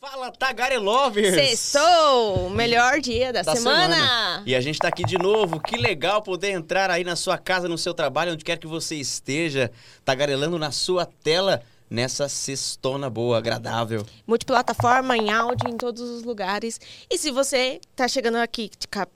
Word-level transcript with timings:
Fala, 0.00 0.30
Tagarelovers! 0.30 1.34
Sextou! 1.34 2.50
Melhor 2.50 3.00
dia 3.00 3.32
da, 3.32 3.42
da 3.42 3.56
semana. 3.56 3.96
semana. 3.96 4.42
E 4.46 4.54
a 4.54 4.60
gente 4.60 4.78
tá 4.78 4.86
aqui 4.86 5.02
de 5.02 5.18
novo. 5.18 5.58
Que 5.58 5.76
legal 5.76 6.22
poder 6.22 6.52
entrar 6.52 6.88
aí 6.88 7.02
na 7.02 7.16
sua 7.16 7.36
casa, 7.36 7.68
no 7.68 7.76
seu 7.76 7.92
trabalho, 7.92 8.32
onde 8.32 8.44
quer 8.44 8.58
que 8.58 8.66
você 8.68 8.94
esteja, 8.94 9.72
tagarelando 10.04 10.56
na 10.56 10.70
sua 10.70 11.04
tela 11.04 11.64
nessa 11.90 12.28
sextona 12.28 13.10
boa, 13.10 13.38
agradável. 13.38 14.06
Multiplataforma, 14.24 15.16
em 15.16 15.32
áudio, 15.32 15.68
em 15.68 15.76
todos 15.76 16.00
os 16.00 16.22
lugares. 16.22 16.80
E 17.10 17.18
se 17.18 17.32
você 17.32 17.80
tá 17.96 18.06
chegando 18.06 18.36
aqui 18.36 18.70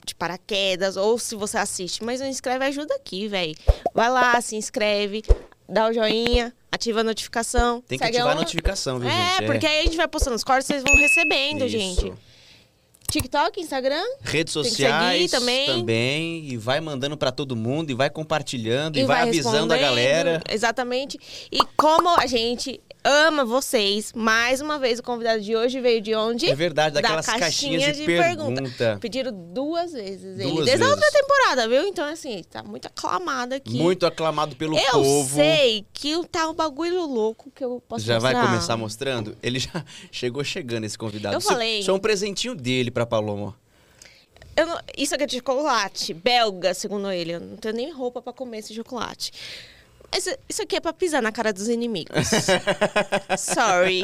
de 0.05 0.17
paraquedas, 0.17 0.97
ou 0.97 1.17
se 1.17 1.37
você 1.37 1.59
assiste, 1.59 2.03
mas 2.03 2.19
não 2.19 2.27
inscreve, 2.27 2.65
ajuda 2.65 2.93
aqui, 2.97 3.29
velho. 3.29 3.55
Vai 3.95 4.11
lá, 4.11 4.41
se 4.41 4.57
inscreve, 4.57 5.23
dá 5.69 5.87
o 5.87 5.93
joinha, 5.93 6.53
ativa 6.83 7.01
a 7.01 7.05
notificação. 7.05 7.81
Tem 7.87 7.99
que 7.99 8.05
segue 8.05 8.17
ativar 8.17 8.37
a 8.37 8.41
notificação, 8.41 8.99
viu, 8.99 9.09
É, 9.09 9.37
gente? 9.39 9.47
porque 9.47 9.67
aí 9.67 9.81
a 9.81 9.83
gente 9.85 9.97
vai 9.97 10.09
postando 10.09 10.35
os 10.35 10.43
cortes, 10.45 10.67
vocês 10.67 10.83
vão 10.83 10.97
recebendo, 10.97 11.65
Isso. 11.65 11.69
gente. 11.69 12.13
TikTok, 13.09 13.61
Instagram. 13.61 14.03
Redes 14.23 14.53
sociais 14.55 15.31
seguir 15.31 15.31
também. 15.69 16.47
e 16.49 16.57
vai 16.57 16.81
mandando 16.81 17.17
pra 17.17 17.31
todo 17.31 17.55
mundo 17.55 17.91
e 17.91 17.95
vai 17.95 18.09
compartilhando 18.09 18.97
e, 18.97 19.01
E 19.01 19.05
vai, 19.05 19.23
avisando 19.23 19.73
a 19.75 19.77
galera. 19.77 20.43
Exatamente. 20.49 21.19
E 21.53 21.59
como 21.77 22.09
a 22.09 22.27
gente 22.27 22.81
ama 23.05 23.45
vocês, 23.45 24.13
mais 24.15 24.61
uma 24.61 24.79
vez 24.79 24.99
o 24.99 25.03
convidado 25.03 25.41
de 25.41 25.57
hoje 25.57 25.81
veio 25.81 26.01
de 26.01 26.15
onde? 26.15 26.49
É 26.49 26.55
verdade, 26.55 26.95
Da 26.95 27.01
daquelas 27.01 27.27
caixinhas 27.27 27.97
de, 27.97 28.05
pergunta. 28.05 28.99
Pediram 29.01 29.33
duas 29.33 29.93
vezes 29.93 30.39
ele. 30.39 30.51
Duas 30.51 30.67
Desde 30.67 30.85
a 30.85 30.87
vezes. 30.89 31.03
outra 31.03 31.11
temporada, 31.21 31.69
viu? 31.69 31.87
Então, 31.87 32.05
assim, 32.07 32.43
tá 32.51 32.63
muito 32.63 32.87
aclamado 32.87 33.55
aqui. 33.55 33.75
Muito 33.77 34.07
aclamado 34.07 34.55
pelo 34.57 34.79
Eu 34.79 34.93
povo. 34.93 35.35
sei 35.35 35.85
que 35.93 36.15
tá 36.29 36.49
um 36.49 36.55
bagulho 36.55 37.05
louco 37.07 37.51
que 37.55 37.65
eu 37.65 37.83
posso 37.89 38.05
Já 38.05 38.19
vai 38.19 38.33
mostrar. 38.35 38.51
começar 38.51 38.77
mostrando? 38.77 39.37
Ele 39.43 39.59
já 39.59 39.85
chegou 40.13 40.45
chegando, 40.45 40.85
esse 40.85 40.97
convidado. 40.99 41.35
Eu 41.35 41.39
Isso- 41.39 41.49
falei. 41.49 41.81
Isso 41.81 41.91
é 41.91 41.95
um 41.95 41.99
presentinho 41.99 42.55
dele 42.55 42.91
pra 42.91 43.05
Paloma. 43.07 43.55
Eu 44.55 44.67
não- 44.67 44.79
Isso 44.99 45.15
aqui 45.15 45.25
é 45.25 45.27
de 45.27 45.37
chocolate, 45.37 46.13
belga, 46.13 46.75
segundo 46.75 47.11
ele. 47.11 47.33
Eu 47.33 47.41
não 47.41 47.57
tenho 47.57 47.75
nem 47.75 47.91
roupa 47.91 48.21
pra 48.21 48.33
comer 48.35 48.59
esse 48.59 48.75
chocolate. 48.75 49.33
Isso 50.49 50.63
aqui 50.63 50.77
é 50.77 50.81
pra 50.81 50.93
pisar 50.93 51.23
na 51.23 51.33
cara 51.33 51.53
dos 51.53 51.69
inimigos. 51.69 52.15
Sorry. 53.39 54.03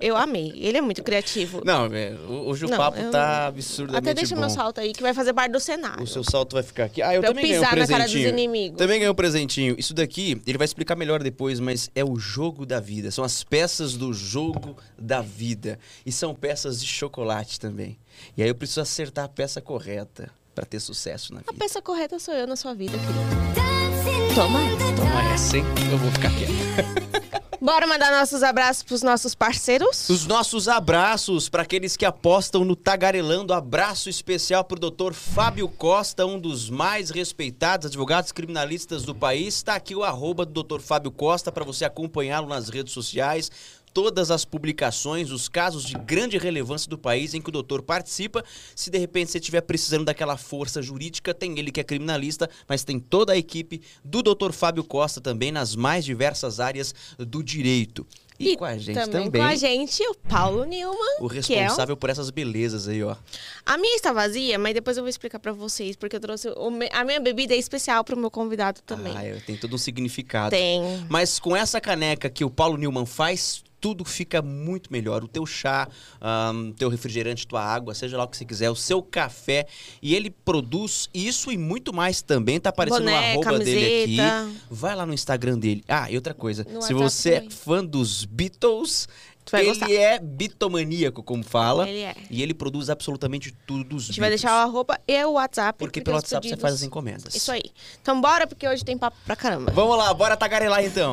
Eu 0.00 0.16
amei. 0.16 0.52
Ele 0.56 0.78
é 0.78 0.80
muito 0.80 1.02
criativo. 1.02 1.62
Não, 1.64 1.88
o- 2.28 2.48
hoje 2.48 2.66
o 2.66 2.68
Não, 2.68 2.76
papo 2.76 2.98
eu- 2.98 3.10
tá 3.10 3.46
absurdamente 3.46 3.98
Até 4.10 4.14
deixa 4.14 4.34
bom. 4.34 4.42
meu 4.42 4.50
salto 4.50 4.80
aí, 4.80 4.92
que 4.92 5.02
vai 5.02 5.14
fazer 5.14 5.32
parte 5.32 5.52
do 5.52 5.60
cenário. 5.60 6.02
O 6.02 6.06
seu 6.06 6.22
salto 6.22 6.54
vai 6.54 6.62
ficar 6.62 6.84
aqui. 6.84 7.00
Ah, 7.02 7.14
eu 7.14 7.20
Pra 7.20 7.30
eu 7.30 7.34
também 7.34 7.44
ganhei 7.46 7.58
um 7.58 7.62
pisar 7.62 7.76
na 7.76 7.86
cara 7.86 8.04
dos 8.04 8.12
presentinho. 8.12 8.28
inimigos. 8.28 8.78
Também 8.78 8.98
ganhei 8.98 9.10
um 9.10 9.14
presentinho. 9.14 9.74
Isso 9.78 9.94
daqui, 9.94 10.40
ele 10.46 10.58
vai 10.58 10.64
explicar 10.64 10.96
melhor 10.96 11.22
depois, 11.22 11.58
mas 11.60 11.90
é 11.94 12.04
o 12.04 12.16
jogo 12.18 12.66
da 12.66 12.78
vida. 12.80 13.10
São 13.10 13.24
as 13.24 13.42
peças 13.42 13.94
do 13.94 14.12
jogo 14.12 14.76
da 14.98 15.20
vida. 15.22 15.78
E 16.04 16.12
são 16.12 16.34
peças 16.34 16.80
de 16.80 16.86
chocolate 16.86 17.58
também. 17.58 17.98
E 18.36 18.42
aí 18.42 18.48
eu 18.48 18.54
preciso 18.54 18.80
acertar 18.80 19.24
a 19.24 19.28
peça 19.28 19.60
correta 19.60 20.30
pra 20.54 20.64
ter 20.64 20.80
sucesso 20.80 21.32
na 21.34 21.40
A 21.40 21.42
vida. 21.52 21.54
peça 21.58 21.82
correta 21.82 22.18
sou 22.18 22.34
eu 22.34 22.46
na 22.46 22.56
sua 22.56 22.74
vida, 22.74 22.92
querido. 22.98 23.85
Toma 24.34 24.60
essa. 24.64 24.92
Toma 24.94 25.32
essa, 25.32 25.56
hein? 25.56 25.64
Eu 25.90 25.98
vou 25.98 26.10
ficar 26.12 26.30
quieto. 26.30 26.52
Bora 27.60 27.86
mandar 27.86 28.12
nossos 28.12 28.42
abraços 28.42 28.82
pros 28.82 29.02
nossos 29.02 29.34
parceiros? 29.34 30.08
Os 30.08 30.26
nossos 30.26 30.68
abraços 30.68 31.48
para 31.48 31.62
aqueles 31.62 31.96
que 31.96 32.04
apostam 32.04 32.64
no 32.64 32.76
Tagarelando. 32.76 33.52
Abraço 33.52 34.08
especial 34.08 34.62
para 34.62 34.76
o 34.76 34.90
Dr. 34.90 35.12
Fábio 35.12 35.68
Costa, 35.68 36.26
um 36.26 36.38
dos 36.38 36.70
mais 36.70 37.10
respeitados 37.10 37.86
advogados 37.86 38.30
criminalistas 38.30 39.02
do 39.04 39.14
país. 39.14 39.56
Está 39.56 39.74
aqui 39.74 39.96
o 39.96 40.04
arroba 40.04 40.44
do 40.44 40.62
Dr. 40.62 40.80
Fábio 40.80 41.10
Costa 41.10 41.50
para 41.50 41.64
você 41.64 41.84
acompanhá-lo 41.84 42.46
nas 42.46 42.68
redes 42.68 42.92
sociais. 42.92 43.50
Todas 43.96 44.30
as 44.30 44.44
publicações, 44.44 45.30
os 45.30 45.48
casos 45.48 45.82
de 45.82 45.94
grande 45.94 46.36
relevância 46.36 46.86
do 46.86 46.98
país 46.98 47.32
em 47.32 47.40
que 47.40 47.48
o 47.48 47.52
doutor 47.52 47.80
participa. 47.80 48.44
Se 48.74 48.90
de 48.90 48.98
repente 48.98 49.30
você 49.30 49.38
estiver 49.38 49.62
precisando 49.62 50.04
daquela 50.04 50.36
força 50.36 50.82
jurídica, 50.82 51.32
tem 51.32 51.58
ele 51.58 51.72
que 51.72 51.80
é 51.80 51.84
criminalista, 51.84 52.50
mas 52.68 52.84
tem 52.84 53.00
toda 53.00 53.32
a 53.32 53.38
equipe 53.38 53.80
do 54.04 54.22
Dr. 54.22 54.52
Fábio 54.52 54.84
Costa 54.84 55.18
também 55.18 55.50
nas 55.50 55.74
mais 55.74 56.04
diversas 56.04 56.60
áreas 56.60 56.94
do 57.18 57.42
direito. 57.42 58.06
E, 58.38 58.54
com 58.54 58.66
a 58.66 58.76
gente 58.76 58.96
também. 59.08 59.30
com 59.30 59.42
a 59.48 59.54
gente, 59.54 60.02
o 60.08 60.14
Paulo 60.28 60.64
Nilman. 60.64 61.16
O 61.20 61.30
que 61.30 61.54
é 61.54 61.60
o- 61.60 61.60
responsável 61.62 61.96
por 61.96 62.10
essas 62.10 62.28
belezas 62.28 62.86
aí, 62.88 63.02
ó. 63.02 63.16
A 63.64 63.78
minha 63.78 63.96
está 63.96 64.12
vazia, 64.12 64.58
mas 64.58 64.74
depois 64.74 64.98
eu 64.98 65.02
vou 65.04 65.08
explicar 65.08 65.38
pra 65.38 65.52
vocês, 65.54 65.96
porque 65.96 66.16
eu 66.16 66.20
trouxe 66.20 66.50
o 66.50 66.70
me- 66.70 66.90
a 66.92 67.02
minha 67.02 67.18
bebida 67.18 67.54
é 67.54 67.56
especial 67.56 68.04
pro 68.04 68.14
meu 68.14 68.30
convidado 68.30 68.82
também. 68.82 69.14
Ah, 69.16 69.24
é, 69.24 69.36
tem 69.40 69.56
todo 69.56 69.74
um 69.74 69.78
significado. 69.78 70.50
Tem. 70.50 70.82
Mas 71.08 71.38
com 71.38 71.56
essa 71.56 71.80
caneca 71.80 72.28
que 72.28 72.44
o 72.44 72.50
Paulo 72.50 72.76
Newman 72.76 73.06
faz, 73.06 73.64
tudo 73.86 74.04
fica 74.04 74.42
muito 74.42 74.92
melhor. 74.92 75.22
O 75.22 75.28
teu 75.28 75.46
chá, 75.46 75.86
o 76.20 76.72
teu 76.72 76.88
refrigerante, 76.88 77.46
tua 77.46 77.62
água, 77.62 77.94
seja 77.94 78.16
lá 78.16 78.24
o 78.24 78.28
que 78.28 78.36
você 78.36 78.44
quiser, 78.44 78.68
o 78.68 78.74
seu 78.74 79.00
café. 79.00 79.64
E 80.02 80.12
ele 80.12 80.28
produz 80.28 81.08
isso 81.14 81.52
e 81.52 81.56
muito 81.56 81.94
mais 81.94 82.20
também. 82.20 82.58
Tá 82.58 82.70
aparecendo 82.70 83.04
Boné, 83.04 83.36
o 83.36 83.40
arroba 83.42 83.60
dele 83.60 84.20
aqui. 84.20 84.56
Vai 84.68 84.96
lá 84.96 85.06
no 85.06 85.14
Instagram 85.14 85.56
dele. 85.56 85.84
Ah, 85.86 86.10
e 86.10 86.16
outra 86.16 86.34
coisa. 86.34 86.64
No 86.64 86.82
se 86.82 86.92
WhatsApp 86.92 86.94
você 86.98 87.30
é 87.30 87.34
também. 87.36 87.50
fã 87.50 87.84
dos 87.84 88.24
Beatles... 88.24 89.06
Ele 89.52 89.66
gostar. 89.66 89.88
é 89.88 90.18
bitomaníaco, 90.18 91.22
como 91.22 91.44
fala. 91.44 91.88
Ele 91.88 92.00
é. 92.00 92.16
E 92.28 92.42
ele 92.42 92.52
produz 92.52 92.90
absolutamente 92.90 93.54
tudo 93.64 93.84
dos 93.84 94.02
A 94.02 94.06
gente 94.08 94.18
vai 94.18 94.28
deixar 94.28 94.50
o 94.50 94.68
arroba 94.68 94.98
e 95.06 95.24
o 95.24 95.34
WhatsApp. 95.34 95.78
Porque 95.78 96.00
pelo 96.00 96.16
WhatsApp 96.16 96.44
você 96.44 96.54
pedidos- 96.56 96.62
faz 96.62 96.74
as 96.74 96.82
encomendas. 96.82 97.32
Isso 97.32 97.52
aí. 97.52 97.62
Então 98.02 98.20
bora, 98.20 98.48
porque 98.48 98.66
hoje 98.66 98.84
tem 98.84 98.98
papo 98.98 99.16
pra 99.24 99.36
caramba. 99.36 99.70
Vamos 99.70 99.96
lá, 99.96 100.12
bora 100.12 100.36
tagarelar 100.36 100.84
então. 100.84 101.12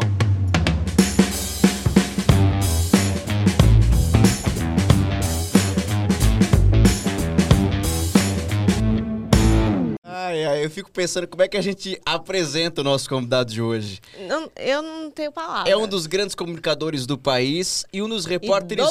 Ai, 10.15 10.45
ai, 10.45 10.65
eu 10.65 10.69
fico 10.69 10.91
pensando 10.91 11.27
como 11.27 11.41
é 11.41 11.47
que 11.47 11.57
a 11.57 11.61
gente 11.61 11.99
apresenta 12.05 12.81
o 12.81 12.83
nosso 12.83 13.09
convidado 13.09 13.51
de 13.51 13.61
hoje. 13.61 13.99
Não- 14.27 14.51
eu 14.55 14.81
não 14.81 15.09
tenho 15.11 15.31
palavra. 15.31 15.71
É 15.71 15.75
um 15.75 15.87
dos 15.87 16.05
grandes 16.05 16.35
comunicadores 16.35 17.05
do 17.05 17.17
país 17.17 17.85
e 17.91 18.01
um 18.01 18.07
dos 18.07 18.25
repórteres 18.25 18.85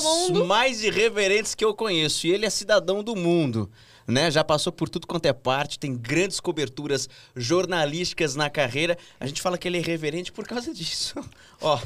mais 0.47 0.83
irreverentes 0.83 1.55
que 1.55 1.65
eu 1.65 1.75
conheço. 1.75 2.27
E 2.27 2.33
ele 2.33 2.45
é 2.47 2.51
cidadão 2.51 3.03
do 3.05 3.15
mundo. 3.15 3.71
Né? 4.05 4.33
Já 4.33 4.43
passou 4.43 4.73
por 4.73 4.89
tudo 4.89 5.07
quanto 5.07 5.27
é 5.27 5.33
parte, 5.33 5.79
tem 5.79 5.95
grandes 5.97 6.41
coberturas 6.41 7.09
jornalísticas 7.37 8.35
na 8.35 8.51
carreira. 8.51 8.99
A 9.21 9.27
gente 9.29 9.41
fala 9.41 9.57
que 9.57 9.69
ele 9.69 9.77
é 9.79 9.81
irreverente 9.81 10.33
por 10.33 10.45
causa 10.47 10.75
disso. 10.75 11.15
Ó, 11.63 11.79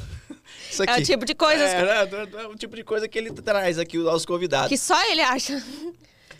isso 0.69 0.81
aqui. 0.81 0.93
É 0.93 0.97
o 0.97 1.03
tipo 1.05 1.25
de 1.25 1.35
coisas 1.35 1.69
É, 1.69 1.83
né? 1.83 2.27
é 2.41 2.47
o 2.47 2.55
tipo 2.55 2.75
de 2.75 2.83
coisa 2.83 3.07
que 3.07 3.19
ele 3.19 3.29
traz 3.31 3.77
aqui 3.77 3.97
aos 3.97 4.25
convidados. 4.25 4.69
que 4.69 4.77
só 4.79 4.99
ele 5.11 5.21
acha. 5.21 5.63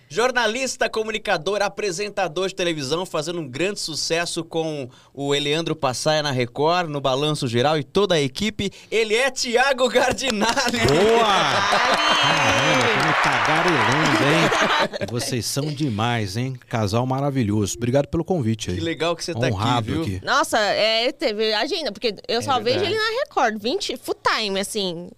Jornalista, 0.10 0.90
comunicador, 0.90 1.62
apresentador 1.62 2.48
de 2.48 2.56
televisão, 2.56 3.06
fazendo 3.06 3.42
um 3.42 3.48
grande 3.48 3.80
sucesso 3.80 4.44
com 4.44 4.88
o 5.14 5.36
Eleandro 5.36 5.76
Passaia 5.76 6.24
na 6.24 6.32
Record, 6.32 6.90
no 6.90 7.02
Balanço 7.02 7.48
Geral 7.48 7.78
e 7.78 7.84
toda 7.84 8.16
a 8.16 8.22
equipe. 8.22 8.72
Ele 8.90 9.16
é 9.16 9.30
Tiago 9.30 9.90
Gardinali. 9.90 10.80
Boa! 10.88 12.08
Caramba, 12.22 12.88
como 13.02 13.14
tagarelando, 13.24 14.24
hein? 14.24 15.08
Vocês 15.12 15.46
são 15.46 15.66
demais, 15.66 16.38
hein? 16.38 16.58
Casal 16.70 17.06
maravilhoso. 17.06 17.76
Obrigado 17.78 18.08
pelo 18.08 18.24
convite 18.24 18.70
aí. 18.72 18.78
Que 18.78 18.82
legal 18.84 19.16
que 19.16 19.24
você 19.24 19.34
tá 19.34 19.48
Honrado 19.48 19.92
aqui, 20.02 20.10
viu? 20.12 20.22
Nossa, 20.24 20.58
é, 20.58 21.12
teve 21.12 21.54
agenda, 21.54 21.92
porque 21.92 22.16
eu 22.28 22.42
só 22.42 22.60
vejo 22.60 22.78
É 22.78 22.82
verdade. 22.82 22.96
ele 22.96 22.98
na 22.98 23.20
Record, 23.24 23.62
20 23.62 23.98
full 23.98 24.16
time, 24.36 24.60
assim. 24.60 25.10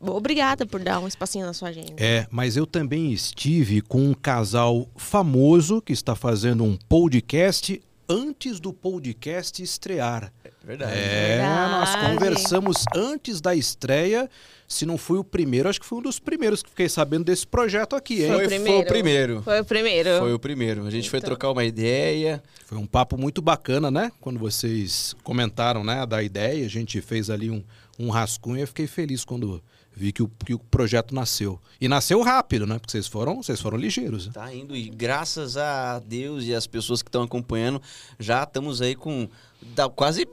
Obrigada 0.00 0.66
por 0.66 0.80
dar 0.80 1.00
um 1.00 1.08
espacinho 1.08 1.46
na 1.46 1.52
sua 1.52 1.68
agenda. 1.68 1.94
É, 1.96 2.26
mas 2.30 2.56
eu 2.56 2.66
também 2.66 3.12
estive 3.12 3.80
com 3.80 4.00
um 4.10 4.14
casal 4.14 4.86
famoso 4.96 5.80
que 5.80 5.92
está 5.92 6.14
fazendo 6.14 6.64
um 6.64 6.76
podcast 6.88 7.80
antes 8.08 8.60
do 8.60 8.72
podcast 8.72 9.62
estrear. 9.62 10.32
Verdade. 10.62 10.92
É, 10.96 11.38
nós 11.70 11.90
Verdade. 11.90 12.12
conversamos 12.14 12.84
antes 12.94 13.40
da 13.40 13.54
estreia. 13.54 14.28
Se 14.68 14.84
não 14.84 14.98
fui 14.98 15.16
o 15.18 15.24
primeiro, 15.24 15.68
acho 15.68 15.80
que 15.80 15.86
foi 15.86 15.98
um 15.98 16.02
dos 16.02 16.18
primeiros 16.18 16.60
que 16.62 16.68
fiquei 16.70 16.88
sabendo 16.88 17.24
desse 17.24 17.46
projeto 17.46 17.94
aqui, 17.94 18.24
hein? 18.24 18.32
Foi, 18.32 18.46
o 18.46 18.48
foi 18.48 18.48
primeiro. 18.48 18.80
o 18.80 18.86
primeiro. 18.86 19.42
Foi 19.42 19.60
o 19.60 19.64
primeiro. 19.64 20.18
Foi 20.18 20.34
o 20.34 20.38
primeiro. 20.38 20.86
A 20.86 20.90
gente 20.90 21.08
foi 21.08 21.18
Então. 21.20 21.28
trocar 21.30 21.50
uma 21.52 21.64
ideia. 21.64 22.42
Foi 22.64 22.76
um 22.76 22.86
papo 22.86 23.16
muito 23.16 23.40
bacana, 23.40 23.90
né? 23.92 24.10
Quando 24.20 24.38
vocês 24.40 25.14
comentaram, 25.22 25.84
né, 25.84 26.04
da 26.04 26.20
ideia, 26.22 26.64
a 26.66 26.68
gente 26.68 27.00
fez 27.00 27.30
ali 27.30 27.48
um, 27.48 27.62
um 27.98 28.10
rascunho 28.10 28.58
e 28.58 28.60
eu 28.62 28.66
fiquei 28.66 28.88
feliz 28.88 29.24
quando 29.24 29.62
vi 29.96 30.12
que 30.12 30.22
o, 30.22 30.28
que 30.44 30.52
o 30.52 30.58
projeto 30.58 31.14
nasceu. 31.14 31.58
E 31.80 31.88
nasceu 31.88 32.20
rápido, 32.22 32.66
né? 32.66 32.78
Porque 32.78 32.92
vocês 32.92 33.06
foram, 33.06 33.42
vocês 33.42 33.60
foram 33.60 33.78
ligeiros. 33.78 34.26
né? 34.26 34.32
Tá 34.34 34.54
indo 34.54 34.76
e 34.76 34.90
graças 34.90 35.56
a 35.56 35.98
Deus 35.98 36.44
e 36.44 36.54
as 36.54 36.66
pessoas 36.66 37.02
que 37.02 37.08
estão 37.08 37.22
acompanhando, 37.22 37.80
já 38.20 38.42
estamos 38.42 38.82
aí 38.82 38.94
com 38.94 39.26
dá 39.74 39.88
quase 39.88 40.28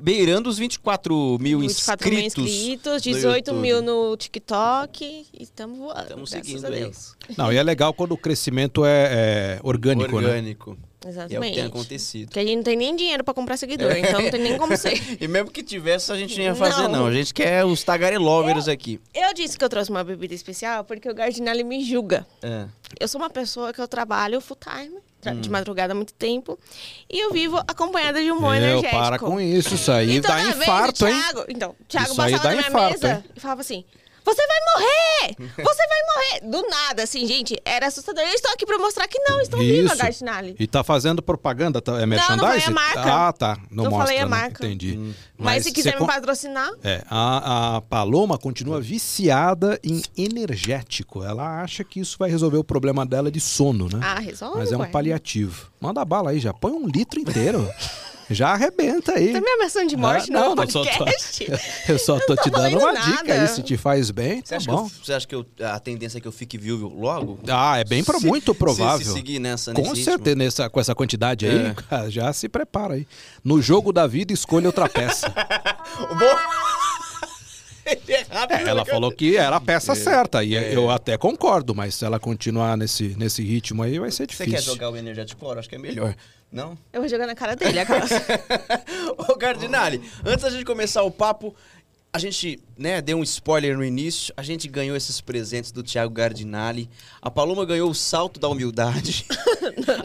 beirando 0.00 0.48
os 0.48 0.58
24 0.58 1.38
mil 1.40 1.58
24 1.58 2.08
mil 2.08 2.20
inscritos. 2.20 2.52
inscritos, 2.52 2.92
no 2.92 3.00
18 3.00 3.36
YouTube. 3.48 3.60
mil 3.60 3.82
no 3.82 4.16
TikTok 4.16 5.04
e 5.04 5.42
estamos 5.42 5.78
voando. 5.78 6.02
Estamos 6.02 6.30
seguindo 6.30 6.64
a 6.64 6.68
aí. 6.68 6.80
Deus. 6.80 7.16
Não, 7.36 7.52
e 7.52 7.56
é 7.56 7.62
legal 7.64 7.92
quando 7.92 8.12
o 8.12 8.16
crescimento 8.16 8.84
é, 8.84 9.56
é 9.56 9.60
orgânico, 9.64 10.20
né? 10.20 10.28
Orgânico. 10.28 10.78
E 11.06 11.08
é 11.08 11.12
o 11.12 11.14
que 11.14 11.20
Exatamente. 11.34 11.54
tem 11.54 11.64
acontecido. 11.64 12.26
Porque 12.28 12.40
a 12.40 12.44
gente 12.44 12.56
não 12.56 12.62
tem 12.62 12.76
nem 12.76 12.96
dinheiro 12.96 13.22
pra 13.24 13.32
comprar 13.34 13.56
seguidor, 13.56 13.92
então 13.96 14.20
não 14.20 14.30
tem 14.30 14.40
nem 14.40 14.56
como 14.58 14.74
ser. 14.78 15.00
E 15.20 15.28
mesmo 15.28 15.50
que 15.50 15.62
tivesse, 15.62 16.10
a 16.12 16.16
gente 16.16 16.36
não 16.36 16.44
ia 16.44 16.54
fazer, 16.54 16.82
não. 16.82 16.88
Não. 17.00 17.06
A 17.06 17.12
gente 17.12 17.32
quer 17.34 17.64
os 17.64 17.82
tagarelovers 17.84 18.68
aqui. 18.68 19.00
Eu 19.14 19.32
disse 19.34 19.58
que 19.58 19.64
eu 19.64 19.68
trouxe 19.68 19.90
uma 19.90 20.02
bebida 20.04 20.34
especial 20.34 20.84
porque 20.84 21.08
o 21.10 21.14
Gardinelli 21.14 21.62
me 21.64 21.84
julga. 21.84 22.26
É. 22.42 22.64
Eu 22.98 23.08
sou 23.08 23.20
uma 23.20 23.30
pessoa 23.30 23.72
que 23.72 23.80
eu 23.80 23.88
trabalho 23.88 24.40
full 24.40 24.56
time, 24.56 24.96
tra- 25.20 25.34
de 25.34 25.50
madrugada 25.50 25.92
há 25.92 25.96
muito 25.96 26.14
tempo, 26.14 26.58
e 27.10 27.18
eu 27.18 27.32
vivo 27.32 27.56
acompanhada 27.58 28.22
de 28.22 28.30
um 28.30 28.40
bom 28.40 28.54
energético. 28.54 28.90
para 28.96 29.18
com 29.18 29.40
isso, 29.40 29.74
isso 29.74 29.90
aí 29.90 30.16
E 30.16 30.20
toda 30.20 30.34
dá 30.34 30.42
vez 30.44 30.56
infarto, 30.56 31.04
o 31.04 31.08
hein? 31.08 31.14
Thiago, 31.20 31.44
Então, 31.48 31.70
o 31.80 31.84
Thiago 31.84 32.12
Isso 32.12 32.22
aí 32.22 32.32
passava 32.32 32.42
dá 32.42 32.48
na 32.50 32.56
minha 32.56 32.68
infarto, 32.68 33.00
mesa 33.02 33.14
hein? 33.16 33.24
e 33.36 33.40
falava 33.40 33.60
assim: 33.60 33.84
Você 34.26 34.42
vai 34.46 34.56
morrer! 34.74 35.36
Você 35.38 35.86
vai 35.86 35.98
morrer! 36.42 36.50
Do 36.50 36.68
nada, 36.68 37.04
assim, 37.04 37.26
gente, 37.26 37.56
era 37.64 37.86
assustador. 37.86 38.22
Eu 38.22 38.34
estou 38.34 38.52
aqui 38.52 38.66
pra 38.66 38.76
mostar 38.78 39.06
que 39.08 39.18
não, 39.20 39.40
estou 39.40 39.58
viva, 39.60 39.86
Isso. 39.92 39.96
Gardinelli. 39.96 40.56
E 40.58 40.66
tá 40.66 40.82
fazendo 40.84 41.22
propaganda, 41.22 41.80
tá- 41.80 41.92
é 41.96 42.00
não 42.00 42.06
merchandising? 42.08 42.40
falei 42.46 42.64
a 42.66 42.70
marca. 42.70 43.14
Ah, 43.28 43.32
tá. 43.32 43.58
Não 43.70 43.84
Não 43.84 43.90
mostra, 43.92 44.06
falei 44.06 44.18
a 44.18 44.24
né? 44.24 44.30
marca. 44.30 44.66
Entendi. 44.66 45.14
Mas, 45.38 45.62
se 45.64 45.72
quiser 45.72 45.92
me 45.94 46.00
con- 46.00 46.06
patrocinar, 46.06 46.70
É, 46.82 47.02
a, 47.08 47.76
a 47.76 47.80
Paloma 47.82 48.36
continua 48.36 48.80
viciada 48.80 49.78
em 49.84 50.02
energético. 50.16 51.22
Ela 51.22 51.62
acha 51.62 51.84
que 51.84 52.00
isso 52.00 52.16
vai 52.18 52.28
resolver 52.30 52.56
o 52.58 52.64
problema 52.64 53.06
dela 53.06 53.30
de 53.30 53.40
sono, 53.40 53.88
né? 53.88 54.00
ah, 54.02 54.18
resolve. 54.18 54.58
Mas 54.58 54.72
é 54.72 54.76
um 54.76 54.80
ué. 54.80 54.88
paliativo. 54.88 55.70
Manda 55.80 56.04
bala 56.04 56.30
aí, 56.30 56.40
já 56.40 56.52
põe 56.52 56.72
um 56.72 56.86
litro 56.86 57.20
inteiro. 57.20 57.68
já 58.30 58.48
arrebenta 58.50 59.12
aí. 59.12 59.32
Tá 59.32 59.40
me 59.40 59.48
ameaçando 59.50 59.86
de 59.88 59.96
morte 59.96 60.30
Ah, 60.34 60.54
no 60.54 60.62
eu 60.62 60.70
só 60.70 60.82
tô- 60.84 60.90
podcast? 60.98 61.46
Eu 61.88 61.98
só 61.98 62.18
tô 62.20 62.34
tô 62.34 62.42
te 62.42 62.50
dando 62.50 62.78
uma 62.78 62.92
nada. 62.92 63.06
dica 63.12 63.32
aí, 63.34 63.46
se 63.48 63.62
te 63.62 63.76
faz 63.76 64.10
bem, 64.10 64.36
Você 64.44 64.50
tá 64.50 64.56
acha, 64.56 64.66
bom. 64.70 64.88
que 64.88 64.94
eu, 64.94 65.04
você 65.04 65.12
acha 65.12 65.26
que 65.26 65.34
eu- 65.34 65.46
a 65.64 65.78
tendência 65.78 66.18
é 66.18 66.20
que 66.20 66.26
eu 66.28 66.32
fique 66.32 66.58
viúvo 66.58 66.88
logo? 66.88 67.38
Ah, 67.48 67.78
é 67.78 67.84
bem 67.84 68.02
pro- 68.02 68.18
Se- 68.20 68.26
muito 68.26 68.52
se- 68.52 68.58
provável. 68.58 69.06
Se, 69.06 69.12
seguir 69.12 69.38
nessa, 69.38 69.72
Com 69.72 69.94
certeza, 69.94 70.36
nessa, 70.36 70.68
com 70.70 70.80
essa 70.80 70.94
quantidade 70.94 71.46
aí, 71.46 71.66
É. 71.66 71.74
cara, 71.88 72.10
já 72.10 72.32
se 72.32 72.48
prepara 72.48 72.94
aí. 72.94 73.06
No 73.44 73.62
jogo 73.62 73.92
da 73.92 74.06
vida, 74.06 74.32
escolha 74.32 74.66
outra 74.68 74.88
peça. 74.88 75.32
Ele 77.88 78.00
é 78.14 78.26
É, 78.50 78.62
ela 78.68 78.84
né? 78.84 78.90
falou 78.90 79.12
que 79.12 79.36
era 79.36 79.54
a 79.56 79.60
peça 79.60 79.94
certa, 79.94 80.42
e 80.42 80.54
eu 80.54 80.90
até 80.90 81.16
concordo, 81.16 81.72
mas 81.72 81.94
se 81.94 82.04
ela 82.04 82.18
continuar 82.18 82.76
nesse, 82.76 83.14
nesse 83.16 83.44
ritmo 83.44 83.80
aí, 83.84 83.96
vai 84.00 84.10
ser 84.10 84.24
Você 84.24 84.26
difícil. 84.26 84.52
quer 84.54 84.60
jogar 84.62 84.90
o 84.90 84.96
energético 84.96 85.38
fora? 85.40 85.60
Acho 85.60 85.68
que 85.68 85.76
é 85.76 85.78
melhor. 85.78 86.12
Não? 86.56 86.78
Eu 86.90 87.02
vou 87.02 87.08
jogar 87.08 87.26
na 87.26 87.34
cara 87.34 87.54
dele, 87.54 87.78
aquelas. 87.78 88.08
Ô, 89.28 89.36
Cardinale, 89.36 90.02
antes 90.24 90.42
da 90.42 90.48
gente 90.48 90.64
começar 90.64 91.02
o 91.02 91.10
papo, 91.10 91.54
a 92.12 92.18
gente, 92.18 92.58
né, 92.78 93.02
deu 93.02 93.18
um 93.18 93.22
spoiler 93.22 93.76
no 93.76 93.84
início. 93.84 94.32
A 94.38 94.42
gente 94.42 94.66
ganhou 94.68 94.96
esses 94.96 95.20
presentes 95.20 95.70
do 95.70 95.82
Thiago 95.82 96.14
Gardinali. 96.14 96.88
A 97.20 97.30
Paloma 97.30 97.64
ganhou 97.66 97.90
o 97.90 97.94
salto 97.94 98.40
da 98.40 98.48
humildade. 98.48 99.26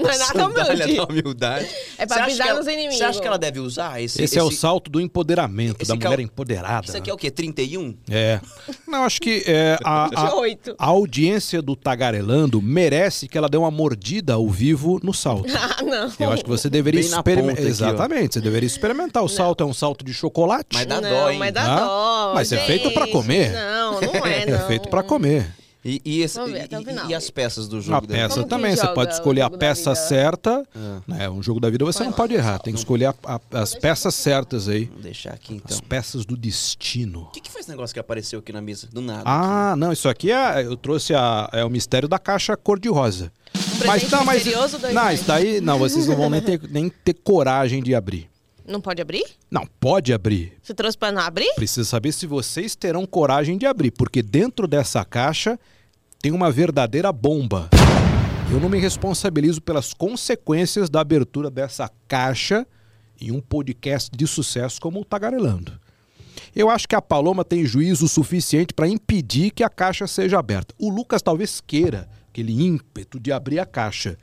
Não 0.02 0.10
é 0.10 0.18
nada 0.18 0.48
humilde. 0.48 0.96
da 0.98 1.04
humildade. 1.06 1.70
É 1.98 2.06
pra 2.06 2.26
avisar 2.26 2.48
ela- 2.50 2.60
nos 2.60 2.68
inimigos. 2.68 2.98
Você 2.98 3.04
acha 3.06 3.22
que 3.22 3.28
ela 3.28 3.38
deve 3.38 3.60
usar 3.62 4.02
esse? 4.02 4.22
Esse, 4.22 4.38
é 4.38 4.44
o 4.44 4.52
salto 4.52 4.92
do 4.92 5.00
empoderamento, 5.00 5.82
esse 5.82 5.90
da 5.90 5.98
que 5.98 6.06
é 6.06 6.10
mulher 6.10 6.20
o- 6.20 6.22
empoderada. 6.24 6.86
Isso 6.86 6.98
aqui 6.98 7.10
é 7.10 7.14
o 7.14 7.18
quê? 7.18 7.32
31? 7.32 7.96
É. 8.10 8.42
Não, 8.86 9.04
acho 9.06 9.22
que 9.22 9.44
é, 9.48 9.78
a, 9.86 10.06
a, 10.14 10.32
a 10.78 10.86
audiência 10.88 11.62
do 11.62 11.78
Tagarelando 11.78 12.62
merece 12.62 13.28
que 13.30 13.38
ela 13.38 13.48
dê 13.48 13.56
uma 13.58 13.72
mordida 13.72 14.34
ao 14.34 14.50
vivo 14.50 15.00
no 15.02 15.14
salto. 15.14 15.48
Ah, 15.62 15.82
não. 15.84 16.12
Eu 16.20 16.32
acho 16.32 16.44
que 16.44 16.50
você 16.50 16.70
deveria 16.70 17.00
experimentar. 17.00 17.48
ponta 17.56 17.62
aqui. 17.62 17.70
Exatamente, 17.70 18.34
você 18.34 18.42
deveria 18.42 18.68
experimentar. 18.68 19.24
O 19.24 19.30
salto 19.30 19.64
é 19.64 19.66
um 19.66 19.74
salto 19.74 20.04
de 20.04 20.14
chocolate. 20.14 20.68
Mas 20.74 20.86
dá 20.86 21.00
não, 21.00 21.10
dó, 21.10 21.30
hein? 21.30 21.40
Mas 21.40 21.54
dá 21.54 21.62
Ah, 21.64 21.80
dó. 21.80 22.01
Mas 22.34 22.52
é 22.52 22.58
gente. 22.58 22.66
feito 22.68 22.92
pra 22.92 23.08
comer. 23.08 23.52
Não, 23.52 24.02
não 24.02 24.26
é, 24.26 24.44
É 24.44 24.58
não. 24.58 24.68
feito 24.68 24.90
pra 24.90 25.04
comer. 25.04 25.56
E, 25.84 26.00
e, 26.06 26.22
esse- 26.22 26.40
ver 26.46 26.70
e- 26.70 27.10
e 27.10 27.16
as 27.16 27.32
peças 27.32 27.68
do 27.68 27.82
jogo 27.82 27.98
A 27.98 28.02
peça 28.04 28.44
também, 28.44 28.76
você 28.76 28.88
pode 28.90 29.14
escolher 29.16 29.42
a 29.42 29.50
peça 29.50 29.96
certa. 29.96 30.64
Ah. 30.76 31.00
Né? 31.08 31.28
Um 31.28 31.42
jogo 31.42 31.60
da 31.60 31.72
vida 31.72 31.84
você 31.84 32.04
não 32.04 32.12
lá. 32.12 32.16
pode 32.18 32.36
errar, 32.36 32.60
tem 32.60 32.72
que 32.72 32.78
escolher 32.78 33.06
a- 33.06 33.16
a- 33.26 33.40
as 33.54 33.74
peças 33.74 34.14
certas 34.14 34.70
aí. 34.70 34.86
Vou 34.86 35.02
deixar 35.02 35.32
aqui 35.32 35.56
então. 35.56 35.76
As 35.76 35.82
peças 35.82 36.24
do 36.24 36.38
destino. 36.38 37.22
O 37.24 37.32
que, 37.32 37.42
que 37.42 37.50
foi 37.50 37.62
esse 37.62 37.70
negócio 37.72 37.96
que 37.96 38.00
apareceu 38.00 38.38
aqui 38.38 38.54
na 38.54 38.62
mesa? 38.62 38.88
Do 38.94 39.02
nada. 39.02 39.24
Ah, 39.26 39.74
não, 39.76 39.92
isso 39.92 40.08
aqui 40.08 40.32
é. 40.32 40.64
Eu 40.64 40.78
trouxe 40.78 41.16
a, 41.16 41.50
é 41.52 41.66
o 41.66 41.70
mistério 41.70 42.08
da 42.08 42.20
caixa 42.20 42.56
cor-de-rosa. 42.56 43.32
presente 43.80 44.16
misterioso 44.24 44.78
do 44.78 44.94
não, 44.94 45.12
isso 45.12 45.24
daí. 45.26 45.60
Não, 45.62 45.80
vocês 45.80 46.06
não 46.06 46.16
vão 46.16 46.30
nem 46.30 46.42
ter, 46.42 46.62
nem 46.70 46.90
ter 46.90 47.16
coragem 47.16 47.82
de 47.82 47.96
abrir. 47.96 48.30
Não 48.72 48.82
pode 48.82 49.02
abrir? 49.02 49.24
Não, 49.50 49.66
pode 49.80 50.14
abrir. 50.14 50.54
Você 50.64 50.74
trouxe 50.74 50.98
pra 50.98 51.12
não 51.12 51.22
abrir? 51.22 51.54
Precisa 51.56 51.84
saber 51.88 52.12
se 52.12 52.26
vocês 52.26 52.76
terão 52.76 53.06
coragem 53.06 53.58
de 53.58 53.66
abrir, 53.66 53.92
porque 53.92 54.22
dentro 54.24 54.68
dessa 54.68 55.04
caixa 55.06 55.60
tem 56.22 56.32
uma 56.32 56.50
verdadeira 56.52 57.12
bomba. 57.12 57.70
Eu 58.52 58.60
não 58.60 58.70
me 58.70 58.80
responsabilizo 58.80 59.62
pelas 59.62 59.94
consequências 59.94 60.90
da 60.90 61.02
abertura 61.02 61.50
dessa 61.50 61.90
caixa 62.08 62.66
em 63.20 63.32
um 63.32 63.40
podcast 63.42 64.10
de 64.16 64.26
sucesso 64.28 64.80
como 64.82 65.00
o 65.02 65.06
Tagarelando. 65.06 65.80
Eu 66.56 66.70
acho 66.70 66.88
que 66.88 66.96
a 66.96 67.02
Paloma 67.02 67.46
tem 67.46 67.66
juízo 67.66 68.08
suficiente 68.08 68.74
para 68.74 68.88
impedir 68.88 69.52
que 69.52 69.64
a 69.64 69.70
caixa 69.70 70.06
seja 70.08 70.38
aberta. 70.40 70.74
O 70.78 70.90
Lucas 70.90 71.22
talvez 71.22 71.62
queira 71.62 72.10
aquele 72.30 72.62
ímpeto 72.64 73.20
de 73.20 73.32
abrir 73.32 73.60
a 73.60 73.66
caixa. 73.66 74.18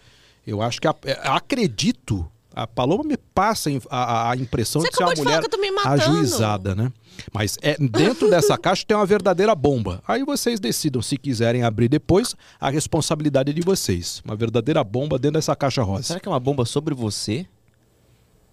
Eu 0.47 0.61
acho 0.62 0.81
que 0.81 0.89
a- 0.89 0.95
é, 1.05 1.19
acredito. 1.25 2.31
A 2.62 2.66
Paloma 2.66 3.05
me 3.05 3.16
passa 3.16 3.70
a, 3.90 4.31
a- 4.31 4.37
impressão 4.37 4.82
Você 4.82 4.88
de 4.90 4.96
ser 4.96 5.02
uma 5.02 5.12
acabou 5.12 5.25
de 5.25 5.28
mulher 5.31 5.40
que 5.40 5.46
eu 5.46 5.50
tô 5.50 5.58
me 5.58 5.70
matando. 5.70 6.02
ajuizada, 6.02 6.75
né? 6.75 6.93
Mas 7.32 7.56
é, 7.62 7.76
dentro 7.78 8.28
dessa 8.31 8.56
caixa 8.58 8.84
tem 8.87 8.96
uma 8.96 9.06
verdadeira 9.06 9.55
bomba. 9.55 10.02
Aí 10.06 10.25
vocês 10.25 10.58
decidam 10.58 11.00
se 11.02 11.16
quiserem 11.16 11.62
abrir 11.62 11.88
depois, 11.88 12.34
a 12.60 12.70
responsabilidade 12.70 13.50
é 13.50 13.55
de 13.55 13.60
vocês. 13.62 14.20
Uma 14.25 14.34
verdadeira 14.37 14.82
bomba 14.82 15.19
dentro 15.19 15.38
dessa 15.38 15.55
caixa 15.55 15.82
rosa. 15.82 16.02
Será 16.05 16.20
que 16.20 16.28
é 16.28 16.32
uma 16.32 16.40
bomba 16.40 16.64
sobre 16.64 16.94
você? 16.94 17.46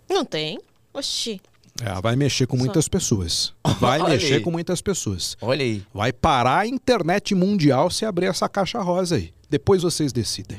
Não 0.10 0.24
tem. 0.26 0.60
Oxi. 0.94 1.42
É, 1.82 2.00
vai 2.02 2.16
mexer 2.16 2.48
com 2.48 2.56
muitas 2.56 2.88
pessoas. 2.88 3.54
Vai 3.82 4.00
Olha 4.00 4.14
mexer 4.14 4.36
aí. 4.36 4.40
com 4.40 4.50
muitas 4.50 4.82
pessoas. 4.82 5.36
Olha 5.42 5.62
aí. 5.64 5.84
Vai 5.94 6.14
parar 6.14 6.60
a 6.60 6.68
internet 6.68 7.36
mundial 7.36 7.90
se 7.90 8.06
abrir 8.06 8.28
essa 8.28 8.48
caixa 8.48 8.80
rosa 8.82 9.16
aí. 9.16 9.34
Depois 9.50 9.82
vocês 9.82 10.14
decidem. 10.14 10.58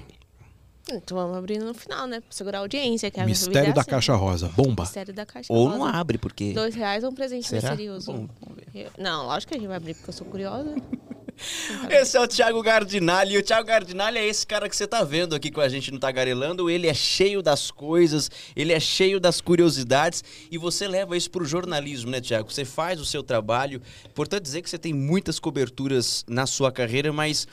Então 0.89 1.17
vamos 1.17 1.37
abrir 1.37 1.59
no 1.59 1.75
final, 1.75 2.07
né? 2.07 2.21
Pra 2.21 2.31
segurar 2.31 2.59
a 2.59 2.61
audiência. 2.61 3.11
Que 3.11 3.19
a 3.19 3.25
minha 3.25 3.35
Mistério 3.37 3.71
é 3.71 3.73
da 3.73 3.81
assim. 3.81 3.91
caixa 3.91 4.15
rosa. 4.15 4.49
Bomba. 4.49 4.85
Mistério 4.85 5.13
da 5.13 5.27
caixa 5.27 5.53
Ou 5.53 5.67
rosa. 5.67 5.79
não 5.79 5.85
abre, 5.85 6.17
porque. 6.19 6.53
Dois 6.53 6.75
reais 6.75 7.03
é 7.03 7.09
um 7.09 7.15
presente 7.15 7.47
Será? 7.49 7.71
misterioso. 7.71 8.13
Bom, 8.13 8.29
vamos 8.41 8.57
ver. 8.73 8.85
Eu- 8.87 8.91
Não, 8.99 9.27
lógico 9.27 9.51
que 9.53 9.57
a 9.57 9.61
gente 9.61 9.69
vai 9.69 9.77
abrir 9.77 9.95
porque 9.95 10.11
eu 10.11 10.15
sou 10.15 10.27
curiosa. 10.27 10.75
Esse 11.91 12.17
é 12.17 12.21
o 12.21 12.27
Thiago 12.27 12.63
Gardinali. 12.63 13.35
E 13.35 13.39
o 13.39 13.43
Thiago 13.43 13.67
Gardinali 13.67 14.17
é 14.19 14.27
esse 14.27 14.47
cara 14.47 14.69
que 14.71 14.77
você 14.77 14.87
tá 14.87 15.05
vendo 15.05 15.35
aqui 15.35 15.51
com 15.51 15.61
a 15.61 15.69
gente 15.69 15.91
no 15.91 15.99
Tagarelando. 15.99 16.71
Ele 16.71 16.87
é 16.87 16.95
cheio 16.95 17.43
das 17.43 17.71
coisas, 17.71 18.31
ele 18.55 18.73
é 18.73 18.81
cheio 18.81 19.21
das 19.21 19.41
curiosidades. 19.41 20.25
E 20.51 20.57
você 20.57 20.89
leva 20.89 21.15
isso 21.17 21.31
pro 21.31 21.45
jornalismo, 21.45 22.11
né, 22.11 22.21
Thiago? 22.23 22.51
Você 22.51 22.65
faz 22.65 22.99
o 23.01 23.05
seu 23.05 23.23
trabalho. 23.23 23.83
Importante 24.09 24.45
dizer 24.45 24.63
que 24.63 24.71
você 24.71 24.79
tem 24.79 24.95
muitas 24.95 25.39
coberturas 25.39 26.25
na 26.27 26.47
sua 26.47 26.73
carreira, 26.73 27.13
mas 27.13 27.47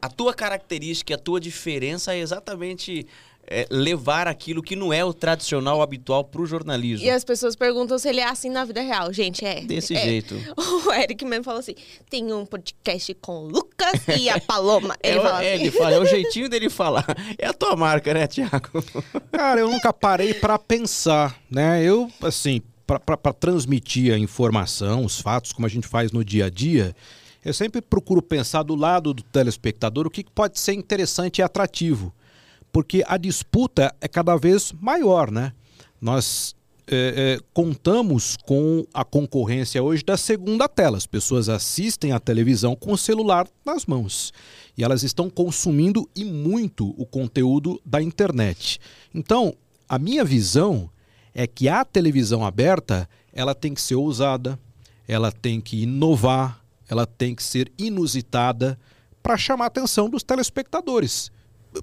a 0.00 0.08
tua 0.08 0.34
característica, 0.34 1.14
a 1.14 1.18
tua 1.18 1.40
diferença 1.40 2.14
é 2.14 2.18
exatamente 2.18 3.06
é, 3.46 3.66
levar 3.68 4.28
aquilo 4.28 4.62
que 4.62 4.76
não 4.76 4.92
é 4.92 5.04
o 5.04 5.12
tradicional, 5.12 5.82
habitual 5.82 6.22
pro 6.24 6.46
jornalismo. 6.46 7.04
E 7.04 7.10
as 7.10 7.24
pessoas 7.24 7.56
perguntam 7.56 7.98
se 7.98 8.08
ele 8.08 8.20
é 8.20 8.28
assim 8.28 8.48
na 8.48 8.64
vida 8.64 8.80
real. 8.80 9.12
Gente, 9.12 9.44
é. 9.44 9.60
Desse 9.62 9.94
é. 9.94 10.02
jeito. 10.02 10.36
O 10.86 10.92
Eric 10.92 11.24
mesmo 11.24 11.44
falou 11.44 11.60
assim: 11.60 11.74
tem 12.08 12.32
um 12.32 12.46
podcast 12.46 13.12
com 13.14 13.44
o 13.44 13.48
Lucas 13.48 14.00
e 14.18 14.28
a 14.28 14.40
Paloma. 14.40 14.96
Ele 15.02 15.18
é, 15.18 15.20
o- 15.20 15.22
fala 15.22 15.44
é, 15.44 15.54
assim. 15.54 15.62
ele 15.62 15.70
fala, 15.70 15.94
é 15.94 15.98
o 15.98 16.06
jeitinho 16.06 16.48
dele 16.48 16.70
falar. 16.70 17.04
É 17.38 17.46
a 17.46 17.52
tua 17.52 17.76
marca, 17.76 18.12
né, 18.14 18.26
Thiago? 18.26 18.84
Cara, 19.30 19.60
eu 19.60 19.70
nunca 19.70 19.92
parei 19.92 20.34
pra 20.34 20.58
pensar, 20.58 21.38
né? 21.50 21.82
Eu, 21.82 22.10
assim, 22.22 22.62
pra 22.86 23.32
transmitir 23.32 24.12
a 24.12 24.18
informação, 24.18 25.04
os 25.04 25.20
fatos, 25.20 25.52
como 25.52 25.66
a 25.66 25.70
gente 25.70 25.86
faz 25.86 26.12
no 26.12 26.24
dia 26.24 26.46
a 26.46 26.50
dia, 26.50 26.94
eu 27.44 27.54
sempre 27.54 27.80
procuro 27.80 28.20
pensar 28.20 28.62
do 28.62 28.74
lado 28.74 29.14
do 29.14 29.22
telespectador 29.22 30.06
o 30.06 30.10
que 30.10 30.24
pode 30.24 30.58
ser 30.58 30.74
interessante 30.74 31.38
e 31.38 31.42
atrativo. 31.42 32.12
Porque 32.72 33.02
a 33.06 33.16
disputa 33.16 33.94
é 34.00 34.06
cada 34.06 34.36
vez 34.36 34.72
maior, 34.80 35.30
né? 35.30 35.52
Nós 36.00 36.54
é, 36.86 37.38
é, 37.38 37.44
contamos 37.52 38.36
com 38.36 38.84
a 38.92 39.04
concorrência 39.04 39.82
hoje 39.82 40.04
da 40.04 40.16
segunda 40.16 40.68
tela. 40.68 40.96
As 40.96 41.06
pessoas 41.06 41.48
assistem 41.48 42.12
à 42.12 42.20
televisão 42.20 42.76
com 42.76 42.92
o 42.92 42.98
celular 42.98 43.46
nas 43.64 43.86
mãos. 43.86 44.32
E 44.76 44.84
elas 44.84 45.02
estão 45.02 45.30
consumindo 45.30 46.08
e 46.14 46.24
muito 46.24 46.94
o 46.96 47.06
conteúdo 47.06 47.80
da 47.84 48.02
internet. 48.02 48.78
Então, 49.14 49.54
a 49.88 49.98
minha 49.98 50.24
visão 50.24 50.90
é 51.34 51.46
que 51.46 51.68
a 51.68 51.84
televisão 51.84 52.44
aberta 52.44 53.08
ela 53.32 53.54
tem 53.54 53.72
que 53.72 53.80
ser 53.80 53.94
ousada, 53.94 54.58
ela 55.06 55.30
tem 55.32 55.60
que 55.60 55.82
inovar, 55.82 56.59
ela 56.90 57.06
tem 57.06 57.34
que 57.34 57.42
ser 57.42 57.72
inusitada 57.78 58.78
para 59.22 59.36
chamar 59.36 59.64
a 59.64 59.68
atenção 59.68 60.10
dos 60.10 60.22
telespectadores. 60.22 61.30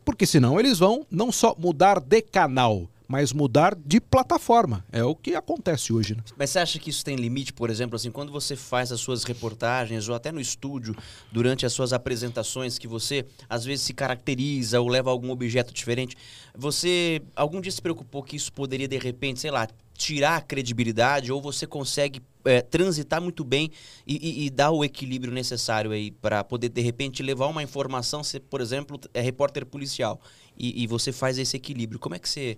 Porque 0.03 0.25
senão 0.25 0.59
eles 0.59 0.79
vão 0.79 1.05
não 1.09 1.31
só 1.31 1.55
mudar 1.57 1.99
de 1.99 2.21
canal, 2.21 2.89
mas 3.07 3.31
mudar 3.31 3.73
de 3.73 4.01
plataforma. 4.01 4.83
É 4.91 5.03
o 5.03 5.15
que 5.15 5.33
acontece 5.33 5.93
hoje. 5.93 6.15
Né? 6.15 6.23
Mas 6.37 6.49
você 6.49 6.59
acha 6.59 6.77
que 6.77 6.89
isso 6.89 7.05
tem 7.05 7.15
limite, 7.15 7.53
por 7.53 7.69
exemplo, 7.69 7.95
assim, 7.95 8.11
quando 8.11 8.31
você 8.31 8.55
faz 8.55 8.91
as 8.91 8.99
suas 8.99 9.23
reportagens 9.23 10.09
ou 10.09 10.15
até 10.15 10.31
no 10.31 10.41
estúdio, 10.41 10.95
durante 11.31 11.65
as 11.65 11.71
suas 11.71 11.93
apresentações, 11.93 12.77
que 12.77 12.87
você 12.87 13.25
às 13.49 13.63
vezes 13.63 13.85
se 13.85 13.93
caracteriza 13.93 14.81
ou 14.81 14.89
leva 14.89 15.09
algum 15.09 15.31
objeto 15.31 15.73
diferente, 15.73 16.17
você 16.55 17.21
algum 17.35 17.61
dia 17.61 17.71
se 17.71 17.81
preocupou 17.81 18.21
que 18.21 18.35
isso 18.35 18.51
poderia, 18.51 18.87
de 18.87 18.97
repente, 18.97 19.39
sei 19.39 19.51
lá, 19.51 19.67
tirar 19.93 20.35
a 20.35 20.41
credibilidade 20.41 21.31
ou 21.31 21.41
você 21.41 21.65
consegue 21.65 22.21
é, 22.47 22.61
transitar 22.61 23.21
muito 23.21 23.43
bem 23.43 23.69
e, 24.05 24.15
e, 24.15 24.45
e, 24.45 24.49
dar 24.49 24.71
o 24.71 24.83
equilíbrio 24.83 25.33
necessário 25.33 25.91
aí 25.91 26.11
para 26.11 26.43
poder 26.43 26.69
de 26.69 26.81
repente 26.81 27.21
levar 27.21 27.47
uma 27.47 27.61
informação, 27.61 28.23
se 28.23 28.39
por 28.39 28.61
exemplo 28.61 28.99
é 29.13 29.21
repórter 29.21 29.65
policial 29.65 30.19
e, 30.57 30.83
e 30.83 30.87
você 30.87 31.11
faz 31.11 31.37
esse 31.37 31.57
equilíbrio, 31.57 31.99
como 31.99 32.15
é 32.15 32.19
que 32.19 32.29
você 32.29 32.57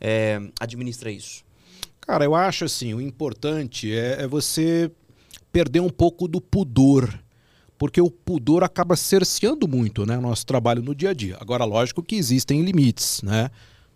é, 0.00 0.40
administra 0.60 1.10
isso? 1.10 1.44
Cara, 2.00 2.24
eu 2.24 2.34
acho 2.34 2.64
assim, 2.64 2.94
o 2.94 3.00
importante 3.00 3.92
é, 3.94 4.22
é 4.22 4.26
você 4.26 4.90
perder 5.52 5.80
um 5.80 5.90
pouco 5.90 6.28
do 6.28 6.40
pudor 6.40 7.22
porque 7.78 8.00
o 8.00 8.10
pudor 8.10 8.62
acaba 8.62 8.96
cerceando 8.96 9.66
muito 9.66 10.06
né, 10.06 10.16
o 10.16 10.20
nosso 10.20 10.46
trabalho 10.46 10.82
no 10.82 10.94
dia 10.94 11.10
a 11.10 11.12
dia. 11.12 11.36
Agora, 11.40 11.64
lógico 11.64 12.02
que 12.02 12.16
existem 12.16 12.62
limites, 12.62 13.20
né? 13.22 13.50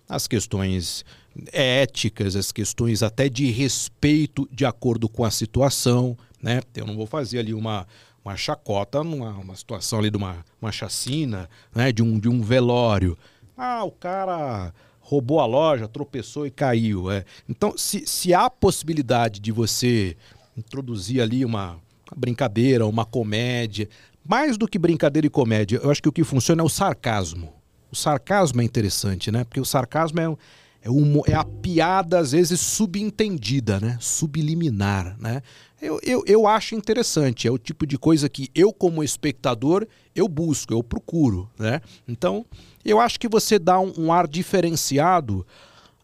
As 0.08 0.26
questões 0.26 1.04
éticas, 1.52 2.34
as 2.34 2.50
questões 2.50 3.02
até 3.02 3.28
de 3.28 3.50
respeito 3.50 4.48
de 4.50 4.64
acordo 4.64 5.08
com 5.08 5.24
a 5.24 5.30
situação, 5.30 6.16
né? 6.42 6.60
Eu 6.74 6.86
não 6.86 6.96
vou 6.96 7.06
fazer 7.06 7.38
ali 7.38 7.54
uma, 7.54 7.86
uma 8.24 8.36
chacota 8.36 9.04
numa 9.04 9.30
uma 9.32 9.54
situação 9.54 9.98
ali 9.98 10.10
de 10.10 10.16
uma, 10.16 10.44
uma 10.60 10.72
chacina, 10.72 11.48
né? 11.74 11.92
De 11.92 12.02
um, 12.02 12.18
de 12.18 12.28
um 12.28 12.40
velório. 12.40 13.16
Ah, 13.56 13.84
o 13.84 13.90
cara 13.90 14.72
roubou 15.00 15.40
a 15.40 15.46
loja, 15.46 15.88
tropeçou 15.88 16.46
e 16.46 16.50
caiu. 16.50 17.10
É. 17.10 17.24
Então, 17.48 17.76
se, 17.76 18.06
se 18.06 18.34
há 18.34 18.48
possibilidade 18.50 19.40
de 19.40 19.50
você 19.50 20.16
introduzir 20.56 21.20
ali 21.20 21.44
uma, 21.44 21.72
uma 21.72 22.16
brincadeira, 22.16 22.86
uma 22.86 23.06
comédia, 23.06 23.88
mais 24.24 24.58
do 24.58 24.68
que 24.68 24.78
brincadeira 24.78 25.26
e 25.26 25.30
comédia, 25.30 25.80
eu 25.82 25.90
acho 25.90 26.02
que 26.02 26.08
o 26.08 26.12
que 26.12 26.22
funciona 26.22 26.62
é 26.62 26.64
o 26.64 26.68
sarcasmo. 26.68 27.57
O 27.90 27.97
sarcasmo 27.97 28.61
é 28.61 28.64
interessante, 28.64 29.30
né? 29.30 29.45
Porque 29.45 29.61
o 29.61 29.64
sarcasmo 29.64 30.21
é, 30.21 30.37
é, 30.83 30.90
uma, 30.90 31.23
é 31.26 31.35
a 31.35 31.45
piada, 31.45 32.18
às 32.18 32.33
vezes, 32.33 32.61
subentendida, 32.61 33.80
né? 33.80 33.97
Subliminar, 34.00 35.16
né? 35.18 35.42
Eu, 35.80 36.00
eu, 36.02 36.25
eu 36.26 36.47
acho 36.47 36.75
interessante, 36.75 37.47
é 37.47 37.50
o 37.50 37.59
tipo 37.59 37.87
de 37.87 37.97
coisa 37.97 38.28
que 38.28 38.50
eu, 38.54 38.73
como 38.73 39.02
espectador, 39.02 39.87
eu 40.14 40.26
busco, 40.26 40.73
eu 40.73 40.83
procuro, 40.83 41.49
né? 41.59 41.80
Então, 42.07 42.45
eu 42.85 43.00
acho 43.00 43.18
que 43.18 43.28
você 43.28 43.59
dá 43.59 43.78
um, 43.78 43.92
um 43.97 44.12
ar 44.12 44.26
diferenciado 44.26 45.47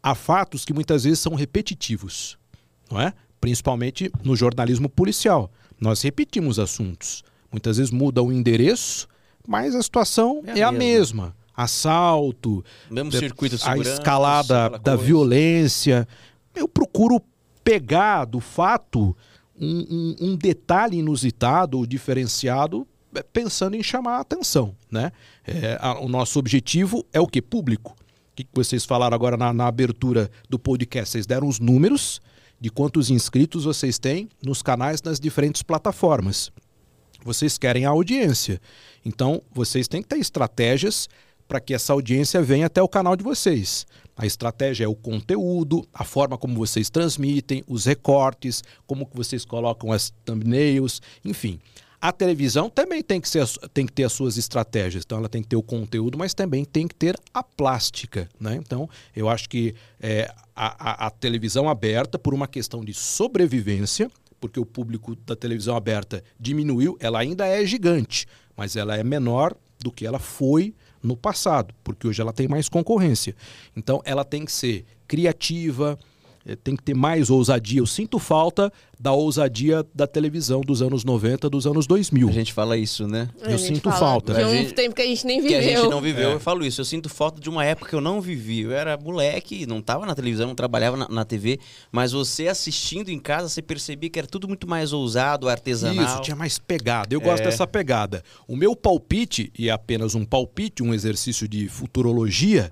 a 0.02 0.14
fatos 0.14 0.64
que 0.64 0.72
muitas 0.72 1.04
vezes 1.04 1.18
são 1.18 1.34
repetitivos, 1.34 2.38
não 2.90 3.00
é? 3.00 3.12
Principalmente 3.40 4.10
no 4.22 4.36
jornalismo 4.36 4.88
policial. 4.88 5.50
Nós 5.80 6.00
repetimos 6.02 6.58
assuntos. 6.58 7.22
Muitas 7.50 7.76
vezes 7.76 7.90
muda 7.90 8.22
o 8.22 8.32
endereço, 8.32 9.08
mas 9.46 9.74
a 9.74 9.82
situação 9.82 10.42
é 10.46 10.52
a, 10.52 10.58
é 10.58 10.62
a 10.62 10.72
mesma 10.72 11.34
assalto, 11.56 12.64
mesmo 12.90 13.12
circuito 13.12 13.56
a 13.64 13.78
escalada 13.78 14.70
da 14.70 14.78
coisa. 14.78 14.96
violência. 14.96 16.08
Eu 16.54 16.68
procuro 16.68 17.20
pegar 17.62 18.24
do 18.24 18.40
fato 18.40 19.16
um, 19.58 19.86
um, 19.90 20.16
um, 20.20 20.36
detalhe 20.36 20.98
inusitado 20.98 21.78
ou 21.78 21.86
diferenciado 21.86 22.86
é, 23.14 23.22
pensando 23.22 23.76
em 23.76 23.82
chamar 23.82 24.16
a 24.16 24.20
atenção. 24.20 24.74
Né? 24.90 25.12
É, 25.46 25.78
a, 25.80 25.98
o 26.00 26.08
nosso 26.08 26.38
objetivo 26.38 27.06
é 27.12 27.20
o 27.20 27.26
que? 27.26 27.40
Público. 27.40 27.96
O 28.32 28.36
que 28.36 28.46
vocês 28.52 28.84
falaram 28.84 29.14
agora 29.14 29.36
na, 29.36 29.52
na 29.52 29.66
abertura 29.66 30.28
do 30.50 30.58
podcast? 30.58 31.12
Vocês 31.12 31.26
deram 31.26 31.46
os 31.46 31.60
números 31.60 32.20
de 32.60 32.68
quantos 32.68 33.10
inscritos 33.10 33.64
vocês 33.64 33.98
têm 33.98 34.28
nos 34.42 34.62
canais 34.62 35.00
das 35.00 35.20
diferentes 35.20 35.62
plataformas. 35.62 36.50
Vocês 37.24 37.56
querem 37.56 37.86
a 37.86 37.90
audiência. 37.90 38.60
Então, 39.04 39.40
vocês 39.52 39.86
têm 39.88 40.02
que 40.02 40.08
ter 40.08 40.18
estratégias 40.18 41.08
para 41.46 41.60
que 41.60 41.74
essa 41.74 41.92
audiência 41.92 42.42
venha 42.42 42.66
até 42.66 42.82
o 42.82 42.88
canal 42.88 43.16
de 43.16 43.24
vocês. 43.24 43.86
A 44.16 44.26
estratégia 44.26 44.84
é 44.84 44.88
o 44.88 44.94
conteúdo, 44.94 45.86
a 45.92 46.04
forma 46.04 46.38
como 46.38 46.54
vocês 46.54 46.88
transmitem, 46.88 47.64
os 47.66 47.84
recortes, 47.84 48.62
como 48.86 49.06
que 49.06 49.16
vocês 49.16 49.44
colocam 49.44 49.90
as 49.90 50.12
thumbnails, 50.24 51.02
enfim. 51.24 51.58
A 52.00 52.12
televisão 52.12 52.68
também 52.68 53.02
tem 53.02 53.18
que, 53.18 53.28
ser, 53.28 53.48
tem 53.72 53.86
que 53.86 53.92
ter 53.92 54.04
as 54.04 54.12
suas 54.12 54.36
estratégias. 54.36 55.04
Então, 55.06 55.18
ela 55.18 55.28
tem 55.28 55.42
que 55.42 55.48
ter 55.48 55.56
o 55.56 55.62
conteúdo, 55.62 56.18
mas 56.18 56.34
também 56.34 56.62
tem 56.62 56.86
que 56.86 56.94
ter 56.94 57.18
a 57.32 57.42
plástica. 57.42 58.28
Né? 58.38 58.56
Então, 58.56 58.88
eu 59.16 59.26
acho 59.28 59.48
que 59.48 59.74
é, 59.98 60.30
a, 60.54 61.06
a, 61.06 61.06
a 61.06 61.10
televisão 61.10 61.66
aberta, 61.66 62.18
por 62.18 62.34
uma 62.34 62.46
questão 62.46 62.84
de 62.84 62.92
sobrevivência, 62.92 64.10
porque 64.38 64.60
o 64.60 64.66
público 64.66 65.16
da 65.16 65.34
televisão 65.34 65.74
aberta 65.74 66.22
diminuiu, 66.38 66.94
ela 67.00 67.18
ainda 67.18 67.46
é 67.46 67.64
gigante, 67.64 68.26
mas 68.54 68.76
ela 68.76 68.94
é 68.94 69.02
menor 69.02 69.56
do 69.82 69.90
que 69.90 70.06
ela 70.06 70.18
foi 70.18 70.74
no 71.04 71.16
passado, 71.16 71.74
porque 71.84 72.08
hoje 72.08 72.20
ela 72.20 72.32
tem 72.32 72.48
mais 72.48 72.68
concorrência. 72.68 73.36
Então 73.76 74.00
ela 74.04 74.24
tem 74.24 74.44
que 74.44 74.50
ser 74.50 74.86
criativa, 75.06 75.98
tem 76.62 76.76
que 76.76 76.82
ter 76.82 76.94
mais 76.94 77.30
ousadia. 77.30 77.80
Eu 77.80 77.86
sinto 77.86 78.18
falta 78.18 78.70
da 79.00 79.12
ousadia 79.12 79.84
da 79.94 80.06
televisão 80.06 80.60
dos 80.60 80.82
anos 80.82 81.04
90, 81.04 81.48
dos 81.48 81.66
anos 81.66 81.86
2000. 81.86 82.28
A 82.28 82.32
gente 82.32 82.52
fala 82.52 82.76
isso, 82.76 83.08
né? 83.08 83.30
Eu 83.40 83.58
sinto 83.58 83.90
falta. 83.90 84.34
De 84.34 84.44
um 84.44 84.50
gente, 84.50 84.74
tempo 84.74 84.94
que 84.94 85.00
a 85.00 85.06
gente 85.06 85.26
nem 85.26 85.40
viveu. 85.40 85.58
Que 85.58 85.66
a 85.66 85.76
gente 85.76 85.88
não 85.88 86.00
viveu. 86.00 86.30
É. 86.30 86.34
Eu 86.34 86.40
falo 86.40 86.64
isso. 86.64 86.80
Eu 86.80 86.84
sinto 86.84 87.08
falta 87.08 87.40
de 87.40 87.48
uma 87.48 87.64
época 87.64 87.88
que 87.88 87.94
eu 87.94 88.00
não 88.00 88.20
vivi. 88.20 88.60
Eu 88.60 88.72
era 88.72 88.96
moleque, 88.98 89.66
não 89.66 89.78
estava 89.78 90.04
na 90.04 90.14
televisão, 90.14 90.48
não 90.48 90.54
trabalhava 90.54 90.96
na, 90.96 91.08
na, 91.08 91.24
TV, 91.24 91.58
mas 91.90 92.12
você 92.12 92.48
assistindo 92.48 93.08
em 93.08 93.18
casa, 93.18 93.48
você 93.48 93.62
percebia 93.62 94.10
que 94.10 94.18
era 94.18 94.28
tudo 94.28 94.46
muito 94.46 94.68
mais 94.68 94.92
ousado, 94.92 95.48
artesanal. 95.48 96.04
Isso, 96.04 96.20
tinha 96.20 96.36
mais 96.36 96.58
pegada. 96.58 97.14
Eu 97.14 97.20
gosto 97.20 97.42
é. 97.42 97.46
dessa 97.46 97.66
pegada. 97.66 98.22
O 98.46 98.54
meu 98.54 98.76
palpite, 98.76 99.50
e 99.58 99.70
é 99.70 99.72
apenas 99.72 100.14
um 100.14 100.24
palpite, 100.24 100.82
um 100.82 100.92
exercício 100.92 101.48
de 101.48 101.68
futurologia, 101.68 102.70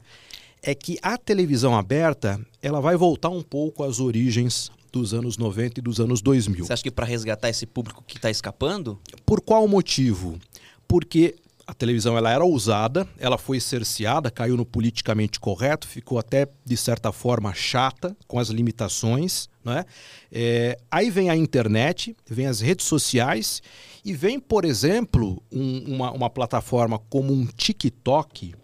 é 0.62 0.74
que 0.74 0.98
a 1.02 1.18
televisão 1.18 1.76
aberta 1.76 2.40
ela 2.62 2.80
vai 2.80 2.96
voltar 2.96 3.30
um 3.30 3.42
pouco 3.42 3.82
às 3.82 3.98
origens 3.98 4.70
dos 4.92 5.12
anos 5.14 5.36
90 5.36 5.80
e 5.80 5.82
dos 5.82 5.98
anos 5.98 6.20
2000. 6.20 6.66
Você 6.66 6.72
acha 6.72 6.82
que 6.82 6.90
para 6.90 7.06
resgatar 7.06 7.48
esse 7.48 7.66
público 7.66 8.04
que 8.06 8.16
está 8.16 8.30
escapando? 8.30 9.00
Por 9.24 9.40
qual 9.40 9.66
motivo? 9.66 10.38
Porque 10.86 11.34
a 11.66 11.72
televisão 11.72 12.16
ela 12.16 12.30
era 12.30 12.44
ousada, 12.44 13.08
ela 13.18 13.38
foi 13.38 13.58
cerceada, 13.58 14.30
caiu 14.30 14.56
no 14.56 14.66
politicamente 14.66 15.40
correto, 15.40 15.86
ficou 15.86 16.18
até 16.18 16.46
de 16.64 16.76
certa 16.76 17.10
forma 17.10 17.54
chata 17.54 18.16
com 18.26 18.38
as 18.38 18.48
limitações, 18.48 19.48
né? 19.64 19.84
É, 20.30 20.76
aí 20.90 21.08
vem 21.08 21.30
a 21.30 21.36
internet, 21.36 22.16
vem 22.26 22.46
as 22.46 22.60
redes 22.60 22.84
sociais 22.84 23.62
e 24.04 24.12
vem, 24.12 24.38
por 24.38 24.64
exemplo, 24.64 25.42
um, 25.50 25.94
uma, 25.94 26.10
uma 26.12 26.30
plataforma 26.30 26.98
como 26.98 27.32
um 27.32 27.46
TikTok 27.46 28.54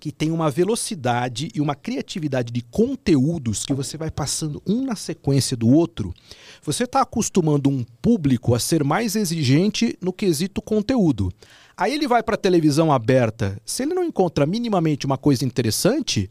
que 0.00 0.12
tem 0.12 0.30
uma 0.30 0.50
velocidade 0.50 1.48
e 1.54 1.60
uma 1.60 1.74
criatividade 1.74 2.52
de 2.52 2.62
conteúdos 2.62 3.66
que 3.66 3.74
você 3.74 3.96
vai 3.96 4.10
passando 4.10 4.62
um 4.66 4.84
na 4.84 4.94
sequência 4.94 5.56
do 5.56 5.68
outro. 5.68 6.14
Você 6.62 6.84
está 6.84 7.00
acostumando 7.00 7.68
um 7.68 7.84
público 8.00 8.54
a 8.54 8.58
ser 8.60 8.84
mais 8.84 9.16
exigente 9.16 9.98
no 10.00 10.12
quesito 10.12 10.62
conteúdo. 10.62 11.32
Aí 11.76 11.92
ele 11.92 12.06
vai 12.06 12.22
para 12.22 12.34
a 12.34 12.38
televisão 12.38 12.92
aberta. 12.92 13.60
Se 13.64 13.82
ele 13.82 13.94
não 13.94 14.04
encontra 14.04 14.46
minimamente 14.46 15.06
uma 15.06 15.18
coisa 15.18 15.44
interessante, 15.44 16.30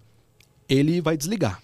ele 0.67 1.01
vai 1.01 1.17
desligar. 1.17 1.61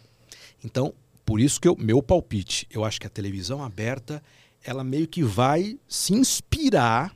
Então, 0.64 0.94
por 1.26 1.40
isso 1.40 1.60
que 1.60 1.70
o 1.70 1.78
meu 1.78 2.02
palpite, 2.02 2.68
eu 2.70 2.84
acho 2.84 3.00
que 3.00 3.08
a 3.08 3.10
televisão 3.10 3.64
aberta, 3.64 4.22
ela 4.64 4.84
meio 4.84 5.08
que 5.08 5.24
vai 5.24 5.78
se 5.88 6.14
inspirar 6.14 7.14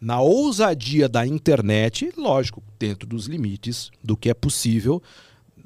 na 0.00 0.20
ousadia 0.20 1.08
da 1.08 1.26
internet, 1.26 2.12
lógico, 2.16 2.62
dentro 2.78 3.06
dos 3.06 3.26
limites 3.26 3.90
do 4.02 4.16
que 4.16 4.30
é 4.30 4.34
possível, 4.34 5.02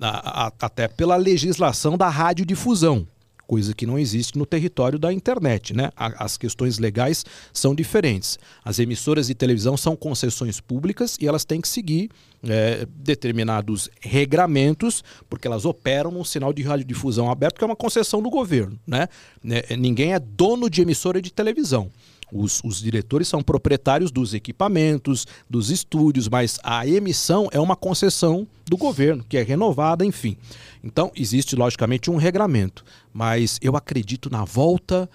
a, 0.01 0.47
a, 0.47 0.53
até 0.61 0.89
pela 0.89 1.17
legislação 1.17 1.97
da 1.97 2.09
radiodifusão, 2.09 3.07
coisa 3.47 3.75
que 3.75 3.85
não 3.85 3.99
existe 3.99 4.39
no 4.39 4.47
território 4.47 4.99
da 4.99 5.12
internet. 5.12 5.75
Né? 5.75 5.91
A, 5.95 6.25
as 6.25 6.39
questões 6.39 6.79
legais 6.79 7.25
são 7.53 7.75
diferentes. 7.75 8.39
As 8.65 8.79
emissoras 8.79 9.27
de 9.27 9.35
televisão 9.35 9.77
são 9.77 9.95
concessões 9.95 10.59
públicas 10.61 11.19
e 11.21 11.29
elas 11.29 11.45
têm 11.45 11.61
que 11.61 11.69
seguir 11.69 12.11
é, 12.43 12.87
determinados 12.89 13.91
regramentos, 14.01 15.05
porque 15.29 15.47
elas 15.47 15.67
operam 15.67 16.11
num 16.11 16.25
sinal 16.25 16.53
de 16.53 16.62
radiodifusão 16.62 17.31
aberto, 17.31 17.59
que 17.59 17.65
é 17.65 17.67
uma 17.67 17.77
concessão 17.77 18.23
do 18.23 18.31
governo. 18.31 18.79
Né? 18.87 19.07
É, 19.45 19.77
ninguém 19.77 20.15
é 20.15 20.19
dono 20.19 20.71
de 20.71 20.81
emissora 20.81 21.21
de 21.21 21.31
televisão. 21.31 21.91
Os, 22.33 22.61
os, 22.65 22.81
diretores 22.81 23.29
são 23.29 23.43
proprietários 23.43 24.11
dos 24.11 24.33
equipamentos, 24.33 25.27
dos 25.49 25.71
estúdios, 25.71 26.29
mas 26.29 26.59
a 26.62 26.87
emissão 26.87 27.49
é 27.53 27.61
uma 27.61 27.77
concessão 27.77 28.47
do 28.67 28.77
governo, 28.77 29.25
que 29.29 29.37
é 29.37 29.43
renovada, 29.43 30.05
enfim. 30.05 30.37
Então, 30.83 31.12
existe 31.15 31.55
logicamente 31.55 32.11
um 32.11 32.17
regramento, 32.17 32.85
mas 33.12 33.59
eu 33.61 33.77
acredito 33.77 34.31
na 34.31 34.45
volta 34.45 35.09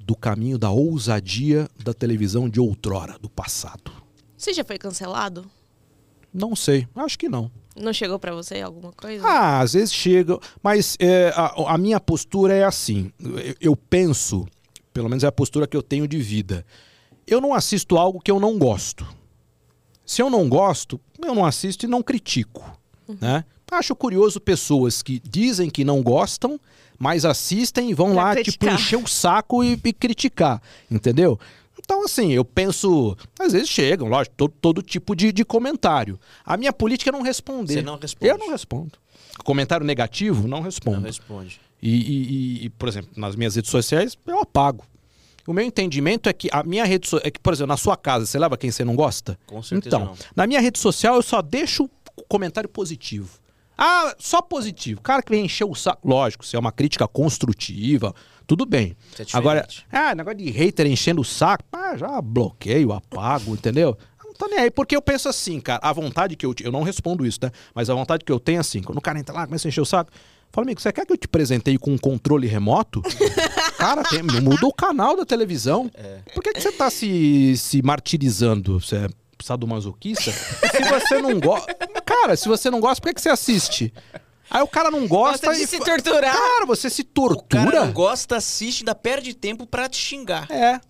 do 0.00 0.16
caminho 0.16 0.58
da 0.58 0.70
ousadia 0.70 1.68
da 1.82 1.94
televisão 1.94 2.48
de 2.48 2.58
outrora, 2.58 3.18
do 3.20 3.28
passado. 3.28 3.92
Você 4.36 4.52
já 4.52 4.64
foi 4.64 4.78
cancelado? 4.78 5.44
Não 6.32 6.56
sei, 6.56 6.86
acho 6.96 7.18
que 7.18 7.28
não. 7.28 7.50
Não 7.76 7.92
chegou 7.92 8.18
pra 8.18 8.34
você 8.34 8.60
alguma 8.60 8.92
coisa? 8.92 9.26
Ah, 9.26 9.60
às 9.60 9.72
vezes 9.72 9.92
chega, 9.92 10.38
mas 10.62 10.96
é, 10.98 11.32
a, 11.34 11.74
a 11.74 11.78
minha 11.78 12.00
postura 12.00 12.54
é 12.54 12.64
assim. 12.64 13.12
Eu, 13.20 13.54
eu 13.60 13.76
penso, 13.76 14.46
pelo 14.98 15.08
menos 15.08 15.22
é 15.22 15.28
a 15.28 15.32
postura 15.32 15.64
que 15.68 15.76
eu 15.76 15.82
tenho 15.82 16.08
de 16.08 16.18
vida. 16.18 16.66
Eu 17.24 17.40
não 17.40 17.54
assisto 17.54 17.96
algo 17.96 18.18
que 18.18 18.32
eu 18.32 18.40
não 18.40 18.58
gosto. 18.58 19.06
Se 20.04 20.20
eu 20.20 20.28
não 20.28 20.48
gosto, 20.48 21.00
eu 21.22 21.34
não 21.36 21.44
assisto 21.46 21.86
e 21.86 21.88
não 21.88 22.02
critico, 22.02 22.64
né? 23.20 23.44
Acho 23.70 23.94
curioso 23.94 24.40
pessoas 24.40 25.00
que 25.02 25.20
dizem 25.20 25.70
que 25.70 25.84
não 25.84 26.02
gostam, 26.02 26.58
mas 26.98 27.24
assistem 27.24 27.90
e 27.90 27.94
vão 27.94 28.14
Pra 28.14 28.24
lá 28.24 28.34
criticar. 28.34 28.70
tipo 28.70 28.82
encher 28.82 28.96
o 28.96 29.06
saco 29.06 29.62
e, 29.62 29.78
e 29.84 29.92
criticar, 29.92 30.60
entendeu? 30.90 31.38
Então, 31.78 32.04
assim, 32.04 32.32
eu 32.32 32.44
penso. 32.44 33.16
Às 33.38 33.52
vezes 33.52 33.68
chegam, 33.68 34.08
lógico, 34.08 34.34
todo, 34.36 34.54
todo 34.60 34.82
tipo 34.82 35.14
de, 35.14 35.30
de 35.30 35.44
comentário. 35.44 36.18
A 36.44 36.56
minha 36.56 36.72
política 36.72 37.10
é 37.10 37.12
não 37.12 37.22
responder. 37.22 37.74
Você 37.74 37.82
não 37.82 37.98
responde. 37.98 38.28
Eu 38.32 38.36
não 38.36 38.50
respondo. 38.50 38.92
Comentário 39.44 39.86
negativo, 39.86 40.48
não 40.48 40.60
respondo. 40.60 40.96
Não 40.96 41.04
responde. 41.04 41.60
E, 41.80 41.90
e- 41.90 42.64
e- 42.66 42.70
por 42.70 42.88
exemplo, 42.88 43.10
nas 43.16 43.36
minhas 43.36 43.54
redes 43.54 43.70
sociais, 43.70 44.16
eu 44.26 44.40
apago. 44.40 44.84
O 45.46 45.52
meu 45.52 45.64
entendimento 45.64 46.28
é 46.28 46.32
que 46.32 46.48
a 46.52 46.62
minha 46.62 46.84
rede 46.84 47.08
social. 47.08 47.26
É 47.26 47.30
que, 47.30 47.40
por 47.40 47.52
exemplo, 47.52 47.68
na 47.68 47.76
sua 47.76 47.96
casa, 47.96 48.26
você 48.26 48.38
leva 48.38 48.56
quem 48.56 48.70
você 48.70 48.84
não 48.84 48.94
gosta? 48.94 49.38
Com 49.46 49.62
certeza 49.62 49.96
Então, 49.96 50.06
não. 50.08 50.16
na 50.36 50.46
minha 50.46 50.60
rede 50.60 50.78
social, 50.78 51.14
eu 51.16 51.22
só 51.22 51.40
deixo 51.40 51.84
o 52.16 52.22
comentário 52.28 52.68
positivo. 52.68 53.38
Ah, 53.76 54.14
só 54.18 54.42
positivo. 54.42 55.00
Cara 55.00 55.22
que 55.22 55.30
vem 55.30 55.44
encher 55.46 55.64
o 55.64 55.74
saco. 55.74 56.06
Lógico, 56.06 56.44
se 56.44 56.56
é 56.56 56.58
uma 56.58 56.72
crítica 56.72 57.06
construtiva, 57.08 58.12
tudo 58.46 58.66
bem. 58.66 58.96
É. 59.18 59.24
Agora, 59.32 59.66
ah, 59.90 60.14
negócio 60.14 60.36
de 60.38 60.50
hater 60.50 60.86
enchendo 60.86 61.20
o 61.20 61.24
saco, 61.24 61.64
ah, 61.72 61.96
já 61.96 62.20
bloqueio, 62.20 62.92
apago, 62.92 63.54
entendeu? 63.54 63.96
Não 64.24 64.34
tô 64.34 64.46
nem 64.48 64.58
aí, 64.58 64.70
porque 64.70 64.94
eu 64.96 65.00
penso 65.02 65.28
assim, 65.28 65.60
cara, 65.60 65.80
a 65.82 65.92
vontade 65.92 66.36
que 66.36 66.44
eu. 66.44 66.54
Eu 66.60 66.70
não 66.72 66.82
respondo 66.82 67.24
isso, 67.24 67.38
né? 67.42 67.50
Mas 67.74 67.88
a 67.88 67.94
vontade 67.94 68.24
que 68.24 68.30
eu 68.32 68.38
tenho 68.40 68.56
é 68.56 68.60
assim, 68.60 68.82
quando 68.82 68.98
o 68.98 69.00
cara 69.00 69.18
entra 69.18 69.34
lá, 69.34 69.46
começa 69.46 69.66
a 69.66 69.70
encher 69.70 69.80
o 69.80 69.86
saco. 69.86 70.10
Fala, 70.50 70.66
amigo, 70.66 70.80
você 70.80 70.92
quer 70.92 71.04
que 71.06 71.12
eu 71.12 71.16
te 71.16 71.28
presenteie 71.28 71.78
com 71.78 71.92
um 71.92 71.98
controle 71.98 72.46
remoto? 72.46 73.02
Cara, 73.78 74.02
tem, 74.02 74.22
muda 74.22 74.66
o 74.66 74.72
canal 74.72 75.16
da 75.16 75.24
televisão. 75.24 75.90
Por 76.34 76.42
que, 76.42 76.52
que 76.52 76.60
você 76.60 76.72
tá 76.72 76.90
se, 76.90 77.56
se 77.56 77.82
martirizando? 77.82 78.80
Você 78.80 78.96
é 78.96 79.08
sadomasoquista? 79.42 80.32
se 80.32 80.82
você 80.88 81.22
não 81.22 81.38
gosta. 81.38 81.74
Cara, 82.04 82.36
se 82.36 82.48
você 82.48 82.70
não 82.70 82.80
gosta, 82.80 83.00
por 83.00 83.08
que, 83.08 83.14
que 83.14 83.20
você 83.20 83.28
assiste? 83.28 83.92
Aí 84.50 84.62
o 84.62 84.66
cara 84.66 84.90
não 84.90 85.06
gosta 85.06 85.48
Gosta 85.48 85.54
de 85.60 85.64
e. 85.64 85.66
se 85.66 85.78
torturar. 85.78 86.34
Cara, 86.34 86.64
você 86.64 86.88
se 86.88 87.02
O 87.02 87.04
cara 87.04 87.34
tortura. 87.34 87.84
não 87.84 87.92
gosta, 87.92 88.36
assiste, 88.36 88.80
ainda 88.80 88.94
perde 88.94 89.34
tempo 89.34 89.66
pra 89.66 89.88
te 89.88 89.98
xingar. 89.98 90.50
É. 90.50 90.80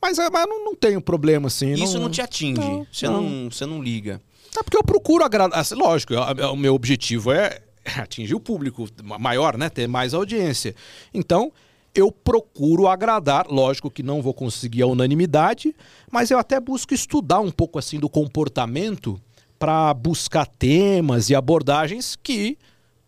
Mas, 0.00 0.18
é, 0.18 0.28
mas 0.30 0.46
não, 0.46 0.64
não 0.66 0.74
tenho 0.76 1.00
problema, 1.00 1.48
assim. 1.48 1.72
Isso 1.72 1.98
não, 1.98 2.10
te 2.10 2.20
atinge. 2.20 2.60
não, 2.60 2.86
você, 2.92 3.06
não. 3.08 3.48
você 3.50 3.66
não 3.66 3.82
liga. 3.82 4.20
É 4.56 4.62
porque 4.62 4.76
eu 4.76 4.84
procuro 4.84 5.24
agradar. 5.24 5.64
Lógico, 5.72 6.14
o 6.52 6.56
meu 6.56 6.74
objetivo 6.74 7.32
é 7.32 7.62
atingir 7.96 8.34
o 8.34 8.40
público 8.40 8.86
ma- 9.02 9.18
maior, 9.18 9.56
né? 9.56 9.68
Ter 9.68 9.86
mais 9.86 10.14
audiência. 10.14 10.74
Então, 11.12 11.52
eu 11.94 12.12
procuro 12.12 12.86
agradar. 12.86 13.46
Lógico 13.48 13.90
que 13.90 14.02
não 14.02 14.22
vou 14.22 14.34
conseguir 14.34 14.82
a 14.82 14.86
unanimidade, 14.86 15.74
mas 16.10 16.30
eu 16.30 16.38
até 16.38 16.60
busco 16.60 16.94
estudar 16.94 17.40
um 17.40 17.50
pouco 17.50 17.78
assim 17.78 17.98
do 17.98 18.08
comportamento 18.08 19.20
para 19.58 19.92
buscar 19.94 20.46
temas 20.46 21.30
e 21.30 21.34
abordagens 21.34 22.16
que 22.22 22.56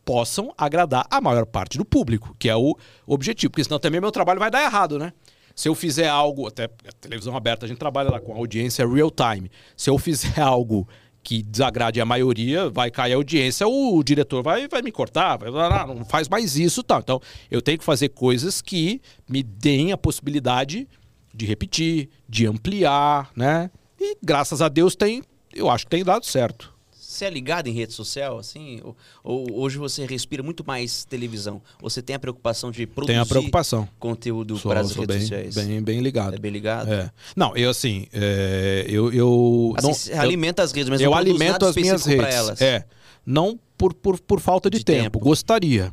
possam 0.04 0.52
agradar 0.58 1.06
a 1.10 1.20
maior 1.20 1.46
parte 1.46 1.78
do 1.78 1.84
público, 1.84 2.34
que 2.38 2.48
é 2.48 2.56
o 2.56 2.76
objetivo. 3.06 3.52
Porque 3.52 3.62
senão 3.62 3.78
também 3.78 4.00
meu 4.00 4.10
trabalho 4.10 4.40
vai 4.40 4.50
dar 4.50 4.62
errado, 4.62 4.98
né? 4.98 5.12
Se 5.54 5.68
eu 5.68 5.74
fizer 5.74 6.08
algo, 6.08 6.48
até 6.48 6.68
televisão 7.00 7.36
aberta, 7.36 7.66
a 7.66 7.68
gente 7.68 7.78
trabalha 7.78 8.10
lá 8.10 8.20
com 8.20 8.34
audiência 8.34 8.86
real 8.88 9.10
time. 9.10 9.50
Se 9.76 9.90
eu 9.90 9.98
fizer 9.98 10.40
algo 10.40 10.88
que 11.22 11.42
desagrade 11.42 12.00
a 12.00 12.04
maioria, 12.04 12.70
vai 12.70 12.90
cair 12.90 13.12
a 13.12 13.16
audiência, 13.16 13.66
o 13.66 14.02
diretor 14.02 14.42
vai, 14.42 14.66
vai 14.68 14.82
me 14.82 14.90
cortar, 14.90 15.36
vai, 15.36 15.48
ah, 15.50 15.86
não 15.86 16.04
faz 16.04 16.28
mais 16.28 16.56
isso, 16.56 16.82
tal. 16.82 17.00
Então, 17.00 17.20
eu 17.50 17.60
tenho 17.60 17.78
que 17.78 17.84
fazer 17.84 18.08
coisas 18.10 18.60
que 18.62 19.00
me 19.28 19.42
deem 19.42 19.92
a 19.92 19.98
possibilidade 19.98 20.88
de 21.34 21.46
repetir, 21.46 22.08
de 22.28 22.46
ampliar, 22.46 23.30
né? 23.36 23.70
E 23.98 24.16
graças 24.22 24.62
a 24.62 24.68
Deus 24.68 24.96
tem, 24.96 25.22
eu 25.52 25.68
acho 25.68 25.84
que 25.84 25.90
tem 25.90 26.04
dado 26.04 26.24
certo. 26.24 26.72
Você 27.20 27.26
é 27.26 27.30
ligado 27.30 27.66
em 27.66 27.72
rede 27.72 27.92
social, 27.92 28.38
assim? 28.38 28.80
Ou, 28.82 28.96
ou 29.22 29.60
hoje 29.60 29.76
você 29.76 30.06
respira 30.06 30.42
muito 30.42 30.64
mais 30.66 31.04
televisão? 31.04 31.60
Você 31.82 32.00
tem 32.00 32.16
a 32.16 32.18
preocupação 32.18 32.70
de 32.70 32.86
produzir 32.86 33.12
Tenho 33.12 33.22
a 33.22 33.26
preocupação. 33.26 33.86
conteúdo 33.98 34.56
Sou, 34.56 34.70
para 34.70 34.80
as 34.80 34.92
redes 34.92 35.06
bem, 35.06 35.20
sociais? 35.20 35.54
bem, 35.54 35.82
bem 35.82 36.00
ligado. 36.00 36.34
É 36.34 36.38
bem 36.38 36.50
ligado? 36.50 36.90
É. 36.90 37.10
Não, 37.36 37.54
eu 37.54 37.68
assim, 37.68 38.06
é, 38.10 38.86
eu, 38.88 39.12
eu 39.12 39.74
Assim, 39.76 39.86
não, 39.86 39.92
você 39.94 40.12
eu- 40.14 40.20
alimenta 40.20 40.62
as 40.62 40.72
redes, 40.72 40.88
mas 40.88 40.98
eu 41.02 41.12
alimento 41.14 41.66
as 41.66 41.76
minhas 41.76 42.06
redes. 42.06 42.58
É, 42.62 42.86
não 43.26 43.58
por, 43.76 43.92
por, 43.92 44.18
por 44.18 44.40
falta 44.40 44.70
de, 44.70 44.78
De 44.78 44.84
tempo. 44.84 45.02
tempo. 45.02 45.18
Gostaria. 45.18 45.92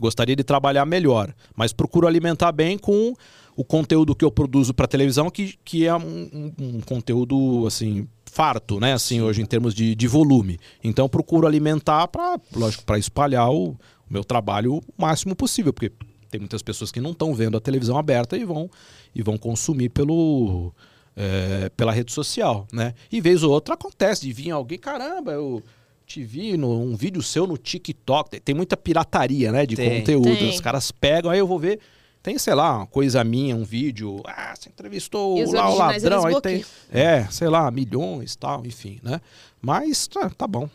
Gostaria 0.00 0.34
de 0.34 0.42
trabalhar 0.42 0.86
melhor, 0.86 1.34
mas 1.54 1.74
procuro 1.74 2.06
alimentar 2.06 2.50
bem 2.50 2.78
com 2.78 3.12
o 3.54 3.62
conteúdo 3.62 4.14
que 4.14 4.24
eu 4.24 4.30
produzo 4.32 4.72
para 4.72 4.86
televisão, 4.88 5.28
que, 5.28 5.54
que 5.62 5.86
é 5.86 5.94
um, 5.94 6.00
um- 6.32 6.52
um 6.58 6.80
conteúdo 6.80 7.66
assim 7.66 8.08
farto, 8.32 8.80
né? 8.80 8.94
Assim 8.94 9.20
hoje 9.20 9.42
em 9.42 9.44
termos 9.44 9.74
de, 9.74 9.94
de 9.94 10.08
volume. 10.08 10.58
Então 10.82 11.06
procuro 11.06 11.46
alimentar 11.46 12.08
para, 12.08 12.40
lógico, 12.56 12.82
para 12.82 12.98
espalhar 12.98 13.50
o, 13.50 13.72
o 13.72 13.76
meu 14.08 14.24
trabalho 14.24 14.76
o 14.76 14.82
máximo 14.96 15.36
possível, 15.36 15.70
porque 15.70 15.92
tem 16.30 16.40
muitas 16.40 16.62
pessoas 16.62 16.90
que 16.90 16.98
não 16.98 17.10
estão 17.10 17.34
vendo 17.34 17.58
a 17.58 17.60
televisão 17.60 17.98
aberta 17.98 18.34
e 18.38 18.44
vão 18.44 18.70
e 19.14 19.22
vão 19.22 19.36
consumir 19.36 19.90
pelo 19.90 20.72
é, 21.14 21.70
pela 21.76 21.92
rede 21.92 22.10
social, 22.10 22.66
né? 22.72 22.94
E 23.10 23.20
vez 23.20 23.42
ou 23.42 23.50
outra 23.52 23.74
acontece 23.74 24.22
de 24.22 24.32
vir 24.32 24.50
alguém, 24.50 24.78
caramba, 24.78 25.32
eu 25.32 25.62
te 26.06 26.24
vi 26.24 26.56
num 26.56 26.96
vídeo 26.96 27.22
seu 27.22 27.46
no 27.46 27.58
TikTok. 27.58 28.30
Tem, 28.30 28.40
tem 28.40 28.54
muita 28.54 28.78
pirataria, 28.78 29.52
né? 29.52 29.66
De 29.66 29.76
Tem. 29.76 29.98
conteúdo. 29.98 30.34
Tem. 30.34 30.48
Os 30.48 30.60
caras 30.60 30.90
pegam, 30.90 31.30
aí 31.30 31.38
eu 31.38 31.46
vou 31.46 31.58
ver. 31.58 31.78
Tem, 32.22 32.38
sei 32.38 32.54
lá, 32.54 32.76
uma 32.78 32.86
coisa 32.86 33.24
minha, 33.24 33.56
um 33.56 33.64
vídeo. 33.64 34.22
Ah, 34.24 34.54
você 34.54 34.68
entrevistou 34.68 35.38
E 35.38 35.44
lá 35.46 35.68
o 35.68 35.76
ladrão. 35.76 36.24
Aí 36.24 36.40
tem. 36.40 36.64
É, 36.90 37.26
sei 37.30 37.48
lá, 37.48 37.68
milhões 37.70 38.36
tal, 38.36 38.64
enfim, 38.64 39.00
né? 39.02 39.20
Mas 39.60 40.06
tá, 40.06 40.30
tá 40.30 40.46
bom. 40.46 40.68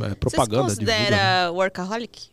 É 0.00 0.14
propaganda. 0.14 0.68
Você 0.68 0.74
se 0.74 0.80
divulga, 0.80 0.98
né? 0.98 1.04
considera 1.06 1.52
workaholic? 1.52 2.31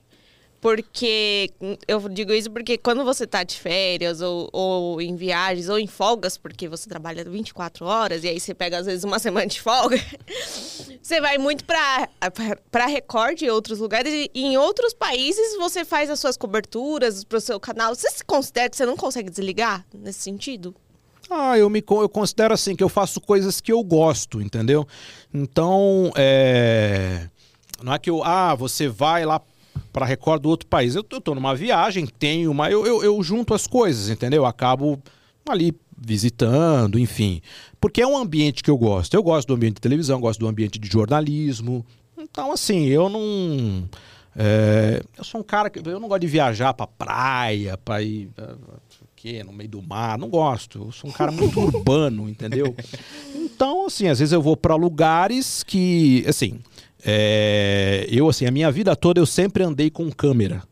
Porque 0.61 1.51
eu 1.87 2.09
digo 2.09 2.33
isso 2.33 2.51
porque 2.51 2.77
quando 2.77 3.05
você 3.05 3.25
tá 3.25 3.43
de 3.43 3.57
férias 3.57 4.19
ou, 4.19 4.49
ou 4.51 5.01
em 5.01 5.15
viagens 5.15 5.69
ou 5.69 5.79
em 5.79 5.87
folgas, 5.87 6.37
porque 6.37 6.67
você 6.67 6.89
trabalha 6.89 7.23
24 7.23 7.85
horas 7.85 8.23
e 8.25 8.27
aí 8.27 8.39
você 8.39 8.53
pega 8.53 8.77
às 8.77 8.85
vezes 8.85 9.05
uma 9.05 9.19
semana 9.19 9.47
de 9.47 9.61
folga, 9.61 9.97
você 11.01 11.21
vai 11.21 11.37
muito 11.37 11.63
pra, 11.63 12.09
pra 12.69 12.87
Record 12.87 13.41
e 13.41 13.49
outros 13.49 13.79
lugares 13.79 14.13
e 14.13 14.29
em 14.33 14.57
outros 14.57 14.93
países 14.93 15.55
você 15.57 15.85
faz 15.85 16.09
as 16.09 16.19
suas 16.19 16.35
coberturas 16.35 17.23
pro 17.23 17.39
seu 17.39 17.57
canal. 17.57 17.95
Você 17.95 18.09
se 18.11 18.25
considera 18.25 18.69
que 18.69 18.75
você 18.75 18.85
não 18.85 18.97
consegue 18.97 19.29
desligar 19.29 19.85
nesse 19.93 20.19
sentido? 20.19 20.75
Ah, 21.29 21.57
eu 21.57 21.69
me 21.69 21.83
eu 21.87 22.09
considero 22.09 22.53
assim 22.53 22.75
que 22.75 22.83
eu 22.83 22.89
faço 22.89 23.21
coisas 23.21 23.61
que 23.61 23.71
eu 23.71 23.83
gosto, 23.83 24.41
entendeu? 24.41 24.85
Então, 25.31 26.11
é... 26.15 27.29
não 27.83 27.93
é 27.93 27.99
que 27.99 28.09
eu, 28.09 28.23
ah, 28.23 28.55
você 28.55 28.87
vai 28.87 29.25
lá 29.25 29.39
para 29.91 30.05
Record 30.05 30.41
do 30.41 30.49
outro 30.49 30.67
país. 30.67 30.95
Eu, 30.95 31.03
tô 31.03 31.35
numa 31.35 31.55
viagem, 31.55 32.05
tenho 32.05 32.51
uma, 32.51 32.69
eu, 32.69 32.85
eu, 32.85 33.03
eu 33.03 33.23
junto 33.23 33.53
as 33.53 33.67
coisas, 33.67 34.09
entendeu? 34.09 34.43
Eu 34.43 34.45
acabo 34.45 35.01
ali 35.47 35.73
visitando, 35.97 36.97
enfim, 36.99 37.41
porque 37.81 38.01
é 38.01 38.07
um 38.07 38.17
ambiente 38.17 38.63
que 38.63 38.69
eu 38.69 38.77
gosto. 38.77 39.13
Eu 39.13 39.23
gosto 39.23 39.47
do 39.47 39.55
ambiente 39.55 39.75
de 39.75 39.81
televisão, 39.81 40.21
gosto 40.21 40.39
do 40.39 40.47
ambiente 40.47 40.79
de 40.79 40.87
jornalismo. 40.87 41.85
Então, 42.17 42.51
assim, 42.51 42.85
eu 42.85 43.09
não 43.09 43.89
é, 44.35 45.01
eu 45.17 45.23
sou 45.23 45.41
um 45.41 45.43
cara 45.43 45.69
que 45.69 45.79
eu 45.79 45.99
não 45.99 46.07
gosto 46.07 46.21
de 46.21 46.27
viajar 46.27 46.73
pra 46.73 46.87
praia, 46.87 47.77
pra 47.77 48.01
ir 48.01 48.29
quê, 49.19 49.43
no 49.43 49.51
meio 49.51 49.69
do 49.69 49.81
mar, 49.81 50.17
não 50.17 50.29
gosto. 50.29 50.85
Eu 50.85 50.91
sou 50.93 51.09
um 51.09 51.13
cara 51.13 51.31
muito 51.31 51.59
urbano, 51.59 52.29
entendeu? 52.29 52.73
Então, 53.35 53.85
assim, 53.85 54.07
às 54.07 54.19
vezes 54.19 54.31
eu 54.31 54.41
vou 54.41 54.55
pra 54.55 54.75
lugares 54.75 55.61
que, 55.61 56.23
assim, 56.25 56.59
é, 57.05 58.05
eu 58.09 58.27
assim, 58.29 58.45
a 58.45 58.51
minha 58.51 58.71
vida 58.71 58.95
toda 58.95 59.19
eu 59.19 59.25
sempre 59.25 59.63
andei 59.63 59.89
com 59.89 60.09
câmera. 60.11 60.63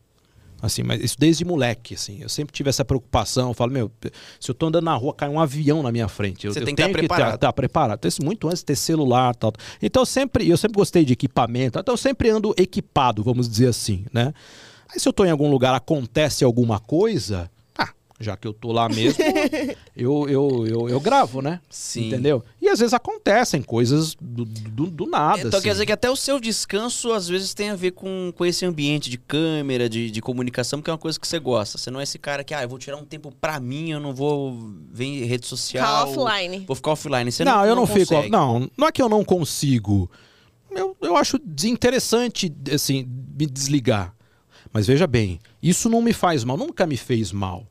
Assim, 0.60 0.82
mas 0.82 1.00
isso 1.00 1.16
desde 1.16 1.44
moleque, 1.44 1.94
assim. 1.94 2.18
Eu 2.20 2.28
sempre 2.28 2.52
tive 2.52 2.68
essa 2.68 2.84
preocupação. 2.84 3.48
Eu 3.50 3.54
falo, 3.54 3.70
meu, 3.70 3.90
se 4.40 4.50
eu 4.50 4.54
tô 4.54 4.66
andando 4.66 4.84
na 4.84 4.94
rua, 4.96 5.14
cai 5.14 5.28
um 5.28 5.38
avião 5.38 5.84
na 5.84 5.92
minha 5.92 6.08
frente. 6.08 6.46
Eu, 6.46 6.52
Você 6.52 6.58
eu 6.60 6.64
tem 6.64 6.74
que 6.74 6.82
tenho 6.82 6.88
estar 6.88 7.00
que 7.00 7.06
preparado. 7.06 7.34
estar 7.36 7.52
preparado. 7.52 8.08
Isso 8.08 8.24
muito 8.24 8.48
antes 8.48 8.58
de 8.58 8.64
ter 8.64 8.76
celular 8.76 9.36
tal. 9.36 9.52
Então 9.80 10.02
eu 10.02 10.06
sempre, 10.06 10.48
eu 10.48 10.56
sempre 10.56 10.76
gostei 10.76 11.04
de 11.04 11.12
equipamento. 11.12 11.78
Então 11.78 11.92
eu 11.92 11.96
sempre 11.98 12.28
ando 12.30 12.52
equipado, 12.56 13.22
vamos 13.22 13.48
dizer 13.48 13.68
assim, 13.68 14.04
né? 14.12 14.34
Aí 14.92 14.98
se 14.98 15.08
eu 15.08 15.12
tô 15.12 15.24
em 15.24 15.30
algum 15.30 15.48
lugar, 15.48 15.74
acontece 15.74 16.42
alguma 16.42 16.80
coisa, 16.80 17.48
já 18.20 18.36
que 18.36 18.48
eu 18.48 18.52
tô 18.52 18.72
lá 18.72 18.88
mesmo, 18.88 19.22
eu, 19.96 20.28
eu, 20.28 20.66
eu, 20.66 20.88
eu 20.88 21.00
gravo, 21.00 21.40
né? 21.40 21.60
Sim. 21.70 22.08
Entendeu? 22.08 22.44
E 22.60 22.68
às 22.68 22.80
vezes 22.80 22.92
acontecem 22.92 23.62
coisas 23.62 24.16
do, 24.20 24.44
do, 24.44 24.86
do 24.86 25.06
nada. 25.06 25.38
Então 25.38 25.50
quer 25.52 25.56
assim. 25.56 25.70
dizer 25.70 25.86
que 25.86 25.92
até 25.92 26.10
o 26.10 26.16
seu 26.16 26.40
descanso 26.40 27.12
às 27.12 27.28
vezes 27.28 27.54
tem 27.54 27.70
a 27.70 27.76
ver 27.76 27.92
com, 27.92 28.32
com 28.36 28.44
esse 28.44 28.66
ambiente 28.66 29.08
de 29.08 29.18
câmera, 29.18 29.88
de, 29.88 30.10
de 30.10 30.20
comunicação, 30.20 30.82
que 30.82 30.90
é 30.90 30.92
uma 30.92 30.98
coisa 30.98 31.18
que 31.18 31.28
você 31.28 31.38
gosta. 31.38 31.78
Você 31.78 31.90
não 31.92 32.00
é 32.00 32.02
esse 32.02 32.18
cara 32.18 32.42
que, 32.42 32.52
ah, 32.52 32.62
eu 32.62 32.68
vou 32.68 32.78
tirar 32.78 32.96
um 32.96 33.04
tempo 33.04 33.32
pra 33.40 33.60
mim, 33.60 33.92
eu 33.92 34.00
não 34.00 34.12
vou 34.12 34.58
ver 34.90 35.04
em 35.04 35.24
rede 35.24 35.46
social. 35.46 36.08
Ficar 36.08 36.22
offline. 36.22 36.64
Vou 36.66 36.74
ficar 36.74 36.90
offline. 36.90 37.30
Você 37.30 37.44
não, 37.44 37.58
não, 37.58 37.66
eu 37.66 37.76
não, 37.76 37.86
fico. 37.86 37.98
consegue. 38.00 38.30
Não, 38.30 38.68
não 38.76 38.88
é 38.88 38.92
que 38.92 39.00
eu 39.00 39.08
não 39.08 39.24
consigo. 39.24 40.10
eu, 40.72 40.96
eu 41.00 41.16
acho 41.16 41.38
desinteressante, 41.38 42.52
assim, 42.72 43.08
me 43.38 43.46
desligar. 43.46 44.12
Mas 44.72 44.88
veja 44.88 45.06
bem, 45.06 45.38
isso 45.62 45.88
não 45.88 46.02
me 46.02 46.12
faz 46.12 46.42
mal, 46.42 46.56
nunca 46.56 46.84
me 46.84 46.96
fez 46.96 47.30
mal. 47.30 47.64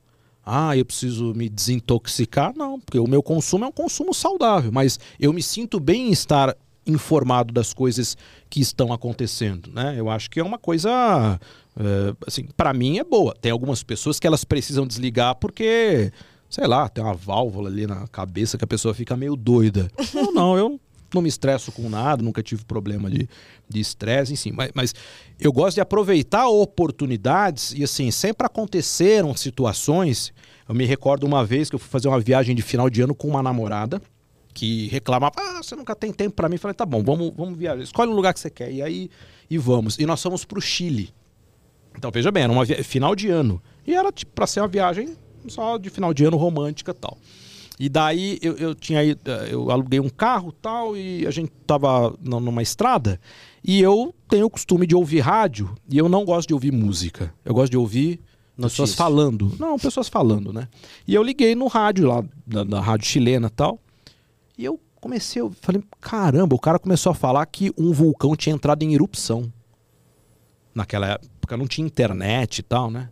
Ah, 0.49 0.77
eu 0.77 0.85
preciso 0.85 1.33
me 1.33 1.49
desintoxicar? 1.49 2.53
Não, 2.55 2.79
porque 2.79 2.97
o 2.97 3.05
meu 3.05 3.21
consumo 3.21 3.65
é 3.65 3.67
um 3.67 3.71
consumo 3.71 4.13
saudável, 4.13 4.71
mas 4.71 4.97
eu 5.19 5.33
me 5.33 5.43
sinto 5.43 5.77
bem 5.77 6.07
em 6.07 6.11
estar 6.11 6.55
informado 6.85 7.53
das 7.53 7.73
coisas 7.73 8.15
que 8.49 8.61
estão 8.61 8.93
acontecendo, 8.93 9.69
né? 9.73 9.95
Eu 9.97 10.09
acho 10.09 10.29
que 10.29 10.39
é 10.39 10.43
uma 10.43 10.57
coisa, 10.57 10.89
é, 11.77 12.15
assim, 12.25 12.47
para 12.55 12.73
mim 12.73 12.97
é 12.97 13.03
boa. 13.03 13.35
Tem 13.41 13.51
algumas 13.51 13.83
pessoas 13.83 14.21
que 14.21 14.25
elas 14.25 14.45
precisam 14.45 14.87
desligar 14.87 15.35
porque, 15.35 16.13
sei 16.49 16.65
lá, 16.65 16.87
tem 16.87 17.03
uma 17.03 17.13
válvula 17.13 17.69
ali 17.69 17.85
na 17.85 18.07
cabeça 18.07 18.57
que 18.57 18.63
a 18.63 18.67
pessoa 18.67 18.93
fica 18.93 19.17
meio 19.17 19.35
doida. 19.35 19.91
Eu 20.15 20.31
não, 20.31 20.57
eu 20.57 20.79
não 21.17 21.21
me 21.21 21.29
estresso 21.29 21.71
com 21.71 21.89
nada, 21.89 22.23
nunca 22.23 22.41
tive 22.41 22.63
problema 22.63 23.09
de 23.09 23.27
estresse, 23.79 24.33
enfim. 24.33 24.51
Mas, 24.51 24.71
mas, 24.73 24.95
eu 25.39 25.51
gosto 25.51 25.75
de 25.75 25.81
aproveitar 25.81 26.47
oportunidades 26.47 27.73
e, 27.75 27.83
assim, 27.83 28.09
sempre 28.11 28.45
aconteceram 28.45 29.35
situações. 29.35 30.31
Eu 30.67 30.75
me 30.75 30.85
recordo 30.85 31.25
uma 31.25 31.43
vez 31.43 31.69
que 31.69 31.75
eu 31.75 31.79
fui 31.79 31.89
fazer 31.89 32.07
uma 32.07 32.19
viagem 32.19 32.55
de 32.55 32.61
final 32.61 32.89
de 32.89 33.01
ano 33.01 33.15
com 33.15 33.27
uma 33.27 33.43
namorada 33.43 34.01
que 34.53 34.87
reclamava, 34.87 35.35
ah, 35.37 35.61
você 35.61 35.75
nunca 35.75 35.95
tem 35.95 36.11
tempo 36.11 36.35
para 36.35 36.49
mim. 36.49 36.55
Eu 36.55 36.59
falei, 36.59 36.73
tá 36.73 36.85
bom, 36.85 37.03
vamos, 37.03 37.31
vamos 37.35 37.57
viajar, 37.57 37.83
escolhe 37.83 38.09
um 38.09 38.15
lugar 38.15 38.33
que 38.33 38.39
você 38.39 38.49
quer. 38.49 38.71
E 38.71 38.81
aí, 38.81 39.09
e 39.49 39.57
vamos. 39.57 39.99
E 39.99 40.05
nós 40.05 40.21
fomos 40.21 40.45
o 40.51 40.61
Chile. 40.61 41.13
Então, 41.95 42.11
veja 42.11 42.31
bem, 42.31 42.43
era 42.43 42.51
uma 42.51 42.65
final 42.65 43.15
de 43.15 43.29
ano. 43.29 43.61
E 43.85 43.93
era, 43.93 44.11
tipo, 44.11 44.31
para 44.33 44.47
ser 44.47 44.61
uma 44.61 44.67
viagem 44.67 45.15
só 45.47 45.77
de 45.77 45.89
final 45.89 46.13
de 46.13 46.25
ano 46.25 46.37
romântica 46.37 46.93
tal. 46.93 47.17
E 47.79 47.89
daí 47.89 48.39
eu, 48.41 48.55
eu 48.57 48.75
tinha 48.75 49.03
eh, 49.03 49.17
eu 49.49 49.69
aluguei 49.69 49.99
um 49.99 50.09
carro 50.09 50.51
tal 50.51 50.97
e 50.97 51.27
a 51.27 51.31
gente 51.31 51.51
tava 51.65 52.15
numa 52.21 52.61
estrada 52.61 53.19
e 53.63 53.79
eu 53.79 54.15
tenho 54.27 54.47
o 54.47 54.49
costume 54.49 54.87
de 54.87 54.95
ouvir 54.95 55.19
rádio 55.19 55.75
e 55.87 55.97
eu 55.97 56.09
não 56.09 56.25
gosto 56.25 56.47
de 56.47 56.53
ouvir 56.53 56.71
música. 56.71 57.33
Eu 57.45 57.53
gosto 57.53 57.71
de 57.71 57.77
ouvir 57.77 58.19
pessoas 58.55 58.95
falando. 58.95 59.55
Não, 59.59 59.77
pessoas 59.77 60.09
falando, 60.09 60.51
né? 60.51 60.67
E 61.07 61.13
eu 61.13 61.21
liguei 61.21 61.53
no 61.53 61.67
rádio 61.67 62.07
lá, 62.07 62.23
da, 62.45 62.63
da 62.63 62.81
rádio 62.81 63.05
chilena 63.05 63.49
tal. 63.49 63.79
E 64.57 64.65
eu 64.65 64.79
comecei, 64.99 65.41
eu 65.41 65.51
falei, 65.61 65.83
caramba, 66.01 66.55
o 66.55 66.59
cara 66.59 66.79
começou 66.79 67.11
a 67.11 67.15
falar 67.15 67.45
que 67.45 67.71
um 67.77 67.91
vulcão 67.91 68.35
tinha 68.35 68.55
entrado 68.55 68.81
em 68.81 68.95
erupção. 68.95 69.51
Naquela 70.73 71.07
época 71.09 71.55
não 71.55 71.67
tinha 71.67 71.85
internet 71.85 72.59
e 72.59 72.63
tal, 72.63 72.89
né? 72.89 73.09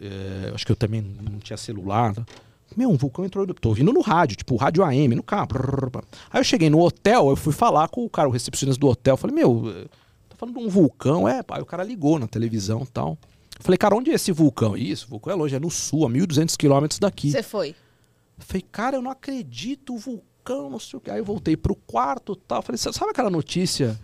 É, 0.00 0.52
acho 0.54 0.64
que 0.64 0.72
eu 0.72 0.76
também 0.76 1.02
não 1.02 1.38
tinha 1.38 1.56
celular. 1.56 2.14
Tá? 2.14 2.24
Meu, 2.76 2.90
um 2.90 2.96
vulcão 2.96 3.24
entrou. 3.24 3.46
Tô 3.54 3.70
ouvindo 3.70 3.92
no 3.92 4.00
rádio, 4.00 4.36
tipo, 4.36 4.56
rádio 4.56 4.84
AM, 4.84 5.14
no 5.14 5.22
carro. 5.22 5.48
Aí 6.30 6.40
eu 6.40 6.44
cheguei 6.44 6.68
no 6.70 6.80
hotel, 6.80 7.30
eu 7.30 7.36
fui 7.36 7.52
falar 7.52 7.88
com 7.88 8.04
o 8.04 8.10
cara, 8.10 8.28
o 8.28 8.32
recepcionista 8.32 8.80
do 8.80 8.88
hotel. 8.88 9.16
Falei, 9.16 9.34
meu, 9.34 9.88
tô 10.28 10.36
falando 10.36 10.58
de 10.58 10.64
um 10.64 10.68
vulcão. 10.68 11.28
É, 11.28 11.42
pai, 11.42 11.60
o 11.60 11.66
cara 11.66 11.82
ligou 11.82 12.18
na 12.18 12.26
televisão 12.26 12.82
e 12.82 12.86
tal. 12.86 13.18
falei, 13.60 13.78
cara, 13.78 13.96
onde 13.96 14.10
é 14.10 14.14
esse 14.14 14.30
vulcão? 14.32 14.76
Isso, 14.76 15.06
o 15.06 15.10
vulcão 15.10 15.32
é 15.32 15.36
longe, 15.36 15.54
é 15.54 15.60
no 15.60 15.70
sul, 15.70 16.06
a 16.06 16.10
1.200 16.10 16.56
quilômetros 16.56 16.98
daqui. 16.98 17.30
Você 17.30 17.42
foi? 17.42 17.74
falei, 18.38 18.64
cara, 18.70 18.96
eu 18.96 19.02
não 19.02 19.10
acredito, 19.10 19.94
o 19.94 19.98
vulcão, 19.98 20.70
não 20.70 20.78
sei 20.78 20.98
o 20.98 21.00
que. 21.00 21.10
Aí 21.10 21.18
eu 21.18 21.24
voltei 21.24 21.56
pro 21.56 21.74
quarto 21.74 22.34
e 22.34 22.46
tal. 22.46 22.62
Falei, 22.62 22.78
sabe 22.78 23.10
aquela 23.10 23.30
notícia? 23.30 23.98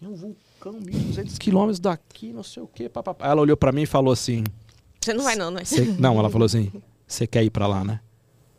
Um 0.00 0.14
vulcão, 0.14 0.74
1.200 0.74 1.38
quilômetros 1.38 1.80
daqui, 1.80 2.32
não 2.32 2.42
sei 2.42 2.62
o 2.62 2.66
que. 2.66 2.90
Ela 3.20 3.40
olhou 3.40 3.56
para 3.56 3.72
mim 3.72 3.82
e 3.82 3.86
falou 3.86 4.12
assim. 4.12 4.44
Você 5.00 5.12
não 5.14 5.24
vai, 5.24 5.36
não, 5.36 5.50
não 5.50 5.58
é? 5.58 5.64
Não, 5.98 6.18
ela 6.18 6.28
falou 6.28 6.46
assim: 6.46 6.70
você 7.06 7.26
quer 7.26 7.42
ir 7.42 7.50
para 7.50 7.66
lá, 7.66 7.82
né? 7.82 8.00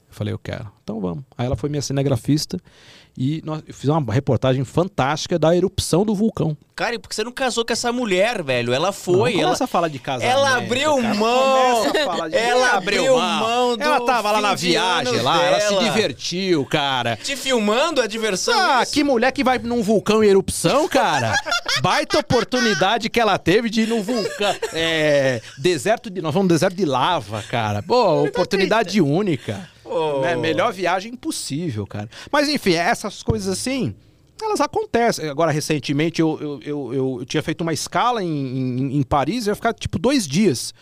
Eu 0.10 0.16
falei, 0.16 0.34
eu 0.34 0.40
quero. 0.40 0.72
Então 0.84 1.00
vamos. 1.00 1.24
Aí 1.38 1.46
ela 1.46 1.56
foi 1.56 1.70
minha 1.70 1.82
cinegrafista 1.82 2.60
e 3.22 3.42
nós, 3.44 3.62
eu 3.68 3.74
fiz 3.74 3.90
uma 3.90 4.14
reportagem 4.14 4.64
fantástica 4.64 5.38
da 5.38 5.54
erupção 5.54 6.06
do 6.06 6.16
vulcão. 6.16 6.56
Cara, 6.74 6.96
e 6.96 7.00
por 7.00 7.10
que 7.10 7.16
você 7.16 7.24
não 7.24 7.34
casou 7.34 7.66
com 7.66 7.74
essa 7.74 7.92
mulher, 7.92 8.42
velho? 8.42 8.72
Ela 8.72 8.94
foi. 8.94 9.34
Não, 9.34 9.42
ela 9.42 9.58
a 9.60 9.68
falar 9.68 9.90
de 9.90 10.00
casamento. 10.00 10.32
Ela 10.32 10.56
abriu 10.56 10.96
cara. 10.96 11.14
mão. 11.16 11.92
De... 12.30 12.38
Ela 12.38 12.72
abriu 12.78 13.18
mão. 13.18 13.76
ela 13.78 14.06
tava 14.06 14.32
lá 14.32 14.40
na 14.40 14.56
viagem 14.56 15.22
lá, 15.22 15.38
dela. 15.38 15.58
ela 15.58 15.60
se 15.60 15.84
divertiu, 15.84 16.66
cara. 16.66 17.18
Te 17.18 17.36
filmando 17.36 18.02
a 18.02 18.08
diversão. 18.08 18.58
Ah, 18.58 18.84
isso? 18.84 18.94
que 18.94 19.04
mulher 19.04 19.34
que 19.34 19.44
vai 19.44 19.60
num 19.60 19.84
vulcão 19.84 20.24
em 20.24 20.28
erupção, 20.28 20.88
cara. 20.88 21.36
Baita 21.82 22.20
oportunidade 22.20 23.10
que 23.10 23.20
ela 23.20 23.38
teve 23.38 23.70
de 23.70 23.82
ir 23.82 23.88
num 23.90 24.02
vulcão. 24.02 24.56
É, 24.72 25.42
deserto 25.58 26.10
de. 26.10 26.22
Nós 26.22 26.34
vamos 26.34 26.48
no 26.48 26.54
deserto 26.56 26.76
de 26.76 26.86
lava, 26.86 27.44
cara. 27.44 27.84
Pô, 27.84 28.24
oportunidade 28.24 29.02
única. 29.02 29.68
Oh. 29.90 30.22
Né? 30.22 30.36
Melhor 30.36 30.72
viagem 30.72 31.16
possível, 31.16 31.86
cara. 31.88 32.10
Mas 32.32 32.48
enfim, 32.48 32.74
essas 32.74 33.24
coisas 33.24 33.48
assim, 33.48 33.96
elas 34.42 34.62
acontecem. 34.62 35.28
Agora, 35.28 35.52
recentemente, 35.52 36.22
eu, 36.22 36.38
eu, 36.40 36.62
eu, 36.62 36.94
eu, 36.94 37.26
tinha 37.26 37.42
feito 37.42 37.62
uma 37.62 37.74
escala 37.74 38.24
em, 38.24 38.28
em, 38.28 38.98
em 38.98 39.04
Paris, 39.04 39.48
ia 39.48 39.56
ficar 39.56 39.74
tipo 39.74 39.98
dois 39.98 40.28
dias. 40.28 40.74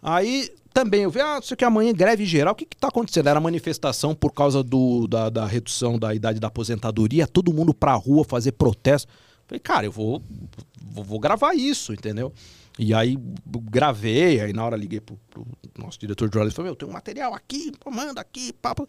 Aí 0.00 0.48
também 0.72 1.02
eu 1.02 1.10
vi, 1.10 1.20
ah, 1.20 1.36
não 1.36 1.42
sei 1.42 1.54
o 1.54 1.56
que, 1.56 1.64
amanhã 1.64 1.92
greve 1.92 2.24
geral. 2.24 2.52
O 2.52 2.56
que 2.56 2.66
está 2.70 2.88
acontecendo? 2.88 3.28
Era 3.28 3.40
manifestação 3.40 4.14
por 4.14 4.32
causa 4.32 4.62
do, 4.62 5.06
da, 5.08 5.30
da, 5.30 5.46
redução 5.46 5.98
da 5.98 6.14
idade 6.14 6.38
da 6.38 6.48
aposentadoria, 6.48 7.26
todo 7.26 7.52
mundo 7.52 7.74
pra 7.74 7.94
rua 7.94 8.24
fazer 8.24 8.52
protesto. 8.52 9.10
Falei, 9.46 9.60
cara, 9.60 9.86
eu 9.86 9.92
vou, 9.92 10.22
vou, 10.80 11.02
vou 11.02 11.18
gravar 11.18 11.54
isso, 11.54 11.92
entendeu? 11.92 12.32
E 12.78 12.92
aí 12.92 13.16
gravei, 13.70 14.40
aí 14.40 14.52
na 14.52 14.64
hora 14.64 14.76
liguei 14.76 15.00
pro, 15.00 15.18
pro 15.30 15.46
nosso 15.78 15.98
diretor 15.98 16.28
de 16.28 16.34
jornalismo 16.34 16.54
e 16.54 16.56
falei, 16.56 16.70
meu, 16.70 16.76
tem 16.76 16.88
um 16.88 16.92
material 16.92 17.34
aqui, 17.34 17.72
manda 17.90 18.20
aqui, 18.20 18.52
papo. 18.52 18.86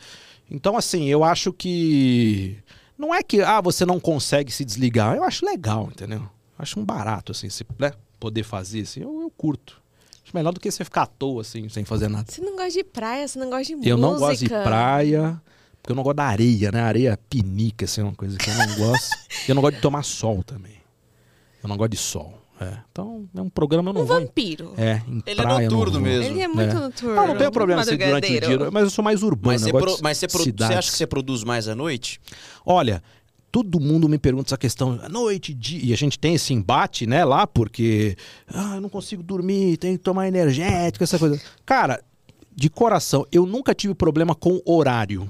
Então, 0.52 0.76
assim, 0.76 1.06
eu 1.06 1.23
acho 1.23 1.54
que. 1.54 2.58
Não 2.97 3.13
é 3.13 3.23
que 3.23 3.41
ah, 3.41 3.62
você 3.62 3.86
não 3.86 4.00
consegue 4.00 4.52
se 4.52 4.65
desligar. 4.65 5.15
Eu 5.15 5.23
acho 5.23 5.45
legal, 5.45 5.88
entendeu? 5.91 6.19
Eu 6.19 6.30
acho 6.58 6.80
um 6.80 6.84
barato, 6.84 7.32
assim, 7.32 7.50
se 7.50 7.65
né, 7.80 7.91
poder 8.19 8.43
fazer, 8.43 8.82
assim, 8.82 9.02
eu, 9.02 9.21
eu 9.21 9.30
curto. 9.30 9.82
Acho 10.23 10.36
melhor 10.36 10.52
do 10.52 10.60
que 10.60 10.69
você 10.69 10.84
ficar 10.84 11.04
à 11.04 11.06
toa, 11.06 11.41
assim, 11.41 11.69
sem 11.69 11.86
fazer 11.86 12.10
nada. 12.10 12.30
Você 12.30 12.41
não 12.41 12.58
gosta 12.58 12.71
de 12.71 12.84
praia, 12.84 13.26
você 13.26 13.39
não 13.39 13.50
gosta 13.50 13.63
de 13.63 13.76
música. 13.76 13.89
Eu 13.89 13.97
não 13.97 14.17
gosto 14.17 14.39
de 14.39 14.50
praia, 14.50 15.41
porque 15.82 15.93
eu 15.93 15.95
não 15.95 16.04
gosto 16.04 16.17
da 16.17 16.26
areia, 16.26 16.71
né? 16.71 16.82
Areia 16.82 17.17
pinica, 17.30 17.86
assim, 17.86 18.02
é 18.02 18.04
uma 18.04 18.15
coisa 18.15 18.38
que 18.38 18.50
eu 18.50 18.54
não 18.56 18.76
gosto. 18.76 19.15
e 19.47 19.52
eu 19.52 19.56
não 19.56 19.62
gosto 19.62 19.76
de 19.76 19.82
tomar 19.82 20.04
sol 20.04 20.43
também. 20.43 20.76
Eu 21.63 21.69
não 21.69 21.78
gosto 21.78 21.91
de 21.91 21.97
sol. 21.97 22.37
É. 22.60 22.78
Então, 22.91 23.28
é 23.36 23.41
um 23.41 23.50
programa 23.50 23.89
eu 23.89 23.93
não 23.93 24.02
um 24.02 24.06
vou. 24.06 24.20
vampiro. 24.20 24.74
É, 24.78 25.02
em 25.08 25.22
Ele 25.26 25.39
é 25.39 25.43
praia, 25.43 25.65
é 25.65 25.70
noturno 25.70 26.02
mesmo. 26.02 26.24
Ele 26.24 26.41
é 26.41 26.48
muito 26.48 26.76
é. 26.76 26.80
noturno. 26.80 27.15
Não, 27.15 27.28
não 27.28 27.38
tem 27.38 27.52
problema 27.52 27.84
ser 27.84 27.98
durante 27.98 28.36
o 28.36 28.41
dia, 28.41 28.72
mas 28.72 28.84
eu 28.84 28.89
sou 28.89 29.04
mais 29.04 29.22
urbano. 29.22 29.54
Mas, 29.54 29.62
você, 29.62 29.72
pro, 29.72 29.98
mas 30.02 30.17
você, 30.17 30.28
você, 30.28 30.74
acha 30.74 30.91
que 30.91 30.98
você 30.98 31.06
produz 31.08 31.43
mais 31.43 31.67
à 31.67 31.76
noite? 31.76 32.20
Olha, 32.65 33.04
todo 33.52 33.80
mundo 33.80 34.10
me 34.10 34.17
pergunta 34.17 34.50
essa 34.50 34.58
questão, 34.58 35.00
à 35.04 35.10
noite, 35.10 35.54
dia, 35.54 35.80
e 35.84 35.93
a 35.93 35.98
gente 35.98 36.17
tem 36.17 36.36
esse 36.36 36.54
embate, 36.54 37.06
né, 37.06 37.24
lá, 37.24 37.46
porque 37.46 38.17
ah, 38.48 38.76
eu 38.76 38.82
não 38.82 38.89
consigo 38.89 39.22
dormir, 39.22 39.78
tenho 39.78 39.98
que 39.98 40.04
tomar 40.04 40.28
energético, 40.28 41.04
essa 41.04 41.20
coisa. 41.20 41.39
Cara, 41.65 42.04
de 42.56 42.70
coração, 42.70 43.26
eu 43.32 43.46
nunca 43.46 43.76
tive 43.76 43.93
problema 43.93 44.34
com 44.34 44.62
horário 44.65 45.30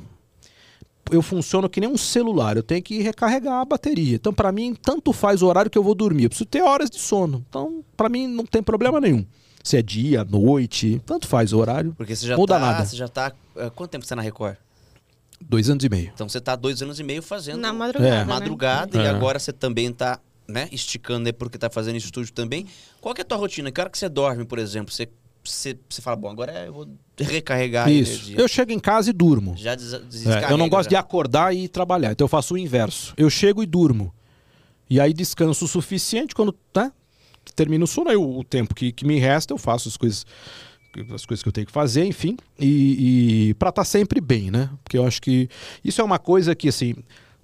eu 1.12 1.22
funciono 1.22 1.70
que 1.70 1.80
nem 1.80 1.90
um 1.90 1.98
celular, 1.98 2.58
eu 2.58 2.64
tenho 2.64 2.82
que 2.82 3.02
recarregar 3.02 3.62
a 3.62 3.66
bateria. 3.66 4.16
Então, 4.16 4.34
para 4.34 4.52
mim, 4.52 4.76
tanto 4.76 5.14
faz 5.14 5.42
o 5.42 5.48
horário 5.48 5.70
que 5.72 5.78
eu 5.78 5.84
vou 5.84 5.96
dormir. 5.96 6.24
Eu 6.24 6.30
preciso 6.30 6.48
ter 6.48 6.62
horas 6.62 6.90
de 6.90 7.00
sono. 7.00 7.46
Então, 7.50 7.84
para 7.96 8.10
mim, 8.10 8.28
não 8.28 8.46
tem 8.46 8.62
problema 8.62 9.00
nenhum. 9.00 9.26
Se 9.64 9.78
é 9.78 9.82
dia, 9.82 10.24
noite, 10.24 11.02
tanto 11.06 11.28
faz 11.28 11.52
o 11.52 11.58
horário. 11.58 11.94
Porque 11.98 12.16
você 12.16 12.26
já 12.26 12.38
muda 12.38 12.54
tá, 12.54 12.60
nada. 12.60 12.86
Você 12.86 12.96
já 12.96 13.08
tá. 13.08 13.34
Uh, 13.56 13.70
quanto 13.72 13.92
tempo 13.92 14.06
você 14.06 14.10
tá 14.10 14.16
na 14.16 14.22
Record? 14.22 14.56
Dois 15.42 15.70
anos 15.70 15.84
e 15.84 15.90
meio. 15.90 16.12
Então 16.14 16.28
você 16.28 16.40
tá 16.40 16.56
dois 16.56 16.82
anos 16.82 17.00
e 17.00 17.04
meio 17.04 17.22
fazendo. 17.22 17.60
Na 17.60 17.74
madrugada. 17.74 18.16
É. 18.16 18.24
Madrugada, 18.24 18.98
né? 18.98 19.04
e 19.04 19.08
agora 19.08 19.40
você 19.40 19.52
também 19.52 19.92
tá. 19.92 20.20
Né, 20.48 20.70
esticando 20.72 21.26
né, 21.26 21.34
porque 21.34 21.58
tá 21.58 21.70
fazendo 21.70 21.98
estúdio 21.98 22.32
também. 22.32 22.66
Qual 23.02 23.14
que 23.14 23.20
é 23.20 23.24
a 23.24 23.26
tua 23.26 23.38
rotina? 23.38 23.70
Que 23.70 23.82
hora 23.82 23.90
que 23.90 23.98
você 23.98 24.08
dorme, 24.08 24.46
por 24.46 24.58
exemplo? 24.60 24.94
Você 24.94 25.10
você, 25.52 25.78
você 25.90 26.02
fala, 26.02 26.16
bom, 26.16 26.30
agora 26.30 26.66
eu 26.66 26.74
vou 26.74 26.88
recarregar 27.20 27.90
Isso. 27.90 28.32
Eu 28.38 28.48
chego 28.48 28.72
em 28.72 28.80
casa 28.80 29.10
e 29.10 29.14
durmo. 29.14 29.56
Já 29.58 29.76
des 29.76 29.94
é, 29.94 30.52
Eu 30.52 30.58
não 30.58 30.70
gosto 30.70 30.86
já. 30.86 30.90
de 30.90 30.96
acordar 30.96 31.56
e 31.56 31.68
trabalhar, 31.68 32.12
então 32.12 32.26
eu 32.26 32.30
faço 32.30 32.54
o 32.54 32.58
inverso. 32.58 33.14
Eu 33.18 33.30
chego 33.30 33.64
e 33.64 33.66
durmo. 33.66 34.14
E 34.90 35.00
aí 35.00 35.14
descanso 35.14 35.66
o 35.66 35.68
suficiente 35.68 36.34
quando 36.34 36.52
tá, 36.52 36.92
termino 37.56 37.86
o 37.86 37.88
sono, 37.88 38.10
aí 38.10 38.16
o, 38.16 38.40
o 38.40 38.44
tempo 38.44 38.74
que, 38.76 38.92
que 38.92 39.06
me 39.06 39.20
resta 39.20 39.54
eu 39.54 39.58
faço 39.58 39.90
as 39.90 39.98
coisas 39.98 40.26
as 41.14 41.26
coisas 41.26 41.44
que 41.44 41.50
eu 41.50 41.54
tenho 41.54 41.68
que 41.68 41.74
fazer, 41.74 42.06
enfim, 42.06 42.38
e, 42.60 43.50
e 43.50 43.54
para 43.56 43.70
estar 43.70 43.82
tá 43.82 43.86
sempre 43.86 44.20
bem, 44.20 44.50
né? 44.50 44.70
Porque 44.84 44.98
eu 44.98 45.06
acho 45.06 45.22
que 45.22 45.48
isso 45.84 46.02
é 46.02 46.04
uma 46.04 46.18
coisa 46.18 46.56
que, 46.56 46.70
assim, 46.70 46.96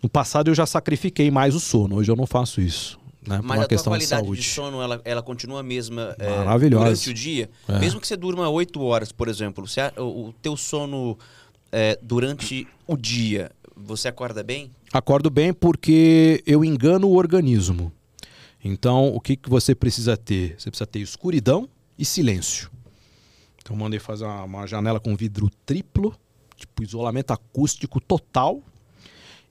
no 0.02 0.10
passado 0.10 0.50
eu 0.50 0.56
já 0.56 0.66
sacrifiquei 0.66 1.30
mais 1.30 1.54
o 1.54 1.60
sono, 1.60 1.98
hoje 1.98 2.10
eu 2.10 2.16
não 2.16 2.26
faço 2.26 2.62
isso. 2.62 3.00
Né, 3.27 3.39
Mas 3.43 3.62
a 3.62 3.67
questão 3.67 3.91
qualidade 3.91 4.27
de, 4.27 4.36
de, 4.36 4.43
sono, 4.43 4.81
ela, 4.81 5.01
ela 5.05 5.21
continua 5.21 5.62
a 5.62 5.63
mesma 5.63 6.15
é, 6.19 6.69
durante 6.69 7.09
o 7.09 7.13
dia? 7.13 7.49
É. 7.67 7.79
Mesmo 7.79 8.01
que 8.01 8.07
você 8.07 8.17
durma 8.17 8.49
8 8.49 8.81
horas, 8.81 9.12
por 9.12 9.27
exemplo, 9.27 9.65
o, 9.97 10.27
o 10.27 10.33
teu 10.41 10.57
sono 10.57 11.17
é, 11.71 11.97
durante 12.01 12.67
o 12.86 12.97
dia, 12.97 13.51
você 13.75 14.07
acorda 14.07 14.43
bem? 14.43 14.71
Acordo 14.91 15.29
bem 15.29 15.53
porque 15.53 16.43
eu 16.45 16.63
engano 16.63 17.07
o 17.07 17.15
organismo. 17.15 17.91
Então, 18.63 19.07
o 19.07 19.19
que, 19.19 19.36
que 19.36 19.49
você 19.49 19.73
precisa 19.73 20.15
ter? 20.15 20.55
Você 20.57 20.69
precisa 20.69 20.88
ter 20.88 20.99
escuridão 20.99 21.67
e 21.97 22.05
silêncio. 22.05 22.69
Então, 23.62 23.75
mandei 23.75 23.99
fazer 23.99 24.25
uma, 24.25 24.43
uma 24.43 24.67
janela 24.67 24.99
com 24.99 25.15
vidro 25.15 25.49
triplo, 25.65 26.15
tipo 26.55 26.83
isolamento 26.83 27.31
acústico 27.31 27.99
total 27.99 28.62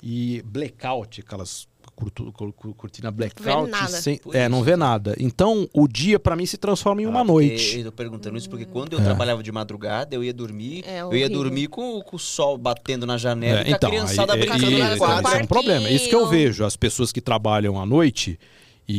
e 0.02 0.42
blackout, 0.44 1.20
aquelas 1.20 1.68
curtu- 2.02 2.74
cortina 2.74 3.10
blackout. 3.10 3.64
Vê 3.66 3.70
nada. 3.70 3.88
sem- 3.88 4.20
é, 4.32 4.48
não 4.48 4.58
isso. 4.58 4.64
vê 4.64 4.76
nada. 4.76 5.14
Então, 5.18 5.68
o 5.72 5.86
dia 5.86 6.18
pra 6.18 6.34
mim 6.36 6.44
se 6.46 6.56
transforma 6.56 7.00
em 7.02 7.06
uma 7.06 7.20
Ah, 7.20 7.24
noite. 7.24 7.78
Eu 7.78 7.84
tô 7.86 7.92
perguntando 7.92 8.36
isso 8.36 8.48
porque 8.50 8.64
quando 8.64 8.94
eu 8.94 9.00
É. 9.00 9.04
trabalhava 9.04 9.42
de 9.42 9.52
madrugada, 9.52 10.14
eu 10.14 10.22
ia 10.24 10.32
dormir, 10.32 10.84
É 10.86 11.02
eu 11.02 11.14
ia 11.14 11.28
dormir 11.28 11.68
com, 11.68 12.00
com 12.02 12.16
o 12.16 12.18
sol 12.18 12.58
batendo 12.58 13.06
na 13.06 13.16
janela 13.16 13.60
É, 13.60 13.68
e 13.68 13.72
então, 13.72 13.88
a 13.88 13.92
criançada 13.92 14.32
aí, 14.34 14.40
é- 14.40 14.46
brincando 14.46 14.70
e- 14.72 14.78
na 14.78 14.96
quadra. 14.96 15.38
é 15.38 15.42
um 15.42 15.46
problema. 15.46 15.90
Isso 15.90 16.08
que 16.08 16.14
eu 16.14 16.26
vejo. 16.26 16.64
As 16.64 16.76
pessoas 16.76 17.12
que 17.12 17.20
trabalham 17.20 17.80
à 17.80 17.86
noite 17.86 18.38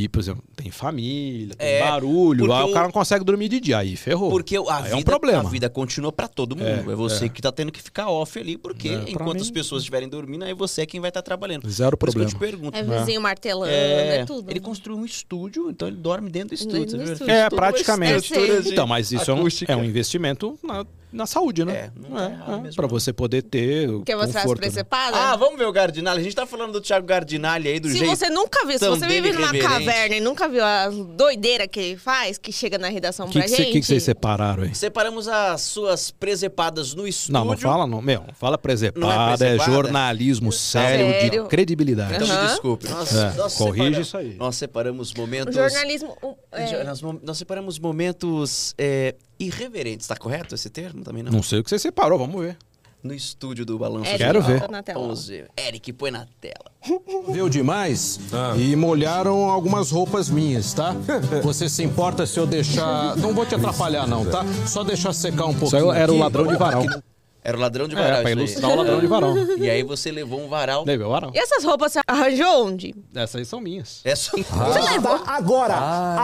e, 0.03 0.09
por 0.09 0.19
exemplo, 0.19 0.43
tem 0.55 0.71
família, 0.71 1.55
tem 1.55 1.67
É, 1.67 1.79
barulho, 1.79 2.51
aí 2.51 2.63
o 2.63 2.73
cara 2.73 2.85
não 2.85 2.91
consegue 2.91 3.23
dormir 3.23 3.49
de 3.49 3.59
dia. 3.59 3.77
Aí 3.79 3.95
ferrou. 3.95 4.29
Porque 4.29 4.55
a 4.57 4.59
Aí 4.77 4.83
vida, 4.83 4.95
é 4.95 4.97
um 4.97 5.03
problema. 5.03 5.39
a 5.41 5.51
vida 5.51 5.69
continua 5.69 6.11
pra 6.11 6.27
todo 6.27 6.55
mundo. 6.55 6.67
É, 6.67 6.79
É, 6.79 6.95
você 6.95 7.25
é. 7.25 7.29
que 7.29 7.41
tá 7.41 7.51
tendo 7.51 7.71
que 7.71 7.81
ficar 7.81 8.09
off 8.09 8.37
ali, 8.39 8.57
porque 8.57 8.89
É, 8.89 9.03
enquanto 9.09 9.35
mim- 9.35 9.41
as 9.41 9.51
pessoas 9.51 9.81
estiverem 9.83 10.07
dormindo, 10.09 10.43
aí 10.45 10.53
você 10.53 10.81
é 10.81 10.85
quem 10.85 10.99
vai 10.99 11.09
estar 11.09 11.21
trabalhando. 11.21 11.69
Zero 11.69 11.95
Por 11.97 12.09
isso 12.09 12.17
que 12.17 12.23
eu 12.23 12.27
problema. 12.29 12.47
te 12.47 12.51
pergunto. 12.51 12.77
É 12.77 12.99
vizinho 12.99 13.21
martelando, 13.21 13.71
é, 13.71 14.17
É, 14.19 14.25
tudo. 14.25 14.49
ele 14.49 14.59
construiu 14.59 14.97
um 14.99 15.05
estúdio, 15.05 15.69
então 15.69 15.87
ele 15.87 15.97
dorme 15.97 16.29
dentro 16.29 16.49
do 16.49 16.53
estúdio. 16.55 16.79
Dentro 16.79 16.91
você 16.91 16.97
do 16.97 17.03
viu? 17.05 17.13
estúdio. 17.13 17.33
É, 17.35 17.49
praticamente. 17.49 18.33
Então, 18.67 18.87
mas 18.87 19.11
isso 19.11 19.29
é 19.29 19.33
um, 19.33 19.39
acústica. 19.39 19.71
é 19.71 19.75
um 19.75 19.83
investimento 19.83 20.57
na, 20.63 20.85
na 21.11 21.25
saúde, 21.25 21.63
né? 21.65 21.73
É, 21.73 21.91
não 21.95 22.09
tá 22.15 22.71
Pra 22.75 22.83
não. 22.83 22.89
você 22.89 23.13
poder 23.13 23.41
ter. 23.43 23.89
o 23.89 24.01
Quer 24.03 24.15
mostrar 24.15 24.39
as 24.39 24.43
conforto, 24.45 24.61
né? 24.61 24.67
precepadas? 24.67 25.19
Ah, 25.19 25.35
vamos 25.35 25.57
ver 25.59 25.65
o 25.67 25.71
Gardinali. 25.71 26.19
A 26.19 26.23
gente 26.23 26.35
tá 26.35 26.45
falando 26.45 26.71
do 26.73 26.81
Thiago 26.81 27.05
Gardinali 27.05 27.67
aí, 27.69 27.79
do 27.79 27.87
Se 27.89 27.97
jeito... 27.97 28.15
você 28.15 28.29
nunca 28.29 28.65
viu, 28.65 28.79
se 28.79 28.87
você 28.87 29.05
vive 29.07 29.31
numa 29.33 29.47
reverente. 29.51 29.82
Caverna 29.85 30.15
e 30.15 30.19
nunca 30.19 30.47
viu 30.49 30.63
a 30.63 30.89
doideira 30.89 31.67
que 31.67 31.79
ele 31.79 31.97
faz, 31.97 32.37
que 32.37 32.51
chega 32.51 32.77
na 32.77 32.89
redação 32.89 33.25
O 33.27 33.29
que, 33.29 33.39
pra 33.39 33.47
que, 33.47 33.55
gente. 33.55 33.71
que 33.71 33.79
que 33.81 33.85
vocês 33.85 34.03
separaram 34.03 34.63
aí? 34.63 34.73
Separamos 34.75 35.27
as 35.27 35.61
suas 35.61 36.11
presepadas 36.11 36.93
no 36.93 37.07
estúdio. 37.07 37.33
Não, 37.33 37.45
não 37.45 37.57
fala, 37.57 37.85
não. 37.87 38.01
Meu, 38.01 38.23
fala 38.33 38.57
presepada, 38.57 39.47
é 39.47 39.55
é, 39.55 39.59
jornalismo 39.59 40.51
sério, 40.51 41.05
Sério. 41.11 41.43
de 41.43 41.49
credibilidade. 41.49 42.15
Então 42.15 42.27
me 42.27 42.33
Aham. 42.33 42.47
desculpe. 42.47 42.89
Nós, 42.89 43.13
É, 43.15 43.33
nós 43.33 43.55
corrige 43.55 44.01
isso 44.01 44.17
aí. 44.17 44.35
Nós 44.35 44.55
separamos 44.55 45.11
O 45.11 45.17
momentos... 45.19 45.53
jornalismo. 45.55 46.17
um, 46.23 46.33
é, 46.51 46.83
Nós, 46.83 47.01
nós 47.01 47.37
separamos 47.37 47.79
momentos 47.79 48.73
é, 48.77 49.15
irreverentes, 49.39 50.07
tá 50.07 50.15
correto 50.15 50.55
esse 50.55 50.69
termo? 50.69 51.03
Também 51.03 51.23
não. 51.23 51.31
Não 51.31 51.43
sei 51.43 51.59
o 51.59 51.63
que 51.63 51.69
você 51.69 51.79
separou, 51.79 52.17
vamos 52.19 52.41
ver. 52.41 52.57
No 53.03 53.13
estúdio 53.13 53.65
do 53.65 53.77
Balanço 53.77 54.05
Eric, 54.07 54.17
Quero 54.23 54.41
ver. 54.41 54.69
na 54.69 54.81
tela. 54.81 55.01
Vamos 55.01 55.27
ver. 55.27 55.49
Eric, 55.57 55.91
põe 55.91 56.09
na 56.09 56.25
tela. 56.39 56.71
Choveu 57.25 57.49
demais 57.49 58.17
e 58.57 58.75
molharam 58.77 59.49
algumas 59.49 59.91
roupas 59.91 60.29
minhas, 60.29 60.73
tá? 60.73 60.95
Você 61.43 61.67
se 61.67 61.83
importa 61.83 62.25
se 62.25 62.39
eu 62.39 62.47
deixar. 62.47 63.17
Não 63.17 63.33
vou 63.33 63.45
te 63.45 63.55
atrapalhar, 63.55 64.07
não, 64.07 64.25
tá? 64.25 64.45
Só 64.65 64.85
deixar 64.85 65.11
secar 65.11 65.45
um 65.47 65.51
Isso 65.51 65.59
pouquinho. 65.59 65.91
aí 65.91 65.99
era 65.99 66.13
o 66.13 66.17
ladrão 66.17 66.47
de 66.47 66.55
varal. 66.55 66.85
Era 67.43 67.57
o 67.57 67.59
ladrão 67.59 67.87
de 67.87 67.95
varal. 67.95 68.19
É, 68.19 68.21
pra 68.21 68.31
ilustrar 68.31 68.71
o 68.71 68.75
ladrão 68.75 68.99
de 68.99 69.07
varal. 69.07 69.35
E 69.57 69.69
aí 69.69 69.83
você 69.83 70.11
levou 70.11 70.41
um 70.43 70.47
varal. 70.47 70.83
Levei 70.85 71.05
o 71.05 71.09
varal. 71.09 71.31
E 71.33 71.39
essas 71.39 71.63
roupas 71.63 71.91
você 71.93 71.99
arranjou 72.07 72.67
onde? 72.67 72.95
Essas 73.13 73.35
aí 73.35 73.45
são 73.45 73.59
minhas. 73.59 74.01
É 74.03 74.15
só... 74.15 74.31
Está 74.37 75.21
agora 75.27 75.75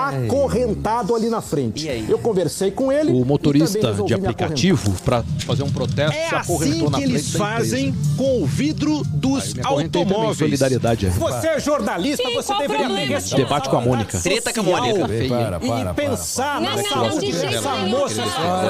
acorrentado 0.07 1.15
ali 1.15 1.29
na 1.29 1.41
frente. 1.41 1.85
E 1.85 1.89
aí? 1.89 2.05
Eu 2.09 2.19
conversei 2.19 2.71
com 2.71 2.91
ele. 2.91 3.11
O 3.11 3.21
e 3.21 3.25
motorista 3.25 3.93
de 3.93 4.13
aplicativo, 4.13 4.93
pra 5.03 5.23
fazer 5.45 5.63
um 5.63 5.71
protesto, 5.71 6.15
É 6.17 6.29
se 6.29 6.35
acorrentou 6.35 6.87
assim 6.87 6.89
na 6.89 6.97
que 6.97 7.03
frente 7.03 7.15
eles 7.15 7.31
fazem 7.33 7.95
com 8.15 8.43
o 8.43 8.45
vidro 8.45 9.01
dos 9.05 9.53
automóveis. 9.63 10.37
solidariedade. 10.37 11.07
é. 11.07 11.09
Você 11.09 11.47
é 11.47 11.59
jornalista, 11.59 12.23
você 12.31 12.53
deveria 12.55 12.87
ter 12.87 12.93
responsabilidade 12.93 13.35
Debate 13.35 13.69
com 13.69 13.77
a 13.77 13.81
Mônica. 13.81 14.19
Treta 14.19 14.53
com 14.53 14.59
a 14.59 14.63
Mônica. 14.63 14.99
Para, 14.99 15.59
para, 15.59 15.65
e 15.65 15.69
para. 15.69 15.93
pensar 15.93 16.61
Não, 16.61 16.75
na 16.75 16.83
saúde 16.83 17.31
dessa 17.31 17.75
moça. 17.75 18.23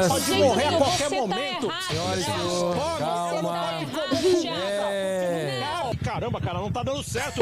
pode 0.08 0.32
morrer 0.34 0.68
a 0.68 0.72
qualquer 0.74 1.10
você 1.10 1.16
tá 1.16 1.22
momento. 1.22 1.72
Errado. 2.40 2.98
Calma. 3.00 4.09
Caramba, 6.30 6.42
cara, 6.42 6.60
não 6.60 6.72
tá 6.72 6.84
dando 6.84 7.02
certo. 7.04 7.42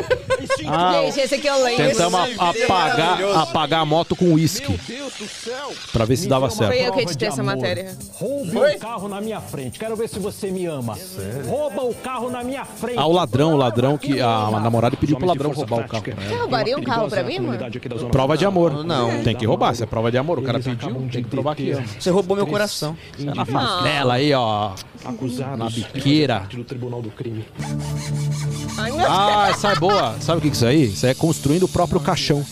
Ah, 0.67 1.01
Gente, 1.05 1.19
esse 1.19 1.35
aqui 1.35 1.47
eu 1.47 1.61
lembro. 1.63 1.85
Tentamos 1.87 2.29
Esse 2.29 2.39
a- 2.39 2.51
vídeo 2.51 2.61
é 2.61 2.65
apagar, 2.65 2.97
maravilhoso. 2.97 3.39
apagar 3.39 3.79
a 3.81 3.85
moto 3.85 4.15
com 4.15 4.25
uísque, 4.33 4.69
Meu 4.69 4.79
Deus 4.87 5.13
do 5.13 5.27
céu. 5.27 5.71
pra 5.91 6.05
ver 6.05 6.15
se 6.15 6.27
dava 6.27 6.49
Foi 6.49 6.57
certo. 6.67 6.85
eu 6.87 6.93
que 6.93 7.01
editei 7.01 7.27
essa 7.27 7.43
matéria. 7.43 7.97
Roube 8.13 8.57
o 8.57 8.79
carro 8.79 9.09
na 9.09 9.19
minha 9.19 9.41
frente. 9.41 9.77
Quero 9.77 9.95
ver 9.95 10.07
se 10.07 10.19
você 10.19 10.49
me 10.51 10.65
ama. 10.65 10.97
Rouba 11.47 11.83
o 11.83 11.93
carro 11.95 12.29
na 12.29 12.43
minha 12.43 12.63
frente. 12.65 12.97
Ah, 12.97 13.05
o 13.05 13.11
ladrão, 13.11 13.53
o 13.53 13.57
ladrão 13.57 13.97
que 13.97 14.21
a 14.21 14.49
namorada 14.61 14.95
pediu 14.95 15.17
pro 15.17 15.27
ladrão 15.27 15.51
roubar 15.51 15.79
o 15.79 15.87
carro. 15.87 16.03
Você 16.27 16.35
roubaria 16.35 16.77
um 16.77 16.83
carro 16.83 17.09
pra 17.09 17.23
mim, 17.23 17.39
mano? 17.39 17.59
Prova 18.11 18.37
de 18.37 18.45
amor. 18.45 18.85
Não. 18.85 19.21
Tem 19.23 19.35
que 19.35 19.45
roubar, 19.45 19.75
se 19.75 19.83
é 19.83 19.85
prova 19.85 20.09
de 20.11 20.17
amor. 20.17 20.39
O 20.39 20.41
cara 20.43 20.59
pediu, 20.59 20.93
tem 21.11 21.23
que 21.23 21.29
provar 21.29 21.55
que 21.55 21.71
ama. 21.71 21.85
Você 21.99 22.09
roubou 22.09 22.37
meu 22.37 22.47
coração. 22.47 22.97
É 23.19 23.23
na 23.23 23.45
favela 23.45 24.13
aí, 24.15 24.33
ó. 24.33 24.71
Acusados 25.05 25.57
Na 25.59 25.69
biqueira. 25.69 26.47
do 26.51 26.63
Tribunal 26.63 27.01
do 27.01 27.09
Crime. 27.09 27.45
Ah, 29.07 29.47
essa 29.49 29.71
é 29.71 29.75
boa. 29.75 30.15
Sabe 30.19 30.39
o 30.39 30.41
que 30.41 30.49
que 30.49 30.53
é 30.53 30.57
isso 30.57 30.65
aí? 30.65 30.83
Isso 30.85 31.05
aí 31.05 31.11
é 31.11 31.15
construindo 31.15 31.63
o 31.63 31.67
próprio 31.67 31.99
caixão. 31.99 32.45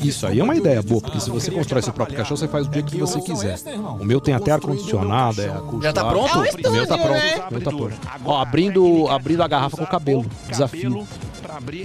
E 0.00 0.08
isso 0.08 0.26
aí 0.26 0.38
é 0.38 0.44
uma 0.44 0.54
ideia 0.54 0.80
boa, 0.80 1.00
porque 1.00 1.18
se 1.20 1.28
você 1.28 1.50
constrói 1.50 1.82
seu 1.82 1.92
próprio 1.92 2.16
caixão, 2.16 2.36
você 2.36 2.46
faz 2.46 2.66
do 2.66 2.72
jeito 2.72 2.90
que 2.92 2.98
você 2.98 3.20
quiser. 3.20 3.58
O 4.00 4.04
meu 4.04 4.20
tem 4.20 4.32
até 4.32 4.52
ar-condicionado, 4.52 5.42
é 5.42 5.48
acolchoado. 5.48 5.82
Já 5.82 5.92
tá 5.92 6.04
pronto? 6.04 6.32
O 6.32 6.36
meu 6.38 6.44
estúdio, 6.46 6.86
tá 6.86 6.98
pronto. 6.98 7.12
né? 7.12 7.34
O 7.50 7.52
meu 7.52 7.60
tá 7.62 7.70
pronto. 7.70 7.94
Ó, 8.24 8.40
abrindo, 8.40 9.08
abrindo 9.08 9.42
a 9.42 9.48
garrafa 9.48 9.76
com 9.76 9.82
o 9.84 9.86
cabelo. 9.86 10.24
Desafio. 10.48 11.06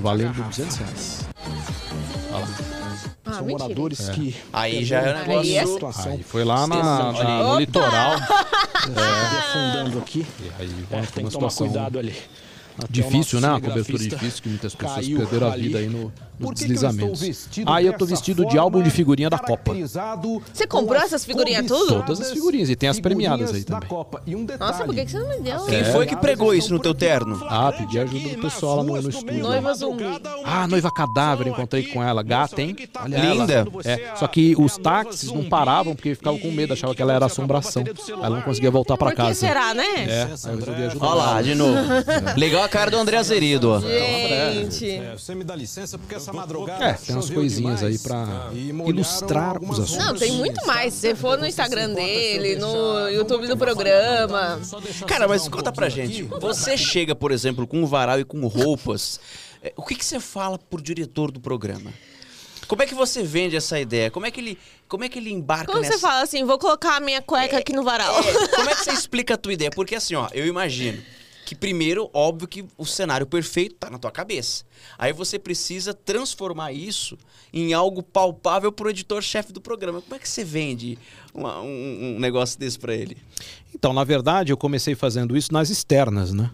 Valendo 0.02 0.44
200 0.44 0.78
reais. 0.78 1.28
Ah, 3.28 3.34
São 3.34 3.46
mentira. 3.46 3.64
moradores 3.64 4.10
que. 4.10 4.36
Aí 4.54 4.86
já 4.86 5.00
é 5.02 5.16
um 5.16 5.20
negócio... 5.28 5.58
é- 5.58 5.66
situação 5.66 6.12
Aí 6.14 6.24
foi 6.24 6.44
lá 6.44 6.66
na, 6.68 6.76
na- 7.12 7.12
no 7.44 7.50
Opa! 7.50 7.60
litoral. 7.60 8.16
afundando 9.40 10.00
aqui. 10.00 10.26
E 10.40 10.52
aí 10.60 10.86
É, 10.92 10.96
tem 10.98 11.06
que 11.06 11.12
tomar 11.14 11.32
situação 11.32 11.68
cuidado 11.68 12.00
ali. 12.00 12.16
Até 12.78 12.88
difícil, 12.90 13.42
né? 13.42 13.50
Uma 13.50 13.62
cobertura 13.62 13.98
difícil 13.98 14.44
que 14.44 14.50
muitas 14.50 14.76
pessoas 14.76 14.96
caiu 14.98 15.18
perderam 15.18 15.48
a 15.48 15.52
ali. 15.52 15.64
vida 15.64 15.80
aí 15.80 15.88
no, 15.88 15.98
eu 15.98 16.12
estou 16.40 16.54
deslizamentos. 16.54 17.20
vestido 17.22 17.72
Ah, 17.72 17.82
eu 17.82 17.94
tô 17.94 18.06
vestido 18.06 18.46
de 18.46 18.58
álbum 18.58 18.84
de 18.84 18.90
figurinha 18.92 19.30
da 19.30 19.40
Copa. 19.40 19.74
Você 19.74 20.68
com 20.68 20.80
comprou 20.80 20.98
as 20.98 21.06
essas 21.06 21.26
figurinhas 21.26 21.66
tudo? 21.66 22.04
Todas 22.04 22.22
as 22.22 22.32
figurinhas, 22.32 22.70
e 22.70 22.76
tem 22.76 22.88
as 22.90 23.00
premiadas 23.00 23.54
aí 23.54 23.64
também. 23.64 23.90
Copa. 23.90 24.22
E 24.26 24.36
um 24.36 24.46
detalhe, 24.46 24.72
Nossa, 24.72 24.86
por 24.86 24.94
que 24.94 25.06
que 25.06 25.12
você 25.12 25.20
não 25.20 25.30
me 25.30 25.40
deu? 25.40 25.66
Quem 25.66 25.84
foi 25.86 26.06
que 26.06 26.16
pregou 26.16 26.54
isso 26.54 26.72
no 26.72 26.80
teu 26.80 26.94
terno? 26.94 27.44
Ah, 27.50 27.72
pedi 27.72 28.00
ajuda 28.00 28.30
do 28.30 28.42
pessoal 28.42 28.78
lá 28.78 28.84
no, 28.84 29.02
no 29.02 29.10
estúdio. 29.10 29.40
Noiva 29.40 29.74
zumbi. 29.74 30.04
Ah, 30.46 30.68
noiva 30.68 30.92
cadáver, 30.92 31.48
encontrei 31.48 31.84
com 31.84 32.04
ela. 32.04 32.22
Gata, 32.22 32.62
hein? 32.62 32.76
Olha 33.02 33.18
Linda. 33.18 33.68
É, 33.84 34.14
só 34.16 34.28
que 34.28 34.56
os 34.58 34.78
táxis 34.78 35.32
não 35.32 35.44
paravam 35.46 35.96
porque 35.96 36.14
ficavam 36.14 36.40
com 36.40 36.52
medo, 36.52 36.74
achavam 36.74 36.94
que 36.94 37.02
ela 37.02 37.14
era 37.14 37.26
assombração. 37.26 37.84
Ela 38.10 38.30
não 38.30 38.42
conseguia 38.42 38.70
voltar 38.70 38.98
pra 38.98 39.08
Por 39.08 39.16
que 39.16 39.22
casa. 39.22 39.34
será, 39.34 39.74
né? 39.74 40.06
É, 40.08 40.24
aí 40.24 40.54
eu 40.54 40.60
resolvi 40.60 40.84
ajudar. 40.84 41.08
Olha 41.08 41.16
lá, 41.16 41.42
de 41.42 41.56
novo. 41.56 41.80
Legal 42.36 42.67
a 42.68 42.70
cara 42.70 42.92
do 42.92 42.98
André 42.98 43.18
Azerido, 43.18 43.70
ó. 43.72 43.80
Gente. 43.80 44.92
É, 44.92 45.14
você 45.18 45.34
me 45.34 45.44
dá 45.44 45.56
licença 45.56 45.98
porque 45.98 46.16
essa 46.16 46.32
madrugada 46.34 46.84
É, 46.84 46.94
tem 46.94 47.16
umas 47.16 47.30
coisinhas 47.30 47.82
aí 47.82 47.98
pra 47.98 48.52
ilustrar 48.86 49.62
os 49.64 49.80
assuntos. 49.80 50.06
Não, 50.06 50.16
tem 50.16 50.34
muito 50.34 50.66
mais. 50.68 50.94
Se 50.94 51.00
você 51.00 51.16
for 51.16 51.38
no 51.38 51.46
Instagram 51.48 51.94
dele, 51.94 52.58
no 52.58 53.08
YouTube 53.10 53.48
do 53.48 53.58
programa. 53.58 54.60
Cara, 55.08 55.28
mas 55.28 55.48
conta 55.48 55.72
pra 55.72 55.90
gente. 55.90 56.24
Você 56.24 56.78
chega, 56.78 57.16
por 57.16 57.32
exemplo, 57.32 57.66
com 57.66 57.82
um 57.82 57.86
varal 57.86 58.20
e 58.20 58.26
com 58.26 58.46
roupas. 58.48 59.20
é, 59.64 59.74
O 59.76 59.84
que, 59.84 59.96
que 59.96 60.06
você 60.06 60.20
fala 60.20 60.58
pro 60.58 60.82
diretor 60.82 61.32
do 61.32 61.40
programa? 61.40 61.92
Como 62.68 62.84
é 62.84 62.86
que 62.86 62.94
você 62.94 63.24
vende 63.24 63.56
essa 63.56 63.80
ideia? 63.80 64.12
Como 64.12 64.26
é 64.26 64.32
que 64.32 64.42
ele, 64.42 64.58
como 64.90 65.06
é 65.06 65.10
que 65.10 65.18
ele 65.18 65.32
embarca 65.32 65.72
Quando 65.72 65.84
nessa... 65.84 65.94
você 65.94 66.00
fala 66.00 66.22
assim, 66.22 66.44
vou 66.44 66.58
colocar 66.60 66.98
a 66.98 67.00
minha 67.00 67.22
cueca 67.22 67.58
aqui 67.58 67.72
no 67.72 67.82
varal. 67.82 68.14
É, 68.20 68.48
como 68.50 68.70
é 68.70 68.76
que 68.76 68.84
você 68.84 68.92
explica 68.92 69.36
a 69.36 69.38
tua 69.38 69.54
ideia? 69.54 69.72
Porque 69.72 69.96
assim, 69.96 70.16
ó, 70.16 70.28
eu 70.34 70.46
imagino 70.46 71.02
que 71.48 71.56
primeiro, 71.56 72.10
óbvio 72.14 72.46
que 72.46 72.66
o 72.78 72.86
cenário 72.86 73.26
perfeito 73.26 73.76
tá 73.76 73.90
na 73.90 73.98
tua 73.98 74.12
cabeça. 74.12 74.66
Aí 74.98 75.14
você 75.14 75.40
precisa 75.40 75.94
transformar 75.94 76.74
isso 76.74 77.18
em 77.54 77.72
algo 77.74 78.04
palpável 78.04 78.70
pro 78.70 78.90
editor-chefe 78.90 79.54
do 79.54 79.62
programa. 79.62 80.02
Como 80.02 80.14
é 80.14 80.20
que 80.20 80.28
você 80.28 80.44
vende 80.44 81.00
uma- 81.34 81.62
um, 81.62 82.16
um 82.18 82.20
negócio 82.20 82.60
desse 82.60 82.78
pra 82.78 82.94
ele? 82.94 83.16
Então, 83.74 83.94
na 83.94 84.04
verdade, 84.04 84.52
eu 84.52 84.58
comecei 84.58 84.94
fazendo 84.94 85.38
isso 85.38 85.54
nas 85.54 85.70
externas, 85.70 86.34
né? 86.34 86.52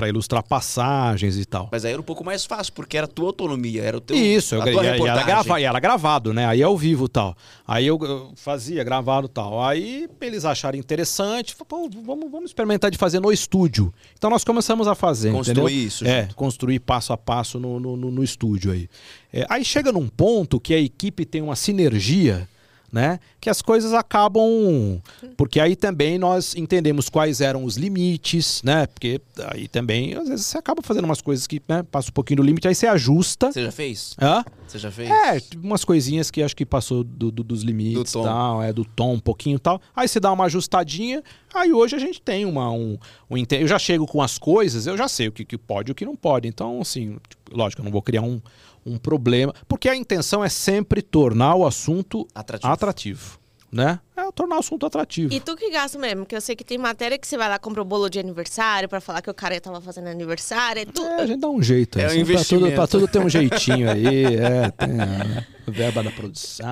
Pra 0.00 0.08
ilustrar 0.08 0.42
passagens 0.42 1.36
e 1.36 1.44
tal. 1.44 1.68
Mas 1.70 1.84
aí 1.84 1.92
era 1.92 2.00
um 2.00 2.04
pouco 2.04 2.24
mais 2.24 2.46
fácil, 2.46 2.72
porque 2.72 2.96
era 2.96 3.04
a 3.04 3.08
tua 3.08 3.26
autonomia, 3.26 3.82
era 3.82 3.98
o 3.98 4.00
teu 4.00 4.16
Isso, 4.16 4.54
eu, 4.54 4.62
a 4.62 4.64
tua 4.64 4.72
e, 4.72 4.74
e 4.74 4.78
era 4.78 4.92
reportagem. 4.92 5.26
grava, 5.26 5.60
era 5.60 5.78
gravado, 5.80 6.32
né? 6.32 6.46
Aí 6.46 6.62
é 6.62 6.64
ao 6.64 6.76
vivo 6.76 7.06
tal. 7.08 7.36
Aí 7.68 7.86
eu, 7.86 7.98
eu 8.02 8.32
fazia 8.34 8.82
gravado 8.82 9.26
e 9.26 9.30
tal. 9.30 9.62
Aí 9.62 10.08
eles 10.22 10.44
acharam 10.46 10.78
interessante, 10.78 11.54
pô, 11.68 11.88
vamos, 12.02 12.30
vamos 12.30 12.50
experimentar 12.50 12.90
de 12.90 12.96
fazer 12.96 13.20
no 13.20 13.30
estúdio. 13.30 13.92
Então 14.16 14.30
nós 14.30 14.42
começamos 14.42 14.88
a 14.88 14.94
fazer. 14.94 15.32
Construir 15.32 15.60
entendeu? 15.60 15.68
isso 15.86 16.06
É, 16.06 16.22
junto. 16.22 16.34
construir 16.34 16.78
passo 16.80 17.12
a 17.12 17.16
passo 17.18 17.60
no, 17.60 17.78
no, 17.78 17.96
no- 17.96 18.10
no 18.10 18.24
estúdio 18.24 18.72
aí. 18.72 18.88
É, 19.32 19.44
aí 19.50 19.64
chega 19.64 19.92
num 19.92 20.08
ponto 20.08 20.58
que 20.58 20.72
a 20.74 20.78
equipe 20.80 21.24
tem 21.26 21.42
uma 21.42 21.54
sinergia. 21.56 22.48
Né? 22.92 23.20
Que 23.40 23.48
as 23.48 23.62
coisas 23.62 23.92
acabam. 23.92 25.00
Porque 25.36 25.60
aí 25.60 25.76
também 25.76 26.18
nós 26.18 26.56
entendemos 26.56 27.08
quais 27.08 27.40
eram 27.40 27.62
os 27.64 27.76
limites, 27.76 28.60
né? 28.64 28.86
Porque 28.86 29.20
aí 29.52 29.68
também, 29.68 30.14
às 30.14 30.28
vezes, 30.28 30.46
você 30.46 30.58
acaba 30.58 30.82
fazendo 30.82 31.04
umas 31.04 31.20
coisas 31.20 31.46
que 31.46 31.62
né, 31.68 31.84
passa 31.84 32.10
um 32.10 32.12
pouquinho 32.12 32.38
do 32.38 32.42
limite, 32.42 32.66
aí 32.66 32.74
você 32.74 32.86
ajusta. 32.88 33.52
Você 33.52 33.62
já 33.64 33.70
fez? 33.72 34.16
Hã? 34.20 34.44
Você 34.66 34.78
já 34.78 34.90
fez? 34.90 35.08
É, 35.08 35.40
umas 35.62 35.84
coisinhas 35.84 36.30
que 36.30 36.42
acho 36.42 36.54
que 36.56 36.66
passou 36.66 37.04
do- 37.04 37.30
do- 37.30 37.44
dos 37.44 37.62
limites 37.62 38.12
Do 38.12 38.22
tal, 38.22 38.62
é 38.62 38.72
do 38.72 38.84
tom 38.84 39.14
um 39.14 39.20
pouquinho 39.20 39.56
e 39.56 39.60
tal. 39.60 39.80
Aí 39.94 40.08
você 40.08 40.18
dá 40.20 40.32
uma 40.32 40.44
ajustadinha, 40.46 41.22
aí 41.54 41.72
hoje 41.72 41.94
a 41.96 41.98
gente 41.98 42.20
tem 42.20 42.44
uma, 42.44 42.70
um, 42.72 42.98
um 43.30 43.36
Eu 43.50 43.66
já 43.68 43.78
chego 43.78 44.06
com 44.06 44.20
as 44.22 44.38
coisas, 44.38 44.86
eu 44.86 44.96
já 44.96 45.06
sei 45.08 45.28
o 45.28 45.32
que, 45.32 45.44
que 45.44 45.56
pode 45.58 45.90
e 45.90 45.92
o 45.92 45.94
que 45.94 46.04
não 46.04 46.16
pode. 46.16 46.48
Então, 46.48 46.80
assim, 46.80 47.16
tipo, 47.28 47.56
lógico, 47.56 47.80
eu 47.80 47.84
não 47.84 47.92
vou 47.92 48.02
criar 48.02 48.22
um, 48.22 48.40
um 48.84 48.96
problema, 48.98 49.54
porque 49.68 49.88
a 49.88 49.96
intenção 49.96 50.42
é 50.44 50.48
sempre 50.48 51.02
tornar 51.02 51.54
o 51.54 51.66
assunto 51.66 52.26
Atrativo. 52.34 52.72
atrativo, 52.72 53.38
né? 53.70 54.00
É 54.16 54.30
tornar 54.32 54.56
o 54.56 54.58
assunto 54.60 54.86
atrativo. 54.86 55.32
E 55.34 55.40
tu 55.40 55.56
que 55.56 55.70
gasta 55.70 55.98
mesmo, 55.98 56.24
que 56.24 56.36
eu 56.36 56.40
sei 56.40 56.54
que 56.54 56.62
tem 56.62 56.78
matéria 56.78 57.18
que 57.18 57.26
você 57.26 57.36
vai 57.36 57.48
lá 57.48 57.58
comprar 57.58 57.82
o 57.82 57.84
bolo 57.84 58.08
de 58.08 58.18
aniversário 58.20 58.88
pra 58.88 59.00
falar 59.00 59.22
que 59.22 59.30
o 59.30 59.34
cara 59.34 59.60
tava 59.60 59.80
fazendo 59.80 60.06
aniversário. 60.08 60.82
É 60.82 60.84
tu... 60.84 61.02
É, 61.04 61.22
a 61.22 61.26
gente 61.26 61.40
dá 61.40 61.48
um 61.48 61.60
jeito. 61.62 61.98
É 61.98 62.04
um 62.04 62.06
assim, 62.06 62.14
pra, 62.16 62.24
tudo, 62.24 62.30
investimento. 62.32 62.74
pra 62.76 62.86
tudo 62.86 63.08
ter 63.08 63.18
um 63.18 63.28
jeitinho 63.28 63.90
aí. 63.90 64.24
É, 64.36 64.70
tem 64.70 65.00
a 65.00 65.44
verba 65.70 66.02
da 66.02 66.10
produção. 66.10 66.66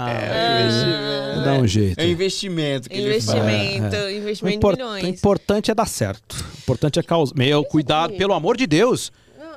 investimento. 0.62 1.44
Dá 1.44 1.52
um 1.54 1.66
jeito. 1.66 1.98
É 2.00 2.04
um 2.04 2.08
investimento 2.08 2.88
que 2.90 2.96
ele 2.96 3.20
faz. 3.20 3.38
Investimento, 3.38 3.96
O, 3.96 4.10
investimento 4.10 4.56
impor- 4.56 4.76
de 4.76 4.82
o 4.82 4.92
milhões. 4.94 5.04
importante 5.18 5.70
é 5.70 5.74
dar 5.74 5.86
certo. 5.88 6.32
O 6.34 6.58
importante 6.58 6.98
é 6.98 7.02
causar. 7.02 7.34
Meu, 7.36 7.64
cuidado, 7.64 8.14
pelo 8.14 8.34
amor 8.34 8.56
de 8.56 8.66
Deus. 8.66 9.10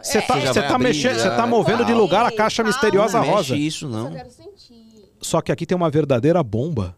Você 0.03 0.21
tá, 0.21 0.33
vai 0.35 0.53
tá 0.53 0.75
abrir, 0.75 0.83
mexendo, 0.87 1.15
você 1.19 1.29
tá 1.29 1.45
movendo 1.47 1.85
de 1.85 1.93
lugar 1.93 2.25
a 2.25 2.31
caixa 2.31 2.63
calma. 2.63 2.69
misteriosa 2.71 3.19
Não 3.19 3.25
rosa. 3.27 3.53
mexe 3.53 3.67
isso, 3.67 3.87
não. 3.87 4.11
Só 5.21 5.41
que 5.41 5.51
aqui 5.51 5.65
tem 5.65 5.75
uma 5.75 5.89
verdadeira 5.89 6.41
bomba. 6.43 6.95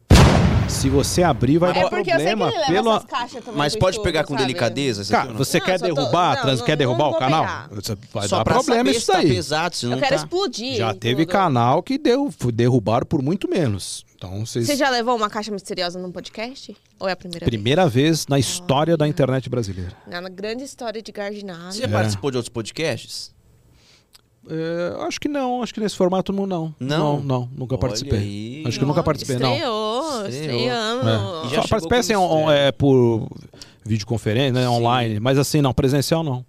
Se 0.70 0.90
você 0.90 1.22
abrir, 1.22 1.58
vai 1.58 1.72
É 1.72 1.74
dar 1.84 1.90
porque 1.90 2.10
eu 2.10 2.16
sei 2.16 2.26
que 2.26 2.36
problema. 2.38 2.48
ele 2.48 2.58
leva 2.58 2.72
pelo... 2.72 2.92
essas 2.96 3.04
caixas 3.10 3.44
também 3.44 3.58
Mas 3.58 3.76
pode 3.76 4.02
pegar 4.02 4.24
com 4.24 4.34
sabe? 4.34 4.44
delicadeza? 4.46 5.12
Cara, 5.12 5.34
você 5.34 5.60
Não, 5.60 5.66
quer 5.66 5.78
tô- 5.80 5.86
derrubar, 5.86 6.36
não, 6.36 6.42
trans, 6.42 6.60
não- 6.60 6.66
quer 6.66 6.72
não 6.72 6.78
derrubar 6.78 7.08
o 7.10 7.16
canal? 7.16 7.44
pegar. 7.44 7.70
Vai 8.14 8.28
Só 8.30 8.38
dar 8.38 8.44
problema 8.46 8.90
isso 8.90 9.02
se 9.02 9.08
tá 9.08 9.14
daí. 9.14 9.28
pesado, 9.28 9.76
se 9.76 9.86
não 9.86 9.94
Eu 9.94 10.00
quero 10.00 10.10
tá. 10.10 10.16
explodir. 10.16 10.76
Já 10.76 10.94
teve 10.94 11.26
tudo. 11.26 11.32
canal 11.34 11.84
que 11.84 11.98
deu, 11.98 12.32
foi 12.32 12.52
derrubaram 12.54 13.06
por 13.06 13.22
muito 13.22 13.50
menos. 13.50 14.06
Então, 14.26 14.46
vocês. 14.46 14.66
Você 14.68 14.78
já 14.78 14.90
levou 14.90 15.16
uma 15.18 15.30
caixa 15.30 15.52
misteriosa 15.52 16.00
num 16.00 16.10
podcast? 16.12 16.74
Ou 16.98 17.10
é 17.10 17.12
a 17.12 17.16
primeira 17.16 17.46
Primeira 17.46 17.90
vez 17.90 18.26
na 18.28 18.40
história 18.40 18.96
da 18.96 19.06
internet 19.06 19.50
brasileira. 19.50 19.92
vez? 20.08 20.22
Na 20.22 20.30
grande 20.30 20.64
história 20.64 21.02
de 21.02 21.12
Gardinado. 21.12 21.74
Você 21.74 21.80
já 21.82 21.88
É. 21.88 21.90
participou 21.90 22.32
de 22.32 22.38
outros 22.38 22.50
podcasts? 22.50 23.34
É, 24.50 24.96
acho 25.08 25.20
que 25.20 25.28
não, 25.28 25.62
acho 25.62 25.74
que 25.74 25.80
nesse 25.82 25.96
formato 25.98 26.32
não. 26.32 26.46
Não, 26.48 26.74
Não? 26.80 26.98
não, 27.18 27.22
não, 27.24 27.50
nunca 27.54 27.76
Olha 27.76 27.80
participei. 27.82 28.20
aí. 28.20 28.64
Acho 28.66 28.80
que 28.80 28.86
nunca 28.86 29.04
participei, 29.04 29.38
não. 29.40 29.52
Estreou, 29.54 30.28
Estreou. 30.28 30.30
estreando. 30.58 31.10
É. 31.10 31.50
Já 31.50 31.62
Só 31.62 31.68
participei 31.68 32.00
assim, 32.00 32.16
mistério. 32.16 32.50
é, 32.52 32.72
por 32.72 33.28
videoconferência, 33.86 34.54
né, 34.54 34.70
online, 34.70 35.20
mas 35.20 35.38
assim, 35.38 35.62
não, 35.62 35.74
presencial 35.74 36.24
não. 36.24 36.46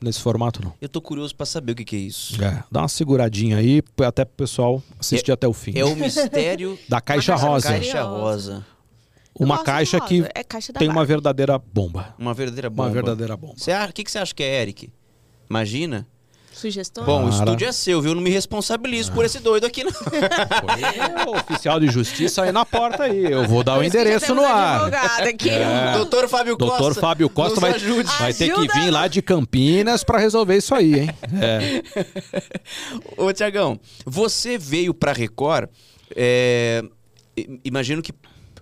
Nesse 0.00 0.20
formato 0.20 0.62
não. 0.62 0.72
Eu 0.80 0.88
tô 0.88 1.00
curioso 1.00 1.34
pra 1.34 1.44
saber 1.44 1.72
o 1.72 1.74
que, 1.74 1.84
que 1.84 1.96
é 1.96 1.98
isso. 1.98 2.42
É, 2.42 2.62
dá 2.70 2.82
uma 2.82 2.88
seguradinha 2.88 3.56
aí, 3.56 3.82
até 4.06 4.24
pro 4.24 4.34
pessoal 4.36 4.80
assistir 4.98 5.32
até 5.32 5.48
o 5.48 5.52
fim. 5.52 5.76
É 5.76 5.84
o 5.84 5.96
mistério 5.96 6.78
Da 6.88 7.00
caixa 7.00 7.34
Uma 7.34 7.40
rosa. 7.42 7.68
Caixa 7.68 8.02
Rosa. 8.02 8.66
Uma 9.34 9.62
caixa 9.62 10.00
que 10.00 10.24
é 10.34 10.42
caixa 10.44 10.72
tem 10.72 10.88
uma 10.88 10.94
Barbie. 10.96 11.08
verdadeira 11.08 11.58
bomba. 11.58 12.14
Uma 12.18 12.34
verdadeira 12.34 12.70
bomba. 12.70 12.82
Uma 12.84 12.90
verdadeira 12.90 13.36
bomba. 13.36 13.54
O 13.54 13.92
que, 13.92 14.04
que 14.04 14.10
você 14.10 14.18
acha 14.18 14.34
que 14.34 14.42
é, 14.42 14.62
Eric? 14.62 14.90
Imagina. 15.48 16.06
Sugestões? 16.58 17.06
Bom, 17.06 17.26
o 17.26 17.28
estúdio 17.28 17.68
é 17.68 17.72
seu, 17.72 18.02
viu? 18.02 18.10
Eu 18.10 18.14
não 18.16 18.22
me 18.22 18.30
responsabilizo 18.30 19.12
por 19.12 19.24
esse 19.24 19.38
doido 19.38 19.64
aqui, 19.64 19.84
não. 19.84 19.92
Foi 21.22 21.32
o 21.32 21.36
oficial 21.36 21.78
de 21.78 21.86
justiça 21.88 22.42
aí 22.42 22.52
na 22.52 22.66
porta 22.66 23.04
aí. 23.04 23.30
Eu 23.30 23.46
vou 23.46 23.62
dar 23.62 23.78
o 23.78 23.84
endereço 23.84 24.34
no 24.34 24.44
ar. 24.44 24.92
aqui. 25.22 25.50
É. 25.50 25.92
Doutor 25.96 26.28
Fábio 26.28 26.58
Costa. 26.58 26.78
Doutor 26.78 27.00
Fábio 27.00 27.30
Costa 27.30 27.60
vai, 27.60 27.72
ajude. 27.72 28.10
vai 28.18 28.34
ter 28.34 28.52
que 28.52 28.66
vir 28.72 28.90
lá 28.90 29.06
de 29.06 29.22
Campinas 29.22 30.02
pra 30.02 30.18
resolver 30.18 30.56
isso 30.56 30.74
aí, 30.74 31.00
hein? 31.00 31.10
É. 31.40 31.82
Ô, 33.16 33.32
Tiagão, 33.32 33.78
você 34.04 34.58
veio 34.58 34.92
pra 34.92 35.12
Record, 35.12 35.68
é, 36.16 36.82
imagino 37.64 38.02
que 38.02 38.12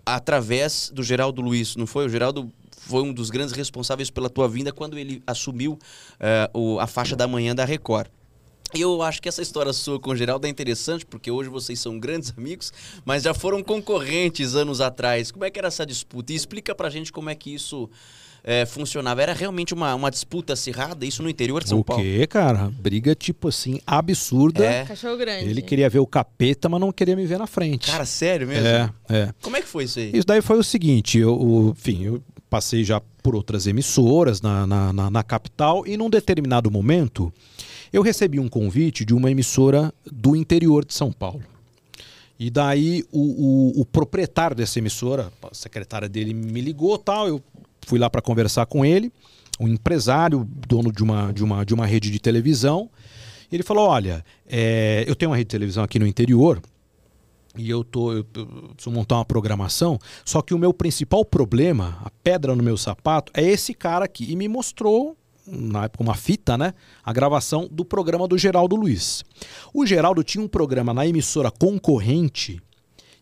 através 0.04 0.90
do 0.92 1.02
Geraldo 1.02 1.40
Luiz, 1.40 1.76
não 1.76 1.86
foi? 1.86 2.06
O 2.06 2.08
Geraldo 2.08 2.52
foi 2.86 3.02
um 3.02 3.12
dos 3.12 3.30
grandes 3.30 3.52
responsáveis 3.54 4.10
pela 4.10 4.30
tua 4.30 4.48
vinda 4.48 4.72
quando 4.72 4.96
ele 4.98 5.22
assumiu 5.26 5.78
é, 6.20 6.48
o- 6.54 6.78
a 6.78 6.86
faixa 6.86 7.14
da 7.16 7.26
manhã 7.26 7.54
da 7.54 7.64
Record. 7.64 8.08
Eu 8.74 9.00
acho 9.00 9.22
que 9.22 9.28
essa 9.28 9.40
história 9.42 9.72
sua 9.72 9.98
com 10.00 10.10
o 10.10 10.16
Geraldo 10.16 10.46
é 10.46 10.50
interessante, 10.50 11.06
porque 11.06 11.30
hoje 11.30 11.48
vocês 11.48 11.78
são 11.78 11.98
grandes 11.98 12.32
amigos, 12.36 12.72
mas 13.04 13.22
já 13.22 13.32
foram 13.32 13.62
concorrentes 13.62 14.54
anos 14.54 14.80
atrás. 14.80 15.30
Como 15.30 15.44
é 15.44 15.50
que 15.50 15.58
era 15.58 15.68
essa 15.68 15.86
disputa? 15.86 16.32
E 16.32 16.36
explica 16.36 16.74
pra 16.74 16.90
gente 16.90 17.12
como 17.12 17.30
é 17.30 17.34
que 17.34 17.54
isso 17.54 17.88
é, 18.42 18.66
funcionava. 18.66 19.22
Era 19.22 19.32
realmente 19.32 19.72
uma, 19.72 19.94
uma 19.94 20.10
disputa 20.10 20.52
acirrada, 20.52 21.06
isso 21.06 21.22
no 21.22 21.30
interior 21.30 21.62
de 21.62 21.68
São 21.70 21.78
O 21.78 21.84
Paulo? 21.84 22.02
quê, 22.02 22.26
cara? 22.26 22.68
Briga, 22.78 23.14
tipo 23.14 23.48
assim, 23.48 23.80
absurda. 23.86 24.64
É. 24.64 24.84
Cachorro 24.84 25.16
grande. 25.16 25.48
Ele 25.48 25.62
queria 25.62 25.88
ver 25.88 26.00
o 26.00 26.06
capeta, 26.06 26.68
mas 26.68 26.80
não 26.80 26.90
queria 26.92 27.14
me 27.16 27.24
ver 27.24 27.38
na 27.38 27.46
frente. 27.46 27.90
Cara, 27.90 28.04
sério 28.04 28.46
mesmo? 28.48 28.66
é, 28.66 28.90
é. 29.08 29.34
Como 29.42 29.56
é 29.56 29.62
que 29.62 29.68
foi 29.68 29.84
isso 29.84 29.98
aí? 30.00 30.10
Isso 30.12 30.26
daí 30.26 30.42
foi 30.42 30.58
o 30.58 30.64
seguinte, 30.64 31.18
eu, 31.18 31.34
o- 31.40 31.70
enfim, 31.70 32.04
eu 32.04 32.22
passei 32.48 32.84
já 32.84 33.00
por 33.22 33.34
outras 33.34 33.66
emissoras 33.66 34.40
na, 34.40 34.66
na, 34.66 34.92
na- 34.92 35.10
na 35.10 35.22
capital 35.22 35.86
e 35.86 35.96
num 35.96 36.08
determinado 36.10 36.70
momento 36.70 37.32
eu 37.92 38.02
recebi 38.02 38.38
um 38.38 38.48
convite 38.48 39.04
de 39.04 39.14
uma 39.14 39.30
emissora 39.30 39.92
do 40.10 40.34
interior 40.36 40.84
de 40.84 40.94
São 40.94 41.10
Paulo. 41.12 41.42
E 42.38 42.50
daí 42.50 43.04
o, 43.10 43.20
o- 43.78 43.80
o 43.80 43.84
proprietário 43.84 44.54
dessa 44.56 44.78
emissora, 44.78 45.32
a 45.42 45.54
secretária 45.54 46.08
dele 46.08 46.34
me 46.34 46.60
ligou 46.60 46.98
tal, 46.98 47.26
eu 47.28 47.42
fui 47.86 47.98
lá 47.98 48.10
para 48.10 48.20
conversar 48.20 48.66
com 48.66 48.84
ele, 48.84 49.10
um 49.58 49.66
empresário, 49.68 50.46
dono 50.68 50.92
de 50.92 51.02
uma, 51.02 51.32
de 51.32 51.42
uma, 51.42 51.64
de 51.64 51.72
uma 51.72 51.86
rede 51.86 52.10
de 52.10 52.18
televisão. 52.18 52.90
Ele 53.50 53.62
falou: 53.62 53.88
Olha, 53.88 54.22
é, 54.46 55.04
eu 55.08 55.14
tenho 55.14 55.30
uma 55.30 55.36
rede 55.36 55.46
de 55.46 55.52
televisão 55.52 55.82
aqui 55.82 55.98
no 55.98 56.06
interior, 56.06 56.60
e 57.56 57.68
eu 57.70 57.82
tô 57.82 58.12
eu, 58.12 58.24
preciso 58.24 58.90
montar 58.90 59.16
uma 59.16 59.24
programação, 59.24 59.98
só 60.24 60.42
que 60.42 60.54
o 60.54 60.58
meu 60.58 60.72
principal 60.72 61.24
problema, 61.24 61.98
a 62.04 62.10
pedra 62.22 62.54
no 62.54 62.62
meu 62.62 62.76
sapato, 62.76 63.32
é 63.34 63.42
esse 63.42 63.74
cara 63.74 64.04
aqui 64.04 64.30
e 64.30 64.36
me 64.36 64.48
mostrou 64.48 65.16
na 65.46 65.84
época 65.84 66.02
uma 66.02 66.14
fita, 66.14 66.58
né, 66.58 66.74
a 67.04 67.12
gravação 67.12 67.68
do 67.70 67.84
programa 67.84 68.26
do 68.26 68.36
Geraldo 68.36 68.74
Luiz. 68.74 69.24
O 69.72 69.86
Geraldo 69.86 70.24
tinha 70.24 70.42
um 70.42 70.48
programa 70.48 70.92
na 70.92 71.06
emissora 71.06 71.50
concorrente 71.50 72.60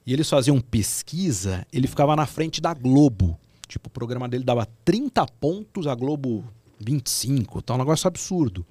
e 0.06 0.12
eles 0.12 0.28
faziam 0.28 0.60
pesquisa, 0.60 1.66
ele 1.72 1.86
ficava 1.86 2.14
na 2.16 2.26
frente 2.26 2.60
da 2.60 2.74
Globo. 2.74 3.38
Tipo, 3.66 3.88
o 3.88 3.90
programa 3.90 4.28
dele 4.28 4.44
dava 4.44 4.66
30 4.84 5.26
pontos, 5.40 5.86
a 5.86 5.94
Globo 5.94 6.44
25, 6.78 7.62
tá 7.62 7.74
um 7.74 7.78
negócio 7.78 8.06
absurdo. 8.06 8.64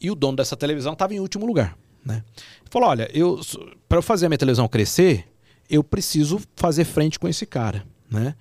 E 0.00 0.10
o 0.10 0.14
dono 0.14 0.36
dessa 0.36 0.56
televisão 0.56 0.94
estava 0.94 1.14
em 1.14 1.20
último 1.20 1.46
lugar, 1.46 1.76
né? 2.04 2.24
Falou: 2.70 2.88
"Olha, 2.88 3.10
eu 3.12 3.40
para 3.88 3.98
eu 3.98 4.02
fazer 4.02 4.26
a 4.26 4.28
minha 4.28 4.38
televisão 4.38 4.68
crescer, 4.68 5.26
eu 5.68 5.84
preciso 5.84 6.40
fazer 6.56 6.84
frente 6.84 7.18
com 7.18 7.28
esse 7.28 7.46
cara, 7.46 7.84
né? 8.10 8.34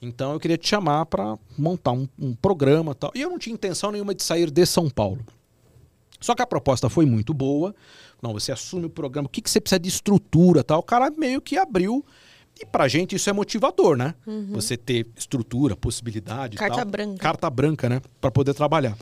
Então 0.00 0.32
eu 0.32 0.40
queria 0.40 0.58
te 0.58 0.68
chamar 0.68 1.06
para 1.06 1.38
montar 1.56 1.92
um, 1.92 2.06
um 2.18 2.34
programa 2.34 2.92
e 2.92 2.94
tal. 2.94 3.12
E 3.14 3.22
eu 3.22 3.30
não 3.30 3.38
tinha 3.38 3.54
intenção 3.54 3.90
nenhuma 3.90 4.14
de 4.14 4.22
sair 4.22 4.50
de 4.50 4.66
São 4.66 4.90
Paulo. 4.90 5.24
Só 6.20 6.34
que 6.34 6.42
a 6.42 6.46
proposta 6.46 6.88
foi 6.88 7.06
muito 7.06 7.32
boa. 7.34 7.74
Não, 8.22 8.32
você 8.32 8.52
assume 8.52 8.86
o 8.86 8.90
programa, 8.90 9.26
o 9.26 9.28
que, 9.30 9.42
que 9.42 9.50
você 9.50 9.60
precisa 9.60 9.78
de 9.78 9.88
estrutura 9.88 10.62
tal. 10.62 10.80
O 10.80 10.82
cara 10.82 11.10
meio 11.10 11.40
que 11.40 11.56
abriu. 11.56 12.04
E 12.60 12.64
pra 12.64 12.86
gente 12.86 13.16
isso 13.16 13.28
é 13.28 13.32
motivador, 13.32 13.96
né? 13.96 14.14
Você 14.52 14.76
ter 14.76 15.06
estrutura, 15.16 15.74
possibilidade. 15.74 16.56
Carta 16.56 16.76
tal. 16.76 16.86
branca. 16.86 17.18
Carta 17.18 17.50
branca, 17.50 17.88
né? 17.88 18.00
Pra 18.20 18.30
poder 18.30 18.54
trabalhar. 18.54 18.96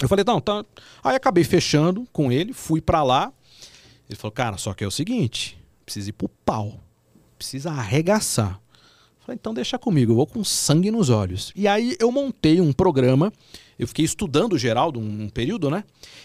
Eu 0.00 0.08
falei, 0.08 0.24
não, 0.26 0.40
tá. 0.40 0.64
Aí 1.02 1.16
acabei 1.16 1.44
fechando 1.44 2.06
com 2.12 2.30
ele, 2.30 2.52
fui 2.52 2.80
pra 2.80 3.02
lá. 3.02 3.32
Ele 4.08 4.18
falou, 4.18 4.32
cara, 4.32 4.56
só 4.56 4.74
que 4.74 4.84
é 4.84 4.86
o 4.86 4.90
seguinte: 4.90 5.58
precisa 5.84 6.10
ir 6.10 6.12
pro 6.12 6.28
pau. 6.28 6.80
Precisa 7.38 7.70
arregaçar. 7.70 8.60
Falei, 9.24 9.38
então 9.40 9.54
deixa 9.54 9.78
comigo, 9.78 10.12
eu 10.12 10.16
vou 10.16 10.26
com 10.26 10.44
sangue 10.44 10.90
nos 10.90 11.08
olhos. 11.08 11.50
E 11.56 11.66
aí 11.66 11.96
eu 11.98 12.12
montei 12.12 12.60
um 12.60 12.74
programa, 12.74 13.32
eu 13.78 13.88
fiquei 13.88 14.04
estudando 14.04 14.52
o 14.52 14.58
Geraldo 14.58 15.00
um, 15.00 15.22
um 15.22 15.28
período, 15.30 15.70
né? 15.70 15.82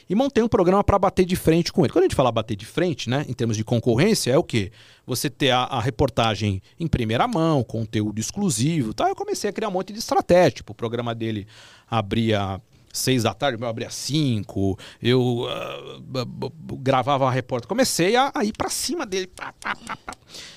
E 0.10 0.14
montei 0.14 0.44
um 0.44 0.50
programa 0.50 0.84
para 0.84 1.00
bater 1.00 1.24
de 1.24 1.38
frente 1.38 1.72
com 1.72 1.86
ele. 1.86 1.94
Quando 1.94 2.04
a 2.04 2.08
gente 2.08 2.16
fala 2.16 2.30
bater 2.30 2.58
de 2.58 2.66
frente, 2.66 3.10
né, 3.10 3.26
em 3.30 3.32
termos 3.32 3.56
de 3.56 3.64
concorrência, 3.64 4.32
é 4.32 4.38
o 4.38 4.44
quê? 4.44 4.70
Você 5.08 5.30
ter 5.30 5.52
a, 5.52 5.60
a 5.60 5.80
reportagem 5.80 6.62
em 6.78 6.88
primeira 6.88 7.26
mão, 7.26 7.64
conteúdo 7.64 8.20
exclusivo, 8.20 8.94
tá? 8.94 9.08
Eu 9.08 9.16
comecei 9.16 9.50
a 9.50 9.54
criar 9.54 9.70
um 9.70 9.72
monte 9.72 9.94
de 9.94 10.00
estratégia. 10.00 10.58
Tipo, 10.58 10.74
o 10.74 10.76
programa 10.76 11.16
dele 11.16 11.48
abria 11.90 12.62
seis 12.94 13.24
da 13.24 13.34
tarde, 13.34 13.58
o 13.58 13.60
meu 13.60 13.70
abria 13.70 13.90
cinco, 13.90 14.78
eu 15.02 15.46
b- 16.02 16.26
gravava 16.82 17.28
a 17.28 17.32
repórter. 17.32 17.68
Comecei 17.68 18.16
a, 18.16 18.32
a 18.34 18.44
ir 18.44 18.54
pra 18.58 18.70
cima 18.70 19.06
dele. 19.06 19.28
pá, 19.28 19.54
pá, 19.60 19.76
pá. 19.76 19.98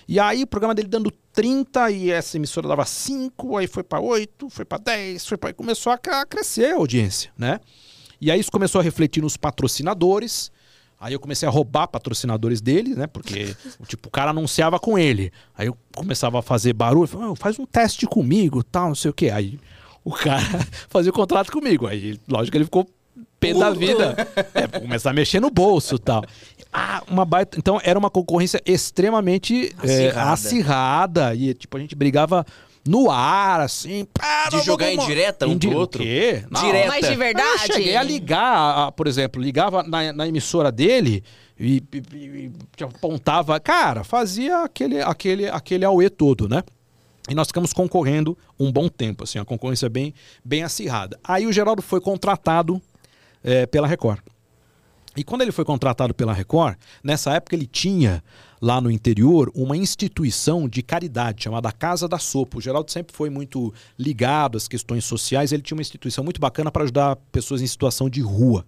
E 0.09 0.19
aí 0.21 0.43
o 0.43 0.47
programa 0.47 0.75
dele 0.75 0.89
dando 0.89 1.11
30 1.33 1.91
e 1.91 2.11
essa 2.11 2.37
emissora 2.37 2.69
dava 2.69 2.85
5, 2.85 3.57
aí 3.57 3.67
foi 3.67 3.83
pra 3.83 4.01
8, 4.01 4.51
foi 4.51 4.65
pra 4.65 4.77
10, 4.79 5.27
foi 5.27 5.39
pra... 5.39 5.53
começou 5.55 5.93
a 5.93 5.99
cre- 5.99 6.15
a 6.15 6.27
crescer 6.27 6.73
a 6.73 6.77
audiência, 6.77 7.31
né? 7.39 7.61
E 8.21 8.31
aí 8.31 8.39
isso 8.39 8.51
começou 8.53 8.81
a 8.81 8.85
refletir 8.85 9.23
nos 9.23 9.37
patrocinadores. 9.37 10.51
Aí 11.01 11.13
eu 11.15 11.19
comecei 11.21 11.49
a 11.49 11.51
roubar 11.51 11.89
patrocinadores 11.89 12.61
dele, 12.61 12.95
né? 12.95 13.07
Porque 13.09 13.57
tipo, 13.89 14.09
o 14.09 14.11
cara 14.11 14.31
anunciava 14.31 14.79
com 14.79 14.97
ele. 14.99 15.33
Aí 15.57 15.67
eu 15.67 15.77
começava 15.97 16.39
a 16.39 16.43
fazer 16.43 16.73
barulho, 16.73 17.09
falava, 17.09 17.33
"Ah, 17.33 17.37
faz 17.37 17.59
um 17.59 17.67
teste 17.67 18.07
comigo, 18.07 18.63
tal, 18.63 18.89
não 18.89 18.95
sei 18.95 19.11
o 19.11 19.15
quê. 19.15 19.31
Aí 19.31 19.59
o 20.05 20.13
cara 20.13 20.43
fazia 20.89 21.11
o 21.11 21.15
contrato 21.15 21.51
comigo. 21.53 21.87
Aí, 21.87 22.19
lógico 22.29 22.53
que 22.53 22.59
ele 22.59 22.65
ficou 22.65 22.89
pé 23.39 23.53
da 23.55 23.71
vida. 23.71 24.17
É, 24.55 24.67
começar 24.81 25.11
a 25.11 25.13
mexer 25.13 25.41
no 25.41 25.51
bolso 25.51 25.97
e 25.97 25.99
tal. 25.99 26.25
Ah, 26.73 27.03
uma 27.09 27.25
baita. 27.25 27.59
Então 27.59 27.81
era 27.83 27.99
uma 27.99 28.11
concorrência 28.11 28.61
extremamente 28.65 29.75
é, 29.83 30.09
Acirrada. 30.09 30.31
acirrada. 30.33 31.35
E 31.35 31.55
tipo, 31.55 31.77
a 31.77 31.81
gente 31.81 31.95
brigava 31.95 32.45
no 32.87 33.11
ar, 33.11 33.61
assim. 33.61 34.07
pá, 34.13 34.49
De 34.51 34.61
jogar 34.63 34.87
vamos- 34.91 35.05
indireta 35.05 35.47
um 35.47 35.53
Indi- 35.53 35.69
pro 35.69 35.77
outro? 35.79 36.03
O 36.03 36.05
quê? 36.05 36.45
Não. 36.51 36.61
Direta. 36.63 36.89
Mas 36.89 37.09
de 37.09 37.15
verdade. 37.17 37.49
Eu 37.69 37.75
cheguei 37.75 37.97
a 37.97 38.03
ligar, 38.03 38.87
a- 38.89 38.93
por 38.93 39.07
exemplo, 39.07 39.41
ligava 39.43 39.83
na, 39.83 40.13
na 40.13 40.27
emissora 40.27 40.73
dele 40.73 41.23
e, 41.59 41.83
e- 41.93 42.17
e- 42.17 42.53
e 42.81 42.85
apontava. 42.85 43.59
Cara, 43.61 44.03
fazia 44.05 44.65
aquele, 44.65 45.01
aquele, 45.01 45.49
aquele 45.49 45.85
auê 45.85 46.09
todo, 46.11 46.49
né? 46.49 46.63
E 47.29 47.35
nós 47.35 47.47
ficamos 47.49 47.73
concorrendo 47.73 48.37
um 48.59 48.71
bom 48.73 48.89
tempo, 48.89 49.25
assim, 49.25 49.39
a 49.39 49.45
concorrência 49.45 49.89
bem, 49.89 50.13
bem 50.45 50.63
acirrada. 50.63 51.19
Aí 51.23 51.47
o 51.47 51.53
Geraldo 51.53 51.81
foi 51.81 52.01
contratado 52.01 52.83
eh, 53.45 53.67
pela 53.67 53.87
Record. 53.87 54.21
E 55.17 55.23
quando 55.23 55.43
ele 55.43 55.53
foi 55.53 55.65
contratado 55.65 56.15
pela 56.15 56.33
Record, 56.33 56.77
nessa 57.05 57.33
época 57.35 57.55
ele 57.55 57.67
tinha 57.67 58.25
lá 58.61 58.81
no 58.81 58.91
interior 58.91 59.53
uma 59.55 59.77
instituição 59.77 60.69
de 60.69 60.83
caridade 60.83 61.45
chamada 61.45 61.71
Casa 61.71 62.09
da 62.09 62.19
Sopa. 62.19 62.59
O 62.59 62.61
Geraldo 62.61 62.91
sempre 62.91 63.15
foi 63.15 63.29
muito 63.29 63.73
ligado 63.99 64.57
às 64.57 64.67
questões 64.67 65.05
sociais, 65.05 65.53
ele 65.53 65.63
tinha 65.63 65.77
uma 65.77 65.83
instituição 65.83 66.25
muito 66.25 66.41
bacana 66.41 66.71
para 66.71 66.85
ajudar 66.85 67.17
pessoas 67.31 67.61
em 67.61 67.67
situação 67.67 68.09
de 68.09 68.21
rua. 68.21 68.65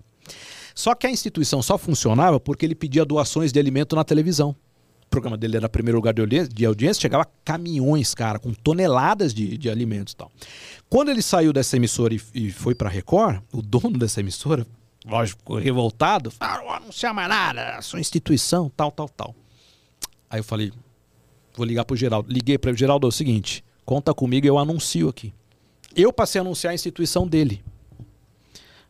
Só 0.74 0.94
que 0.94 1.06
a 1.06 1.10
instituição 1.10 1.62
só 1.62 1.78
funcionava 1.78 2.38
porque 2.38 2.66
ele 2.66 2.74
pedia 2.74 3.04
doações 3.04 3.52
de 3.52 3.58
alimento 3.58 3.96
na 3.96 4.04
televisão. 4.04 4.54
Programa 5.14 5.36
dele 5.36 5.56
era 5.56 5.68
primeiro 5.68 5.96
lugar 5.96 6.12
de 6.12 6.20
audiência, 6.20 6.52
de 6.52 6.66
audiência 6.66 7.00
chegava 7.02 7.24
caminhões, 7.44 8.14
cara, 8.16 8.36
com 8.36 8.52
toneladas 8.52 9.32
de, 9.32 9.56
de 9.56 9.70
alimentos 9.70 10.12
e 10.12 10.16
tal. 10.16 10.28
Quando 10.90 11.08
ele 11.08 11.22
saiu 11.22 11.52
dessa 11.52 11.76
emissora 11.76 12.12
e, 12.12 12.20
e 12.34 12.50
foi 12.50 12.74
para 12.74 12.88
Record, 12.88 13.40
o 13.52 13.62
dono 13.62 13.96
dessa 13.96 14.18
emissora, 14.18 14.66
lógico, 15.06 15.56
revoltado, 15.56 16.32
falou, 16.32 16.54
"Ah, 16.56 16.64
não 16.64 16.72
anunciar 16.72 17.14
mais 17.14 17.28
nada, 17.28 17.80
sua 17.80 18.00
instituição, 18.00 18.68
tal, 18.76 18.90
tal, 18.90 19.08
tal. 19.08 19.36
Aí 20.28 20.40
eu 20.40 20.44
falei, 20.44 20.72
vou 21.54 21.64
ligar 21.64 21.84
pro 21.84 21.96
Geraldo. 21.96 22.28
Liguei 22.28 22.58
para 22.58 22.72
o 22.72 22.76
Geraldo, 22.76 23.06
é 23.06 23.08
o 23.08 23.12
seguinte, 23.12 23.64
conta 23.84 24.12
comigo, 24.12 24.48
eu 24.48 24.58
anuncio 24.58 25.08
aqui. 25.08 25.32
Eu 25.94 26.12
passei 26.12 26.40
a 26.40 26.42
anunciar 26.42 26.72
a 26.72 26.74
instituição 26.74 27.24
dele. 27.24 27.62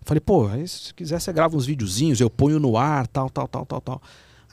Falei, 0.01 0.22
pô, 0.22 0.49
se 0.66 0.95
quiser 0.95 1.20
você 1.20 1.31
grava 1.35 1.55
uns 1.55 1.66
videozinhos, 1.66 2.18
eu 2.18 2.31
ponho 2.31 2.59
no 2.59 2.79
ar, 2.79 3.07
tal, 3.07 3.29
tal, 3.29 3.47
tal, 3.47 3.66
tal, 3.66 3.81
tal. 3.83 4.03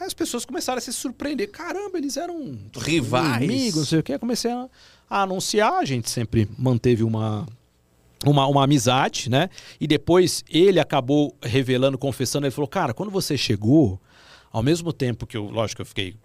Aí 0.02 0.08
as 0.08 0.16
pessoas 0.16 0.44
começaram 0.46 0.80
a 0.80 0.82
se 0.82 0.92
surpreender. 0.92 1.52
Caramba, 1.52 2.00
eles 2.00 2.18
eram 2.18 2.58
Rivais. 2.76 3.38
inimigos, 3.38 3.76
não 3.76 3.86
sei 3.86 4.00
o 4.00 4.04
quê. 4.04 4.18
Comecei 4.18 4.50
a, 4.50 4.68
a 5.08 5.22
anunciar, 5.22 5.74
a 5.74 5.86
gente 5.86 6.10
sempre 6.10 6.50
manteve 6.58 7.04
uma, 7.04 7.46
uma, 8.26 8.48
uma 8.48 8.64
amizade, 8.64 9.30
né? 9.30 9.48
E 9.80 9.86
depois 9.86 10.44
ele 10.50 10.80
acabou 10.80 11.36
revelando, 11.40 12.00
confessando, 12.00 12.48
ele 12.48 12.52
falou, 12.52 12.68
cara, 12.68 12.96
quando 12.96 13.12
você 13.12 13.38
chegou, 13.38 14.02
ao 14.52 14.64
mesmo 14.64 14.92
tempo 14.92 15.28
que 15.28 15.38
eu, 15.38 15.44
lógico, 15.52 15.84
eu 15.84 15.86
fiquei 15.86 16.16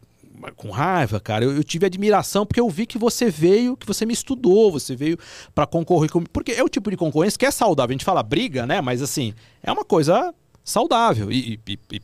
com 0.56 0.70
raiva, 0.70 1.20
cara, 1.20 1.44
eu, 1.44 1.54
eu 1.54 1.62
tive 1.62 1.84
admiração 1.84 2.46
porque 2.46 2.60
eu 2.60 2.70
vi 2.70 2.86
que 2.86 2.96
você 2.96 3.28
veio, 3.28 3.76
que 3.76 3.86
você 3.86 4.06
me 4.06 4.14
estudou, 4.14 4.72
você 4.72 4.96
veio 4.96 5.18
pra 5.54 5.66
concorrer 5.66 6.10
comigo. 6.10 6.30
Porque 6.32 6.52
é 6.52 6.64
o 6.64 6.68
tipo 6.70 6.90
de 6.90 6.96
concorrência 6.96 7.38
que 7.38 7.44
é 7.44 7.50
saudável. 7.50 7.92
A 7.92 7.94
gente 7.94 8.06
fala 8.06 8.22
briga, 8.22 8.64
né? 8.64 8.80
Mas 8.80 9.02
assim, 9.02 9.34
é 9.62 9.70
uma 9.70 9.84
coisa 9.84 10.34
saudável. 10.66 11.30
E, 11.30 11.60
e, 11.66 11.78
e 11.92 12.00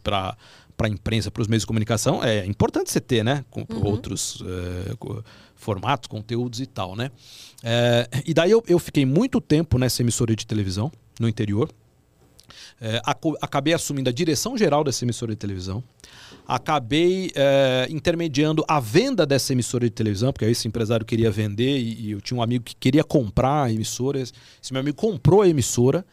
pra, 0.77 0.87
pra 0.87 0.89
imprensa, 0.89 1.31
pros 1.31 1.47
meios 1.49 1.63
de 1.63 1.67
comunicação, 1.67 2.23
é 2.23 2.45
importante 2.47 2.91
você 2.91 3.01
ter, 3.01 3.25
né? 3.25 3.45
Com 3.51 3.65
outros 3.85 4.43
eh, 4.47 4.95
co- 4.99 5.23
formatos, 5.55 6.09
conteúdos 6.09 6.61
e 6.61 6.67
tal, 6.67 6.97
né? 6.97 7.11
É, 7.63 8.09
e 8.27 8.35
daí 8.35 8.51
eu, 8.51 8.63
eu 8.67 8.79
fiquei 8.79 9.07
muito 9.07 9.41
tempo 9.41 9.79
nessa 9.79 10.03
emissora 10.03 10.35
de 10.35 10.47
televisão, 10.47 10.91
no 11.21 11.29
interior. 11.29 11.71
É, 12.81 13.01
acabei 13.41 13.73
assumindo 13.73 14.11
a 14.11 14.13
direção 14.13 14.59
geral 14.59 14.83
dessa 14.83 15.05
emissora 15.05 15.31
de 15.33 15.37
televisão. 15.39 15.83
Acabei 16.47 17.31
é, 17.37 17.87
intermediando 17.89 18.65
a 18.67 18.81
venda 18.81 19.25
dessa 19.25 19.53
emissora 19.53 19.85
de 19.85 19.91
televisão, 19.91 20.33
porque 20.33 20.45
aí 20.45 20.51
esse 20.51 20.67
empresário 20.67 21.07
queria 21.07 21.31
vender 21.31 21.79
e, 21.79 22.07
e 22.09 22.11
eu 22.11 22.21
tinha 22.21 22.37
um 22.37 22.43
amigo 22.43 22.65
que 22.65 22.75
queria 22.75 23.05
comprar 23.05 23.65
a 23.65 23.73
emissora. 23.73 24.19
Esse 24.21 24.35
meu 24.73 24.81
amigo 24.81 24.97
comprou 24.97 25.43
a 25.43 25.49
emissora. 25.49 26.05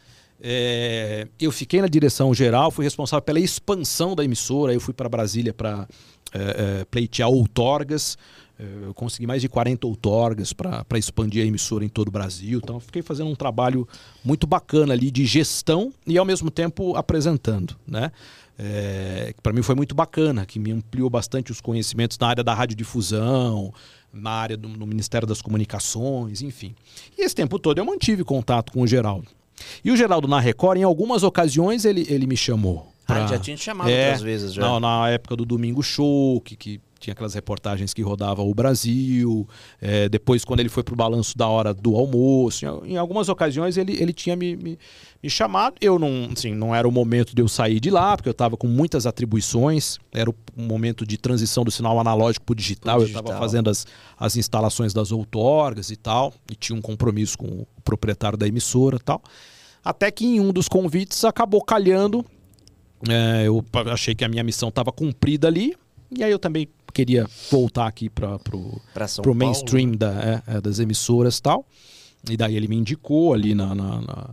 É, 0.42 1.28
eu 1.40 1.52
fiquei 1.52 1.82
na 1.82 1.88
direção 1.88 2.34
geral, 2.34 2.72
fui 2.72 2.86
responsável 2.86 3.22
pela 3.22 3.40
expansão 3.40 4.16
da 4.16 4.24
emissora. 4.24 4.74
Eu 4.74 4.80
fui 4.80 4.94
para 4.94 5.10
Brasília 5.10 5.54
para 5.54 5.88
é, 6.34 6.80
é, 6.82 6.86
pleitear 6.86 7.30
outorgas. 7.30 8.18
É, 8.58 8.64
Eu 8.84 8.94
consegui 8.94 9.28
mais 9.28 9.42
de 9.42 9.50
40 9.50 9.86
outorgas 9.88 10.54
para 10.54 10.86
expandir 10.98 11.44
a 11.44 11.48
emissora 11.48 11.84
em 11.84 11.90
todo 11.90 12.08
o 12.08 12.12
Brasil. 12.12 12.60
Então, 12.64 12.80
fiquei 12.80 13.02
fazendo 13.02 13.30
um 13.30 13.36
trabalho 13.36 13.88
muito 14.24 14.48
bacana 14.48 14.94
ali 14.94 15.12
de 15.12 15.26
gestão 15.26 15.92
e, 16.06 16.18
ao 16.18 16.26
mesmo 16.26 16.50
tempo, 16.50 16.96
apresentando. 16.96 17.76
Né? 17.88 18.12
É, 18.58 19.34
para 19.42 19.54
mim 19.54 19.62
foi 19.62 19.76
muito 19.76 19.96
bacana, 19.96 20.46
que 20.46 20.60
me 20.60 20.72
ampliou 20.72 21.10
bastante 21.10 21.52
os 21.52 21.62
conhecimentos 21.62 22.18
na 22.18 22.28
área 22.28 22.44
da 22.44 22.54
radiodifusão, 22.54 23.74
na 24.12 24.32
área 24.32 24.58
do 24.58 24.68
Ministério 24.86 25.28
das 25.28 25.42
Comunicações, 25.42 26.42
enfim. 26.42 26.76
E 27.18 27.22
esse 27.22 27.36
tempo 27.36 27.58
todo 27.60 27.78
eu 27.78 27.86
mantive 27.86 28.24
contato 28.24 28.72
com 28.72 28.82
o 28.82 28.88
Geraldo. 28.88 29.39
E 29.84 29.92
o 29.92 29.98
Geraldo 29.98 30.28
na 30.28 30.40
Record, 30.40 30.78
em 30.80 30.84
algumas 30.84 31.24
ocasiões, 31.24 31.86
ele, 31.86 32.06
ele 32.10 32.26
me 32.28 32.38
chamou. 32.38 32.88
Ah, 33.08 33.14
pra- 33.14 33.28
já 33.28 33.40
tinha 33.40 33.58
te 33.58 33.64
chamado 33.64 33.90
É, 33.90 34.04
outras 34.06 34.22
vezes 34.22 34.54
já. 34.54 34.62
não, 34.62 34.80
na 34.80 35.10
época 35.10 35.36
do 35.36 35.44
Domingo 35.46 35.82
Show, 35.82 36.40
que, 36.42 36.56
que 36.56 36.80
tinha 37.00 37.14
aquelas 37.14 37.34
reportagens 37.34 37.94
que 37.94 38.02
rodava 38.02 38.42
o 38.42 38.54
Brasil. 38.54 39.48
é, 39.82 40.10
depois, 40.10 40.44
quando 40.44 40.60
ele 40.60 40.70
foi 40.70 40.84
pro 40.84 40.96
balanço 40.96 41.38
da 41.38 41.48
hora 41.48 41.74
do 41.74 41.96
almoço. 41.96 42.66
Em, 42.66 42.94
em 42.94 42.98
algumas 42.98 43.30
ocasiões 43.30 43.78
ele, 43.78 43.94
ele 44.02 44.14
tinha 44.14 44.36
me, 44.36 44.56
me, 44.56 44.78
me 45.24 45.30
chamado. 45.30 45.76
Eu 45.80 45.98
não, 45.98 46.30
assim, 46.32 46.54
não 46.54 46.76
era 46.76 46.88
o 46.88 46.92
momento 46.92 47.34
de 47.34 47.42
eu 47.42 47.48
sair 47.48 47.80
de 47.80 47.90
lá, 47.90 48.16
porque 48.16 48.30
eu 48.30 48.34
estava 48.34 48.58
com 48.58 48.68
muitas 48.68 49.06
atribuições. 49.06 49.98
Era 50.12 50.30
o, 50.30 50.36
momento 50.56 51.06
de 51.06 51.18
transição 51.18 51.64
do 51.64 51.72
sinal 51.72 52.00
analógico 52.00 52.46
para 52.46 52.56
digital. 52.56 52.96
Pro 52.98 53.04
Eu 53.04 53.08
estava 53.08 53.24
digital. 53.24 53.42
fazendo 53.42 53.70
as, 53.70 53.88
as 54.18 54.36
instalações 54.36 54.94
das 54.94 55.12
outorgas 55.12 55.90
e 55.90 55.96
tal. 55.96 56.34
E 56.52 56.56
tinha 56.56 56.78
um 56.78 56.82
compromisso 56.82 57.38
com 57.38 57.46
o 57.46 57.68
proprietário 57.84 58.38
da 58.38 58.48
emissora 58.48 58.98
e 58.98 59.00
tal. 59.00 59.22
Até 59.84 60.12
que 60.12 60.26
em 60.26 60.40
um 60.40 60.52
dos 60.52 60.68
convites 60.68 61.24
acabou 61.24 61.64
calhando 61.64 62.26
é, 63.08 63.48
eu 63.48 63.64
achei 63.92 64.14
que 64.14 64.26
a 64.26 64.28
minha 64.28 64.44
missão 64.44 64.70
estava 64.70 64.92
cumprida 64.92 65.48
ali. 65.48 65.76
E 66.12 66.24
aí 66.24 66.32
eu 66.32 66.40
também 66.40 66.68
queria 66.92 67.26
voltar 67.52 67.88
aqui 67.88 68.10
para 68.10 68.38
Paulo. 68.40 68.82
mainstream 69.36 69.92
da, 69.92 70.12
é, 70.48 70.58
é, 70.58 70.62
das 70.62 70.80
emissoras 70.80 71.38
e 71.38 71.42
tal. 71.42 71.66
E 72.30 72.36
daí 72.36 72.56
ele 72.56 72.68
me 72.68 72.76
indicou 72.76 73.34
ali 73.34 73.56
na. 73.56 73.74
na, 73.74 74.02
na- 74.02 74.30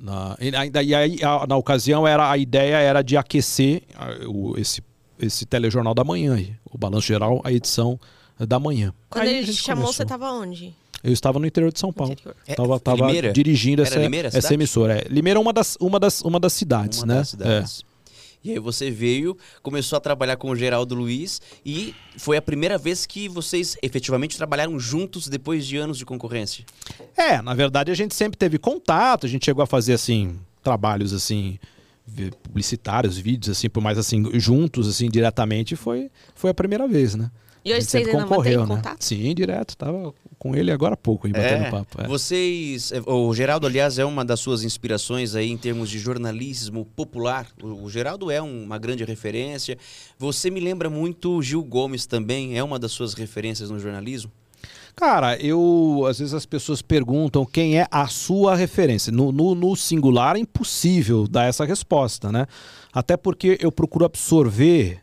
na- 0.00 0.36
e 0.40 0.54
aí- 0.56 0.70
daí 0.70 0.94
aí, 0.94 1.18
na 1.48 1.56
ocasião 1.56 2.06
era 2.08 2.30
a 2.30 2.36
ideia 2.38 2.76
era 2.76 3.02
de 3.02 3.16
aquecer 3.16 3.82
o- 4.26 4.56
esse, 4.58 4.82
esse 5.18 5.44
telejornal 5.46 5.94
da 5.94 6.02
manhã 6.02 6.34
aí, 6.34 6.54
o 6.70 6.76
balanço 6.78 7.06
geral, 7.06 7.40
a 7.44 7.52
edição 7.52 7.98
da 8.38 8.58
manhã. 8.58 8.92
Quando 9.10 9.24
Aí 9.24 9.28
a 9.28 9.32
ele 9.32 9.42
te 9.46 9.52
gente 9.52 9.62
chamou, 9.62 9.84
começou. 9.84 9.92
você 10.04 10.06
tava 10.06 10.32
onde? 10.32 10.74
Eu 11.04 11.12
estava 11.12 11.38
no 11.38 11.46
interior 11.46 11.72
de 11.72 11.78
São 11.78 11.92
Paulo. 11.92 12.12
Interior. 12.12 12.34
É, 12.46 12.54
tava 12.54 12.80
tava 12.80 13.06
Limeira? 13.06 13.32
dirigindo 13.32 13.82
Era 13.82 13.88
essa, 13.90 13.98
Limeira 14.00 14.28
essa 14.32 14.52
emissora. 14.54 14.98
É. 14.98 15.06
Limeira 15.08 15.38
é 15.38 15.42
uma 15.42 15.52
das, 15.52 15.76
uma 15.80 15.98
das, 16.00 16.20
uma 16.22 16.38
das 16.40 16.52
cidades, 16.52 16.98
Uma 17.00 17.06
né? 17.06 17.14
das 17.20 17.28
cidades. 17.28 17.84
E 18.42 18.52
aí 18.52 18.58
você 18.58 18.90
veio, 18.90 19.36
começou 19.62 19.96
a 19.96 20.00
trabalhar 20.00 20.36
com 20.36 20.50
o 20.50 20.56
Geraldo 20.56 20.94
Luiz 20.94 21.40
e 21.64 21.94
foi 22.16 22.36
a 22.36 22.42
primeira 22.42 22.78
vez 22.78 23.04
que 23.04 23.28
vocês 23.28 23.76
efetivamente 23.82 24.36
trabalharam 24.36 24.78
juntos 24.78 25.28
depois 25.28 25.66
de 25.66 25.76
anos 25.76 25.98
de 25.98 26.06
concorrência. 26.06 26.64
É. 27.16 27.42
na 27.42 27.54
verdade 27.54 27.90
a 27.90 27.94
gente 27.94 28.14
sempre 28.14 28.38
teve 28.38 28.58
contato, 28.58 29.26
a 29.26 29.28
gente 29.28 29.44
chegou 29.44 29.62
a 29.62 29.66
fazer 29.66 29.92
assim 29.92 30.38
trabalhos 30.62 31.12
assim 31.12 31.58
publicitários, 32.42 33.16
vídeos 33.18 33.56
assim, 33.56 33.68
por 33.68 33.82
mais 33.82 33.98
assim 33.98 34.24
juntos 34.38 34.88
assim 34.88 35.08
diretamente 35.08 35.76
foi 35.76 36.10
foi 36.34 36.50
a 36.50 36.54
primeira 36.54 36.88
vez, 36.88 37.14
né? 37.14 37.30
E 37.64 37.72
hoje 37.72 37.82
vocês 37.82 38.04
sempre 38.04 38.18
ainda 38.18 38.26
mantêm 38.36 38.56
né? 38.56 38.66
contato? 38.66 39.02
Sim, 39.04 39.34
direto. 39.34 39.76
Tava 39.76 40.14
com 40.38 40.54
ele 40.56 40.70
agora 40.72 40.94
há 40.94 40.96
pouco 40.96 41.26
aí, 41.26 41.32
batendo 41.32 41.70
papo. 41.70 42.00
é. 42.02 42.06
Vocês, 42.08 42.90
é, 42.92 43.02
o 43.06 43.34
Geraldo, 43.34 43.66
aliás, 43.66 43.98
é 43.98 44.04
uma 44.04 44.24
das 44.24 44.40
suas 44.40 44.62
inspirações 44.64 45.34
aí 45.34 45.50
em 45.50 45.58
termos 45.58 45.90
de 45.90 45.98
jornalismo 45.98 46.86
popular. 46.96 47.46
O, 47.62 47.84
o 47.84 47.90
Geraldo 47.90 48.30
é 48.30 48.40
um- 48.40 48.64
uma 48.64 48.78
grande 48.78 49.04
referência. 49.04 49.76
Você 50.18 50.50
me 50.50 50.60
lembra 50.60 50.88
muito 50.88 51.36
o 51.36 51.42
Gil 51.42 51.62
Gomes 51.62 52.06
também, 52.06 52.56
é 52.56 52.64
uma 52.64 52.78
das 52.78 52.92
suas 52.92 53.12
referências 53.14 53.68
no 53.70 53.78
jornalismo? 53.78 54.30
Cara, 54.96 55.36
eu. 55.36 56.04
Às 56.08 56.18
vezes 56.18 56.34
as 56.34 56.44
pessoas 56.44 56.82
perguntam 56.82 57.46
quem 57.46 57.78
é 57.78 57.86
a 57.90 58.06
sua 58.08 58.56
referência. 58.56 59.12
No, 59.12 59.30
no, 59.32 59.54
no 59.54 59.76
singular 59.76 60.36
é 60.36 60.40
impossível 60.40 61.26
dar 61.28 61.44
essa 61.44 61.64
resposta, 61.64 62.30
né? 62.32 62.46
Até 62.92 63.16
porque 63.16 63.56
eu 63.60 63.70
procuro 63.70 64.04
absorver, 64.04 65.00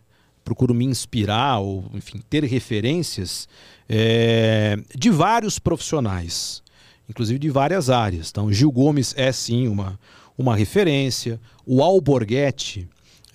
procuro 0.47 0.73
me 0.73 0.85
inspirar, 0.85 1.59
ou, 1.59 1.83
enfim, 1.93 2.21
ter 2.29 2.41
referências 2.45 3.49
é, 3.89 4.77
de 4.97 5.09
vários 5.09 5.59
profissionais, 5.59 6.63
inclusive 7.09 7.37
de 7.37 7.49
várias 7.49 7.89
áreas. 7.89 8.29
Então, 8.29 8.49
Gil 8.49 8.71
Gomes 8.71 9.13
é 9.17 9.29
sim 9.33 9.67
uma, 9.67 9.99
uma 10.37 10.55
referência. 10.55 11.37
O 11.65 11.83
Alborguete 11.83 12.87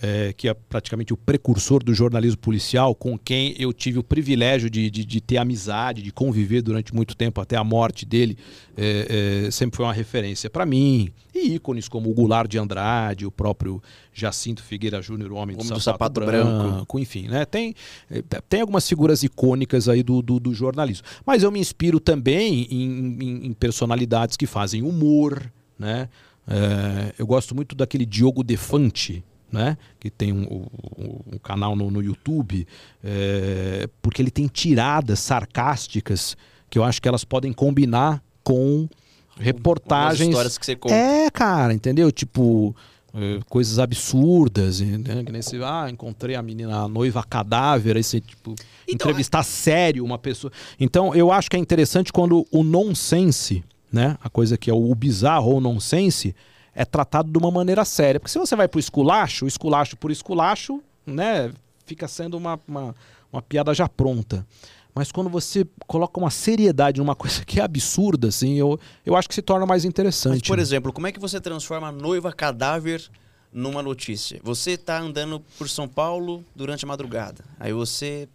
é, 0.03 0.33
que 0.33 0.49
é 0.49 0.55
praticamente 0.55 1.13
o 1.15 1.17
precursor 1.17 1.83
do 1.85 1.95
jornalismo 1.95 2.39
policial, 2.39 2.93
com 2.95 3.17
quem 3.17 3.55
eu 3.57 3.73
tive 3.73 4.01
o 4.01 4.03
privilégio 4.03 4.69
de, 4.69 4.91
de, 4.91 5.05
de 5.05 5.21
ter 5.21 5.37
amizade, 5.39 6.03
de 6.03 6.11
conviver 6.13 6.61
durante 6.61 6.93
muito 6.93 7.15
tempo 7.15 7.41
até 7.41 7.57
a 7.57 7.63
morte 7.63 8.05
dele, 8.05 8.37
é, 8.77 9.45
é, 9.47 9.51
sempre 9.53 9.77
foi 9.77 9.87
uma 9.87 9.93
referência 9.93 10.51
para 10.51 10.67
mim. 10.67 11.11
E 11.35 11.55
ícones 11.55 11.89
como 11.89 12.11
o 12.11 12.15
Goulart 12.15 12.51
de 12.51 12.59
Andrade, 12.59 13.25
o 13.25 13.31
próprio 13.31 13.81
Jacinto 14.13 14.63
Figueira 14.63 15.01
Júnior, 15.01 15.31
o 15.33 15.37
homem, 15.37 15.55
Homem 15.57 15.69
do, 15.69 15.75
do 15.75 15.81
sapato, 15.81 16.21
sapato 16.21 16.21
branco, 16.27 16.73
branco. 16.73 16.99
enfim, 16.99 17.29
né? 17.29 17.45
Tem, 17.45 17.73
é, 18.11 18.23
tem 18.49 18.61
algumas 18.61 18.87
figuras 18.89 19.23
icônicas 19.23 19.89
aí 19.89 20.03
do, 20.03 20.21
do, 20.21 20.41
do 20.41 20.53
jornalismo. 20.53 21.07
Mas 21.25 21.43
eu 21.45 21.51
me 21.53 21.61
inspiro 21.61 22.01
também 22.01 22.67
em, 22.71 23.19
em- 23.23 23.47
em 23.47 23.53
personalidades 23.53 24.37
que 24.37 24.47
fazem 24.47 24.83
humor, 24.83 25.51
né? 25.79 26.09
É, 26.47 27.15
eu 27.19 27.27
gosto 27.27 27.55
muito 27.55 27.77
daquele 27.77 28.05
Diogo 28.05 28.43
Defante, 28.43 29.23
né? 29.53 29.77
Que 30.01 30.09
tem 30.11 30.33
um, 30.33 30.43
um- 30.99 31.21
um 31.35 31.39
canal 31.39 31.77
no, 31.77 31.91
no 31.91 32.03
YouTube, 32.03 32.67
é, 33.05 33.87
porque 34.01 34.23
ele 34.23 34.31
tem 34.31 34.47
tiradas 34.47 35.21
sarcásticas 35.21 36.37
que 36.71 36.79
eu 36.79 36.85
acho 36.85 37.03
que 37.03 37.07
elas 37.09 37.23
podem 37.25 37.53
combinar 37.53 38.23
com 38.43 38.89
reportagens. 39.39 40.29
histórias 40.31 40.59
que 40.59 40.65
você 40.67 40.77
conta. 40.77 40.95
É, 40.95 41.31
cara, 41.31 41.73
entendeu? 41.75 42.11
Tipo, 42.11 42.75
eh, 43.15 43.41
coisas 43.49 43.79
absurdas, 43.79 44.81
né? 44.81 45.23
Que 45.25 45.33
nem 45.33 45.43
se, 45.43 45.57
ah, 45.63 45.87
encontrei 45.91 46.35
a 46.35 46.43
menina, 46.43 46.83
a 46.83 46.89
noiva 46.89 47.23
cadáver, 47.23 47.97
aí 47.97 48.03
você, 48.03 48.21
tipo, 48.21 48.55
Então, 48.89 48.95
entrevistar 49.11 49.43
sério 49.43 50.05
uma 50.05 50.19
pessoa. 50.19 50.53
Então, 50.81 51.15
eu 51.15 51.31
acho 51.31 51.51
que 51.51 51.57
é 51.57 51.59
interessante 51.59 52.13
quando 52.13 52.47
o 52.51 52.63
nonsense, 52.63 53.63
né? 53.93 54.17
A 54.23 54.31
coisa 54.31 54.57
que 54.57 54.71
é 54.71 54.75
o 54.75 54.95
bizarro 54.95 55.51
ou 55.53 55.61
nonsense, 55.61 56.35
é 56.75 56.85
tratado 56.85 57.31
de 57.31 57.39
uma 57.39 57.51
maneira 57.51 57.85
séria. 57.85 58.19
Porque 58.19 58.33
se 58.33 58.39
você 58.39 58.57
vai 58.57 58.69
esculacho, 58.77 59.45
o 59.45 59.49
esculacho 59.49 59.97
por 59.97 60.11
esculacho, 60.11 60.83
né? 61.07 61.53
Fica 61.85 62.09
sendo 62.09 62.37
uma, 62.37 62.59
uma, 62.67 62.95
uma 63.33 63.43
piada 63.43 63.75
já 63.75 63.89
pronta. 63.89 64.47
Mas 64.95 65.11
quando 65.11 65.31
você 65.31 65.67
coloca 65.87 66.19
uma 66.21 66.31
seriedade 66.31 67.01
numa 67.01 67.15
coisa 67.17 67.45
que 67.45 67.61
é 67.61 67.63
absurda, 67.63 68.29
assim, 68.29 68.55
eu, 68.55 68.79
eu 69.05 69.17
acho 69.17 69.29
que 69.29 69.35
se 69.35 69.43
torna 69.43 69.67
mais 69.67 69.85
interessante. 69.85 70.41
Mas, 70.41 70.49
por 70.49 70.57
né? 70.57 70.63
exemplo, 70.63 70.93
como 70.93 71.07
é 71.07 71.13
que 71.13 71.21
você 71.21 71.41
transforma 71.41 71.89
a 71.89 71.93
noiva 71.93 72.33
cadáver 72.33 73.03
numa 73.53 73.83
notícia? 73.83 74.41
Você 74.43 74.77
tá 74.77 74.99
andando 74.99 75.41
por 75.59 75.69
São 75.69 75.89
Paulo 75.89 76.45
durante 76.55 76.85
a 76.85 76.89
madrugada. 76.89 77.45
Aí 77.59 77.73
você 77.73 78.29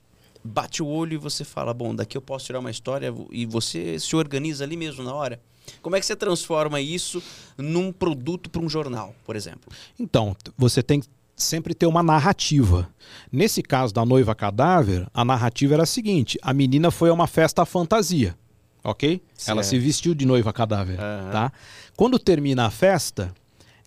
bate 0.43 0.81
o 0.81 0.88
olho 0.88 1.13
e 1.13 1.17
você 1.17 1.43
fala, 1.43 1.73
bom, 1.73 1.93
daqui 1.93 2.17
eu 2.17 2.21
posso 2.21 2.45
tirar 2.45 2.59
uma 2.59 2.71
história 2.71 3.13
e 3.31 3.45
você 3.45 3.99
se 3.99 4.15
organiza 4.15 4.63
ali 4.63 4.77
mesmo 4.77 5.03
na 5.03 5.13
hora. 5.13 5.39
Como 5.82 5.95
é 5.95 5.99
que 5.99 6.05
você 6.05 6.15
transforma 6.15 6.80
isso 6.82 7.22
num 7.57 7.91
produto 7.91 8.49
para 8.49 8.61
um 8.61 8.70
jornal, 8.70 9.15
por 9.26 9.36
exemplo? 9.36 9.72
Então, 9.99 10.36
você 10.57 10.82
tem 10.84 10.99
que 11.01 11.07
sempre 11.36 11.74
ter 11.74 11.86
uma 11.86 12.01
narrativa. 12.01 12.89
Nesse 13.32 13.61
caso 13.61 13.93
da 13.93 14.05
noiva 14.05 14.34
cadáver, 14.34 15.07
a 15.13 15.24
narrativa 15.24 15.76
era 15.76 15.84
a 15.84 15.88
seguinte: 15.88 16.38
a 16.41 16.53
menina 16.53 16.89
foi 16.91 17.09
a 17.09 17.13
uma 17.13 17.28
festa 17.28 17.61
à 17.61 17.65
fantasia, 17.65 18.38
ok? 18.84 19.22
Ela 19.45 19.61
Certo. 19.63 19.70
se 19.70 19.80
vestiu 19.80 20.13
de 20.15 20.26
noiva 20.26 20.51
cadáver, 20.51 20.99
Aham. 20.99 21.32
tá? 21.32 21.51
Quando 21.95 22.18
termina 22.20 22.65
a 22.65 22.70
festa, 22.72 23.34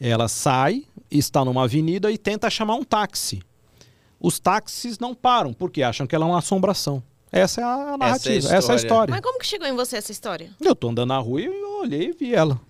ela 0.00 0.28
sai, 0.28 0.84
está 1.10 1.44
numa 1.44 1.64
avenida 1.64 2.10
e 2.10 2.16
tenta 2.18 2.48
chamar 2.48 2.74
um 2.76 2.84
táxi. 2.84 3.42
Os 4.18 4.38
táxis 4.38 4.98
não 4.98 5.14
param 5.14 5.52
porque 5.52 5.82
acham 5.82 6.06
que 6.06 6.14
ela 6.14 6.24
é 6.26 6.28
uma 6.28 6.38
assombração. 6.38 7.02
Essa 7.32 7.60
é 7.60 7.64
a 7.64 7.96
narrativa, 7.96 8.38
essa 8.38 8.52
é 8.52 8.56
a 8.56 8.58
história. 8.58 8.76
história. 8.82 9.10
Mas 9.12 9.20
como 9.20 9.38
que 9.38 9.46
chegou 9.46 9.66
em 9.68 9.74
você 9.74 9.96
essa 9.96 10.10
história? 10.10 10.50
Eu 10.60 10.74
tô 10.74 10.88
andando 10.88 11.08
na 11.08 11.18
rua 11.18 11.40
e 11.40 11.44
eu 11.46 11.80
olhei 11.80 12.08
e 12.08 12.12
vi 12.12 12.34
ela. 12.34 12.60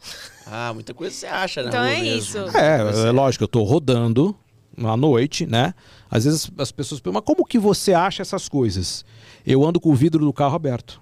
Ah, 0.47 0.73
muita 0.75 0.93
coisa 0.93 1.15
você 1.15 1.27
acha, 1.27 1.63
né? 1.63 1.69
Então 1.69 1.83
é 1.85 1.99
isso. 2.03 2.37
É, 2.55 3.09
é 3.09 3.11
lógico, 3.11 3.45
eu 3.45 3.49
tô 3.49 3.63
rodando 3.63 4.37
à 4.83 4.97
noite, 4.97 5.47
né? 5.47 5.73
Às 6.11 6.25
vezes 6.25 6.51
as 6.59 6.71
pessoas 6.73 7.01
perguntam, 7.01 7.23
mas 7.27 7.27
como 7.35 7.47
que 7.49 7.59
você 7.59 7.95
acha 7.95 8.21
essas 8.21 8.49
coisas? 8.49 9.05
Eu 9.47 9.65
ando 9.65 9.81
com 9.81 9.91
o 9.91 9.95
vidro 9.95 10.25
do 10.25 10.33
carro 10.33 10.55
aberto. 10.57 11.01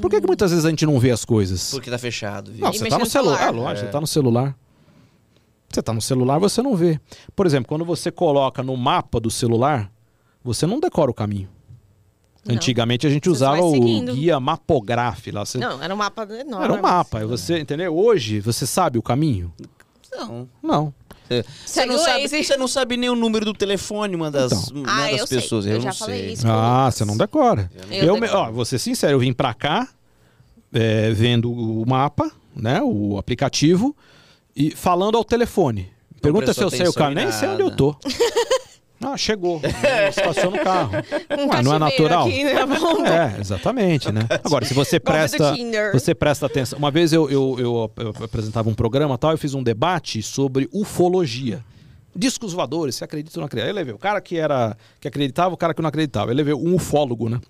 Por 0.00 0.10
que, 0.10 0.20
que 0.20 0.26
muitas 0.26 0.50
vezes 0.50 0.64
a 0.66 0.70
gente 0.70 0.84
não 0.86 1.00
vê 1.00 1.10
as 1.10 1.24
coisas? 1.24 1.70
Porque 1.70 1.90
tá 1.90 1.98
fechado, 1.98 2.52
viu? 2.52 2.60
Não, 2.60 2.70
E 2.72 2.78
você 2.78 2.88
tá 2.88 2.98
no 2.98 3.04
no 3.04 3.10
celular. 3.10 3.38
celular. 3.38 3.48
É, 3.48 3.50
lógico, 3.68 3.84
É. 3.84 3.86
você 3.86 3.92
tá 3.92 4.00
no 4.00 4.06
celular. 4.06 4.56
Você 5.68 5.82
tá 5.82 5.92
no 5.92 6.00
celular, 6.00 6.38
você 6.38 6.62
não 6.62 6.76
vê. 6.76 7.00
Por 7.34 7.46
exemplo, 7.46 7.68
quando 7.68 7.84
você 7.84 8.12
coloca 8.12 8.62
no 8.62 8.76
mapa 8.76 9.18
do 9.18 9.30
celular, 9.30 9.90
você 10.44 10.66
não 10.66 10.78
decora 10.78 11.10
o 11.10 11.14
caminho. 11.14 11.48
Não. 12.46 12.54
Antigamente 12.56 13.06
a 13.06 13.10
gente 13.10 13.24
Você 13.24 13.30
usava 13.30 13.62
o 13.62 13.72
guia 14.12 14.38
mapográfico 14.38 15.36
lá. 15.36 15.44
Você- 15.44 15.58
Não, 15.58 15.82
era 15.82 15.94
um 15.94 15.96
mapa 15.96 16.22
enorme. 16.30 16.64
Era 16.64 16.72
um 16.74 16.82
mapa. 16.82 17.18
aí 17.20 17.24
Você, 17.26 17.58
entendeu? 17.58 17.96
Hoje, 17.96 18.40
você 18.40 18.66
sabe 18.66 18.98
o 18.98 19.02
caminho? 19.02 19.52
Não. 20.12 20.48
Não. 20.62 20.94
Você 21.26 21.42
Segue 21.64 21.92
não, 21.92 21.98
sabe, 21.98 22.28
você 22.28 22.56
não 22.58 22.68
sabe 22.68 22.96
nem 22.98 23.08
o 23.08 23.14
número 23.16 23.46
do 23.46 23.54
telefone 23.54 24.14
uma 24.14 24.30
das, 24.30 24.52
Então. 24.68 24.82
uma 24.82 24.92
Ah, 24.92 25.10
das 25.10 25.20
eu 25.20 25.26
sei. 25.26 25.40
pessoas. 25.40 25.64
Eu 25.64 25.72
Eu, 25.76 25.80
já 25.80 25.88
não 25.88 25.94
falei 25.96 26.20
sei. 26.20 26.32
isso. 26.34 26.46
Ah, 26.46 26.90
você 26.90 27.04
não 27.06 27.16
decora. 27.16 27.70
Eu 27.90 28.04
Eu, 28.08 28.14
me- 28.14 28.20
decoro. 28.20 28.42
ó, 28.42 28.52
vou 28.52 28.64
ser 28.66 28.78
sincero, 28.78 29.14
eu 29.14 29.18
vim 29.18 29.32
pra 29.32 29.54
cá 29.54 29.88
é, 30.72 31.10
vendo 31.12 31.50
o 31.50 31.84
mapa, 31.88 32.30
né, 32.54 32.80
o 32.82 33.16
aplicativo 33.16 33.96
e 34.54 34.70
falando 34.72 35.16
ao 35.16 35.24
telefone. 35.24 35.90
Pergunta 36.20 36.52
se 36.52 36.62
eu 36.62 36.70
sei 36.70 36.86
o 36.88 36.92
em 36.92 37.14
nem 37.14 37.32
sei 37.32 37.48
onde 37.48 37.62
eu 37.62 37.70
tô. 37.70 37.96
Ah, 39.02 39.16
chegou. 39.16 39.60
Estaciona 40.08 40.56
o 40.60 40.64
carro. 40.64 40.92
Um 41.36 41.48
Ué, 41.50 41.62
não 41.62 41.74
é 41.74 41.78
natural? 41.78 42.26
Aqui, 42.26 42.44
né? 42.44 42.54
Vamos- 42.66 43.08
É, 43.08 43.36
exatamente, 43.40 44.10
né? 44.12 44.22
Agora, 44.44 44.64
se 44.64 44.72
você 44.72 44.98
presta, 44.98 45.54
você 45.92 46.14
presta 46.14 46.46
atenção. 46.46 46.78
Uma 46.78 46.90
vez 46.90 47.12
eu, 47.12 47.28
eu, 47.30 47.56
eu- 47.58 47.92
eu 47.98 48.24
apresentava 48.24 48.68
um 48.70 48.74
programa 48.74 49.14
e 49.14 49.18
tal, 49.18 49.32
eu 49.32 49.38
fiz 49.38 49.52
um 49.52 49.62
debate 49.62 50.22
sobre 50.22 50.68
ufologia. 50.72 51.62
Discos 52.16 52.52
voadores, 52.52 52.94
se 52.94 53.04
acredita 53.04 53.38
ou 53.38 53.42
não 53.42 53.46
acredita. 53.46 53.70
Eu 53.70 53.74
levei 53.74 53.92
o 53.92 53.98
cara 53.98 54.20
que 54.20 54.36
era 54.38 54.76
que 55.00 55.08
acreditava, 55.08 55.52
o 55.52 55.56
cara 55.56 55.74
que 55.74 55.82
não 55.82 55.88
acreditava. 55.88 56.30
Eu 56.30 56.36
levei 56.36 56.54
um 56.54 56.74
ufólogo, 56.76 57.28
né? 57.28 57.40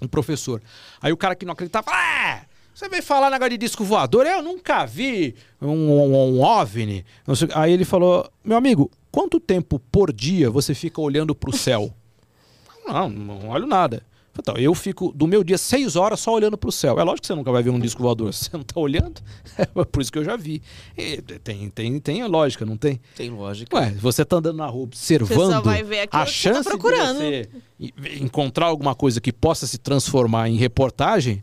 Um 0.00 0.08
professor. 0.08 0.60
Aí 1.00 1.12
o 1.12 1.16
cara 1.16 1.34
que 1.36 1.44
não 1.44 1.52
acreditava, 1.52 1.86
ah, 1.90 2.40
você 2.74 2.88
veio 2.88 3.02
falar 3.02 3.30
negócio 3.30 3.50
de 3.50 3.58
disco 3.58 3.84
voador? 3.84 4.26
Eu 4.26 4.42
nunca 4.42 4.84
vi 4.86 5.34
um, 5.62 5.68
um, 5.70 6.14
um 6.36 6.40
OVNI. 6.42 7.04
Não 7.26 7.34
sei 7.36 7.44
o 7.46 7.48
quê." 7.50 7.54
Aí 7.56 7.72
ele 7.72 7.84
falou, 7.84 8.28
meu 8.44 8.56
amigo, 8.56 8.90
quanto 9.14 9.38
tempo 9.38 9.78
por 9.92 10.12
dia 10.12 10.50
você 10.50 10.74
fica 10.74 11.00
olhando 11.00 11.36
pro 11.36 11.56
céu? 11.56 11.94
Não, 12.84 13.08
não 13.08 13.48
olho 13.48 13.66
nada. 13.66 14.02
Então, 14.38 14.56
eu 14.56 14.74
fico 14.74 15.12
do 15.12 15.26
meu 15.28 15.44
dia 15.44 15.56
seis 15.56 15.94
horas 15.94 16.18
só 16.18 16.34
olhando 16.34 16.58
pro 16.58 16.72
céu. 16.72 16.98
É 16.98 17.04
lógico 17.04 17.20
que 17.22 17.26
você 17.28 17.34
nunca 17.36 17.52
vai 17.52 17.62
ver 17.62 17.70
um 17.70 17.78
disco 17.78 18.02
voador. 18.02 18.34
Você 18.34 18.50
não 18.52 18.64
tá 18.64 18.78
olhando? 18.78 19.22
É 19.56 19.64
por 19.84 20.02
isso 20.02 20.10
que 20.12 20.18
eu 20.18 20.24
já 20.24 20.36
vi. 20.36 20.60
E 20.98 21.22
tem, 21.22 21.70
tem, 21.70 21.98
tem 22.00 22.20
a 22.22 22.26
lógica, 22.26 22.66
não 22.66 22.76
tem? 22.76 23.00
Tem 23.16 23.30
lógica. 23.30 23.74
Ué, 23.76 23.92
você 23.92 24.24
tá 24.24 24.36
andando 24.36 24.56
na 24.56 24.66
rua 24.66 24.88
Você 24.92 25.14
observando. 25.14 25.52
só 25.52 25.60
vai 25.62 25.84
ver 25.84 26.00
aquilo 26.00 26.22
a 26.22 26.26
tá 26.26 26.30
chance 26.30 26.68
procurando. 26.68 27.20
de 27.20 27.48
você 27.96 28.20
encontrar 28.20 28.66
alguma 28.66 28.94
coisa 28.94 29.20
que 29.20 29.32
possa 29.32 29.66
se 29.68 29.78
transformar 29.78 30.48
em 30.50 30.56
reportagem 30.56 31.42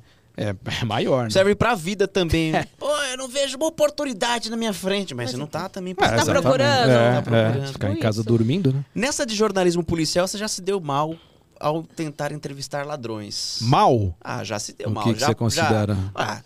é, 0.49 0.55
é 0.81 0.85
maior, 0.85 1.25
né? 1.25 1.29
Serve 1.29 1.55
pra 1.55 1.75
vida 1.75 2.07
também. 2.07 2.51
Pô, 2.79 2.89
eu 3.11 3.17
não 3.17 3.27
vejo 3.27 3.57
uma 3.57 3.67
oportunidade 3.67 4.49
na 4.49 4.57
minha 4.57 4.73
frente, 4.73 5.13
mas, 5.13 5.31
você 5.31 5.37
não 5.37 5.47
tá 5.47 5.69
também 5.69 5.91
É, 5.91 5.95
pra 5.95 6.11
tá 6.17 6.25
procurando? 6.25 6.89
É, 6.91 7.11
Tá 7.11 7.17
é, 7.17 7.21
procurando. 7.21 7.67
ficar 7.73 7.91
em 7.91 7.97
casa 7.99 8.21
isso. 8.21 8.27
dormindo, 8.29 8.73
né? 8.73 8.85
Nessa 8.95 9.25
de 9.25 9.35
jornalismo 9.35 9.83
policial, 9.83 10.27
você 10.27 10.37
já 10.37 10.47
se 10.47 10.61
deu 10.61 10.79
mal 10.79 11.15
ao 11.59 11.83
tentar 11.83 12.31
entrevistar 12.31 12.85
ladrões. 12.85 13.59
Mal? 13.61 14.15
Ah, 14.19 14.43
já 14.43 14.57
se 14.57 14.73
deu 14.73 14.87
O 14.89 14.91
mal. 14.91 15.03
que 15.03 15.13
que 15.13 15.19
já, 15.19 15.27
você 15.27 15.35
considera? 15.35 15.93
Já, 15.93 16.01
ah, 16.15 16.41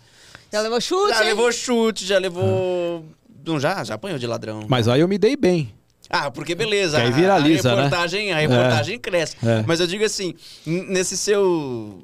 Já 0.52 0.60
levou 0.60 0.80
chute? 0.80 1.08
já 1.14 1.20
levou 1.20 1.52
chute, 1.52 2.04
já 2.06 2.18
levou... 2.18 3.04
Não, 3.46 3.58
já, 3.60 3.82
já 3.84 3.94
apanhou 3.94 4.18
de 4.18 4.26
ladrão. 4.26 4.64
Mas 4.68 4.88
aí 4.88 5.00
eu 5.00 5.08
me 5.08 5.16
dei 5.16 5.36
bem. 5.36 5.72
Ah, 6.10 6.30
porque 6.30 6.54
beleza. 6.54 6.98
Que 6.98 7.04
aí 7.04 7.12
viraliza, 7.12 7.72
a 7.72 7.76
né? 7.76 7.82
reportagem, 7.84 8.32
A 8.32 8.38
reportagem 8.38 8.98
cresce. 8.98 9.36
É. 9.42 9.64
Mas 9.66 9.80
eu 9.80 9.86
digo 9.86 10.04
assim, 10.04 10.34
nesse 10.66 11.16
seu... 11.16 12.02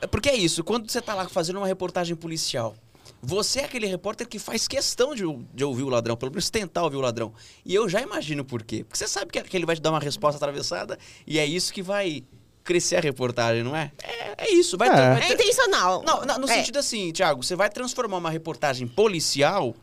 É 0.00 0.06
Porque 0.06 0.28
é 0.28 0.36
isso, 0.36 0.62
quando 0.62 0.90
você 0.90 1.00
tá 1.00 1.14
lá 1.14 1.28
fazendo 1.28 1.56
uma 1.56 1.66
reportagem 1.66 2.14
policial, 2.14 2.74
você 3.20 3.60
é 3.60 3.64
aquele 3.64 3.86
repórter 3.86 4.28
que 4.28 4.38
faz 4.38 4.68
questão 4.68 5.14
de, 5.14 5.22
de 5.52 5.64
ouvir 5.64 5.82
o 5.82 5.88
ladrão, 5.88 6.16
pelo 6.16 6.30
menos 6.30 6.50
tentar 6.50 6.84
ouvir 6.84 6.96
o 6.96 7.00
ladrão. 7.00 7.32
E 7.64 7.74
eu 7.74 7.88
já 7.88 8.00
imagino 8.00 8.44
por 8.44 8.62
quê. 8.62 8.84
Porque 8.84 8.96
você 8.96 9.08
sabe 9.08 9.32
que, 9.32 9.42
que 9.42 9.56
ele 9.56 9.66
vai 9.66 9.74
te 9.74 9.82
dar 9.82 9.90
uma 9.90 9.98
resposta 9.98 10.36
atravessada 10.36 10.98
e 11.26 11.38
é 11.38 11.44
isso 11.44 11.72
que 11.72 11.82
vai 11.82 12.22
crescer 12.62 12.96
a 12.96 13.00
reportagem, 13.00 13.62
não 13.64 13.74
é? 13.74 13.90
É, 14.02 14.44
é 14.46 14.50
isso, 14.52 14.76
vai, 14.76 14.88
É. 14.88 14.92
ter- 14.92 15.20
vai 15.20 15.30
É 15.30 15.32
intencional. 15.34 16.02
não, 16.04 16.24
na- 16.24 16.38
no 16.38 16.48
É. 16.48 16.54
sentido 16.54 16.78
assim, 16.78 17.10
Thiago, 17.12 17.42
você 17.42 17.56
vai 17.56 17.70
transformar 17.70 18.18
uma 18.18 18.30
reportagem 18.30 18.86
policial, 18.86 19.74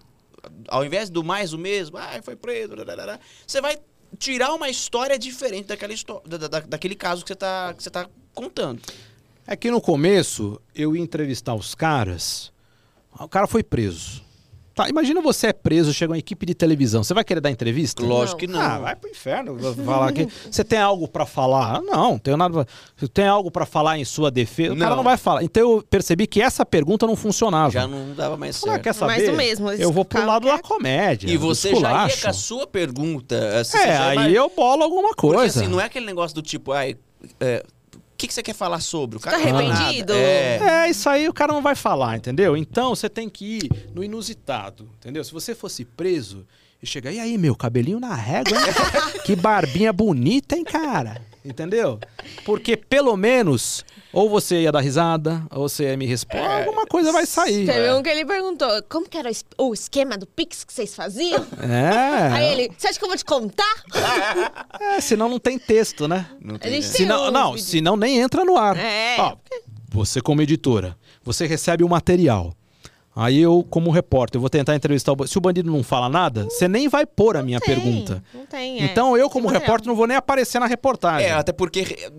ao 0.69 0.85
invés 0.85 1.09
do 1.09 1.23
mais 1.23 1.51
o 1.51 1.57
mesmo, 1.57 1.97
ah, 1.97 2.21
foi 2.23 2.35
preso, 2.35 2.75
dadadada, 2.75 3.19
você 3.45 3.59
vai 3.59 3.77
tirar 4.19 4.53
uma 4.53 4.69
história 4.69 5.17
diferente 5.17 5.65
daquela 5.65 5.93
da, 6.25 6.37
da- 6.47 6.59
daquele 6.61 6.95
caso 6.95 7.23
que 7.23 7.29
você 7.29 7.33
está 7.33 7.73
que 7.73 7.83
você 7.83 7.89
tá 7.89 8.07
contando. 8.35 8.79
É 9.47 9.55
que 9.55 9.69
no 9.69 9.79
começo 9.81 10.59
eu 10.73 10.95
ia 10.95 11.01
entrevistar 11.01 11.53
os 11.53 11.75
caras. 11.75 12.51
O 13.19 13.27
cara 13.27 13.47
foi 13.47 13.63
preso. 13.63 14.23
Tá, 14.73 14.89
imagina 14.89 15.21
você 15.21 15.47
é 15.47 15.53
preso, 15.53 15.93
chega 15.93 16.11
uma 16.11 16.17
equipe 16.17 16.45
de 16.45 16.53
televisão. 16.53 17.01
Você 17.01 17.13
vai 17.13 17.23
querer 17.23 17.39
dar 17.39 17.49
entrevista? 17.49 18.03
Lógico 18.05 18.39
que 18.39 18.47
não. 18.47 18.59
Ah, 18.59 18.77
vai 18.79 18.93
pro 18.93 19.09
inferno. 19.09 19.57
falar 19.85 20.09
aqui. 20.09 20.27
Você 20.51 20.65
tem 20.65 20.77
algo 20.77 21.07
pra 21.07 21.25
falar? 21.25 21.77
Ah, 21.77 21.81
Não, 21.81 22.11
não 22.11 22.19
tenho 22.19 22.35
nada. 22.35 22.65
Pra... 22.65 22.73
Você 22.93 23.07
tem 23.07 23.25
algo 23.25 23.49
pra 23.49 23.65
falar 23.65 23.97
em 23.97 24.03
sua 24.03 24.29
defesa? 24.29 24.73
O 24.73 24.77
cara 24.77 24.89
Não. 24.89 24.97
não 24.97 25.03
vai 25.05 25.15
falar. 25.15 25.43
Então 25.43 25.63
eu 25.63 25.81
percebi 25.89 26.27
que 26.27 26.41
essa 26.41 26.65
pergunta 26.65 27.07
não 27.07 27.15
funcionava. 27.15 27.71
Já 27.71 27.87
não 27.87 28.13
dava 28.13 28.35
mais 28.35 28.57
ah, 28.57 28.59
certo. 28.67 28.83
quer 28.83 28.93
saber? 28.93 29.13
Mais 29.13 29.29
do 29.29 29.37
mesmo, 29.37 29.71
Eu 29.71 29.93
vou 29.93 30.03
pro 30.03 30.25
lado 30.25 30.45
da 30.45 30.59
comédia. 30.59 31.29
E 31.31 31.37
você 31.37 31.73
já 31.73 32.07
ia 32.09 32.17
com 32.17 32.27
a 32.27 32.33
sua 32.33 32.67
pergunta. 32.67 33.57
assim, 33.61 33.77
É, 33.77 33.95
aí 33.97 34.15
vai- 34.17 34.31
eu 34.37 34.51
bolo 34.53 34.83
alguma 34.83 35.15
Porque 35.15 35.35
coisa. 35.37 35.61
assim, 35.61 35.69
não 35.69 35.79
é 35.79 35.85
aquele 35.85 36.05
negócio 36.05 36.35
do 36.35 36.41
tipo, 36.41 36.73
ai, 36.73 36.97
é, 37.39 37.63
o 37.65 37.74
que, 38.15 38.27
que 38.27 38.33
você 38.33 38.41
quer 38.43 38.53
falar 38.55 38.79
sobre? 38.79 39.17
O 39.17 39.19
cara 39.19 39.37
Tá 39.37 39.43
não 39.43 39.51
fala 39.51 39.73
arrependido? 39.73 40.13
É. 40.13 40.85
É, 40.85 40.89
isso 40.89 41.09
aí 41.09 41.27
o 41.27 41.33
cara 41.33 41.51
não 41.53 41.61
vai 41.61 41.75
falar, 41.75 42.15
entendeu? 42.17 42.55
Então 42.55 42.95
você 42.95 43.09
tem 43.09 43.29
que 43.29 43.59
ir 43.59 43.89
no 43.93 44.03
inusitado, 44.03 44.89
entendeu? 44.99 45.23
Se 45.23 45.31
você 45.33 45.53
fosse 45.53 45.83
preso 45.85 46.45
e 46.81 46.85
chegar, 46.87 47.11
e 47.11 47.19
aí, 47.19 47.37
meu, 47.37 47.55
cabelinho 47.55 47.99
na 47.99 48.13
régua, 48.13 48.57
hein? 48.57 48.63
que 49.25 49.35
barbinha 49.35 49.91
bonita, 49.93 50.55
hein, 50.55 50.63
cara? 50.63 51.21
Entendeu? 51.43 51.99
Porque 52.43 52.75
pelo 52.75 53.15
menos, 53.15 53.85
ou 54.11 54.27
você 54.27 54.61
ia 54.63 54.71
dar 54.71 54.79
risada, 54.81 55.45
ou 55.51 55.69
você 55.69 55.83
ia 55.83 55.95
me 55.97 56.05
responder, 56.07 56.43
alguma 56.43 56.87
coisa 56.87 57.11
vai 57.11 57.23
sair. 57.27 57.67
Teve 57.67 57.91
um 57.93 58.01
que 58.01 58.09
ele 58.09 58.25
perguntou, 58.25 58.67
como 58.89 59.07
que 59.07 59.15
era 59.15 59.27
o 59.27 59.31
es- 59.31 59.45
o 59.59 59.71
esquema 59.73 60.17
do 60.17 60.25
Pix 60.25 60.63
que 60.63 60.73
vocês 60.73 60.95
faziam? 60.95 61.45
É, 61.61 62.33
Aí 62.33 62.45
ele, 62.51 62.71
você 62.75 62.87
acha 62.87 62.97
que 62.97 63.05
eu 63.05 63.09
vou 63.09 63.17
te 63.17 63.25
contar? 63.25 63.75
é, 64.81 64.99
senão 65.01 65.29
não 65.29 65.39
tem 65.39 65.59
texto, 65.59 66.07
né? 66.07 66.27
Não 66.41 66.55
A 66.55 66.59
tem 66.59 66.71
gente 66.81 66.87
Senão, 66.87 67.27
uns 67.27 67.31
não, 67.33 67.51
vídeos. 67.51 67.67
senão 67.69 67.95
nem 67.95 68.17
entra 68.19 68.43
no 68.43 68.57
ar. 68.57 68.75
É. 68.77 69.15
Ó, 69.19 69.35
você 69.89 70.21
como 70.21 70.41
editora, 70.41 70.97
você 71.23 71.45
recebe 71.45 71.83
o 71.83 71.89
material. 71.89 72.53
Aí 73.15 73.39
eu, 73.39 73.65
como 73.69 73.91
repórter, 73.91 74.37
eu 74.37 74.41
vou 74.41 74.49
tentar 74.49 74.75
entrevistar 74.75 75.13
o 75.13 75.15
bandido. 75.15 75.31
Se 75.31 75.37
o 75.37 75.41
bandido 75.41 75.71
não 75.71 75.81
fala 75.83 76.09
nada, 76.09 76.43
você 76.43 76.67
nem 76.67 76.89
vai 76.89 77.05
pôr 77.05 77.37
a 77.37 77.43
minha 77.43 77.61
Tem, 77.61 77.73
pergunta. 77.73 78.21
Não 78.33 78.45
tem, 78.45 78.81
é. 78.81 78.85
Então 78.85 79.15
eu, 79.17 79.29
como 79.29 79.47
repórter, 79.47 79.87
não 79.87 79.95
vou 79.95 80.05
nem 80.05 80.17
aparecer 80.17 80.59
na 80.59 80.65
reportagem. 80.65 81.29
É, 81.29 81.31
até 81.31 81.53
porque 81.53 82.09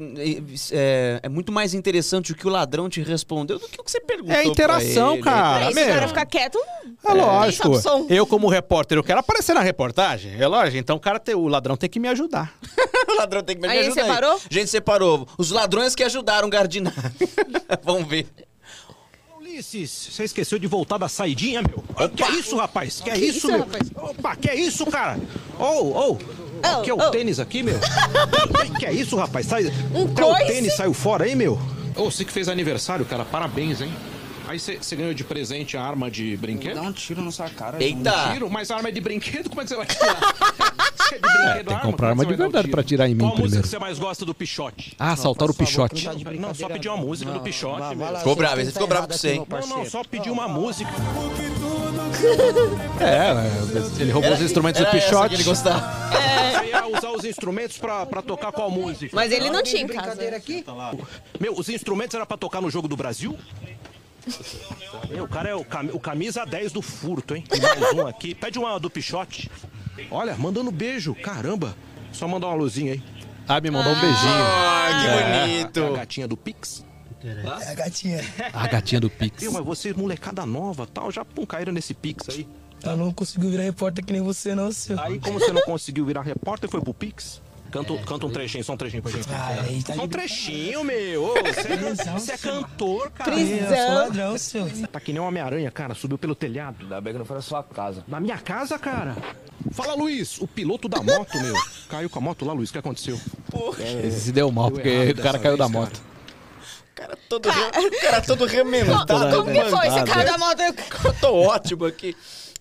é, 0.72 1.20
é 1.22 1.28
muito 1.28 1.53
mais 1.53 1.74
interessante 1.74 2.32
o 2.32 2.34
que 2.34 2.47
o 2.47 2.51
ladrão 2.51 2.88
te 2.88 3.03
respondeu 3.03 3.59
do 3.59 3.68
que 3.68 3.78
o 3.78 3.84
que 3.84 3.90
você 3.90 4.01
perguntou. 4.01 4.34
É 4.34 4.44
interação, 4.44 5.09
pra 5.09 5.14
ele. 5.14 5.22
cara. 5.22 5.66
Aí, 5.66 5.74
se 5.74 5.82
o 5.82 5.86
cara 5.86 6.09
ficar 6.09 6.26
quieto, 6.26 6.59
É 7.05 7.12
lógico. 7.12 7.68
Tem 7.68 7.76
essa 7.76 7.90
opção. 7.90 8.07
Eu, 8.09 8.26
como 8.26 8.49
repórter, 8.49 8.97
eu 8.97 9.05
quero 9.05 9.20
aparecer 9.20 9.55
na 9.55 9.61
reportagem. 9.61 10.40
É 10.40 10.47
lógico. 10.47 10.78
Então 10.78 10.97
o 10.97 11.01
cara 11.01 11.18
tem, 11.20 11.34
o 11.34 11.47
ladrão 11.47 11.76
tem 11.76 11.90
que 11.90 12.01
me 12.01 12.09
ajudar. 12.09 12.55
o 13.09 13.14
ladrão 13.16 13.42
tem 13.42 13.55
que 13.57 13.61
me 13.62 13.68
Aí 13.68 13.80
ajudar. 13.80 14.03
separou? 14.03 14.32
A 14.51 14.55
gente 14.55 14.70
separou. 14.70 15.28
Os 15.36 15.51
ladrões 15.51 15.94
que 15.94 16.03
ajudaram 16.03 16.49
o 16.49 16.51
Gardinar. 16.51 16.94
Vamos 17.84 18.09
ver. 18.09 18.26
Ulisses, 19.57 20.11
você 20.12 20.24
esqueceu 20.24 20.59
de 20.59 20.66
voltar 20.66 20.98
da 20.98 21.09
saidinha, 21.09 21.62
meu? 21.62 21.82
Que 22.11 22.22
é 22.22 22.30
isso, 22.32 22.57
rapaz? 22.57 23.00
Que 23.00 23.09
é 23.09 23.16
isso, 23.16 23.38
isso, 23.38 23.48
meu? 23.48 23.61
rapaz? 23.61 23.90
Opa, 23.96 24.36
que 24.36 24.50
é 24.50 24.54
isso, 24.54 24.84
cara? 24.86 25.18
Ô, 25.59 25.64
ô. 25.64 26.18
Oh, 26.62 26.82
que 26.82 26.90
é 26.90 26.94
o 26.94 26.98
oh. 26.98 27.11
tênis 27.11 27.40
aqui, 27.40 27.62
meu? 27.62 27.78
que 28.78 28.84
é 28.84 28.92
isso, 28.92 29.16
rapaz? 29.16 29.46
Sai... 29.46 29.64
Um 29.94 30.04
Até 30.04 30.24
o 30.24 30.28
coice? 30.28 30.46
tênis 30.46 30.76
saiu 30.76 30.92
fora, 30.92 31.26
hein, 31.26 31.36
meu? 31.36 31.59
Ô, 31.94 32.11
você 32.11 32.22
que 32.24 32.32
fez 32.32 32.48
aniversário, 32.48 33.07
cara, 33.07 33.24
parabéns, 33.24 33.80
hein? 33.80 33.90
Aí 34.46 34.59
você 34.59 34.94
ganhou 34.94 35.14
de 35.14 35.24
presente 35.24 35.76
a 35.76 35.82
arma 35.82 36.11
de 36.11 36.36
brinquedo? 36.36 36.74
Dá 36.74 36.82
um 36.82 36.92
tiro 36.92 37.22
na 37.22 37.30
sua 37.30 37.48
cara. 37.48 37.82
Eita! 37.82 38.32
Tiro? 38.32 38.50
Mas 38.50 38.70
a 38.70 38.76
arma 38.76 38.90
é 38.90 38.92
de 38.92 39.00
brinquedo? 39.00 39.48
Como 39.48 39.62
é 39.62 39.64
que 39.64 39.70
você 39.70 39.76
vai 39.76 39.86
tirar? 39.86 40.18
É 41.12 41.14
de 41.14 41.20
brinquedo, 41.20 41.66
tem 41.68 41.76
que 41.76 41.82
comprar 41.82 42.09
arma 42.11 42.22
é 42.22 42.26
de 42.26 42.32
você 42.32 42.36
vai 42.36 42.46
verdade 42.48 42.68
pra 42.68 42.80
atirar 42.80 43.09
em 43.09 43.14
mim 43.14 43.20
Qual 43.20 43.28
música 43.30 43.42
primeiro. 43.44 43.62
que 43.62 43.68
você 43.68 43.78
mais 43.78 43.98
gosta 43.98 44.24
do 44.24 44.34
Pichote? 44.34 44.94
Ah, 44.98 45.12
assaltaram 45.12 45.52
o 45.52 45.54
Pichote. 45.54 46.09
Não, 46.38 46.54
só 46.54 46.68
pedir 46.68 46.88
uma 46.88 46.96
música 46.96 47.30
do 47.32 47.40
Pichote, 47.40 47.94
meu. 47.96 48.16
Ficou 48.18 48.36
bravo, 48.36 48.61
ele 48.61 48.72
ficou 48.72 48.86
bravo 48.86 49.09
com 49.09 49.14
você, 49.14 49.32
hein? 49.32 49.46
Não, 49.48 49.66
não, 49.78 49.84
só 49.86 50.02
pedir 50.04 50.30
uma 50.30 50.48
música. 50.48 50.90
É, 53.00 53.98
é, 53.98 54.02
ele 54.02 54.11
roubou 54.11 54.32
os 54.32 54.40
instrumentos 54.40 54.80
do 54.80 54.86
Era 54.86 54.90
Pichote. 54.98 55.28
que 55.28 55.34
ele 55.34 55.44
gostava. 55.44 55.80
Você 56.11 56.66
ia 56.66 56.86
usar 56.86 57.11
os 57.11 57.24
instrumentos 57.24 57.78
pra, 57.78 58.07
pra 58.07 58.22
tocar 58.22 58.52
qual 58.52 58.70
música? 58.70 59.14
mas 59.14 59.30
ele 59.32 59.50
não 59.50 59.62
tinha 59.62 59.82
em 59.82 59.86
casa. 59.86 60.16
Meu, 61.38 61.54
os 61.59 61.68
instrumentos 61.68 62.14
era 62.14 62.24
pra 62.26 62.36
tocar 62.36 62.61
no 62.61 62.70
Jogo 62.70 62.88
do 62.88 62.96
Brasil? 62.96 63.36
Meu, 65.09 65.24
o 65.24 65.28
cara 65.28 65.48
é 65.50 65.54
o, 65.54 65.64
cam- 65.64 65.90
o 65.92 66.00
camisa 66.00 66.44
10 66.44 66.72
do 66.72 66.82
furto, 66.82 67.36
hein? 67.36 67.44
Tem 67.48 67.61
mais 67.61 67.92
um 67.92 68.07
aqui. 68.07 68.34
Pede 68.34 68.59
uma 68.59 68.78
do 68.80 68.90
Pichote. 68.90 69.50
Olha, 70.11 70.36
mandando 70.36 70.70
beijo. 70.70 71.14
Caramba. 71.14 71.76
Só 72.12 72.26
mandar 72.26 72.49
uma 72.49 72.57
luzinha 72.57 72.92
aí. 72.94 73.03
Ah, 73.49 73.61
me 73.61 73.70
mandou 73.70 73.92
um 73.92 74.01
beijinho. 74.01 74.16
Ah, 74.32 74.88
que 74.90 75.07
É 75.07 75.12
a 75.12 75.40
bonito. 75.47 75.92
gatinha 75.94 76.26
do 76.28 76.36
Pix. 76.36 76.84
É 77.24 77.70
a 77.70 77.74
gatinha. 77.74 78.20
A 78.53 78.66
gatinha 78.68 79.01
do 79.01 79.11
Pix. 79.11 79.42
Mas 79.53 79.64
vocês, 79.64 79.94
molecada 79.97 80.44
nova 80.47 80.86
tal, 80.86 81.11
já 81.11 81.24
pum, 81.24 81.44
caíram 81.47 81.72
nesse 81.72 81.92
Pix 81.94 82.28
aí. 82.28 82.47
Eu 82.82 82.97
não 82.97 83.12
conseguiu 83.12 83.51
virar 83.51 83.62
repórter 83.64 84.05
que 84.05 84.12
nem 84.12 84.22
você, 84.22 84.55
não, 84.55 84.70
seu. 84.70 84.99
Aí, 85.01 85.18
como 85.18 85.40
você 85.40 85.51
não 85.53 85.62
conseguiu 85.62 86.05
virar 86.05 86.22
repórter, 86.22 86.68
foi 86.70 86.80
pro 86.80 86.94
Pix? 86.94 87.42
Canta, 87.70 87.92
um- 87.92 88.03
canta 88.05 88.26
um 88.26 88.30
trechinho, 88.30 88.62
só 88.62 88.74
um 88.74 88.76
trechinho 88.76 89.03
pra 89.03 89.11
gente. 89.11 89.26
Ah, 89.32 89.57
aí 89.68 89.82
tá 89.82 89.94
Só 89.94 90.05
um 90.05 90.09
trechinho, 90.09 90.84
meu. 90.84 91.24
Ô, 91.24 91.34
Você 91.34 91.72
é, 91.72 92.12
você 92.12 92.32
é 92.32 92.36
cantor, 92.38 93.11
cara. 93.11 93.32
Eu 93.32 93.38
sou 93.49 93.57
Prisão. 93.66 93.94
ladrão, 93.94 94.38
seu. 94.38 94.86
Tá 94.88 95.01
que 95.01 95.12
nem 95.12 95.20
um 95.20 95.26
Homem-Aranha, 95.26 95.70
cara. 95.70 95.94
Subiu 95.94 96.16
pelo 96.16 96.34
telhado. 96.34 96.76
Ainda 96.82 97.01
bem 97.01 97.12
que 97.12 97.18
não 97.18 97.26
foi 97.26 97.36
na 97.36 97.42
sua 97.42 97.62
casa. 97.64 98.05
Na 98.07 98.20
minha 98.20 98.38
casa, 98.38 98.78
cara. 98.78 99.16
Fala, 99.72 99.94
Luiz. 99.94 100.40
O 100.40 100.46
piloto 100.46 100.88
da 100.88 101.02
moto, 101.02 101.38
meu. 101.40 101.54
Caiu 101.88 102.08
com 102.10 102.18
a 102.18 102.22
moto 102.22 102.44
lá, 102.44 102.52
Luiz. 102.52 102.70
O 102.70 102.72
que 102.72 102.78
aconteceu? 102.78 103.18
Esse 104.04 104.20
se 104.20 104.32
deu 104.32 104.50
mal, 104.50 104.70
Deu 104.70 104.74
porque 104.74 105.10
o 105.18 105.22
cara 105.22 105.38
caiu 105.38 105.56
da 105.56 105.66
vez, 105.66 105.76
moto. 105.76 106.00
Cara 106.94 107.16
todo, 107.28 107.48
re... 107.50 107.90
cara 108.00 108.20
todo 108.22 108.44
remendado. 108.46 109.06
Como 109.36 109.52
que 109.52 109.64
foi? 109.64 109.90
Você 109.90 110.04
caiu 110.04 110.26
da 110.26 110.38
moto? 110.38 110.60
Eu 111.04 111.12
tô 111.20 111.34
ótimo 111.34 111.84
aqui. 111.86 112.16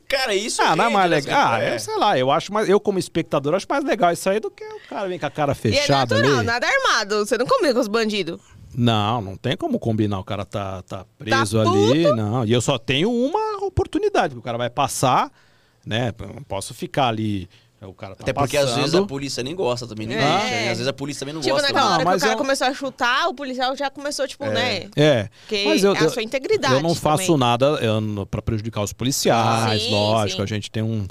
Cara, 0.07 0.35
isso 0.35 0.61
Ah, 0.61 0.75
não 0.75 0.83
é 0.83 0.87
rende 0.87 0.97
mais 0.97 1.09
legal. 1.11 1.53
Ah, 1.53 1.63
eu 1.63 1.79
sei 1.79 1.95
lá, 1.97 2.17
eu 2.19 2.29
acho 2.29 2.53
mais. 2.53 2.69
Eu, 2.69 2.79
como 2.79 2.99
espectador, 2.99 3.55
acho 3.55 3.65
mais 3.67 3.83
legal 3.83 4.11
isso 4.13 4.29
aí 4.29 4.39
do 4.39 4.51
que 4.51 4.63
o 4.63 4.79
cara 4.87 5.07
vem 5.07 5.17
com 5.17 5.25
a 5.25 5.31
cara 5.31 5.51
E 5.51 5.53
é 5.53 5.55
fechada 5.55 6.15
natural, 6.15 6.37
ali. 6.37 6.45
nada 6.45 6.67
armado. 6.67 7.25
Você 7.25 7.37
não 7.39 7.45
combina 7.47 7.73
com 7.73 7.79
os 7.79 7.87
bandidos. 7.87 8.39
Não, 8.77 9.19
não 9.21 9.35
tem 9.35 9.57
como 9.57 9.79
combinar. 9.79 10.19
O 10.19 10.23
cara 10.23 10.45
tá, 10.45 10.83
tá 10.83 11.05
preso 11.17 11.63
Tá 11.63 11.69
ali. 11.71 12.03
Não. 12.13 12.45
E 12.45 12.51
eu 12.51 12.61
só 12.61 12.77
tenho 12.77 13.11
uma 13.11 13.65
oportunidade, 13.65 14.35
porque 14.35 14.39
o 14.41 14.43
cara 14.43 14.59
vai 14.59 14.69
passar, 14.69 15.31
né? 15.85 16.13
Eu 16.19 16.27
não 16.33 16.43
posso 16.43 16.73
ficar 16.73 17.07
ali. 17.07 17.47
O 17.81 17.93
cara 17.93 18.15
tá 18.15 18.23
Até 18.23 18.33
porque 18.33 18.57
passando. 18.57 18.69
às 18.71 18.75
vezes 18.77 18.95
a 18.95 19.03
polícia 19.05 19.43
nem 19.43 19.53
gosta 19.53 19.85
também, 19.85 20.07
nem 20.07 20.17
É. 20.17 20.21
deixa, 20.21 20.45
né? 20.49 20.61
Às 20.63 20.77
vezes 20.77 20.87
a 20.87 20.93
polícia 20.93 21.19
também 21.19 21.35
não 21.35 21.41
Tipo, 21.41 21.53
gosta. 21.53 21.67
naquela 21.67 21.85
Não, 21.85 21.93
hora 21.93 21.99
que 22.03 22.05
mas 22.05 22.21
o 22.21 22.25
cara 22.25 22.33
eu- 22.33 22.37
começou 22.37 22.67
a 22.67 22.73
chutar, 22.73 23.27
o 23.27 23.33
policial 23.35 23.75
já 23.75 23.91
começou, 23.91 24.27
tipo, 24.27 24.45
né? 24.45 24.87
É. 24.95 25.29
Porque 25.41 25.65
mas 25.65 25.83
eu, 25.83 25.93
é 25.93 25.99
a 25.99 26.09
sua 26.09 26.23
integridade 26.23 26.73
Eu 26.73 26.81
não 26.81 26.95
faço 26.95 27.25
também. 27.27 27.39
nada 27.39 27.77
pra 28.31 28.41
prejudicar 28.41 28.81
os 28.81 28.91
policiais, 28.93 29.83
Sim, 29.83 29.91
lógico. 29.91 30.37
sim. 30.39 30.43
A 30.43 30.47
gente 30.47 30.71
tem 30.71 30.81
um, 30.81 31.05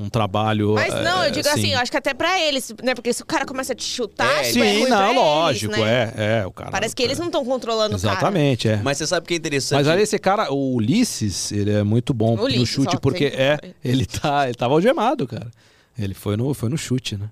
um 0.00 0.08
trabalho. 0.08 0.72
Mas 0.74 0.94
não, 0.94 1.22
é, 1.22 1.28
eu 1.28 1.30
digo 1.30 1.46
assim, 1.48 1.72
eu 1.72 1.78
acho 1.78 1.90
que 1.90 1.96
até 1.96 2.14
pra 2.14 2.40
eles, 2.40 2.72
né? 2.82 2.94
Porque 2.94 3.12
se 3.12 3.22
o 3.22 3.26
cara 3.26 3.44
começa 3.44 3.72
a 3.74 3.76
te 3.76 3.84
chutar, 3.84 4.26
É, 4.44 4.50
tipo, 4.50 4.64
é 4.64 4.74
Sim, 4.74 4.86
pra 4.86 4.96
não, 4.96 5.04
eles, 5.10 5.16
lógico, 5.16 5.72
né? 5.72 6.12
é, 6.16 6.40
é. 6.40 6.46
O 6.46 6.50
cara, 6.50 6.70
Parece 6.70 6.96
que 6.96 7.02
eles 7.02 7.18
não 7.18 7.26
estão 7.26 7.44
controlando 7.44 7.96
o 7.96 8.00
cara. 8.00 8.14
Exatamente, 8.14 8.68
é. 8.68 8.76
Mas 8.82 8.96
você 8.98 9.06
sabe 9.06 9.24
o 9.24 9.28
que 9.28 9.34
é 9.34 9.36
interessante? 9.36 9.78
Mas 9.78 9.88
aí 9.88 10.00
esse 10.00 10.18
cara, 10.18 10.50
o 10.52 10.74
Ulisses, 10.74 11.52
ele 11.52 11.70
é 11.72 11.82
muito 11.82 12.14
bom 12.14 12.36
no 12.36 12.44
Ulisses, 12.44 12.68
chute, 12.68 12.96
ó, 12.96 12.98
porque 12.98 13.26
é, 13.26 13.58
ele 13.84 14.06
tá, 14.06 14.46
ele 14.46 14.54
tava 14.54 14.72
algemado, 14.74 15.26
cara. 15.26 15.50
Ele 15.98 16.14
foi 16.14 16.36
no, 16.36 16.54
foi 16.54 16.70
no 16.70 16.78
chute, 16.78 17.16
né? 17.16 17.28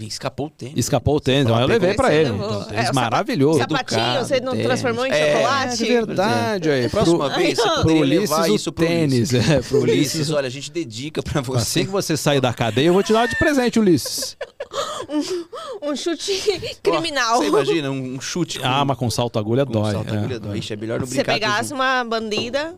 E 0.00 0.06
Escapou 0.06 0.46
o 0.46 0.50
tênis. 0.50 0.74
Escapou 0.76 1.16
o 1.16 1.20
tênis, 1.20 1.50
mas 1.50 1.60
eu 1.60 1.66
levei 1.66 1.94
pra 1.94 2.06
Você 2.08 2.14
ele. 2.14 2.28
Então, 2.30 2.66
É, 2.70 2.92
maravilhoso. 2.92 3.58
Sapatinho, 3.58 4.24
você 4.24 4.38
não 4.40 4.52
tênis. 4.52 4.66
transformou 4.66 5.04
em 5.04 5.10
É, 5.10 5.32
chocolate? 5.32 5.84
É 5.84 5.86
verdade, 5.88 6.70
aí. 6.70 6.86
Próxima 6.90 7.28
vez 7.30 7.58
você 7.58 7.62
pro 7.68 7.74
poderia 7.82 8.00
Ulisses 8.02 8.30
levar 8.30 8.48
isso 8.50 8.72
pro 8.72 8.86
tênis. 8.86 9.32
Ulisses. 9.32 9.50
É, 9.50 9.60
pro 9.60 9.80
Ulisses, 9.80 10.14
Ulisses. 10.14 10.30
olha, 10.30 10.46
a 10.46 10.50
gente 10.50 10.70
dedica 10.70 11.20
pra 11.20 11.40
você. 11.40 11.58
Assim 11.80 11.84
que 11.84 11.90
você 11.90 12.16
sair 12.16 12.40
da 12.40 12.52
cadeia, 12.54 12.86
eu 12.86 12.92
vou 12.92 13.02
te 13.02 13.12
dar 13.12 13.26
de 13.26 13.36
presente, 13.36 13.80
Ulisses. 13.80 14.36
Um 15.82 15.96
chute 15.96 16.78
criminal. 16.82 17.38
Você 17.38 17.46
imagina 17.48 17.90
um 17.90 18.14
um 18.16 18.20
chute 18.20 18.58
com, 18.58 18.66
Ah, 18.66 18.84
mas 18.84 18.96
com 18.98 19.08
salto 19.10 19.38
agulha 19.38 19.64
com 19.64 19.72
dói. 19.72 19.92
salto 19.92 20.14
é, 20.14 20.18
agulha 20.18 20.38
dói. 20.38 20.58
Ixi, 20.58 20.72
é 20.74 20.76
melhor 20.76 21.00
não 21.00 21.06
Se 21.06 21.12
você 21.14 21.22
brincar. 21.24 21.32
pegasse 21.34 21.72
uma 21.72 22.04
bandida. 22.04 22.74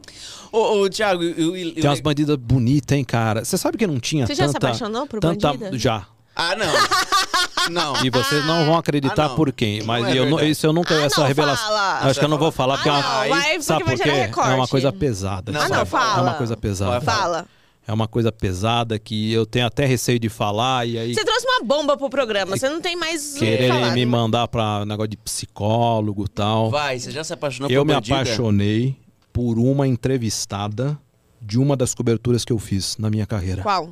Ô, 0.52 0.82
ô, 0.82 0.88
Thiago, 0.90 1.22
eu, 1.22 1.56
eu, 1.56 1.74
Tem 1.74 1.84
umas 1.84 2.00
bandidas 2.00 2.36
bonitas, 2.36 2.96
hein, 2.96 3.04
cara. 3.04 3.44
Você 3.44 3.58
sabe 3.58 3.76
que 3.76 3.86
não 3.86 3.98
tinha 3.98 4.26
Você 4.26 4.34
já 4.34 4.46
se 4.48 4.54
tanta... 4.54 4.68
apaixonou 4.68 5.06
por 5.06 5.20
tanta... 5.20 5.48
bandida? 5.52 5.76
Já. 5.78 6.06
Ah, 6.34 6.54
não. 6.56 6.66
Não. 7.70 8.04
E 8.04 8.08
vocês 8.10 8.44
não 8.46 8.64
vão 8.64 8.76
acreditar 8.78 9.26
Ah, 9.26 9.28
não. 9.28 9.36
por 9.36 9.52
quem. 9.52 9.80
Não 9.80 9.86
Mas 9.86 10.06
é 10.06 10.18
eu 10.18 10.28
não, 10.30 10.40
isso 10.40 10.66
eu 10.66 10.72
nunca. 10.72 10.94
Ah, 10.96 11.02
essa 11.04 11.20
não, 11.20 11.28
revelação. 11.28 11.66
fala. 11.68 11.98
Acho 12.00 12.18
que 12.18 12.24
eu 12.24 12.28
não 12.28 12.38
vou 12.38 12.50
falar, 12.50 12.76
porque 12.76 12.88
Ah, 12.88 12.92
é 12.92 13.02
não, 13.02 13.08
uma. 13.08 13.28
vai, 13.28 13.48
porque 13.50 13.62
sabe 13.62 13.84
por 13.84 13.94
quê? 13.98 14.08
É 14.10 14.54
uma 14.54 14.66
coisa 14.66 14.92
pesada. 14.92 15.52
Não, 15.52 15.60
sabe? 15.60 15.72
não, 15.74 15.80
É 15.82 15.84
fala. 15.84 16.22
uma 16.22 16.34
coisa 16.34 16.56
pesada. 16.56 17.00
Fala. 17.02 17.46
É 17.86 17.92
uma 17.92 18.08
coisa 18.08 18.32
pesada 18.32 18.98
que 18.98 19.32
eu 19.32 19.44
tenho 19.44 19.66
até 19.66 19.84
receio 19.84 20.18
de 20.18 20.28
falar 20.28 20.86
e 20.88 20.98
aí 20.98 21.14
Você 21.14 21.24
trouxe 21.24 21.46
uma 21.46 21.64
bomba 21.66 21.96
pro 21.96 22.08
programa, 22.08 22.56
você 22.56 22.68
não 22.68 22.80
tem 22.80 22.96
mais 22.96 23.32
o 23.32 23.38
que 23.38 23.40
quererem 23.40 23.68
falar, 23.68 23.90
me 23.92 24.04
né? 24.04 24.10
mandar 24.10 24.48
pra 24.48 24.84
negócio 24.86 25.08
de 25.08 25.16
psicólogo 25.18 26.24
e 26.24 26.28
tal. 26.28 26.70
Vai, 26.70 26.98
você 26.98 27.10
já 27.10 27.22
se 27.22 27.32
apaixonou 27.32 27.70
Eu 27.70 27.82
por 27.82 27.88
me 27.88 27.94
bandida? 27.94 28.14
apaixonei 28.16 28.96
por 29.32 29.58
uma 29.58 29.86
entrevistada 29.86 30.98
de 31.42 31.58
uma 31.58 31.76
das 31.76 31.94
coberturas 31.94 32.44
que 32.44 32.52
eu 32.52 32.58
fiz 32.58 32.96
na 32.98 33.10
minha 33.10 33.26
carreira. 33.26 33.62
Qual? 33.62 33.90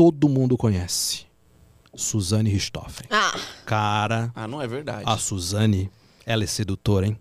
Todo 0.00 0.30
mundo 0.30 0.56
conhece. 0.56 1.26
Suzane 1.94 2.48
Richthofen. 2.48 3.06
Ah, 3.10 3.38
Cara, 3.66 4.32
Ah, 4.34 4.48
não 4.48 4.62
é 4.62 4.66
verdade. 4.66 5.04
a 5.04 5.18
Suzane, 5.18 5.90
ela 6.24 6.42
é 6.42 6.46
sedutora, 6.46 7.06
hein? 7.06 7.18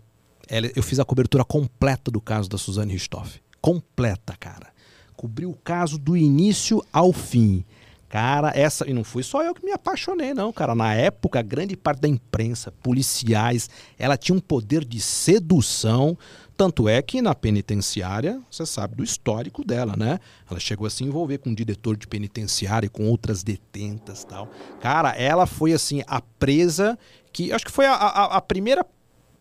Ela- 0.47 0.71
eu 0.73 0.82
fiz 0.82 0.97
a 0.97 1.03
cobertura 1.03 1.43
completa 1.43 2.09
do 2.09 2.21
caso 2.21 2.47
da 2.47 2.57
Suzane 2.57 2.93
Richthofen. 2.93 3.41
Completa, 3.59 4.34
cara. 4.39 4.69
cobri 5.17 5.45
o 5.45 5.53
caso 5.53 5.97
do 5.97 6.15
início 6.15 6.82
ao 6.93 7.11
fim. 7.11 7.65
Cara, 8.07 8.53
essa. 8.55 8.89
E 8.89 8.93
não 8.93 9.03
fui 9.03 9.23
só 9.23 9.43
eu 9.43 9.53
que 9.53 9.65
me 9.65 9.73
apaixonei, 9.73 10.34
não, 10.34 10.53
cara. 10.53 10.73
Na 10.73 10.93
época, 10.93 11.41
grande 11.41 11.75
parte 11.75 11.99
da 11.99 12.07
imprensa, 12.07 12.71
policiais, 12.82 13.69
ela 13.97 14.15
tinha 14.15 14.34
um 14.34 14.39
poder 14.39 14.86
de 14.86 15.01
sedução. 15.01 16.17
Tanto 16.60 16.89
é 16.89 17.01
que 17.01 17.22
na 17.22 17.34
penitenciária, 17.34 18.41
você 18.51 18.66
sabe 18.66 18.93
do 18.95 19.01
histórico 19.03 19.64
dela, 19.66 19.95
né? 19.95 20.20
Ela 20.51 20.60
chegou 20.60 20.86
a 20.86 20.89
se 20.89 21.05
envolver 21.05 21.38
com 21.38 21.51
um 21.51 21.55
diretor 21.55 21.95
de 21.95 22.05
penitenciária 22.05 22.86
e 22.86 22.89
com 22.89 23.07
outras 23.07 23.43
detentas 23.43 24.26
tal. 24.26 24.49
Cara, 24.82 25.12
ela 25.16 25.45
foi, 25.45 25.72
assim, 25.72 26.03
a 26.05 26.20
presa 26.22 26.99
que. 27.32 27.53
Acho 27.53 27.64
que 27.64 27.72
foi 27.72 27.86
a, 27.86 27.93
a- 27.93 28.36
a 28.38 28.41
primeira 28.41 28.86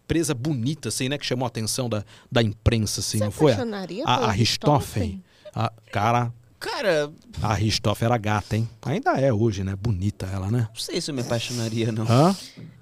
presa 0.06 0.32
bonita, 0.32 0.90
assim, 0.90 1.08
né? 1.08 1.18
Que 1.18 1.26
chamou 1.26 1.44
a 1.44 1.48
atenção 1.48 1.88
da, 1.88 2.04
da 2.30 2.40
imprensa, 2.40 3.00
assim, 3.00 3.18
Você 3.18 3.24
não 3.24 3.32
foi? 3.32 3.52
A, 4.06 4.14
pela 4.14 4.28
a 4.28 4.30
Richthofen. 4.30 5.22
A- 5.52 5.72
Cara, 5.90 6.32
Cara, 6.60 7.08
a 7.40 7.54
Richthofen 7.54 8.06
era 8.06 8.18
gata, 8.18 8.56
hein? 8.56 8.68
Ainda 8.84 9.12
é 9.12 9.32
hoje, 9.32 9.62
né? 9.62 9.76
Bonita 9.80 10.26
ela, 10.32 10.50
né? 10.50 10.66
não 10.68 10.80
sei 10.80 11.00
se 11.00 11.08
eu 11.08 11.14
me 11.14 11.20
apaixonaria, 11.20 11.92
não. 11.92 12.04
Hã? 12.04 12.34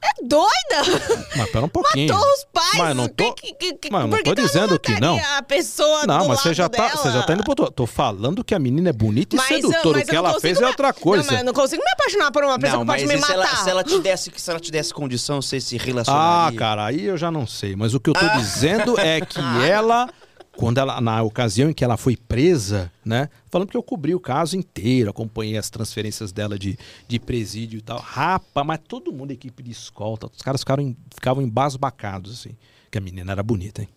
É 0.02 0.22
doida! 0.24 1.26
Mas 1.36 1.50
pera 1.50 1.64
um 1.66 1.68
pouquinho. 1.68 2.14
Matou 2.14 2.26
os 2.32 2.44
pais! 2.52 2.78
Mas 2.78 2.96
não 2.96 3.06
tô- 3.06 3.34
Que- 3.34 3.52
que- 3.52 3.74
que- 3.74 3.90
mas 3.90 4.00
eu 4.02 4.08
não 4.08 4.22
tô 4.22 4.34
dizendo 4.34 4.78
que 4.78 4.98
não. 4.98 5.20
A 5.36 5.42
pessoa 5.42 6.06
Não, 6.06 6.20
do 6.20 6.28
mas 6.28 6.40
você 6.40 6.54
já, 6.54 6.70
tá, 6.70 6.86
dela? 6.88 6.96
você 6.96 7.10
já 7.10 7.22
tá 7.22 7.34
indo 7.34 7.42
pro 7.42 7.50
outro. 7.50 7.70
Tô 7.70 7.86
falando 7.86 8.42
que 8.42 8.54
a 8.54 8.58
menina 8.58 8.88
é 8.88 8.92
bonita 8.94 9.36
e 9.36 9.38
Mas 9.38 9.48
sedutora. 9.48 9.98
mas 9.98 10.02
O 10.04 10.06
que 10.06 10.12
não 10.12 10.18
ela 10.26 10.40
fez 10.40 10.56
é 10.56 10.60
me- 10.62 10.66
outra 10.68 10.86
Não, 10.88 10.94
coisa. 10.94 11.24
mas 11.30 11.38
eu 11.40 11.44
não 11.44 11.52
consigo 11.52 11.82
me 11.84 11.90
apaixonar 11.90 12.30
por 12.30 12.44
uma 12.44 12.58
pessoa 12.58 12.78
Não, 12.78 12.86
que 12.86 12.92
pode 12.92 13.06
mas 13.06 13.14
me 13.14 13.20
e 13.20 13.26
se 13.26 13.32
ela, 13.32 13.44
matar. 13.44 13.56
se 13.62 13.70
ela 13.70 13.84
te 13.84 13.98
desse, 14.00 14.32
se 14.34 14.50
ela 14.50 14.60
te 14.60 14.70
desse 14.70 14.94
condição, 14.94 15.42
você 15.42 15.60
se 15.60 15.76
Ah, 15.76 15.82
relacionaria? 15.84 16.58
cara, 16.58 16.86
aí 16.86 17.04
eu 17.04 17.16
já 17.18 17.30
não 17.30 17.46
sei. 17.46 17.76
Mas 17.76 17.92
o 17.92 18.00
que 18.00 18.08
eu 18.08 18.14
tô 18.14 18.26
dizendo 18.38 18.98
é 18.98 19.20
que 19.20 19.38
ela, 19.70 20.08
quando 20.56 20.78
ela, 20.78 21.00
na 21.00 21.22
ocasião 21.22 21.70
em 21.70 21.72
que 21.72 21.84
ela 21.84 21.96
foi 21.96 22.16
presa, 22.16 22.90
né? 23.04 23.28
Falando 23.50 23.68
que 23.68 23.76
eu 23.76 23.82
cobri 23.82 24.14
o 24.14 24.20
caso 24.20 24.56
inteiro, 24.56 25.10
acompanhei 25.10 25.56
as 25.56 25.68
transferências 25.68 26.32
dela 26.32 26.58
de, 26.58 26.78
de 27.06 27.18
presídio 27.18 27.78
e 27.78 27.82
tal. 27.82 27.98
Rapa, 27.98 28.64
mas 28.64 28.80
todo 28.86 29.12
mundo, 29.12 29.30
equipe 29.30 29.62
de 29.62 29.70
escolta, 29.70 30.26
os 30.26 30.42
caras 30.42 30.62
ficaram, 30.62 30.96
ficavam 31.14 31.42
embasbacados, 31.42 32.40
assim. 32.40 32.56
Que 32.90 32.98
a 32.98 33.00
menina 33.00 33.32
era 33.32 33.42
bonita, 33.42 33.82
hein? 33.82 33.88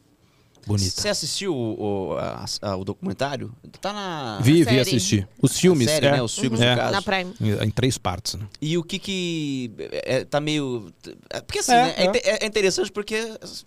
Bonita. 0.68 0.90
Você 1.02 1.10
assistiu 1.10 1.54
o, 1.56 2.10
o, 2.12 2.18
a- 2.18 2.46
a- 2.62 2.76
o 2.76 2.84
documentário? 2.84 3.52
Tá 3.82 3.92
na. 3.94 4.40
Vi, 4.42 4.54
vi 4.60 4.64
série. 4.66 4.80
assistir. 4.80 5.28
Os 5.42 5.58
filmes, 5.60 5.90
série, 5.90 6.06
é. 6.08 6.12
né? 6.12 6.22
Os 6.22 6.38
filmes, 6.38 6.60
É. 6.62 6.72
no 6.72 6.78
caso. 6.82 6.92
Na 6.92 7.02
Prime. 7.02 7.34
Em, 7.42 7.68
em 7.68 7.72
três 7.72 7.98
partes, 7.98 8.36
né? 8.36 8.46
E 8.62 8.78
o 8.78 8.84
que 8.84 9.00
que 9.00 9.72
é, 10.04 10.24
tá 10.26 10.40
meio... 10.40 10.92
é, 11.30 11.42
Porque 11.42 11.60
assim, 11.60 11.72
É, 11.74 11.76
né? 11.84 11.94
É, 11.98 12.02
é. 12.04 12.06
inte- 12.08 12.22
é 12.44 12.46
interessante 12.46 12.92
porque 12.92 13.16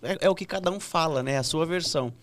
é, 0.01 0.17
é 0.21 0.29
o 0.29 0.35
que 0.35 0.45
cada 0.45 0.71
um 0.71 0.79
fala, 0.79 1.21
né? 1.23 1.37
A 1.37 1.43
sua 1.43 1.65
versão. 1.65 2.13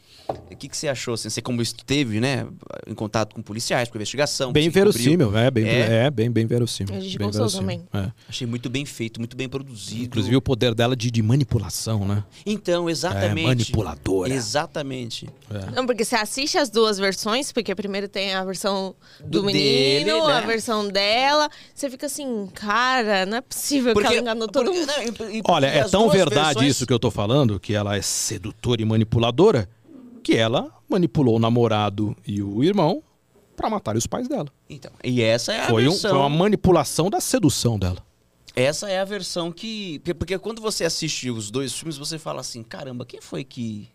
O 0.51 0.55
que 0.57 0.69
que 0.69 0.77
você 0.77 0.87
achou? 0.87 1.15
Assim, 1.15 1.29
você 1.29 1.43
como 1.43 1.61
esteve, 1.61 2.21
né? 2.21 2.47
Em 2.87 2.95
contato 2.95 3.35
com 3.35 3.43
policiais, 3.43 3.89
com 3.89 3.97
investigação. 3.99 4.53
Bem 4.53 4.69
verossímil, 4.69 5.37
é 5.37 5.51
bem, 5.51 5.67
É? 5.67 6.05
é? 6.07 6.11
bem, 6.11 6.31
bem 6.31 6.47
verossímil. 6.47 6.95
A 6.95 7.01
gente 7.01 7.19
bem 7.19 7.27
gostou 7.27 7.49
verossímil, 7.49 7.89
é. 7.93 8.13
Achei 8.29 8.47
muito 8.47 8.71
bem 8.71 8.85
feito, 8.85 9.19
muito 9.21 9.37
bem 9.37 9.49
produzido. 9.49 10.05
Inclusive 10.05 10.37
o 10.37 10.41
poder 10.41 10.73
dela 10.75 10.95
de, 10.95 11.11
de 11.11 11.21
manipulação, 11.23 12.07
né? 12.07 12.23
Então, 12.47 12.89
exatamente. 12.89 13.41
É, 13.41 13.47
manipuladora. 13.47 14.33
Exatamente. 14.33 14.60
Não, 15.75 15.87
porque 15.87 16.05
você 16.05 16.17
assiste 16.17 16.57
as 16.59 16.71
duas 16.71 16.99
versões, 16.99 17.53
porque 17.53 17.75
primeiro 17.75 18.09
tem 18.09 18.35
a 18.35 18.45
versão 18.45 18.95
do, 19.21 19.41
Do 19.41 19.45
menino, 19.45 20.05
dele, 20.05 20.27
né? 20.27 20.33
a 20.33 20.41
versão 20.41 20.89
dela. 20.89 21.49
Você 21.75 21.89
fica 21.91 22.07
assim, 22.07 22.49
cara, 22.55 23.25
não 23.27 23.39
é 23.39 23.41
possível 23.41 23.95
que 23.95 24.05
ela 24.05 24.17
enganou 24.17 24.49
todo 24.49 24.67
porque- 24.67 24.81
mundo. 24.81 24.89
não, 25.21 25.29
e- 25.31 25.39
e- 25.39 25.43
Olha, 25.47 25.67
é 25.67 25.85
tão 25.89 26.09
verdade 26.09 26.55
versões- 26.55 26.71
isso 26.77 26.87
que 26.87 26.93
eu 26.93 26.99
tô 26.99 27.11
falando, 27.11 27.59
que 27.61 27.75
ela 27.75 27.97
é 27.97 28.03
sedutora 28.03 28.81
e 28.83 28.85
manipuladora, 28.85 29.69
que 30.23 30.37
ela 30.37 30.71
manipulou 30.89 31.37
o 31.37 31.39
namorado 31.39 32.17
e 32.27 32.43
o 32.43 32.63
irmão 32.65 33.03
pra 33.57 33.69
matar 33.71 33.97
os 33.97 34.07
pais 34.07 34.27
dela. 34.29 34.49
Então, 34.69 34.91
e 35.05 35.23
essa 35.23 35.53
é 35.53 35.61
a 35.61 35.69
Foi, 35.69 35.87
um- 35.87 35.91
versão. 35.91 36.11
foi 36.11 36.19
uma 36.19 36.29
manipulação 36.29 37.11
da 37.11 37.21
sedução 37.21 37.79
dela. 37.79 37.99
Essa 38.57 38.91
é 38.91 38.99
a 38.99 39.05
versão 39.05 39.53
que. 39.53 40.01
porque- 40.01 40.15
Porque 40.15 40.39
quando 40.39 40.61
você 40.61 40.85
assiste 40.85 41.31
os 41.31 41.51
dois 41.53 41.73
filmes, 41.73 41.97
você 41.97 42.19
fala 42.19 42.41
assim: 42.41 42.63
caramba, 42.65 43.07
quem 43.07 43.21
foi 43.21 43.45
que. 43.45 43.89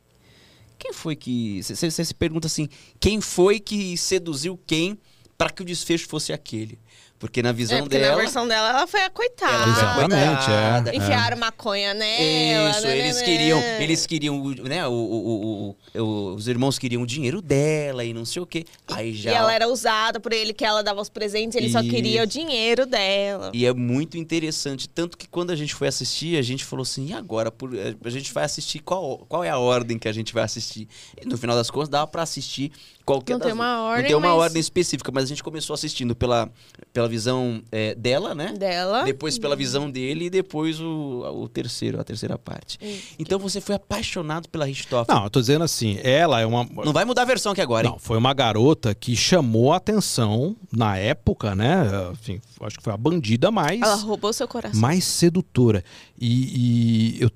Quem 0.77 0.93
foi 0.93 1.15
que. 1.15 1.61
Você 1.63 1.89
se 1.89 2.13
pergunta 2.13 2.47
assim: 2.47 2.69
quem 2.99 3.21
foi 3.21 3.59
que 3.59 3.97
seduziu 3.97 4.59
quem 4.65 4.97
para 5.37 5.49
que 5.49 5.61
o 5.61 5.65
desfecho 5.65 6.07
fosse 6.07 6.31
aquele? 6.31 6.79
Porque 7.17 7.41
na 7.41 7.53
visão 7.53 7.77
É, 7.77 7.81
porque 7.81 7.97
dela. 7.97 8.15
na 8.17 8.21
versão 8.21 8.45
dela 8.47 8.69
ela 8.69 8.87
foi 8.87 9.01
a 9.01 9.09
coitada. 9.09 9.53
ela 9.53 9.71
Exatamente, 9.71 10.45
coitada. 10.45 10.91
é. 10.91 10.95
Enfiaram 10.97 11.37
maconha 11.37 11.93
nela. 11.93 12.69
Isso, 12.71 12.81
né, 12.81 12.97
eles 12.97 13.15
né, 13.17 13.23
queriam, 13.23 13.59
né. 13.59 13.83
eles 13.83 14.05
queriam, 14.05 14.43
né, 14.63 14.85
o, 14.85 14.91
o- 14.91 15.75
o- 15.95 16.01
o- 16.01 16.35
os 16.35 16.47
irmãos 16.49 16.77
queriam 16.77 17.01
o 17.01 17.07
dinheiro 17.07 17.41
dela 17.41 18.03
e 18.03 18.13
não 18.13 18.25
sei 18.25 18.41
o 18.41 18.45
quê. 18.45 18.65
Aí 18.89 19.13
já 19.13 19.31
E 19.31 19.33
ela 19.33 19.53
era 19.53 19.67
usada 19.67 20.19
por 20.19 20.33
ele, 20.33 20.53
que 20.53 20.65
ela 20.65 20.83
dava 20.83 21.01
os 21.01 21.07
presentes, 21.09 21.55
ele 21.55 21.69
só 21.71 21.81
queria 21.81 22.21
o 22.21 22.25
Isso. 22.25 22.33
dinheiro 22.37 22.85
dela. 22.85 23.49
E 23.53 23.65
é 23.65 23.73
muito 23.73 24.17
interessante, 24.17 24.87
tanto 24.89 25.17
que 25.17 25.27
quando 25.27 25.51
a 25.51 25.55
gente 25.55 25.73
foi 25.73 25.87
assistir, 25.87 26.37
a 26.37 26.41
gente 26.41 26.65
falou 26.65 26.83
assim, 26.83 27.07
e 27.07 27.13
agora? 27.13 27.49
Por- 27.49 27.71
A 28.03 28.09
gente 28.09 28.31
vai 28.33 28.43
assistir, 28.43 28.79
qual, 28.79 29.19
qual 29.29 29.41
é 29.41 29.49
a 29.49 29.57
ordem 29.57 29.97
que 29.97 30.09
a 30.09 30.13
gente 30.13 30.33
vai 30.33 30.43
assistir? 30.43 30.87
E 31.19 31.25
no 31.25 31.37
final 31.37 31.55
das 31.55 31.71
contas, 31.71 31.87
dava 31.87 32.07
pra 32.07 32.23
assistir 32.23 32.71
qualquer 33.05 33.33
Não 33.33 33.39
tem 33.39 33.49
das- 33.49 33.55
uma 33.57 33.83
ordem, 33.83 34.01
Não 34.03 34.07
tem 34.09 34.15
uma 34.17 34.27
mas- 34.35 34.37
ordem 34.45 34.59
específica, 34.59 35.11
mas 35.13 35.23
a 35.23 35.27
gente 35.27 35.41
começou 35.43 35.73
assistindo 35.73 36.13
pela, 36.15 36.49
pela 36.91 37.04
visão 37.07 37.61
é, 37.71 37.95
dela, 37.95 38.35
né? 38.35 38.53
Dela. 38.57 39.03
Depois 39.03 39.37
pela 39.37 39.55
visão 39.55 39.89
dele 39.89 40.25
e 40.25 40.29
depois 40.29 40.79
o, 40.79 41.43
o 41.43 41.49
terceiro, 41.49 41.99
a 41.99 42.03
terceira 42.03 42.37
parte. 42.37 42.79
Então 43.17 43.39
você 43.39 43.59
foi 43.61 43.75
apaixonado 43.75 44.49
pela 44.49 44.65
Richthofen. 44.65 45.13
Não, 45.13 45.23
eu 45.25 45.29
tô 45.29 45.39
dizendo 45.39 45.63
assim, 45.63 45.99
ela 46.03 46.39
é 46.41 46.45
uma. 46.45 46.67
Não 46.83 46.93
vai 46.93 47.05
mudar 47.05 47.23
a 47.23 47.25
versão 47.25 47.51
aqui 47.51 47.61
agora, 47.61 47.87
hein? 47.87 47.93
Não, 47.93 47.99
foi 47.99 48.17
uma 48.17 48.33
garota 48.33 48.93
que 48.93 49.15
chamou 49.15 49.73
a 49.73 49.77
atenção 49.77 50.55
na 50.71 50.97
época, 50.97 51.55
né? 51.55 51.85
Enfim, 52.11 52.41
acho 52.61 52.77
que 52.77 52.83
foi 52.83 52.93
a 52.93 52.97
bandida 52.97 53.51
mais. 53.51 53.81
Ela 53.81 53.95
roubou 53.95 54.31
seu 54.33 54.47
coração. 54.47 54.79
mais 54.79 55.03
sedutora. 55.03 55.83
E, 56.19 57.17
e 57.17 57.21
eu 57.21 57.29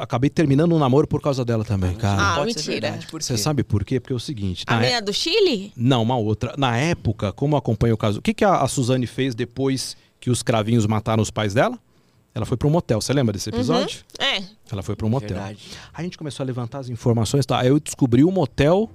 acabei 0.00 0.28
terminando 0.30 0.74
um 0.74 0.78
namoro 0.78 1.06
por 1.06 1.20
causa 1.20 1.44
dela 1.44 1.64
também, 1.64 1.94
cara. 1.94 2.20
Ah, 2.32 2.36
Pode 2.36 2.52
ser 2.54 2.70
mentira. 2.70 2.90
verdade, 2.92 3.06
Você 3.12 3.36
sabe 3.38 3.62
por 3.64 3.84
quê? 3.84 4.00
Porque 4.00 4.12
é 4.12 4.16
o 4.16 4.20
seguinte. 4.20 4.64
A 4.66 4.74
na 4.74 4.80
menina 4.80 4.98
é- 4.98 5.00
do 5.00 5.12
Chile? 5.12 5.72
Não, 5.76 6.02
uma 6.02 6.16
outra. 6.16 6.54
Na 6.56 6.76
época, 6.76 7.32
como 7.32 7.54
eu 7.54 7.58
acompanho 7.58 7.94
o 7.94 7.98
caso. 7.98 8.18
O 8.18 8.22
que, 8.22 8.34
que 8.34 8.44
a, 8.44 8.56
a 8.62 8.68
Suzane 8.68 9.06
fez 9.06 9.34
depois 9.34 9.96
que 10.20 10.30
os 10.30 10.42
cravinhos 10.42 10.86
mataram 10.86 11.22
os 11.22 11.30
pais 11.30 11.54
dela? 11.54 11.78
Ela 12.34 12.44
foi 12.44 12.56
para 12.56 12.68
um 12.68 12.70
motel. 12.70 13.00
Você 13.00 13.12
lembra 13.14 13.32
desse 13.32 13.48
episódio? 13.48 14.00
É. 14.18 14.42
Ela 14.70 14.82
foi 14.82 14.94
para 14.94 15.06
um 15.06 15.08
motel. 15.10 15.28
Verdade. 15.30 15.58
Aí 15.94 16.00
a 16.00 16.02
gente 16.02 16.18
começou 16.18 16.44
a 16.44 16.46
levantar 16.46 16.80
as 16.80 16.88
informações. 16.90 17.46
Tá? 17.46 17.60
Aí 17.60 17.68
eu 17.68 17.80
descobri 17.80 18.24
o 18.24 18.30
motel 18.30 18.90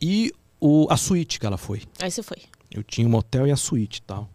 e 0.00 0.32
o, 0.58 0.86
a 0.90 0.96
suíte 0.96 1.38
que 1.38 1.44
ela 1.44 1.58
foi. 1.58 1.82
Aí 2.00 2.10
você 2.10 2.22
foi. 2.22 2.38
Eu 2.70 2.82
tinha 2.82 3.06
o 3.06 3.10
motel 3.10 3.46
e 3.46 3.50
a 3.50 3.56
suíte 3.56 3.98
e 3.98 4.02
tal. 4.02 4.30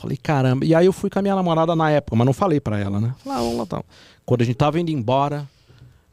Falei, 0.00 0.16
caramba. 0.16 0.64
E 0.64 0.74
aí 0.74 0.86
eu 0.86 0.92
fui 0.94 1.10
com 1.10 1.18
a 1.18 1.22
minha 1.22 1.34
namorada 1.34 1.76
na 1.76 1.90
época, 1.90 2.16
mas 2.16 2.24
não 2.24 2.32
falei 2.32 2.58
pra 2.58 2.78
ela, 2.78 2.98
né? 2.98 3.14
Falei, 3.22 3.38
ah, 3.38 3.42
vamos 3.42 3.58
lá 3.58 3.66
tal. 3.66 3.84
Quando 4.24 4.40
a 4.40 4.44
gente 4.44 4.56
tava 4.56 4.80
indo 4.80 4.90
embora, 4.90 5.46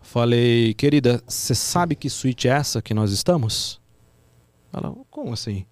falei, 0.01 0.73
querida, 0.73 1.23
você 1.25 1.55
sabe 1.55 1.95
que 1.95 2.09
suíte 2.09 2.49
é 2.49 2.51
essa 2.51 2.81
que 2.81 2.93
nós 2.93 3.11
estamos? 3.13 3.79
Ela, 4.73 4.93
como 5.09 5.31
assim? 5.31 5.65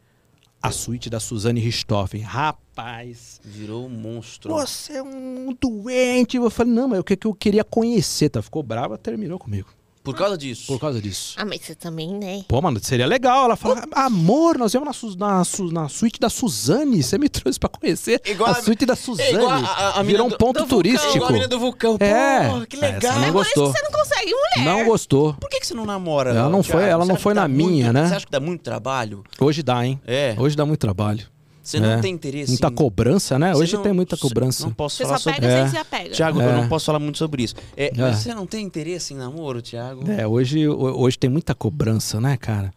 A 0.61 0.71
suíte 0.71 1.09
da 1.09 1.19
Suzane 1.19 1.59
Richthofen. 1.59 2.21
Rapaz, 2.21 3.41
Virou 3.43 3.85
um 3.85 3.89
monstro. 3.89 4.53
você 4.53 4.93
é 4.93 5.03
um 5.03 5.53
doente. 5.59 6.37
Eu 6.37 6.49
falei, 6.49 6.71
não, 6.73 6.87
mas 6.87 6.99
o 6.99 7.03
que 7.03 7.17
que 7.17 7.27
eu 7.27 7.33
queria 7.35 7.65
conhecer, 7.65 8.29
tá? 8.29 8.41
Ficou 8.41 8.63
brava, 8.63 8.97
terminou 8.97 9.37
comigo. 9.37 9.67
Por 10.05 10.15
causa 10.15 10.37
disso. 10.37 10.67
Por 10.67 10.79
causa 10.79 11.01
disso. 11.01 11.33
Ah, 11.37 11.43
mas 11.45 11.61
você 11.61 11.75
também, 11.75 12.13
né? 12.13 12.43
Pô, 12.47 12.61
mano, 12.61 12.79
seria 12.81 13.05
legal. 13.05 13.45
Ela 13.45 13.55
fala, 13.55 13.83
amor, 13.91 14.57
nós 14.57 14.71
viemos 14.71 14.87
na, 14.87 14.93
Su- 14.93 15.17
na, 15.17 15.43
Su- 15.43 15.71
na 15.71 15.89
suíte 15.89 16.19
da 16.19 16.29
Suzane. 16.29 17.01
Você 17.03 17.17
me 17.17 17.27
trouxe 17.27 17.59
pra 17.59 17.67
conhecer 17.69 18.21
Igual 18.25 18.49
a 18.49 18.53
a- 18.57 18.61
suíte 18.63 18.85
da 18.85 18.93
É 18.93 18.95
Suzane. 18.95 19.29
igual 19.33 19.49
a, 19.51 19.99
a, 19.99 20.03
Virou 20.03 20.27
um 20.27 20.29
do- 20.29 20.37
ponto 20.37 20.53
do 20.53 20.59
vulcão, 20.59 20.77
turístico. 20.77 21.15
igual 21.15 21.29
a 21.29 21.33
mina 21.33 21.47
do 21.47 21.59
vulcão. 21.59 21.97
Pô, 21.97 22.05
É. 22.05 22.65
que 22.69 22.75
Essa 22.77 22.85
legal. 22.85 23.13
não 23.19 23.23
É 23.27 23.31
por 23.31 23.41
isso 23.41 23.53
gostou. 23.55 23.73
que 23.73 23.79
você 23.79 23.83
não 23.83 23.91
consegue 23.91 24.31
mulher. 24.33 24.65
Não 24.65 24.85
gostou. 24.85 25.33
Por 25.33 25.49
que, 25.49 25.59
que 25.59 25.67
você 25.67 25.73
não 25.73 25.85
namora? 25.85 26.29
Ela 26.31 26.49
não 26.49 26.61
foi- 26.63 26.83
ela 26.83 27.03
Você 27.05 27.11
não 27.11 27.19
foi 27.19 27.33
na 27.33 27.47
minha, 27.47 27.85
muito- 27.85 27.93
né? 27.93 28.07
Você 28.07 28.15
acha 28.15 28.25
que 28.25 28.31
dá 28.31 28.39
muito 28.39 28.61
trabalho? 28.61 29.23
Hoje 29.39 29.63
dá, 29.63 29.85
hein? 29.85 29.99
É. 30.05 30.35
Hoje 30.37 30.55
dá 30.55 30.65
muito 30.65 30.79
trabalho. 30.79 31.25
Você 31.65 31.79
não 31.79 31.89
É. 31.93 31.99
tem 31.99 32.13
interesse 32.13 32.51
Muita 32.51 32.67
em- 32.67 32.75
cobrança, 32.75 33.39
né? 33.39 33.51
Você 33.53 33.61
Hoje 33.63 33.73
não- 33.75 33.81
tem 33.83 33.91
muita 33.93 34.15
você- 34.15 34.21
cobrança. 34.21 34.65
Não 34.67 34.73
posso 34.73 34.97
Você 34.97 35.03
falar 35.03 35.17
só 35.17 35.23
sobre 35.31 35.41
pega 35.41 35.53
É. 35.53 35.61
sem 35.63 35.69
se 35.71 35.77
apega. 35.77 36.09
Tiago, 36.11 36.39
É. 36.39 36.45
eu 36.47 36.53
não 36.61 36.69
posso 36.69 36.85
falar 36.85 36.99
muito 36.99 37.17
sobre 37.17 37.41
isso. 37.43 37.55
É, 37.75 37.87
É. 37.87 37.91
Mas 37.97 38.17
você 38.19 38.35
não 38.35 38.45
tem 38.45 38.63
interesse 38.63 39.13
em 39.15 39.17
namoro, 39.17 39.63
Tiago? 39.63 40.09
É, 40.11 40.27
hoje, 40.27 40.67
ho- 40.67 40.99
hoje 41.01 41.17
tem 41.17 41.27
muita 41.29 41.55
cobrança, 41.55 42.21
né, 42.21 42.37
cara? 42.37 42.71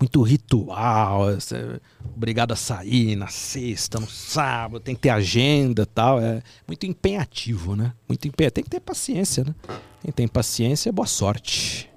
Muito 0.00 0.20
ritual, 0.22 1.26
você 1.32 1.54
é 1.56 1.80
obrigado 2.16 2.50
a 2.50 2.56
sair 2.56 3.14
na 3.14 3.28
sexta, 3.28 4.00
no 4.00 4.08
sábado, 4.08 4.80
tem 4.82 4.96
que 4.96 5.02
ter 5.02 5.10
agenda 5.10 5.82
e 5.82 5.86
tal. 5.86 6.20
É 6.20 6.42
muito 6.66 6.84
empenhativo, 6.84 7.76
né? 7.76 7.92
Muito 8.08 8.26
empenha... 8.26 8.50
Tem 8.50 8.64
que 8.64 8.70
ter 8.70 8.80
paciência, 8.80 9.44
né? 9.44 9.54
Quem 10.02 10.10
tem 10.10 10.26
paciência, 10.26 10.90
boa 10.92 11.06
sorte. 11.06 11.88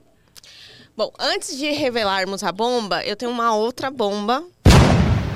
Bom, 0.95 1.11
antes 1.19 1.57
de 1.57 1.71
revelarmos 1.71 2.43
a 2.43 2.51
bomba, 2.51 3.03
eu 3.03 3.15
tenho 3.15 3.31
uma 3.31 3.55
outra 3.55 3.89
bomba. 3.89 4.43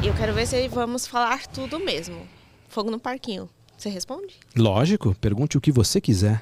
E 0.02 0.08
eu 0.08 0.16
quero 0.16 0.34
ver 0.34 0.48
se 0.48 0.68
vamos 0.70 1.06
falar 1.06 1.46
tudo 1.48 1.80
mesmo. 1.80 2.28
Fogo 2.68 2.90
no 2.90 3.00
parquinho. 3.00 3.50
Você 3.78 3.90
responde? 3.90 4.36
Lógico, 4.56 5.14
pergunte 5.16 5.58
o 5.58 5.62
que 5.62 5.72
você 5.72 6.00
quiser. 6.00 6.42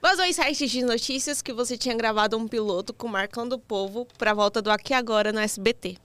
Vazou 0.00 0.24
em 0.24 0.32
sites 0.32 0.70
de 0.70 0.82
notícias 0.82 1.42
que 1.42 1.52
você 1.52 1.76
tinha 1.76 1.94
gravado 1.96 2.36
um 2.36 2.46
piloto 2.46 2.92
com 2.92 3.08
Marcando 3.08 3.54
o 3.54 3.58
Povo 3.58 4.06
pra 4.16 4.34
volta 4.34 4.62
do 4.62 4.70
Aqui 4.70 4.94
Agora 4.94 5.32
no 5.32 5.40
SBT. 5.40 5.96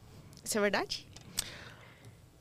Isso 0.43 0.57
é 0.57 0.61
verdade? 0.61 1.05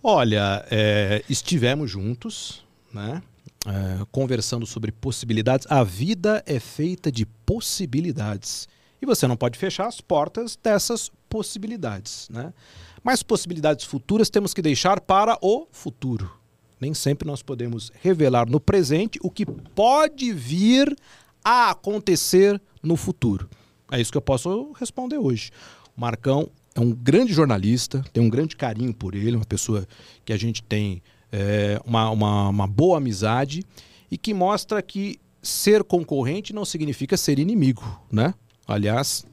Olha, 0.03 0.64
é, 0.70 1.22
estivemos 1.28 1.90
juntos, 1.90 2.64
né? 2.92 3.22
é, 3.66 4.05
conversando 4.11 4.66
sobre 4.66 4.92
possibilidades. 4.92 5.66
A 5.70 5.82
vida 5.82 6.42
é 6.46 6.61
feita 6.61 7.11
de 7.11 7.26
possibilidades. 7.26 8.68
E 9.01 9.07
você 9.07 9.26
não 9.26 9.36
pode 9.36 9.59
fechar 9.59 9.86
as 9.86 10.01
portas 10.01 10.59
dessas 10.62 11.11
possibilidades, 11.28 12.28
né? 12.30 12.53
Mas 13.03 13.22
possibilidades 13.22 13.84
futuras 13.84 14.28
temos 14.28 14.53
que 14.53 14.61
deixar 14.61 15.01
para 15.01 15.38
o 15.40 15.66
futuro. 15.70 16.30
Nem 16.80 16.94
sempre 16.94 17.26
nós 17.26 17.42
podemos 17.42 17.92
revelar 18.03 18.49
no 18.49 18.61
presente 18.61 19.18
o 19.22 19.30
que 19.30 19.46
pode 19.46 20.32
vir 20.32 20.96
a 21.44 21.70
acontecer 21.70 22.61
no 22.82 22.96
futuro. 22.96 23.49
É 23.90 24.01
isso 24.01 24.12
que 24.12 24.18
eu 24.18 24.22
posso 24.22 24.72
responder 24.72 25.18
hoje. 25.18 25.51
O 25.96 26.01
Marcão 26.01 26.51
é 26.74 26.80
um 26.80 26.92
grande 26.92 27.32
jornalista, 27.32 28.05
tem 28.12 28.22
um 28.22 28.28
grande 28.28 28.57
carinho 28.57 28.94
por 28.94 29.14
ele, 29.14 29.36
uma 29.36 29.44
pessoa 29.44 29.86
que 30.24 30.32
a 30.32 30.36
gente 30.36 30.62
tem 30.62 31.03
é, 31.32 31.80
uma, 31.84 32.11
uma, 32.11 32.49
uma 32.49 32.66
boa 32.66 32.99
amizade 32.99 33.64
e 34.11 34.16
que 34.16 34.32
mostra 34.32 34.80
que 34.82 35.18
ser 35.42 35.82
concorrente 35.82 36.53
não 36.53 36.64
significa 36.64 37.16
ser 37.16 37.38
inimigo, 37.38 37.82
né? 38.11 38.34
Aliás, 38.68 39.24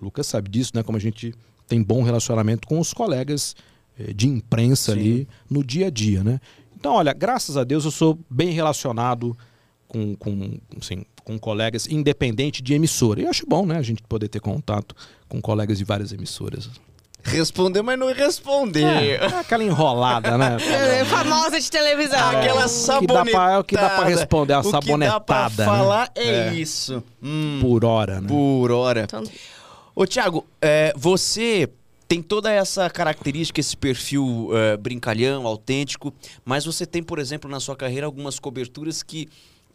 o 0.00 0.06
Lucas 0.06 0.26
sabe 0.26 0.48
disso, 0.48 0.72
né? 0.74 0.82
Como 0.82 0.96
a 0.96 1.00
gente 1.00 1.34
tem 1.68 1.82
bom 1.82 2.02
relacionamento 2.02 2.66
com 2.66 2.80
os 2.80 2.92
colegas 2.94 3.54
eh, 3.98 4.12
de 4.12 4.26
imprensa 4.26 4.92
ali 4.92 5.28
no 5.48 5.62
dia 5.62 5.88
a 5.88 5.90
dia, 5.90 6.24
né? 6.24 6.40
Então, 6.74 6.94
olha, 6.94 7.12
graças 7.12 7.58
a 7.58 7.62
Deus 7.62 7.84
eu 7.84 7.90
sou 7.90 8.18
bem 8.28 8.52
relacionado 8.52 9.36
com, 9.86 10.16
com, 10.16 10.58
assim, 10.80 11.04
com 11.22 11.38
colegas, 11.38 11.86
independente 11.86 12.62
de 12.62 12.72
emissora. 12.72 13.20
E 13.20 13.24
eu 13.24 13.30
acho 13.30 13.46
bom, 13.46 13.66
né? 13.66 13.76
A 13.76 13.82
gente 13.82 14.02
poder 14.02 14.28
ter 14.28 14.40
contato 14.40 14.94
com 15.28 15.40
colegas 15.42 15.78
de 15.78 15.84
várias 15.84 16.12
emissoras. 16.12 16.70
Respondeu, 17.22 17.82
mas 17.84 17.98
não 17.98 18.12
respondeu. 18.12 18.86
É, 18.88 19.16
aquela 19.40 19.62
enrolada, 19.64 20.36
né? 20.38 20.56
É, 21.00 21.04
famosa 21.04 21.60
de 21.60 21.70
televisão. 21.70 22.18
Aquela 22.30 22.62
É, 22.62 22.64
o 22.64 22.68
que 22.68 22.68
dá 22.68 22.68
sabonetada. 22.68 23.30
pra- 23.30 23.52
é 23.52 23.58
o 23.58 23.64
que 23.64 23.74
dá 23.76 23.90
pra 23.90 24.04
responder, 24.04 24.52
a 24.54 24.60
O 24.60 24.62
que 24.62 24.70
dá 24.72 24.78
pra 24.80 24.82
sabonetada, 24.82 25.54
né? 25.56 25.64
falar 25.64 26.10
é, 26.14 26.28
É. 26.48 26.54
isso. 26.54 27.02
Hum, 27.22 27.58
Por 27.60 27.84
hora, 27.84 28.20
né? 28.20 28.28
por 28.28 28.70
hora. 28.70 29.02
Então, 29.04 29.22
Ô, 29.94 30.06
Thiago, 30.06 30.46
é, 30.62 30.92
você 30.96 31.68
tem 32.08 32.22
toda 32.22 32.50
essa 32.50 32.88
característica, 32.88 33.60
esse 33.60 33.76
perfil 33.76 34.50
é, 34.54 34.76
brincalhão, 34.76 35.46
autêntico, 35.46 36.12
mas 36.44 36.64
você 36.64 36.86
tem, 36.86 37.02
por 37.02 37.18
exemplo, 37.18 37.50
na 37.50 37.60
sua 37.60 37.76
carreira 37.76 38.06
algumas 38.06 38.38
coberturas 38.38 39.02
que 39.02 39.28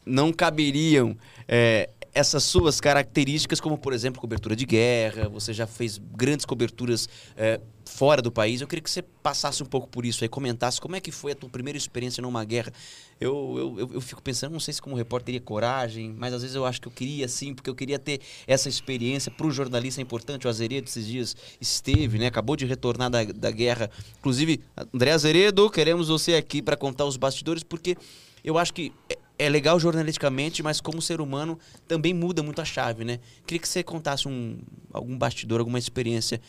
não 0.06 0.32
caberiam 0.34 1.16
é, 1.48 1.90
essas 2.16 2.46
suas 2.46 2.80
características, 2.80 3.60
como, 3.60 3.78
por 3.78 3.92
exemplo, 3.92 4.22
cobertura 4.22 4.56
de 4.56 4.66
guerra. 4.66 5.28
Você 5.28 5.54
já 5.54 5.68
fez 5.68 5.98
grandes 5.98 6.46
coberturas 6.46 7.10
é, 7.36 7.60
fora 7.86 8.22
do 8.22 8.32
país. 8.32 8.62
Eu 8.62 8.68
queria 8.68 8.82
que 8.82 8.90
você 8.90 9.02
passasse 9.02 9.62
um 9.62 9.66
pouco 9.66 9.90
por 9.90 10.06
isso 10.06 10.24
aí, 10.24 10.30
comentasse 10.30 10.80
como 10.80 10.96
é 10.96 11.02
que 11.02 11.12
foi 11.12 11.34
a 11.34 11.36
tua 11.36 11.50
primeira 11.50 11.78
experiência 11.78 12.22
numa 12.22 12.46
guerra. 12.46 12.72
Eu, 13.20 13.76
eu, 13.78 13.94
eu, 13.96 14.02
fico 14.02 14.22
pensando, 14.22 14.54
não 14.54 14.62
sei 14.62 14.74
se 14.74 14.82
como 14.82 14.96
repórter 14.96 15.26
teria 15.26 15.42
coragem, 15.42 16.16
mas 16.18 16.34
às 16.34 16.42
vezes 16.42 16.56
eu 16.56 16.66
acho 16.66 16.80
que 16.80 16.88
eu 16.88 16.92
queria 16.92 17.28
sim, 17.28 17.54
porque 17.54 17.70
eu 17.70 17.76
queria 17.76 18.00
ter 18.00 18.22
essa 18.48 18.70
experiência. 18.70 19.30
Para 19.30 19.48
o 19.48 19.52
jornalista 19.52 20.00
é 20.00 20.04
importante. 20.04 20.48
O 20.48 20.50
Azeredo 20.50 20.88
esses 20.88 21.06
dias 21.06 21.36
esteve, 21.60 22.18
né? 22.18 22.28
Acabou 22.28 22.56
de 22.56 22.66
retornar 22.66 23.10
da, 23.10 23.26
da 23.26 23.52
guerra. 23.52 23.92
Inclusive, 24.20 24.62
André 24.94 25.12
Azeredo, 25.12 25.70
queremos 25.70 26.08
você 26.08 26.36
aqui 26.36 26.62
para 26.62 26.78
contar 26.78 27.04
os 27.04 27.18
bastidores, 27.18 27.62
porque 27.62 27.98
eu 28.42 28.58
acho 28.58 28.74
que 28.74 28.94
é- 29.38 29.50
legal 29.50 29.80
jornalisticamente, 29.80 30.64
mas 30.64 30.82
como 30.82 31.02
ser 31.02 31.22
humano 31.22 31.60
também 31.88 32.14
muda 32.14 32.42
muito 32.44 32.62
a 32.62 32.66
chave, 32.66 33.04
né? 33.04 33.20
Queria 33.46 33.60
que 33.60 33.68
você 33.68 33.84
contasse 33.84 34.28
um, 34.28 34.58
algum 34.92 35.18
bastidor, 35.18 35.60
alguma 35.60 35.80
experiência 35.80 36.42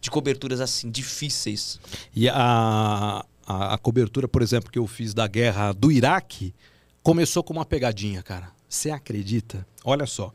de 0.00 0.10
coberturas 0.10 0.60
assim, 0.60 0.90
difíceis. 0.90 1.78
E 2.14 2.28
a, 2.28 3.24
a, 3.46 3.74
a 3.74 3.78
cobertura, 3.78 4.26
por 4.26 4.42
exemplo, 4.42 4.70
que 4.70 4.78
eu 4.78 4.86
fiz 4.86 5.12
da 5.12 5.26
guerra 5.26 5.72
do 5.72 5.92
Iraque 5.92 6.54
começou 7.02 7.42
com 7.42 7.52
uma 7.52 7.64
pegadinha, 7.64 8.22
cara. 8.22 8.50
Você 8.68 8.90
acredita? 8.90 9.66
Olha 9.84 10.06
só, 10.06 10.32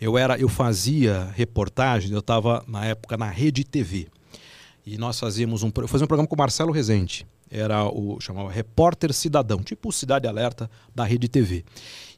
eu 0.00 0.18
era, 0.18 0.38
eu 0.38 0.48
fazia 0.48 1.32
reportagem, 1.34 2.12
eu 2.12 2.18
estava 2.18 2.62
na 2.68 2.84
época 2.84 3.16
na 3.16 3.28
Rede 3.28 3.64
TV. 3.64 4.08
E 4.84 4.98
nós 4.98 5.18
fazíamos 5.18 5.62
um, 5.62 5.72
eu 5.74 5.88
fazia 5.88 6.04
um 6.04 6.08
programa 6.08 6.28
com 6.28 6.34
o 6.34 6.38
Marcelo 6.38 6.72
Rezende. 6.72 7.26
Era 7.50 7.84
o 7.84 8.20
chamava 8.20 8.50
Repórter 8.50 9.12
Cidadão, 9.12 9.62
tipo 9.62 9.90
Cidade 9.92 10.26
Alerta 10.26 10.70
da 10.94 11.04
Rede 11.04 11.28
TV. 11.28 11.64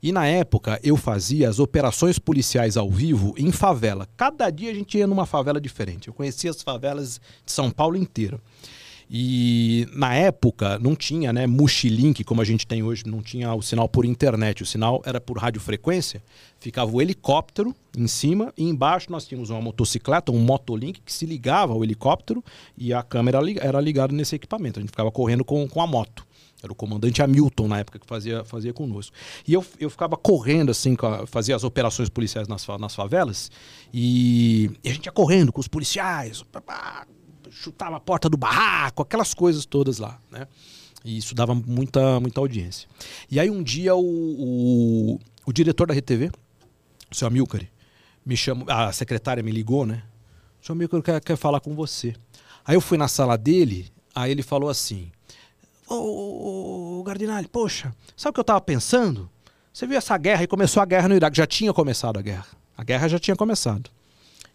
E 0.03 0.13
na 0.13 0.27
época 0.27 0.81
eu 0.83 0.97
fazia 0.97 1.49
as 1.49 1.59
operações 1.59 2.19
policiais 2.19 2.77
ao 2.77 2.91
vivo 2.91 3.35
em 3.37 3.53
favela. 3.53 4.09
Cada 4.17 4.51
dia 4.51 4.71
a 4.71 4.75
gente 4.75 4.99
ia 4.99 5.07
numa 5.07 5.27
favela 5.27 5.61
diferente. 5.61 6.09
Eu 6.09 6.15
conhecia 6.15 6.51
as 6.51 6.63
favelas 6.63 7.21
de 7.45 7.53
São 7.53 7.71
Paulo 7.71 7.97
inteira. 7.97 8.41
E 9.13 9.89
na 9.93 10.15
época 10.15 10.79
não 10.79 10.95
tinha, 10.95 11.33
né, 11.33 11.45
Multilink 11.45 12.23
como 12.23 12.41
a 12.41 12.45
gente 12.45 12.65
tem 12.65 12.81
hoje, 12.81 13.03
não 13.07 13.21
tinha 13.21 13.53
o 13.53 13.61
sinal 13.61 13.89
por 13.89 14.05
internet, 14.05 14.63
o 14.63 14.67
sinal 14.67 15.03
era 15.05 15.21
por 15.21 15.37
radiofrequência. 15.37 16.23
Ficava 16.61 16.93
o 16.93 17.03
helicóptero 17.03 17.75
em 17.99 18.07
cima 18.07 18.53
e 18.57 18.63
embaixo 18.69 19.11
nós 19.11 19.27
tínhamos 19.27 19.51
uma 19.51 19.61
motocicleta, 19.61 20.31
um 20.31 20.39
motolink 20.39 21.01
que 21.01 21.13
se 21.13 21.27
ligava 21.27 21.73
ao 21.73 21.83
helicóptero 21.83 22.45
e 22.79 22.95
a 22.95 23.03
câmera 23.03 23.41
era 23.59 23.81
ligada 23.81 24.15
nesse 24.15 24.37
equipamento. 24.37 24.79
A 24.79 24.83
gente 24.83 24.91
ficava 24.91 25.11
correndo 25.11 25.45
com, 25.45 25.67
com 25.67 25.83
a 25.83 25.89
moto. 25.89 26.25
Era 26.63 26.73
o 26.73 26.77
comandante 26.77 27.21
Hamilton 27.21 27.67
na 27.67 27.81
época 27.81 27.99
que 27.99 28.07
fazia, 28.07 28.45
fazia 28.45 28.73
conosco. 28.73 29.17
E 29.49 29.53
eu, 29.53 29.65
eu 29.81 29.91
ficava 29.91 30.17
correndo 30.17 30.71
assim, 30.71 30.95
fazia 31.27 31.57
as 31.57 31.65
operações 31.65 32.09
policiais 32.09 32.47
nas, 32.47 32.65
nas 32.79 32.95
favelas 32.95 33.51
e, 33.93 34.71
e 34.85 34.89
a 34.89 34.93
gente 34.93 35.07
ia 35.07 35.13
correndo 35.13 35.53
com 35.53 35.61
os 35.61 35.67
policiais, 35.67 36.45
chutava 37.51 37.97
a 37.97 38.01
porta 38.01 38.29
do 38.29 38.37
barraco, 38.37 39.03
aquelas 39.03 39.35
coisas 39.35 39.67
todas 39.67 39.99
lá, 39.99 40.21
né? 40.31 40.47
E 41.05 41.17
isso 41.17 41.35
dava 41.35 41.55
muita, 41.55 42.21
muita 42.21 42.41
audiência. 42.41 42.89
E 43.31 43.41
aí 43.41 43.51
um 43.51 43.63
dia 43.63 43.95
o, 43.95 44.01
o, 44.03 45.21
o 45.47 45.53
diretor 45.53 45.87
da 45.87 45.95
RTV, 45.95 46.31
o 47.11 47.15
seu 47.15 47.27
Amilcar, 47.27 47.63
me 48.25 48.37
chamou, 48.37 48.67
a 48.71 48.93
secretária 48.93 49.43
me 49.43 49.51
ligou, 49.51 49.87
né? 49.87 50.03
O 50.63 50.67
seu 50.67 50.75
Amilcar 50.75 51.03
quer, 51.03 51.21
quer 51.21 51.37
falar 51.37 51.61
com 51.61 51.75
você. 51.75 52.15
Aí 52.65 52.75
eu 52.77 52.81
fui 52.81 52.99
na 52.99 53.09
sala 53.09 53.37
dele, 53.37 53.91
aí 54.15 54.31
ele 54.31 54.43
falou 54.43 54.69
assim, 54.69 55.11
ô, 55.89 55.95
ô, 55.95 57.01
ô 57.01 57.03
Gardinali, 57.03 57.49
poxa, 57.49 57.95
sabe 58.17 58.31
o 58.31 58.35
que 58.35 58.41
eu 58.41 58.45
tava 58.45 58.61
pensando? 58.61 59.31
Você 59.73 59.87
viu 59.87 59.97
essa 59.97 60.17
guerra 60.19 60.43
e 60.43 60.47
começou 60.47 60.83
a 60.83 60.87
guerra 60.87 61.09
no 61.09 61.15
Iraque, 61.15 61.37
já 61.37 61.47
tinha 61.47 61.73
começado 61.73 62.19
a 62.19 62.23
guerra. 62.23 62.47
A 62.77 62.85
guerra 62.85 63.09
já 63.09 63.19
tinha 63.19 63.37
começado. 63.37 63.91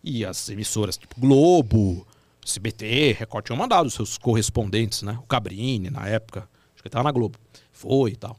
E 0.03 0.23
as 0.25 0.49
emissoras, 0.49 0.97
tipo 0.97 1.19
Globo, 1.19 2.05
CBT, 2.45 3.15
Record, 3.19 3.45
tinham 3.45 3.57
mandado 3.57 3.89
seus 3.89 4.17
correspondentes, 4.17 5.01
né? 5.01 5.17
O 5.21 5.25
Cabrini, 5.27 5.89
na 5.89 6.07
época, 6.07 6.41
acho 6.73 6.81
que 6.83 6.87
ele 6.87 6.91
tava 6.91 7.03
na 7.05 7.11
Globo. 7.11 7.37
Foi 7.71 8.11
e 8.11 8.15
tal. 8.15 8.37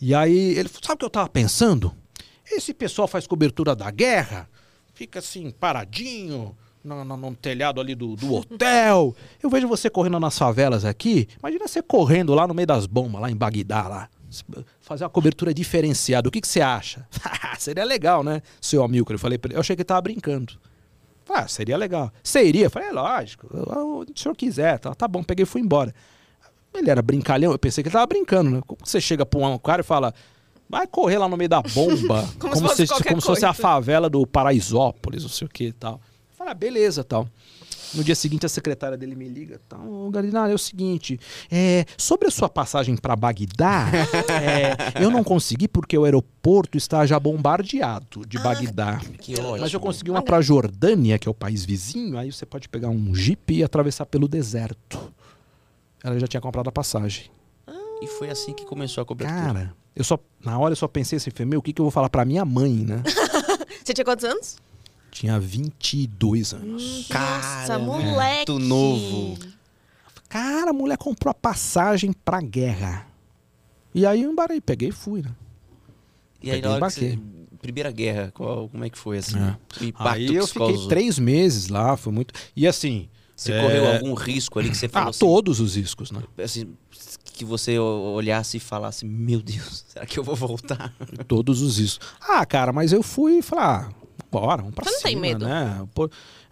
E 0.00 0.14
aí 0.14 0.58
ele 0.58 0.68
sabe 0.68 0.94
o 0.94 0.98
que 0.98 1.04
eu 1.04 1.10
tava 1.10 1.28
pensando? 1.28 1.94
Esse 2.50 2.74
pessoal 2.74 3.08
faz 3.08 3.26
cobertura 3.26 3.74
da 3.74 3.90
guerra, 3.90 4.48
fica 4.94 5.20
assim, 5.20 5.50
paradinho, 5.50 6.56
no, 6.84 7.04
no- 7.04 7.16
no 7.16 7.34
telhado 7.34 7.80
ali 7.80 7.94
do, 7.94 8.14
do 8.16 8.34
hotel. 8.34 9.14
Eu 9.42 9.48
vejo 9.50 9.66
você 9.66 9.88
correndo 9.90 10.20
nas 10.20 10.36
favelas 10.38 10.84
aqui. 10.84 11.28
Imagina 11.38 11.66
você 11.66 11.82
correndo 11.82 12.34
lá 12.34 12.46
no 12.46 12.54
meio 12.54 12.66
das 12.66 12.86
bombas, 12.86 13.20
lá 13.20 13.30
em 13.30 13.36
Bagdá, 13.36 13.88
lá. 13.88 14.08
Fazer 14.80 15.04
uma 15.04 15.10
cobertura 15.10 15.54
diferenciada. 15.54 16.28
O 16.28 16.32
que, 16.32 16.40
que 16.40 16.48
você 16.48 16.60
acha? 16.60 17.06
Seria 17.58 17.84
legal, 17.84 18.22
né, 18.22 18.42
seu 18.60 18.82
Amilcar? 18.84 19.14
Eu 19.14 19.18
falei 19.18 19.38
pra 19.38 19.48
ele, 19.50 19.56
eu 19.56 19.60
achei 19.60 19.74
que 19.74 19.80
ele 19.82 19.86
tava 19.86 20.02
brincando. 20.02 20.54
Ah, 21.28 21.48
seria 21.48 21.76
legal. 21.76 22.12
Você 22.22 22.44
iria? 22.44 22.66
Eu 22.66 22.70
falei, 22.70 22.88
é 22.88 22.92
lógico. 22.92 23.48
o 23.52 24.06
senhor 24.14 24.34
quiser, 24.34 24.78
tá, 24.78 24.94
tá 24.94 25.08
bom, 25.08 25.22
peguei 25.22 25.42
e 25.42 25.46
fui 25.46 25.60
embora. 25.60 25.94
Ele 26.74 26.90
era 26.90 27.02
brincalhão, 27.02 27.52
eu 27.52 27.58
pensei 27.58 27.82
que 27.82 27.88
ele 27.88 27.94
tava 27.94 28.06
brincando, 28.06 28.50
né? 28.50 28.60
Como 28.66 28.78
você 28.84 29.00
chega 29.00 29.24
pra 29.24 29.40
um 29.40 29.58
cara 29.58 29.80
e 29.80 29.84
fala, 29.84 30.14
vai 30.68 30.86
correr 30.86 31.18
lá 31.18 31.28
no 31.28 31.36
meio 31.36 31.48
da 31.48 31.62
bomba, 31.62 32.28
Como 32.38 32.52
como, 32.54 32.68
se 32.68 32.86
fosse 32.86 33.04
como 33.04 33.20
se 33.20 33.26
fosse 33.26 33.46
a 33.46 33.54
favela 33.54 34.10
do 34.10 34.26
Paraisópolis, 34.26 35.22
não 35.22 35.30
sei 35.30 35.46
o 35.46 35.50
que 35.50 35.64
e 35.64 35.72
tal. 35.72 36.00
Falei, 36.36 36.52
ah, 36.52 36.54
beleza 36.54 37.02
tal. 37.02 37.28
No 37.94 38.04
dia 38.04 38.14
seguinte, 38.14 38.44
a 38.44 38.48
secretária 38.48 38.96
dele 38.96 39.14
me 39.14 39.26
liga. 39.26 39.60
Tá, 39.68 39.78
ô, 39.78 40.10
Gardinari, 40.10 40.52
é 40.52 40.54
o 40.54 40.58
seguinte: 40.58 41.18
é, 41.50 41.86
sobre 41.96 42.28
a 42.28 42.30
sua 42.30 42.48
passagem 42.48 42.94
para 42.96 43.16
Bagdá, 43.16 43.88
é, 44.28 45.02
eu 45.02 45.10
não 45.10 45.24
consegui 45.24 45.66
porque 45.66 45.96
o 45.96 46.04
aeroporto 46.04 46.76
está 46.76 47.06
já 47.06 47.18
bombardeado 47.18 48.26
de 48.26 48.38
Bagdá. 48.38 49.00
Que 49.18 49.34
ótimo. 49.34 49.58
Mas 49.60 49.72
eu 49.72 49.80
consegui 49.80 50.10
uma 50.10 50.20
para 50.20 50.40
Jordânia, 50.42 51.18
que 51.18 51.26
é 51.26 51.30
o 51.30 51.34
país 51.34 51.64
vizinho. 51.64 52.18
Aí 52.18 52.30
você 52.30 52.44
pode 52.44 52.68
pegar 52.68 52.88
um 52.88 53.14
jipe 53.14 53.54
e 53.54 53.64
atravessar 53.64 54.04
pelo 54.04 54.28
deserto. 54.28 55.12
Ela 56.04 56.18
já 56.20 56.26
tinha 56.26 56.40
comprado 56.40 56.68
a 56.68 56.72
passagem. 56.72 57.30
E 58.02 58.06
foi 58.06 58.28
assim 58.28 58.52
que 58.52 58.66
começou 58.66 59.00
a 59.00 59.06
cobertura. 59.06 59.40
Cara, 59.40 59.74
eu 59.94 60.04
só 60.04 60.18
na 60.44 60.58
hora 60.58 60.72
eu 60.72 60.76
só 60.76 60.86
pensei 60.86 61.16
assim, 61.16 61.30
meu, 61.46 61.60
o 61.60 61.62
que, 61.62 61.72
que 61.72 61.80
eu 61.80 61.84
vou 61.84 61.90
falar 61.90 62.10
para 62.10 62.24
minha 62.26 62.44
mãe, 62.44 62.84
né? 62.84 63.02
Você 63.82 63.94
tinha 63.94 64.04
quantos 64.04 64.24
anos? 64.24 64.58
Tinha 65.16 65.40
22 65.40 66.52
anos. 66.52 67.08
Nossa, 67.08 67.08
Caramba, 67.08 67.84
moleque. 67.86 68.52
muito 68.52 68.58
novo. 68.58 69.38
Cara, 70.28 70.70
a 70.70 70.72
mulher 70.74 70.98
comprou 70.98 71.30
a 71.30 71.34
passagem 71.34 72.12
pra 72.12 72.38
guerra. 72.42 73.06
E 73.94 74.04
aí 74.04 74.24
eu 74.24 74.30
embarei, 74.30 74.60
peguei 74.60 74.90
e 74.90 74.92
fui, 74.92 75.22
né? 75.22 75.30
E 76.42 76.50
aí, 76.50 76.58
e 76.58 76.62
que 76.62 76.68
você... 76.68 77.18
Primeira 77.62 77.90
guerra, 77.90 78.30
qual, 78.34 78.68
como 78.68 78.84
é 78.84 78.90
que 78.90 78.98
foi 78.98 79.16
assim? 79.16 79.38
É. 79.38 79.56
Aí 80.00 80.34
eu 80.34 80.46
fiquei 80.46 80.86
três 80.86 81.18
meses 81.18 81.68
lá, 81.68 81.96
foi 81.96 82.12
muito. 82.12 82.34
E 82.54 82.66
assim, 82.66 83.08
Você 83.34 83.52
É. 83.52 83.62
correu 83.62 83.90
algum 83.94 84.12
risco 84.12 84.58
ali 84.58 84.68
que 84.68 84.76
você 84.76 84.86
falou 84.86 85.06
Ah, 85.06 85.10
assim, 85.10 85.18
todos 85.20 85.60
os 85.60 85.76
riscos, 85.76 86.10
né? 86.10 86.22
assim, 86.44 86.74
que 87.32 87.42
você 87.44 87.78
olhasse 87.78 88.58
e 88.58 88.60
falasse, 88.60 89.06
meu 89.06 89.40
Deus, 89.40 89.86
será 89.88 90.04
que 90.04 90.18
eu 90.18 90.24
vou 90.24 90.36
voltar? 90.36 90.94
Todos 91.26 91.62
os 91.62 91.78
riscos. 91.78 92.06
Ah, 92.20 92.44
cara, 92.44 92.70
mas 92.70 92.92
eu 92.92 93.02
fui 93.02 93.38
e 93.38 93.42
falei, 93.42 93.64
ah, 93.64 93.88
bora, 94.30 94.62
vamos 94.62 94.74
pra 94.74 94.84
Você 94.84 94.90
não 94.90 94.98
cima, 94.98 95.10
tem 95.10 95.20
medo? 95.20 95.44
né? 95.46 95.86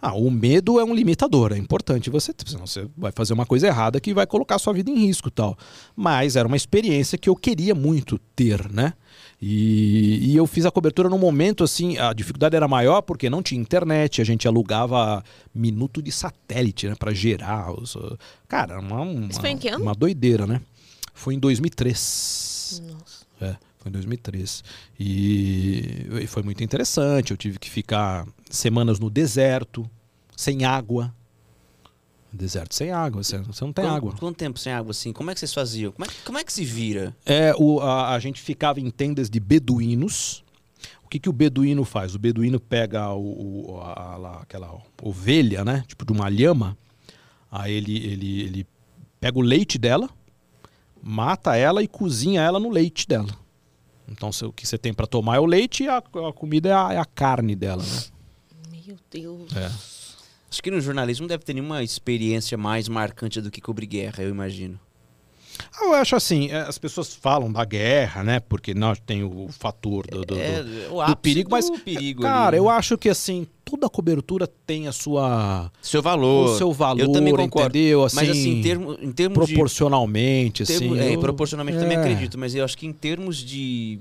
Ah, 0.01 0.13
o 0.13 0.29
medo 0.29 0.79
é 0.79 0.83
um 0.83 0.93
limitador, 0.93 1.51
é 1.53 1.57
importante 1.57 2.09
você, 2.09 2.31
senão 2.45 2.67
você 2.67 2.87
vai 2.95 3.11
fazer 3.11 3.33
uma 3.33 3.45
coisa 3.45 3.65
errada 3.67 3.99
que 3.99 4.13
vai 4.13 4.27
colocar 4.27 4.55
a 4.55 4.59
sua 4.59 4.73
vida 4.73 4.91
em 4.91 5.05
risco 5.05 5.29
e 5.29 5.31
tal. 5.31 5.57
Mas 5.95 6.35
era 6.35 6.47
uma 6.47 6.57
experiência 6.57 7.17
que 7.17 7.27
eu 7.29 7.35
queria 7.35 7.73
muito 7.73 8.19
ter, 8.35 8.71
né? 8.71 8.93
E, 9.41 10.31
e 10.31 10.35
eu 10.35 10.45
fiz 10.47 10.65
a 10.65 10.71
cobertura 10.71 11.09
num 11.09 11.17
momento 11.17 11.63
assim, 11.63 11.97
a 11.97 12.13
dificuldade 12.13 12.55
era 12.55 12.67
maior 12.67 13.01
porque 13.01 13.29
não 13.29 13.41
tinha 13.43 13.59
internet, 13.59 14.21
a 14.21 14.25
gente 14.25 14.47
alugava 14.47 15.23
minuto 15.53 16.01
de 16.01 16.11
satélite, 16.11 16.87
né, 16.87 16.95
para 16.97 17.13
gerar 17.13 17.71
os, 17.71 17.97
cara, 18.47 18.79
uma 18.79 19.01
uma, 19.01 19.27
uma 19.77 19.93
doideira, 19.93 20.45
né? 20.47 20.61
Foi 21.13 21.33
em 21.33 21.39
2003. 21.39 22.81
Nossa. 22.91 23.25
É, 23.41 23.55
foi 23.85 23.89
em 23.89 23.93
2003. 23.93 24.63
E, 24.99 26.07
e 26.21 26.27
foi 26.27 26.41
muito 26.41 26.63
interessante. 26.63 27.31
Eu 27.31 27.37
tive 27.37 27.59
que 27.59 27.69
ficar 27.69 28.27
semanas 28.49 28.99
no 28.99 29.09
deserto, 29.11 29.87
sem 30.35 30.65
água. 30.65 31.13
Deserto 32.33 32.75
sem 32.75 32.91
água, 32.91 33.23
você, 33.23 33.37
não 33.37 33.71
tem 33.71 33.85
Quanto- 33.85 33.87
água. 33.95 34.13
Quanto 34.19 34.35
tempo 34.35 34.59
sem 34.59 34.73
água 34.73 34.91
assim? 34.91 35.13
Como 35.13 35.31
é 35.31 35.33
que 35.33 35.39
vocês 35.39 35.53
faziam? 35.53 35.91
Como 35.93 36.03
é, 36.03 36.07
que- 36.07 36.21
como 36.25 36.37
é 36.37 36.43
que 36.43 36.51
se 36.51 36.65
vira? 36.65 37.15
É, 37.25 37.53
o, 37.57 37.79
a, 37.79 38.13
a 38.13 38.19
gente 38.19 38.41
ficava 38.41 38.79
em 38.81 38.89
tendas 38.89 39.29
de 39.29 39.39
beduínos. 39.39 40.43
O 41.03 41.07
que, 41.07 41.17
que 41.19 41.29
o 41.29 41.33
beduíno 41.33 41.85
faz? 41.85 42.13
O 42.13 42.19
beduíno 42.19 42.59
pega 42.59 43.09
o, 43.13 43.75
o- 43.75 43.79
a- 43.81 44.17
lá, 44.17 44.39
aquela 44.41 44.81
ovelha, 45.01 45.63
né? 45.63 45.85
Tipo 45.87 46.03
de 46.05 46.11
uma 46.11 46.27
lhama. 46.27 46.77
Aí 47.49 47.71
ele, 47.73 47.97
ele, 48.05 48.41
ele 48.41 48.67
pega 49.21 49.37
o 49.37 49.41
leite 49.41 49.77
dela, 49.77 50.09
mata 51.01 51.55
ela 51.55 51.81
e 51.81 51.87
cozinha 51.87 52.41
ela 52.41 52.59
no 52.59 52.69
leite 52.69 53.07
dela. 53.07 53.29
Então 54.07 54.29
o 54.43 54.53
que 54.53 54.67
você 54.67 54.77
tem 54.77 54.93
para 54.93 55.07
tomar 55.07 55.37
é 55.37 55.39
o 55.39 55.45
leite 55.45 55.83
e 55.83 55.87
a, 55.87 55.97
a 55.97 56.33
comida 56.33 56.69
é 56.69 56.73
a, 56.73 56.93
é 56.93 56.97
a 56.97 57.05
carne 57.05 57.55
dela, 57.55 57.83
né? 57.83 58.03
Meu 58.85 58.97
Deus. 59.09 59.55
É. 59.55 59.71
Acho 60.49 60.61
que 60.61 60.71
no 60.71 60.79
jornalismo 60.79 61.23
não 61.23 61.27
deve 61.27 61.43
ter 61.43 61.53
nenhuma 61.53 61.83
experiência 61.83 62.57
mais 62.57 62.87
marcante 62.87 63.41
do 63.41 63.51
que 63.51 63.59
cobrir 63.59 63.87
guerra, 63.87 64.23
eu 64.23 64.29
imagino. 64.29 64.79
Eu 65.81 65.93
acho 65.93 66.15
assim, 66.15 66.49
é, 66.49 66.57
as 66.61 66.77
pessoas 66.77 67.13
falam 67.13 67.51
da 67.51 67.63
guerra, 67.65 68.23
né? 68.23 68.39
Porque 68.39 68.73
nós 68.73 68.99
tem 69.05 69.23
o 69.23 69.47
fator 69.49 70.05
do, 70.07 70.21
do- 70.25 70.37
É, 70.39 70.63
do- 70.63 71.15
perigo, 71.17 71.49
mas 71.51 71.69
do 71.69 71.77
perigo 71.79 72.21
cara, 72.23 72.49
ali, 72.49 72.57
eu 72.57 72.65
né? 72.65 72.71
acho 72.71 72.97
que 72.97 73.09
assim 73.09 73.45
toda 73.63 73.89
cobertura 73.89 74.47
tem 74.47 74.87
a 74.87 74.91
sua 74.91 75.71
Seu 75.81 76.01
valor. 76.01 76.45
o 76.51 76.57
seu 76.57 76.71
valor, 76.71 76.99
eu 77.01 77.11
também 77.11 77.35
concordo. 77.35 77.77
entendeu? 77.77 78.01
mas 78.01 78.13
assim, 78.17 78.29
Assim, 78.31 78.59
em, 78.59 78.61
termo, 78.61 78.97
em 79.01 79.11
termos 79.11 79.47
de... 79.47 79.53
proporcionalmente, 79.53 80.63
termo- 80.65 80.93
assim. 80.95 81.03
é, 81.03 81.15
eu- 81.15 81.19
proporcionalmente 81.19 81.77
também 81.79 81.97
é. 81.97 81.99
acredito, 81.99 82.37
mas 82.37 82.53
eu 82.55 82.63
acho 82.63 82.77
que 82.77 82.85
em 82.85 82.93
termos 82.93 83.37
de, 83.37 83.99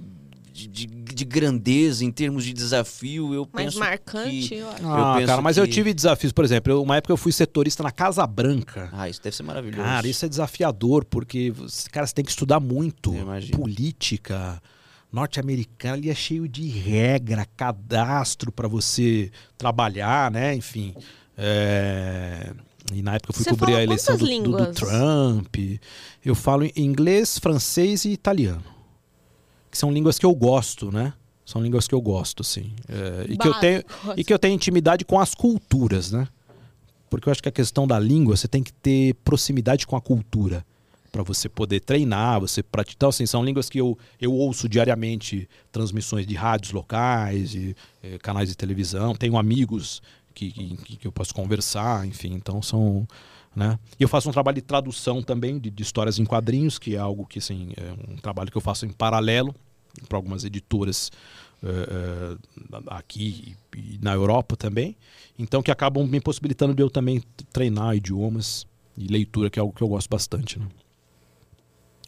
de, 0.53 0.67
de- 0.69 0.87
de 1.15 1.25
grandeza, 1.25 2.05
em 2.05 2.11
termos 2.11 2.45
de 2.45 2.53
desafio, 2.53 3.33
eu 3.33 3.49
Mais 3.53 3.67
penso 3.67 3.79
marcante, 3.79 4.49
que... 4.49 4.55
eu 4.57 4.69
acho. 4.69 4.87
Ah, 4.87 5.15
penso 5.17 5.27
cara, 5.29 5.41
mas 5.43 5.57
eu 5.57 5.65
que- 5.65 5.71
tive 5.73 5.95
desafios, 5.95 6.33
por 6.33 6.45
exemplo, 6.45 6.73
eu- 6.73 6.83
uma 6.83 6.97
época 6.97 7.13
eu 7.13 7.17
fui 7.17 7.33
setorista 7.33 7.83
na 7.83 7.91
Casa 7.91 8.27
Branca. 8.27 8.89
Ah, 8.93 9.09
isso 9.09 9.23
deve 9.23 9.35
ser 9.37 9.43
maravilhoso. 9.45 9.83
Cara, 9.83 10.07
isso 10.09 10.25
é 10.25 10.29
desafiador, 10.29 11.05
porque, 11.05 11.53
cara, 11.93 12.07
você 12.07 12.15
tem 12.15 12.25
que 12.25 12.31
estudar 12.31 12.61
muito. 12.61 13.15
Eu. 13.15 13.27
Política 13.57 14.61
norte-americana 15.13 15.95
ali 15.95 16.11
é 16.11 16.15
cheio 16.15 16.49
de 16.49 16.67
regra, 16.69 17.47
cadastro 17.57 18.51
para 18.51 18.67
você 18.67 19.31
trabalhar, 19.57 20.31
né? 20.31 20.55
Enfim. 20.57 20.93
é, 21.39 22.53
E 22.93 23.01
na 23.03 23.15
época 23.15 23.31
eu 23.31 23.35
fui 23.35 23.45
Você 23.45 23.51
cobrir 23.51 23.77
a 23.77 23.83
eleição 23.83 24.17
do, 24.17 24.27
do- 24.27 24.57
do? 24.57 24.73
Trump. 24.73 25.57
Eu 26.25 26.35
falo 26.35 26.69
inglês, 26.77 27.39
francês 27.39 28.05
e 28.05 28.11
italiano. 28.11 28.63
Que 29.75 29.79
são 29.79 29.91
línguas 29.91 30.21
que 30.21 30.25
eu 30.25 30.33
gosto, 30.33 30.93
né? 30.93 31.13
São 31.45 31.61
línguas 31.61 31.89
que 31.89 31.95
eu 31.97 32.01
gosto, 32.01 32.43
assim. 32.43 32.73
É, 32.89 33.27
e, 33.29 33.37
que 33.37 33.49
eu 33.49 33.55
tenho, 33.55 33.83
e 34.17 34.23
que 34.23 34.33
eu 34.33 34.39
tenho 34.39 34.55
intimidade 34.55 35.05
com 35.05 35.19
as 35.19 35.35
culturas, 35.35 36.13
né? 36.13 36.29
Porque 37.11 37.29
eu 37.29 37.33
acho 37.33 37.43
que 37.43 37.49
a 37.49 37.53
questão 37.53 37.85
da 37.85 37.99
língua, 37.99 38.37
você 38.37 38.47
tem 38.47 38.63
que 38.63 38.73
ter 38.73 39.15
proximidade 39.25 39.85
com 39.85 39.97
a 39.97 40.01
cultura 40.01 40.65
para 41.11 41.25
você 41.25 41.49
poder 41.49 41.81
treinar, 41.81 42.39
você 42.39 42.63
praticar. 42.63 42.99
Então, 42.99 43.09
assim, 43.09 43.27
são 43.27 43.45
línguas 43.45 43.69
que 43.69 43.81
eu, 43.81 43.99
eu 44.21 44.33
ouço 44.33 44.69
diariamente, 44.69 45.49
transmissões 45.73 46.25
de 46.25 46.37
rádios 46.37 46.73
locais, 46.73 47.57
e, 47.57 47.75
eh, 48.01 48.17
canais 48.19 48.51
de 48.51 48.55
televisão. 48.55 49.13
Tenho 49.17 49.37
amigos 49.37 50.01
que, 50.33 50.53
que, 50.53 50.97
que 50.99 51.07
eu 51.09 51.11
posso 51.11 51.35
conversar, 51.35 52.07
enfim. 52.07 52.33
Então, 52.35 52.63
são... 52.63 53.09
Né? 53.55 53.79
E 53.99 54.03
eu 54.03 54.09
faço 54.09 54.29
um 54.29 54.33
trabalho 54.33 54.57
de 54.57 54.63
tradução 54.63 55.23
também, 55.23 55.59
de, 55.59 55.71
de 55.71 55.83
histórias 55.83 56.19
em 56.19 56.25
quadrinhos, 56.25 56.79
que 56.79 56.97
é 56.97 56.99
algo 56.99 57.25
que, 57.25 57.39
assim, 57.39 57.73
é 57.77 58.13
um 58.13 58.17
trabalho 58.17 58.51
que 58.51 58.57
eu 58.57 58.63
faço 58.63 58.85
em 58.85 58.91
paralelo 58.91 59.55
para 60.09 60.19
algumas 60.19 60.45
editoras 60.45 61.13
eh, 61.63 61.69
eh, 61.69 62.79
aqui 62.89 63.45
e 63.47 63.65
e 63.77 63.99
na 64.01 64.13
Europa 64.13 64.57
também. 64.57 64.97
Então, 65.39 65.63
que 65.63 65.71
acabam 65.71 66.07
me 66.07 66.21
possibilitando 66.21 66.75
de 66.75 66.83
eu 66.83 66.89
também 66.89 67.23
treinar 67.53 67.97
idiomas 67.97 68.67
e 68.97 69.07
leitura, 69.07 69.51
que 69.51 69.59
é 69.59 69.61
algo 69.63 69.75
que 69.75 69.83
eu 69.83 69.89
gosto 69.89 70.09
bastante, 70.09 70.59
né? 70.59 70.67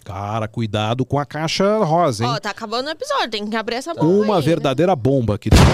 Cara, 0.05 0.47
cuidado 0.47 1.05
com 1.05 1.18
a 1.18 1.26
caixa 1.26 1.78
rosa, 1.78 2.24
hein? 2.24 2.30
Ó, 2.30 2.38
tá 2.38 2.51
acabando 2.51 2.86
o 2.86 2.90
episódio, 2.90 3.28
tem 3.28 3.44
que 3.44 3.57
abrir 3.57 3.74
essa 3.74 3.92
bomba 3.92 4.07
Uma 4.07 4.36
aí, 4.36 4.40
né? 4.40 4.47
verdadeira 4.47 4.94
bomba 4.94 5.34
aqui 5.34 5.51
dentro. 5.51 5.66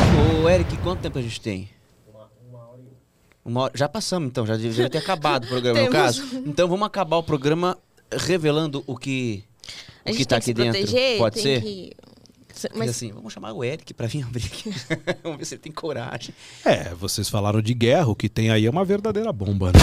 Ô, 0.43 0.49
Eric, 0.49 0.75
quanto 0.79 1.01
tempo 1.01 1.19
a 1.19 1.23
gente 1.23 1.39
tem? 1.39 1.69
Hora. 3.45 3.73
Já 3.75 3.89
passamos, 3.89 4.29
então, 4.29 4.47
já 4.47 4.57
devia 4.57 4.89
ter 4.89 4.99
acabado 4.99 5.45
o 5.45 5.49
programa, 5.49 5.81
no 5.83 5.91
caso. 5.91 6.23
Então 6.47 6.69
vamos 6.69 6.87
acabar 6.87 7.17
o 7.17 7.23
programa 7.23 7.77
revelando 8.11 8.85
o 8.87 8.97
que, 8.97 9.45
A 10.05 10.11
o 10.11 10.15
que 10.15 10.25
tá 10.25 10.37
aqui 10.37 10.53
dentro. 10.55 10.73
proteger, 10.81 11.19
Pode 11.19 11.35
tem 11.35 11.43
ser? 11.43 11.61
que- 11.63 11.93
Mas 12.55 12.69
Mas 12.75 12.91
assim, 12.91 13.11
vamos 13.11 13.33
chamar 13.33 13.53
o 13.53 13.65
Eric 13.65 13.93
pra 13.95 14.07
vir 14.07 14.23
abrir 14.25 14.45
aqui. 14.45 14.71
vamos 15.25 15.39
ver 15.39 15.45
se 15.47 15.55
ele 15.55 15.63
tem 15.63 15.73
coragem. 15.73 16.33
É, 16.65 16.95
vocês 16.95 17.29
falaram 17.29 17.61
de 17.61 17.75
guerra, 17.75 18.07
o 18.09 18.15
que 18.15 18.29
tem 18.29 18.51
aí 18.51 18.67
é 18.67 18.71
uma 18.71 18.85
verdadeira 18.85 19.33
bomba, 19.33 19.73
né? 19.73 19.79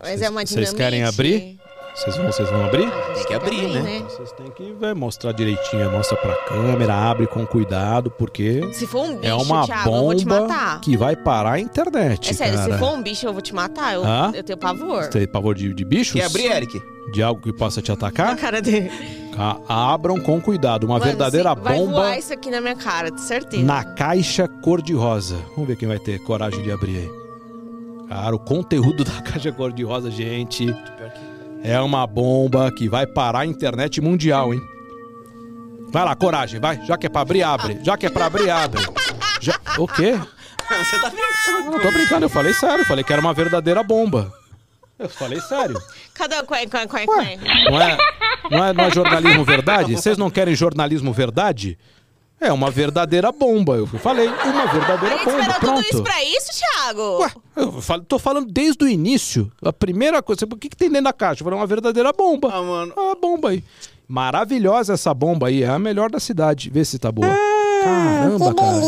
Mas 0.00 0.22
é 0.22 0.30
uma 0.30 0.46
Vocês 0.46 0.72
querem 0.72 1.02
abrir? 1.02 1.57
Vocês 1.94 2.16
vão, 2.16 2.26
vocês 2.26 2.48
vão 2.48 2.64
abrir? 2.64 2.88
Tem 3.14 3.24
que 3.26 3.34
abrir, 3.34 3.68
né? 3.82 4.02
Vocês 4.08 4.30
têm 4.32 4.50
que 4.52 4.72
ver, 4.72 4.94
mostrar 4.94 5.32
direitinho, 5.32 5.90
mostra 5.90 6.16
pra 6.16 6.32
câmera, 6.46 6.94
abre 6.94 7.26
com 7.26 7.44
cuidado, 7.44 8.08
porque 8.10 8.68
Se 8.72 8.86
for 8.86 9.02
um 9.04 9.16
bicho, 9.16 9.26
é 9.26 9.34
uma 9.34 9.64
Thiago, 9.66 9.90
eu 9.90 10.00
vou 10.04 10.14
te 10.14 10.24
bomba 10.24 10.40
matar. 10.42 10.80
que 10.80 10.96
vai 10.96 11.16
parar 11.16 11.52
a 11.52 11.60
internet, 11.60 12.30
É 12.30 12.32
sério, 12.32 12.54
cara. 12.56 12.72
se 12.74 12.78
for 12.78 12.90
um 12.94 13.02
bicho, 13.02 13.26
eu 13.26 13.32
vou 13.32 13.42
te 13.42 13.52
matar. 13.52 13.94
Eu, 13.94 14.04
Hã? 14.04 14.30
eu 14.32 14.44
tenho 14.44 14.56
pavor. 14.58 15.02
Você 15.04 15.10
tem 15.10 15.26
pavor 15.26 15.54
de, 15.56 15.74
de 15.74 15.84
bichos? 15.84 16.12
Quer 16.20 16.26
abrir, 16.26 16.46
Eric? 16.52 16.80
De 17.12 17.22
algo 17.22 17.40
que 17.42 17.52
possa 17.52 17.82
te 17.82 17.90
A 17.90 17.94
atacar? 17.94 18.36
cara 18.36 18.62
dele. 18.62 18.90
Abram 19.68 20.20
com 20.20 20.40
cuidado. 20.40 20.84
Uma 20.84 20.98
Mano, 20.98 21.04
verdadeira 21.04 21.50
se- 21.54 21.60
Vai 21.62 21.78
bomba 21.78 21.92
voar 21.92 22.18
isso 22.18 22.32
aqui 22.32 22.50
na 22.50 22.60
minha 22.60 22.76
cara, 22.76 23.10
de 23.10 23.20
certeza. 23.20 23.62
na 23.62 23.82
caixa 23.82 24.46
cor-de-rosa. 24.46 25.36
Vamos 25.54 25.68
ver 25.68 25.76
quem 25.76 25.88
vai 25.88 25.98
ter 25.98 26.18
coragem 26.20 26.62
de 26.62 26.70
abrir 26.70 26.98
aí. 26.98 27.10
Cara, 28.08 28.34
o 28.34 28.38
conteúdo 28.38 29.02
da 29.04 29.20
caixa 29.22 29.50
cor-de-rosa, 29.52 30.10
gente, 30.10 30.66
é 31.62 31.80
uma 31.80 32.06
bomba 32.06 32.70
que 32.72 32.88
vai 32.88 33.06
parar 33.06 33.40
a 33.40 33.46
internet 33.46 34.00
mundial, 34.00 34.54
hein? 34.54 34.60
Vai 35.90 36.04
lá, 36.04 36.14
coragem, 36.14 36.60
vai. 36.60 36.84
Já 36.84 36.96
que 36.96 37.06
é 37.06 37.08
pra 37.08 37.22
abrir, 37.22 37.42
abre. 37.42 37.78
Já 37.82 37.96
que 37.96 38.06
é 38.06 38.10
pra 38.10 38.26
abrir, 38.26 38.50
abre. 38.50 38.82
Já... 39.40 39.58
O 39.78 39.86
quê? 39.86 40.18
Você 40.68 41.00
tá 41.00 41.10
brincando. 41.10 41.64
Eu 41.64 41.70
não 41.70 41.80
tô 41.80 41.90
brincando, 41.90 42.26
eu 42.26 42.30
falei 42.30 42.52
sério. 42.52 42.82
Eu 42.82 42.86
falei 42.86 43.02
que 43.02 43.12
era 43.12 43.22
uma 43.22 43.32
verdadeira 43.32 43.82
bomba. 43.82 44.32
Eu 44.98 45.08
falei 45.08 45.40
sério. 45.40 45.80
Cadê 46.12 46.36
o 46.36 46.44
quen, 46.44 46.68
quen, 46.68 46.88
quen, 46.88 47.06
quen? 47.06 47.38
não 47.70 47.80
é, 47.80 47.96
não 48.50 48.64
é, 48.64 48.72
não 48.72 48.84
é 48.84 48.90
jornalismo 48.90 49.44
verdade? 49.44 49.94
Vocês 49.94 50.18
não 50.18 50.28
querem 50.28 50.54
jornalismo 50.54 51.12
verdade? 51.12 51.78
É 52.40 52.52
uma 52.52 52.70
verdadeira 52.70 53.32
bomba. 53.32 53.74
Eu 53.76 53.86
falei, 53.86 54.28
uma 54.28 54.62
A 54.62 54.66
verdadeira 54.66 55.16
gente 55.16 55.24
bomba. 55.24 55.40
esperou 55.40 55.60
tudo 55.60 55.80
isso 55.80 55.90
Pronto. 55.90 56.02
pra 56.04 56.24
isso, 56.24 56.48
Thiago? 56.58 57.18
Ué, 57.22 57.30
eu 57.56 57.82
falo- 57.82 58.04
tô 58.04 58.18
falando 58.18 58.46
desde 58.50 58.84
o 58.84 58.88
início. 58.88 59.50
A 59.60 59.72
primeira 59.72 60.22
coisa, 60.22 60.44
o 60.44 60.56
que, 60.56 60.68
que 60.68 60.76
tem 60.76 60.88
dentro 60.88 61.04
da 61.04 61.12
caixa? 61.12 61.40
Eu 61.40 61.44
falei, 61.44 61.58
uma 61.58 61.66
verdadeira 61.66 62.12
bomba. 62.12 62.50
Ah, 62.52 62.62
mano. 62.62 62.92
Ah, 62.96 63.16
bomba 63.20 63.50
aí. 63.50 63.64
Maravilhosa 64.06 64.94
essa 64.94 65.12
bomba 65.12 65.48
aí, 65.48 65.62
é 65.64 65.68
a 65.68 65.78
melhor 65.78 66.10
da 66.10 66.20
cidade. 66.20 66.70
Vê 66.70 66.84
se 66.84 66.98
tá 66.98 67.10
boa. 67.12 67.28
Caramba, 67.84 68.54
cara. 68.54 68.78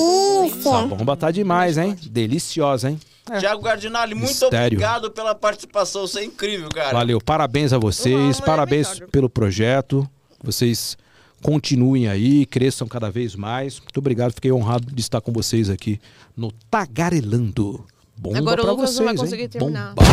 Essa 0.47 0.83
bomba 0.87 1.17
tá 1.17 1.31
demais, 1.31 1.77
hein? 1.77 1.97
Deliciosa, 2.03 2.91
hein? 2.91 2.99
Tiago 3.39 3.63
Gardinali, 3.63 4.15
muito 4.15 4.29
Mistério. 4.29 4.67
obrigado 4.79 5.11
pela 5.11 5.35
participação. 5.35 6.07
Você 6.07 6.21
é 6.21 6.25
incrível, 6.25 6.69
cara. 6.71 6.93
Valeu, 6.93 7.21
parabéns 7.21 7.73
a 7.73 7.79
vocês, 7.79 8.41
parabéns 8.41 9.01
pelo 9.13 9.29
projeto. 9.29 10.09
Vocês 10.43 10.97
continuem 11.43 12.09
aí, 12.09 12.47
cresçam 12.47 12.87
cada 12.87 13.11
vez 13.11 13.35
mais. 13.35 13.81
Muito 13.81 13.99
obrigado, 13.99 14.33
fiquei 14.33 14.53
honrado 14.53 14.93
de 14.93 15.01
estar 15.01 15.21
com 15.21 15.33
vocês 15.33 15.71
aqui 15.71 16.01
no 16.37 16.53
Tagarelando. 16.71 17.85
Bomba 18.17 18.39
Agora 18.39 18.61
o 18.61 18.65
pra 18.65 18.73
Lucas 18.73 18.91
vocês, 18.91 18.99
não 18.99 19.05
vai 19.07 19.15
hein? 19.15 19.21
conseguir 19.21 19.49
terminar. 19.49 19.95
Bomba. 19.95 20.11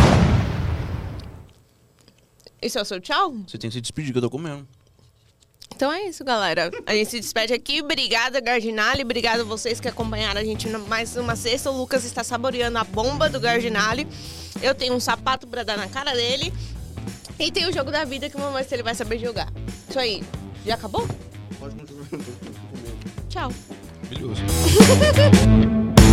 Isso 2.60 2.78
é 2.78 2.82
o 2.82 2.84
seu 2.84 3.00
tchau? 3.00 3.36
Você 3.46 3.56
tem 3.56 3.70
que 3.70 3.74
se 3.74 3.80
despedir 3.80 4.12
que 4.12 4.18
eu 4.18 4.22
tô 4.22 4.30
comendo. 4.30 4.66
Então 5.74 5.92
é 5.92 6.08
isso, 6.08 6.24
galera. 6.24 6.72
A 6.86 6.92
gente 6.92 7.10
se 7.10 7.20
despede 7.20 7.52
aqui. 7.52 7.80
Obrigada, 7.80 8.40
Gardinali. 8.40 9.02
Obrigada 9.02 9.42
a 9.42 9.44
vocês 9.44 9.78
que 9.78 9.86
acompanharam 9.86 10.40
a 10.40 10.44
gente 10.44 10.68
mais 10.68 11.16
uma 11.16 11.36
sexta. 11.36 11.70
O 11.70 11.76
Lucas 11.76 12.04
está 12.04 12.24
saboreando 12.24 12.78
a 12.78 12.84
bomba 12.84 13.28
do 13.28 13.38
Gardinali. 13.38 14.08
Eu 14.60 14.74
tenho 14.74 14.94
um 14.94 14.98
sapato 14.98 15.46
pra 15.46 15.62
dar 15.62 15.76
na 15.76 15.86
cara 15.86 16.14
dele. 16.14 16.52
E 17.38 17.52
tem 17.52 17.68
o 17.68 17.72
jogo 17.72 17.92
da 17.92 18.04
vida 18.04 18.28
que 18.28 18.36
vamos 18.36 18.58
ver 18.58 18.64
se 18.64 18.74
ele 18.74 18.82
vai 18.82 18.94
saber 18.94 19.20
jogar. 19.20 19.52
Isso 19.88 19.98
aí. 19.98 20.24
Já 20.68 20.74
acabou? 20.74 21.08
Pode 21.58 21.74
continuar. 21.76 22.06
Tchau. 23.30 23.50
Maravilhoso. 24.02 24.42